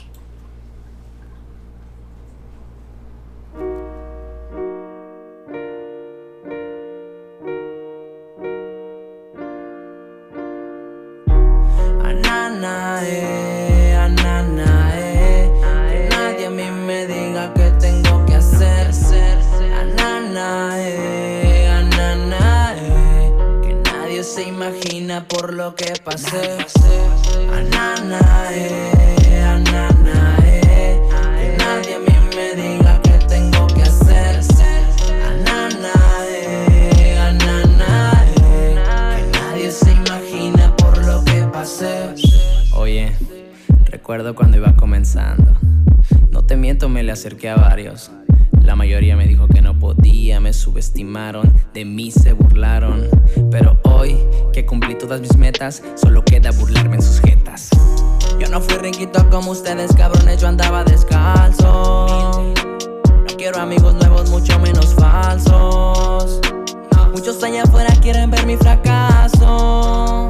ananae, 12.57 13.21
eh, 13.21 13.91
eh. 13.91 13.97
ananae. 13.97 15.51
Que 15.91 16.09
nadie 16.17 16.47
a 16.47 16.51
mí 16.51 16.71
me 16.71 17.07
diga 17.07 17.53
que 17.55 17.71
tengo 17.79 18.25
que 18.27 18.37
hacer. 18.37 18.95
ser 18.95 19.39
eh, 19.61 19.75
Ananae, 19.75 21.69
ananae. 21.69 23.33
Que 23.63 23.75
nadie 23.93 24.25
se 24.25 24.45
imagina 24.45 25.25
por 25.29 25.53
lo 25.53 25.75
que 25.75 25.93
pasé. 26.03 26.57
Ananae, 27.53 28.91
ananae. 29.45 30.46
Recuerdo 44.07 44.37
cuando 44.37 44.57
iba 44.57 44.77
comenzando. 44.77 45.51
No 46.31 46.45
te 46.45 46.57
miento, 46.57 46.89
me 46.89 47.03
le 47.03 47.11
acerqué 47.11 47.51
a 47.51 47.57
varios. 47.57 48.13
La 48.63 48.77
mayoría 48.77 49.17
me 49.17 49.27
dijo 49.27 49.49
que 49.49 49.61
no 49.61 49.81
podía, 49.81 50.39
me 50.39 50.53
subestimaron, 50.53 51.53
de 51.75 51.85
mí 51.85 52.13
se 52.13 52.33
burlaron. 52.33 53.09
Pero 53.51 53.81
hoy 53.83 54.17
que 54.53 54.65
cumplí 54.65 54.95
todas 54.95 55.21
mis 55.21 55.37
metas, 55.37 55.83
solo 55.97 56.25
queda 56.25 56.53
burlarme 56.53 56.95
en 56.95 57.03
sus 57.03 57.19
jetas. 57.21 57.69
Yo 58.39 58.49
no 58.49 58.61
fui 58.61 58.77
riquito 58.77 59.29
como 59.29 59.51
ustedes, 59.51 59.93
cabrones, 59.97 60.41
yo 60.41 60.47
andaba 60.47 60.85
descalzo. 60.85 62.55
No 62.55 63.37
quiero 63.37 63.59
amigos 63.59 63.93
nuevos, 63.95 64.31
mucho 64.31 64.57
menos 64.61 64.95
falsos. 64.95 66.41
Muchos 67.13 67.43
allá 67.43 67.65
afuera 67.65 67.93
quieren 68.01 68.31
ver 68.31 68.47
mi 68.47 68.57
fracaso. 68.57 70.29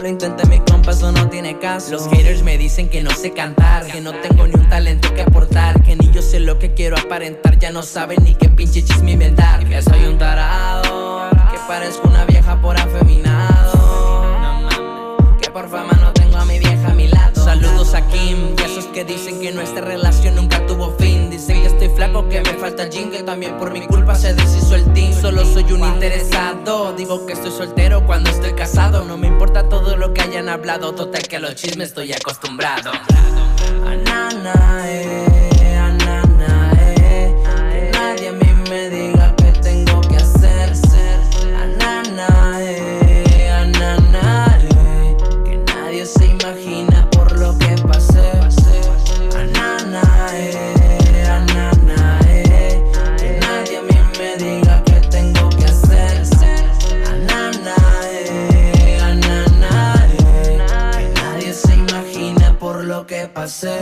Lo 0.00 0.06
intenté, 0.06 0.46
mi 0.46 0.60
compa, 0.60 0.92
eso 0.92 1.10
no 1.10 1.28
tiene 1.28 1.58
caso. 1.58 1.90
Los 1.90 2.06
haters 2.08 2.44
me 2.44 2.56
dicen 2.56 2.88
que 2.88 3.02
no 3.02 3.10
sé 3.10 3.32
cantar, 3.32 3.84
que 3.86 4.00
no 4.00 4.12
tengo 4.12 4.46
ni 4.46 4.54
un 4.54 4.68
talento 4.68 5.12
que 5.12 5.22
aportar, 5.22 5.82
que 5.82 5.96
ni 5.96 6.08
yo 6.12 6.22
sé 6.22 6.38
lo 6.38 6.56
que 6.60 6.72
quiero 6.72 6.96
aparentar. 6.96 7.58
Ya 7.58 7.72
no 7.72 7.82
saben 7.82 8.22
ni 8.22 8.36
qué 8.36 8.48
pinche 8.48 8.84
chisme 8.84 9.12
inventar. 9.12 9.68
Que 9.68 9.82
soy 9.82 10.04
un 10.04 10.16
tarado, 10.16 11.28
que 11.50 11.58
parezco 11.66 12.08
una 12.08 12.24
vieja 12.26 12.60
por 12.60 12.78
afeminado. 12.78 13.72
Que 15.40 15.50
por 15.50 15.68
fama 15.68 15.98
no 16.00 16.12
a 17.94 18.06
Kim 18.08 18.54
y 18.58 18.62
esos 18.62 18.86
que 18.86 19.04
dicen 19.04 19.40
que 19.40 19.50
nuestra 19.52 19.80
relación 19.80 20.34
nunca 20.34 20.64
tuvo 20.66 20.94
fin. 20.98 21.30
Dicen 21.30 21.62
que 21.62 21.68
estoy 21.68 21.88
flaco, 21.88 22.28
que 22.28 22.40
me 22.40 22.54
falta 22.54 22.82
el 22.82 22.90
gym, 22.90 23.10
que 23.10 23.22
también 23.22 23.56
por 23.56 23.70
mi 23.72 23.86
culpa 23.86 24.14
se 24.14 24.34
deshizo 24.34 24.74
el 24.74 24.92
team. 24.92 25.12
Solo 25.12 25.44
soy 25.44 25.72
un 25.72 25.84
interesado. 25.84 26.92
Digo 26.92 27.24
que 27.24 27.32
estoy 27.32 27.50
soltero 27.50 28.04
cuando 28.04 28.30
estoy 28.30 28.52
casado. 28.52 29.04
No 29.04 29.16
me 29.16 29.28
importa 29.28 29.68
todo 29.68 29.96
lo 29.96 30.12
que 30.12 30.20
hayan 30.22 30.48
hablado. 30.48 30.94
Total 30.94 31.22
que 31.22 31.36
a 31.36 31.40
los 31.40 31.54
chismes 31.54 31.88
estoy 31.88 32.12
acostumbrado. 32.12 32.90
Anana, 33.86 34.82
eh, 34.86 35.27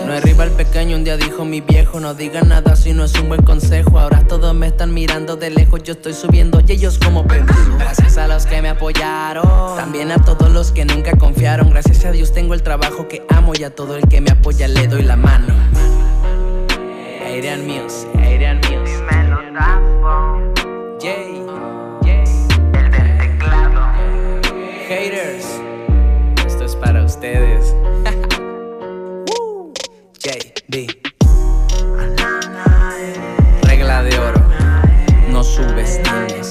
No 0.06 0.14
es 0.14 0.22
rival 0.22 0.51
pequeño, 0.51 0.97
un 0.97 1.02
día 1.02 1.16
dijo 1.16 1.44
mi 1.44 1.60
viejo, 1.60 1.98
no 1.98 2.14
diga 2.14 2.43
nada 2.43 2.76
si 2.76 2.93
no 2.93 3.02
es 3.02 3.12
un 3.14 3.26
buen 3.26 3.43
consejo. 3.43 3.98
Ahora 3.98 4.24
todos 4.24 4.55
me 4.55 4.68
están 4.68 4.94
mirando 4.94 5.34
de 5.34 5.51
lejos, 5.51 5.82
yo 5.82 5.94
estoy 5.94 6.14
subiendo 6.14 6.62
y 6.64 6.70
ellos 6.70 7.01
como 7.05 7.26
pendejos. 7.26 7.76
Gracias 7.76 8.16
a 8.16 8.28
los 8.28 8.47
que 8.47 8.62
me 8.62 8.68
apoyaron, 8.68 9.76
también 9.76 10.12
a 10.12 10.18
todos 10.18 10.52
los 10.52 10.70
que 10.70 10.84
nunca 10.84 11.16
confiaron. 11.18 11.70
Gracias 11.70 12.05
a 12.05 12.12
Dios 12.12 12.32
tengo 12.32 12.55
el 12.55 12.62
trabajo 12.62 13.09
que 13.09 13.26
amo 13.28 13.55
y 13.59 13.64
a 13.64 13.74
todo 13.74 13.97
el 13.97 14.06
que 14.06 14.20
me 14.20 14.30
apoya 14.30 14.68
le 14.68 14.86
doy 14.86 15.02
la 15.02 15.16
mano. 15.16 15.52
Adrian 17.26 17.66
Music, 17.66 18.09
Adrian 18.14 18.59
Music. 18.59 19.95
Subestimes. 35.56 36.50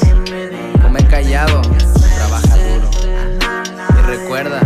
Come 0.82 1.08
callado, 1.08 1.62
trabaja 1.62 2.58
duro. 2.58 2.90
Y 3.90 4.02
recuerda, 4.08 4.62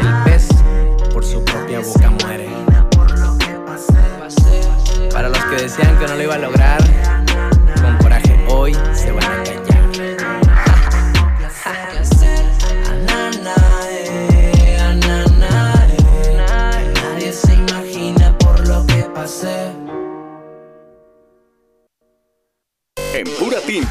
el 0.00 0.24
pez 0.24 0.48
por 1.12 1.24
su 1.24 1.42
propia 1.42 1.80
boca 1.80 2.10
muere. 2.10 2.48
Para 5.10 5.28
los 5.28 5.38
que 5.46 5.56
decían 5.56 5.98
que 5.98 6.06
no 6.06 6.16
lo 6.16 6.22
iba 6.22 6.34
a 6.34 6.38
lograr, 6.38 6.83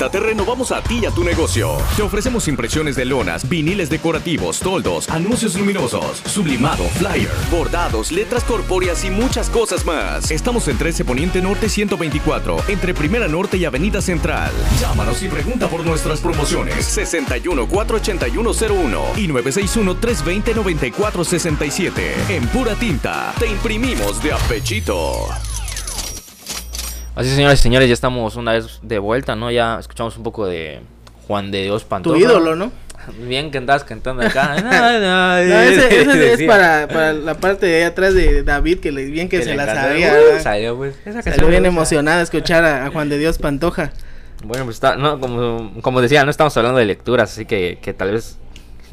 Te 0.09 0.19
renovamos 0.19 0.71
a 0.71 0.81
ti 0.81 0.99
y 1.01 1.05
a 1.05 1.11
tu 1.11 1.23
negocio. 1.23 1.77
Te 1.95 2.01
ofrecemos 2.01 2.47
impresiones 2.47 2.95
de 2.95 3.05
lonas, 3.05 3.47
viniles 3.47 3.89
decorativos, 3.89 4.59
toldos, 4.59 5.09
anuncios 5.09 5.55
luminosos, 5.55 6.21
sublimado, 6.25 6.83
flyer, 6.83 7.29
bordados, 7.51 8.11
letras 8.11 8.43
corpóreas 8.43 9.03
y 9.05 9.09
muchas 9.09 9.49
cosas 9.49 9.85
más. 9.85 10.31
Estamos 10.31 10.67
en 10.67 10.77
13 10.77 11.05
Poniente 11.05 11.41
Norte 11.41 11.69
124, 11.69 12.57
entre 12.67 12.93
Primera 12.93 13.27
Norte 13.27 13.57
y 13.57 13.65
Avenida 13.65 14.01
Central. 14.01 14.51
Llámanos 14.79 15.21
y 15.23 15.27
pregunta 15.27 15.67
por 15.67 15.85
nuestras 15.85 16.19
promociones. 16.21 16.85
61 16.85 17.67
481 17.67 18.51
01 18.51 19.03
y 19.17 19.27
961 19.27 19.95
320 19.97 20.53
9467. 20.55 22.13
En 22.29 22.47
Pura 22.47 22.75
Tinta 22.75 23.33
te 23.39 23.47
imprimimos 23.47 24.21
de 24.21 24.33
apechito. 24.33 25.29
Así, 27.15 27.29
señores 27.29 27.59
y 27.59 27.63
señores, 27.63 27.87
ya 27.87 27.93
estamos 27.93 28.35
una 28.35 28.53
vez 28.53 28.79
de 28.81 28.99
vuelta, 28.99 29.35
¿no? 29.35 29.51
Ya 29.51 29.79
escuchamos 29.79 30.17
un 30.17 30.23
poco 30.23 30.47
de 30.47 30.81
Juan 31.27 31.51
de 31.51 31.63
Dios 31.63 31.83
Pantoja. 31.83 32.15
Tu 32.15 32.21
ídolo, 32.21 32.55
¿no? 32.55 32.71
Bien 33.27 33.51
que 33.51 33.57
andabas 33.57 33.83
cantando 33.83 34.23
acá. 34.23 34.55
no, 34.61 34.99
No, 34.99 35.37
ese, 35.37 36.01
ese 36.01 36.33
es 36.33 36.43
para, 36.43 36.87
para 36.87 37.13
la 37.13 37.35
parte 37.35 37.65
de 37.65 37.77
ahí 37.77 37.83
atrás 37.83 38.13
de 38.13 38.43
David, 38.43 38.79
que 38.79 38.91
le, 38.91 39.05
bien 39.05 39.29
que, 39.29 39.41
se 39.43 39.55
la 39.55 39.65
sabía. 39.65 40.13
¿verdad? 40.13 40.41
Salió, 40.41 40.75
pues. 40.77 40.95
Esa 41.01 41.21
Salió 41.21 41.23
canción 41.23 41.49
bien 41.49 41.65
emocionada 41.65 42.21
escuchar 42.21 42.63
a, 42.63 42.85
a 42.85 42.91
Juan 42.91 43.09
de 43.09 43.17
Dios 43.17 43.37
Pantoja. 43.37 43.91
Bueno, 44.43 44.65
pues 44.65 44.77
está, 44.77 44.95
no, 44.95 45.19
como, 45.19 45.71
como 45.81 46.01
decía, 46.01 46.23
no 46.25 46.31
estamos 46.31 46.55
hablando 46.57 46.79
de 46.79 46.85
lecturas, 46.85 47.31
así 47.31 47.45
que, 47.45 47.77
que 47.81 47.93
tal 47.93 48.11
vez 48.11 48.37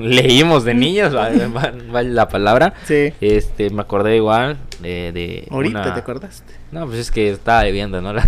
leímos 0.09 0.64
de 0.64 0.74
niños, 0.74 1.12
vale, 1.14 1.47
vale 1.93 2.10
la 2.10 2.28
palabra. 2.28 2.74
Sí. 2.85 3.12
Este, 3.20 3.70
me 3.70 3.82
acordé 3.82 4.16
igual 4.16 4.56
de... 4.81 5.12
de 5.12 5.47
Ahorita 5.51 5.81
una- 5.82 5.94
te 5.94 6.01
acordaste. 6.01 6.55
No, 6.72 6.86
pues 6.86 6.98
es 7.01 7.10
que 7.10 7.31
estaba 7.31 7.64
viendo, 7.64 8.01
¿no? 8.01 8.12
La- 8.14 8.24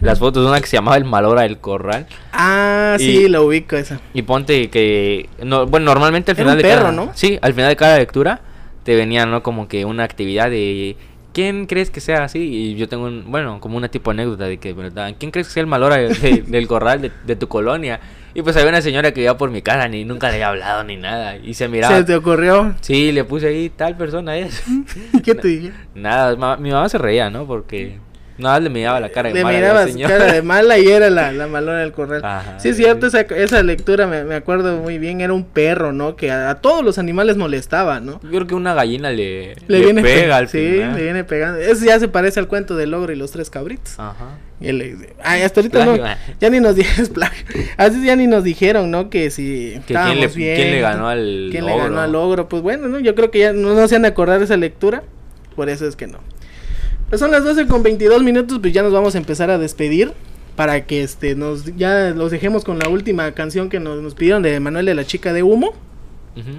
las 0.00 0.18
fotos 0.18 0.44
de 0.44 0.48
una 0.50 0.60
que 0.60 0.66
se 0.66 0.76
llamaba 0.76 0.96
El 0.96 1.04
Malora 1.04 1.42
del 1.42 1.58
Corral. 1.58 2.06
Ah, 2.32 2.96
Y- 2.98 3.02
sí, 3.02 3.28
lo 3.28 3.44
ubico 3.44 3.76
esa. 3.76 4.00
Y 4.12 4.22
ponte 4.22 4.70
que... 4.70 5.28
No, 5.42 5.66
bueno, 5.66 5.86
normalmente 5.86 6.30
al 6.32 6.36
Era 6.36 6.44
final 6.44 6.56
un 6.56 6.62
de 6.62 6.68
perro, 6.68 6.80
cada... 6.82 6.92
¿no? 6.92 7.10
Sí, 7.14 7.38
al 7.42 7.52
final 7.54 7.68
de 7.70 7.76
cada 7.76 7.98
lectura 7.98 8.40
te 8.84 8.94
venía, 8.96 9.26
¿no? 9.26 9.42
Como 9.42 9.66
que 9.68 9.84
una 9.84 10.04
actividad 10.04 10.50
de... 10.50 10.96
¿Quién 11.34 11.66
crees 11.66 11.90
que 11.90 12.00
sea 12.00 12.24
así? 12.24 12.38
Y 12.38 12.76
yo 12.76 12.88
tengo, 12.88 13.04
un, 13.04 13.24
bueno, 13.30 13.60
como 13.60 13.76
una 13.76 13.88
tipo 13.88 14.10
anécdota 14.12 14.44
de 14.44 14.56
que, 14.58 14.72
¿verdad? 14.72 15.14
¿Quién 15.18 15.30
crees 15.30 15.48
que 15.48 15.52
sea 15.54 15.60
el 15.60 15.66
Malora 15.66 15.96
de- 15.96 16.14
de- 16.14 16.42
del 16.46 16.66
corral 16.66 17.02
de, 17.02 17.10
de 17.26 17.36
tu 17.36 17.48
colonia? 17.48 18.00
Y 18.32 18.42
pues 18.42 18.56
había 18.56 18.68
una 18.70 18.80
señora 18.82 19.12
que 19.12 19.22
iba 19.22 19.36
por 19.36 19.50
mi 19.50 19.60
casa, 19.62 19.86
ni 19.88 20.04
nunca 20.04 20.28
le 20.28 20.34
había 20.34 20.48
hablado 20.48 20.82
ni 20.84 20.96
nada. 20.96 21.36
Y 21.36 21.54
se 21.54 21.68
miraba... 21.68 21.96
¿Se 21.98 22.04
te 22.04 22.14
ocurrió? 22.16 22.74
Sí, 22.80 23.12
le 23.12 23.24
puse 23.24 23.46
ahí, 23.48 23.68
tal 23.68 23.96
persona 23.96 24.36
es. 24.36 24.62
¿Qué 25.24 25.34
te 25.34 25.48
dije? 25.48 25.72
Nada, 25.94 26.56
mi 26.56 26.70
mamá 26.70 26.88
se 26.88 26.98
reía, 26.98 27.30
¿no? 27.30 27.46
Porque 27.46 27.98
nada 28.38 28.60
le 28.60 28.70
miraba 28.70 29.00
la 29.00 29.08
cara 29.10 29.28
de 29.28 29.34
Le 29.34 29.42
mala 29.44 29.56
a 29.56 29.60
la 29.60 29.66
mirabas 29.68 29.90
señora. 29.92 30.18
cara 30.18 30.32
de 30.32 30.42
mala 30.54 30.78
y 30.78 30.86
era 30.88 31.10
la, 31.10 31.32
la 31.32 31.46
malona 31.46 31.78
del 31.80 31.92
corral. 31.92 32.20
Ajá, 32.24 32.58
sí, 32.58 32.70
es 32.70 32.76
cierto, 32.76 33.06
esa, 33.06 33.20
esa 33.20 33.62
lectura 33.62 34.06
me, 34.06 34.24
me 34.24 34.34
acuerdo 34.34 34.76
muy 34.78 34.98
bien. 34.98 35.20
Era 35.20 35.32
un 35.32 35.44
perro, 35.44 35.92
¿no? 35.92 36.16
Que 36.16 36.30
a, 36.30 36.50
a 36.50 36.54
todos 36.56 36.84
los 36.84 36.98
animales 36.98 37.36
molestaba, 37.36 38.00
¿no? 38.00 38.20
Yo 38.22 38.30
creo 38.30 38.46
que 38.46 38.54
una 38.54 38.74
gallina 38.74 39.10
le, 39.10 39.54
Le, 39.54 39.78
le 39.78 39.80
viene 39.80 40.02
pe- 40.02 40.14
pega 40.20 40.36
al 40.38 40.48
Sí, 40.48 40.58
final. 40.72 40.96
le 40.96 41.02
viene 41.02 41.24
pegando. 41.24 41.58
Eso 41.60 41.84
ya 41.84 41.98
se 42.00 42.08
parece 42.08 42.40
al 42.40 42.48
cuento 42.48 42.76
del 42.76 42.92
ogro 42.94 43.12
y 43.12 43.16
los 43.16 43.30
tres 43.30 43.50
cabritos. 43.50 43.94
Ajá. 43.98 44.38
Y 44.60 44.68
él 44.68 44.78
le 44.78 44.94
dice, 44.94 45.14
ay, 45.22 45.42
hasta 45.42 45.60
ahorita 45.60 45.84
no, 45.84 45.96
ah. 46.04 46.16
ya 46.40 46.48
ni 46.48 46.60
nos 46.60 46.76
dijeron, 46.76 47.10
así 47.76 48.04
ya 48.06 48.14
ni 48.16 48.26
nos 48.28 48.44
dijeron, 48.44 48.90
¿no? 48.90 49.10
Que 49.10 49.30
si 49.30 49.72
Que 49.86 49.94
quién 49.94 49.98
le- 49.98 50.24
estábamos 50.24 50.34
bien, 50.36 50.56
quién 50.56 50.70
le 50.70 50.80
ganó 50.80 51.08
al 51.08 51.48
quién 51.50 51.66
le 51.66 51.72
ogro. 51.72 51.84
ganó 51.84 52.00
al 52.00 52.14
ogro, 52.14 52.48
pues 52.48 52.62
bueno, 52.62 52.86
¿no? 52.88 53.00
Yo 53.00 53.14
creo 53.14 53.30
que 53.30 53.40
ya 53.40 53.52
no, 53.52 53.74
no 53.74 53.88
se 53.88 53.96
han 53.96 54.02
de 54.02 54.08
acordar 54.08 54.38
de 54.38 54.44
esa 54.44 54.56
lectura, 54.56 55.02
por 55.56 55.68
eso 55.68 55.86
es 55.88 55.96
que 55.96 56.06
no. 56.06 56.18
Pues 57.14 57.20
son 57.20 57.30
las 57.30 57.44
12 57.44 57.68
con 57.68 57.84
22 57.84 58.24
minutos, 58.24 58.58
pues 58.60 58.72
ya 58.72 58.82
nos 58.82 58.92
vamos 58.92 59.14
a 59.14 59.18
empezar 59.18 59.48
a 59.48 59.56
despedir. 59.56 60.10
para 60.56 60.84
que 60.84 61.04
este 61.04 61.36
nos 61.36 61.64
ya 61.76 62.10
los 62.10 62.32
dejemos 62.32 62.64
con 62.64 62.80
la 62.80 62.88
última 62.88 63.30
canción 63.30 63.68
que 63.68 63.78
nos, 63.78 64.02
nos 64.02 64.16
pidieron 64.16 64.42
de 64.42 64.58
Manuel 64.58 64.84
de 64.84 64.96
la 64.96 65.04
chica 65.04 65.32
de 65.32 65.44
humo. 65.44 65.74
Ujú. 66.36 66.56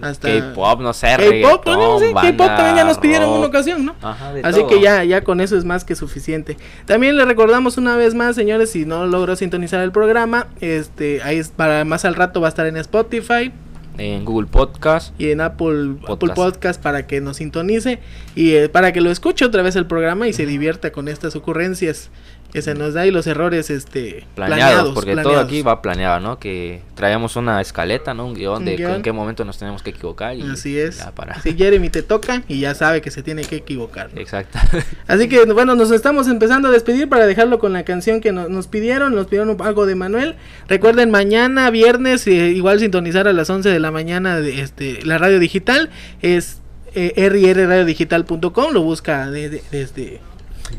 hasta 0.00 0.28
K-pop, 0.28 0.80
no 0.80 0.92
sé, 0.92 1.08
K-pop, 1.08 1.20
sí, 1.20 1.30
reggaetón, 1.32 2.14
K-pop 2.14 2.46
también 2.46 2.76
ya 2.76 2.84
nos 2.84 2.98
pidieron 2.98 3.30
una 3.30 3.46
ocasión, 3.46 3.84
¿no? 3.84 3.96
Ajá, 4.00 4.32
de 4.32 4.42
Así 4.42 4.60
todo. 4.60 4.68
que 4.68 4.80
ya, 4.80 5.02
ya 5.02 5.24
con 5.24 5.40
eso 5.40 5.56
es 5.56 5.64
más 5.64 5.84
que 5.84 5.96
suficiente. 5.96 6.56
También 6.86 7.16
le 7.16 7.24
recordamos 7.24 7.78
una 7.78 7.96
vez 7.96 8.14
más, 8.14 8.36
señores, 8.36 8.70
si 8.70 8.84
no 8.84 9.06
logró 9.06 9.34
sintonizar 9.34 9.80
el 9.82 9.90
programa, 9.90 10.46
este, 10.60 11.20
ahí 11.22 11.38
es 11.38 11.48
para 11.48 11.84
más 11.84 12.04
al 12.04 12.14
rato 12.14 12.40
va 12.40 12.46
a 12.46 12.50
estar 12.50 12.66
en 12.66 12.76
Spotify 12.76 13.50
En 13.96 14.24
Google 14.24 14.46
Podcast. 14.46 15.12
y 15.20 15.32
en 15.32 15.40
Apple 15.40 15.94
Apple 16.02 16.06
Podcast. 16.06 16.36
Podcast 16.36 16.82
para 16.82 17.08
que 17.08 17.20
nos 17.20 17.38
sintonice 17.38 17.98
y 18.36 18.52
eh, 18.52 18.68
para 18.68 18.92
que 18.92 19.00
lo 19.00 19.10
escuche 19.10 19.44
otra 19.44 19.62
vez 19.62 19.74
el 19.74 19.86
programa 19.86 20.28
y 20.28 20.32
se 20.32 20.46
divierta 20.46 20.92
con 20.92 21.08
estas 21.08 21.34
ocurrencias 21.34 22.10
que 22.52 22.62
se 22.62 22.74
nos 22.74 22.94
da 22.94 23.06
y 23.06 23.10
los 23.10 23.26
errores 23.26 23.68
este 23.68 24.26
Planeados, 24.34 24.94
porque 24.94 25.14
todo 25.16 25.38
aquí 25.38 25.60
va 25.60 25.82
planeado, 25.82 26.18
¿no? 26.20 26.38
Que 26.38 26.80
traíamos 26.94 27.36
una 27.36 27.60
escaleta, 27.60 28.14
¿no? 28.14 28.24
Un 28.26 28.34
guion 28.34 28.64
de 28.64 28.76
guion. 28.76 28.94
en 28.96 29.02
qué 29.02 29.12
momento 29.12 29.44
nos 29.44 29.58
tenemos 29.58 29.82
que 29.82 29.90
equivocar. 29.90 30.34
Y 30.34 30.42
Así 30.42 30.78
es. 30.78 30.98
ya 30.98 31.10
para. 31.14 31.40
Si 31.42 31.54
Jeremy 31.54 31.90
te 31.90 32.02
toca 32.02 32.42
y 32.48 32.60
ya 32.60 32.74
sabe 32.74 33.02
que 33.02 33.10
se 33.10 33.22
tiene 33.22 33.42
que 33.42 33.56
equivocar. 33.56 34.08
¿no? 34.14 34.20
Exacto. 34.20 34.58
Así 35.06 35.28
que 35.28 35.44
bueno, 35.44 35.74
nos 35.74 35.90
estamos 35.90 36.26
empezando 36.28 36.68
a 36.68 36.70
despedir 36.70 37.08
para 37.08 37.26
dejarlo 37.26 37.58
con 37.58 37.74
la 37.74 37.84
canción 37.84 38.20
que 38.22 38.32
no- 38.32 38.48
nos 38.48 38.66
pidieron. 38.66 39.14
Nos 39.14 39.26
pidieron 39.26 39.54
algo 39.60 39.84
de 39.84 39.94
Manuel. 39.94 40.36
Recuerden, 40.68 41.10
mañana, 41.10 41.70
viernes, 41.70 42.26
eh, 42.26 42.48
igual 42.50 42.80
sintonizar 42.80 43.28
a 43.28 43.32
las 43.34 43.50
11 43.50 43.68
de 43.68 43.78
la 43.80 43.90
mañana 43.90 44.40
de 44.40 44.62
este, 44.62 45.00
la 45.04 45.18
radio 45.18 45.38
digital. 45.38 45.90
Es 46.22 46.60
eh, 46.94 47.12
rrradiodigital.com. 47.28 48.72
Lo 48.72 48.82
busca 48.82 49.30
de- 49.30 49.50
de- 49.50 49.62
desde, 49.70 50.20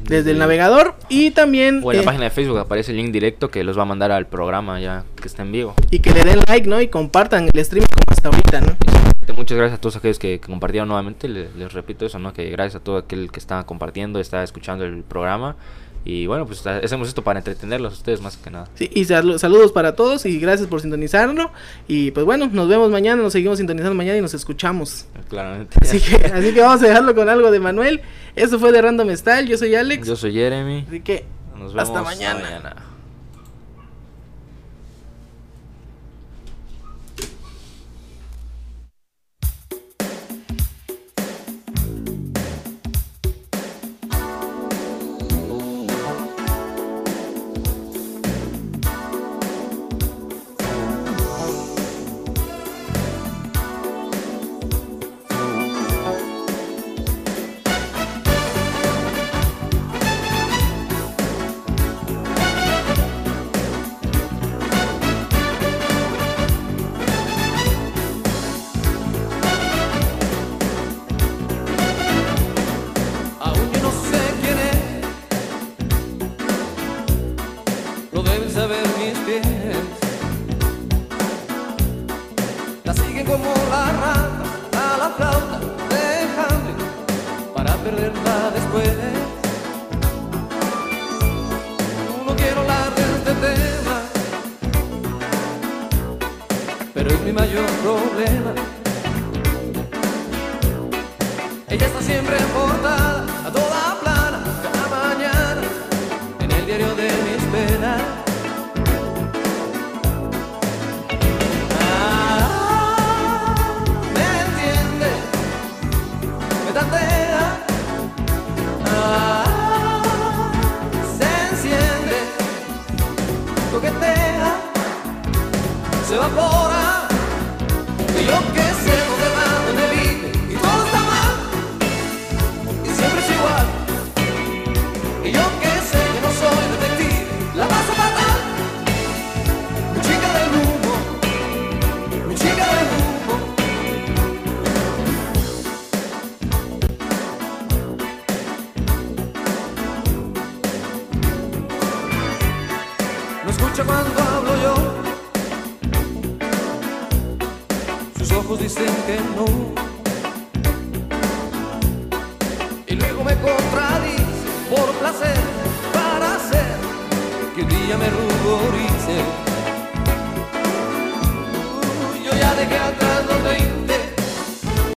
desde 0.03 0.32
el 0.32 0.38
navegador. 0.40 0.95
Y 1.10 1.32
también. 1.32 1.82
O 1.84 1.91
en 1.91 1.98
la 1.98 2.03
eh, 2.03 2.06
página 2.06 2.24
de 2.26 2.30
Facebook 2.30 2.57
aparece 2.60 2.91
el 2.91 2.98
link 2.98 3.11
directo 3.11 3.49
que 3.49 3.64
los 3.64 3.78
va 3.78 3.84
a 3.84 3.86
mandar 3.86 4.11
al 4.11 4.28
programa 4.28 4.80
ya 4.80 5.03
que 5.22 5.28
está 5.28 5.44
en 5.44 5.52
vivo. 5.52 5.76
Y 5.91 5.99
que 5.99 6.11
le 6.11 6.24
den 6.24 6.40
like, 6.48 6.68
¿no? 6.68 6.80
Y 6.82 6.88
compartan 6.88 7.49
el 7.53 7.66
stream 7.66 7.86
como 7.86 8.03
hasta 8.10 8.30
ahorita, 8.30 8.61
¿no? 8.61 8.76
Muchas 9.36 9.57
gracias 9.57 9.78
a 9.78 9.82
todos 9.82 9.95
aquellos 9.95 10.20
que, 10.20 10.40
que 10.40 10.48
compartieron 10.48 10.88
nuevamente. 10.90 11.30
Le- 11.30 11.49
Les, 11.57 11.72
repito 11.72 12.06
eso, 12.06 12.18
¿no? 12.20 12.34
Que 12.34 12.49
gracias 12.49 12.82
a 12.82 12.84
todo 12.84 12.98
aquel 12.98 13.32
que 13.32 13.40
está 13.40 13.64
compartiendo, 13.64 14.20
está 14.20 14.44
escuchando 14.44 14.84
el 14.86 15.03
programa. 15.03 15.56
Y 16.06 16.26
bueno, 16.28 16.46
pues 16.48 16.66
hacemos 16.66 17.08
esto 17.10 17.24
para 17.24 17.40
entretenerlos 17.40 17.94
a 17.94 17.96
ustedes 17.98 18.22
más 18.22 18.38
que 18.38 18.50
nada. 18.50 18.68
Sí, 18.76 18.90
y 18.94 19.06
sal- 19.06 19.38
saludos 19.38 19.72
para 19.72 19.96
todos 19.96 20.26
y 20.26 20.40
gracias 20.40 20.68
por 20.68 20.82
sintonizarlo. 20.82 21.52
Y 21.88 22.12
pues 22.12 22.26
bueno, 22.26 22.50
nos 22.52 22.68
vemos 22.70 22.90
mañana, 22.90 23.22
nos 23.22 23.34
seguimos 23.34 23.58
sintonizando 23.58 23.94
mañana 23.96 24.18
y 24.18 24.22
nos 24.22 24.34
escuchamos. 24.34 25.06
Claramente. 25.30 25.78
Así 25.82 26.00
que, 26.00 26.16
así 26.34 26.54
que 26.54 26.62
vamos 26.62 26.82
a 26.82 26.88
dejarlo 26.88 27.14
con 27.14 27.28
algo 27.30 27.52
de 27.52 27.60
Manuel. 27.60 28.02
Esto 28.36 28.58
fue 28.60 28.72
de 28.72 28.82
Random 28.82 29.10
Style, 29.16 29.48
yo 29.48 29.58
soy 29.58 29.76
Alex. 29.76 30.08
Yo 30.08 30.16
soy 30.16 30.34
Jeremy. 30.34 30.86
Así 30.88 31.02
que 31.02 31.26
Nos 31.58 31.74
vemos 31.74 31.90
hasta 31.90 32.02
mañana. 32.02 32.76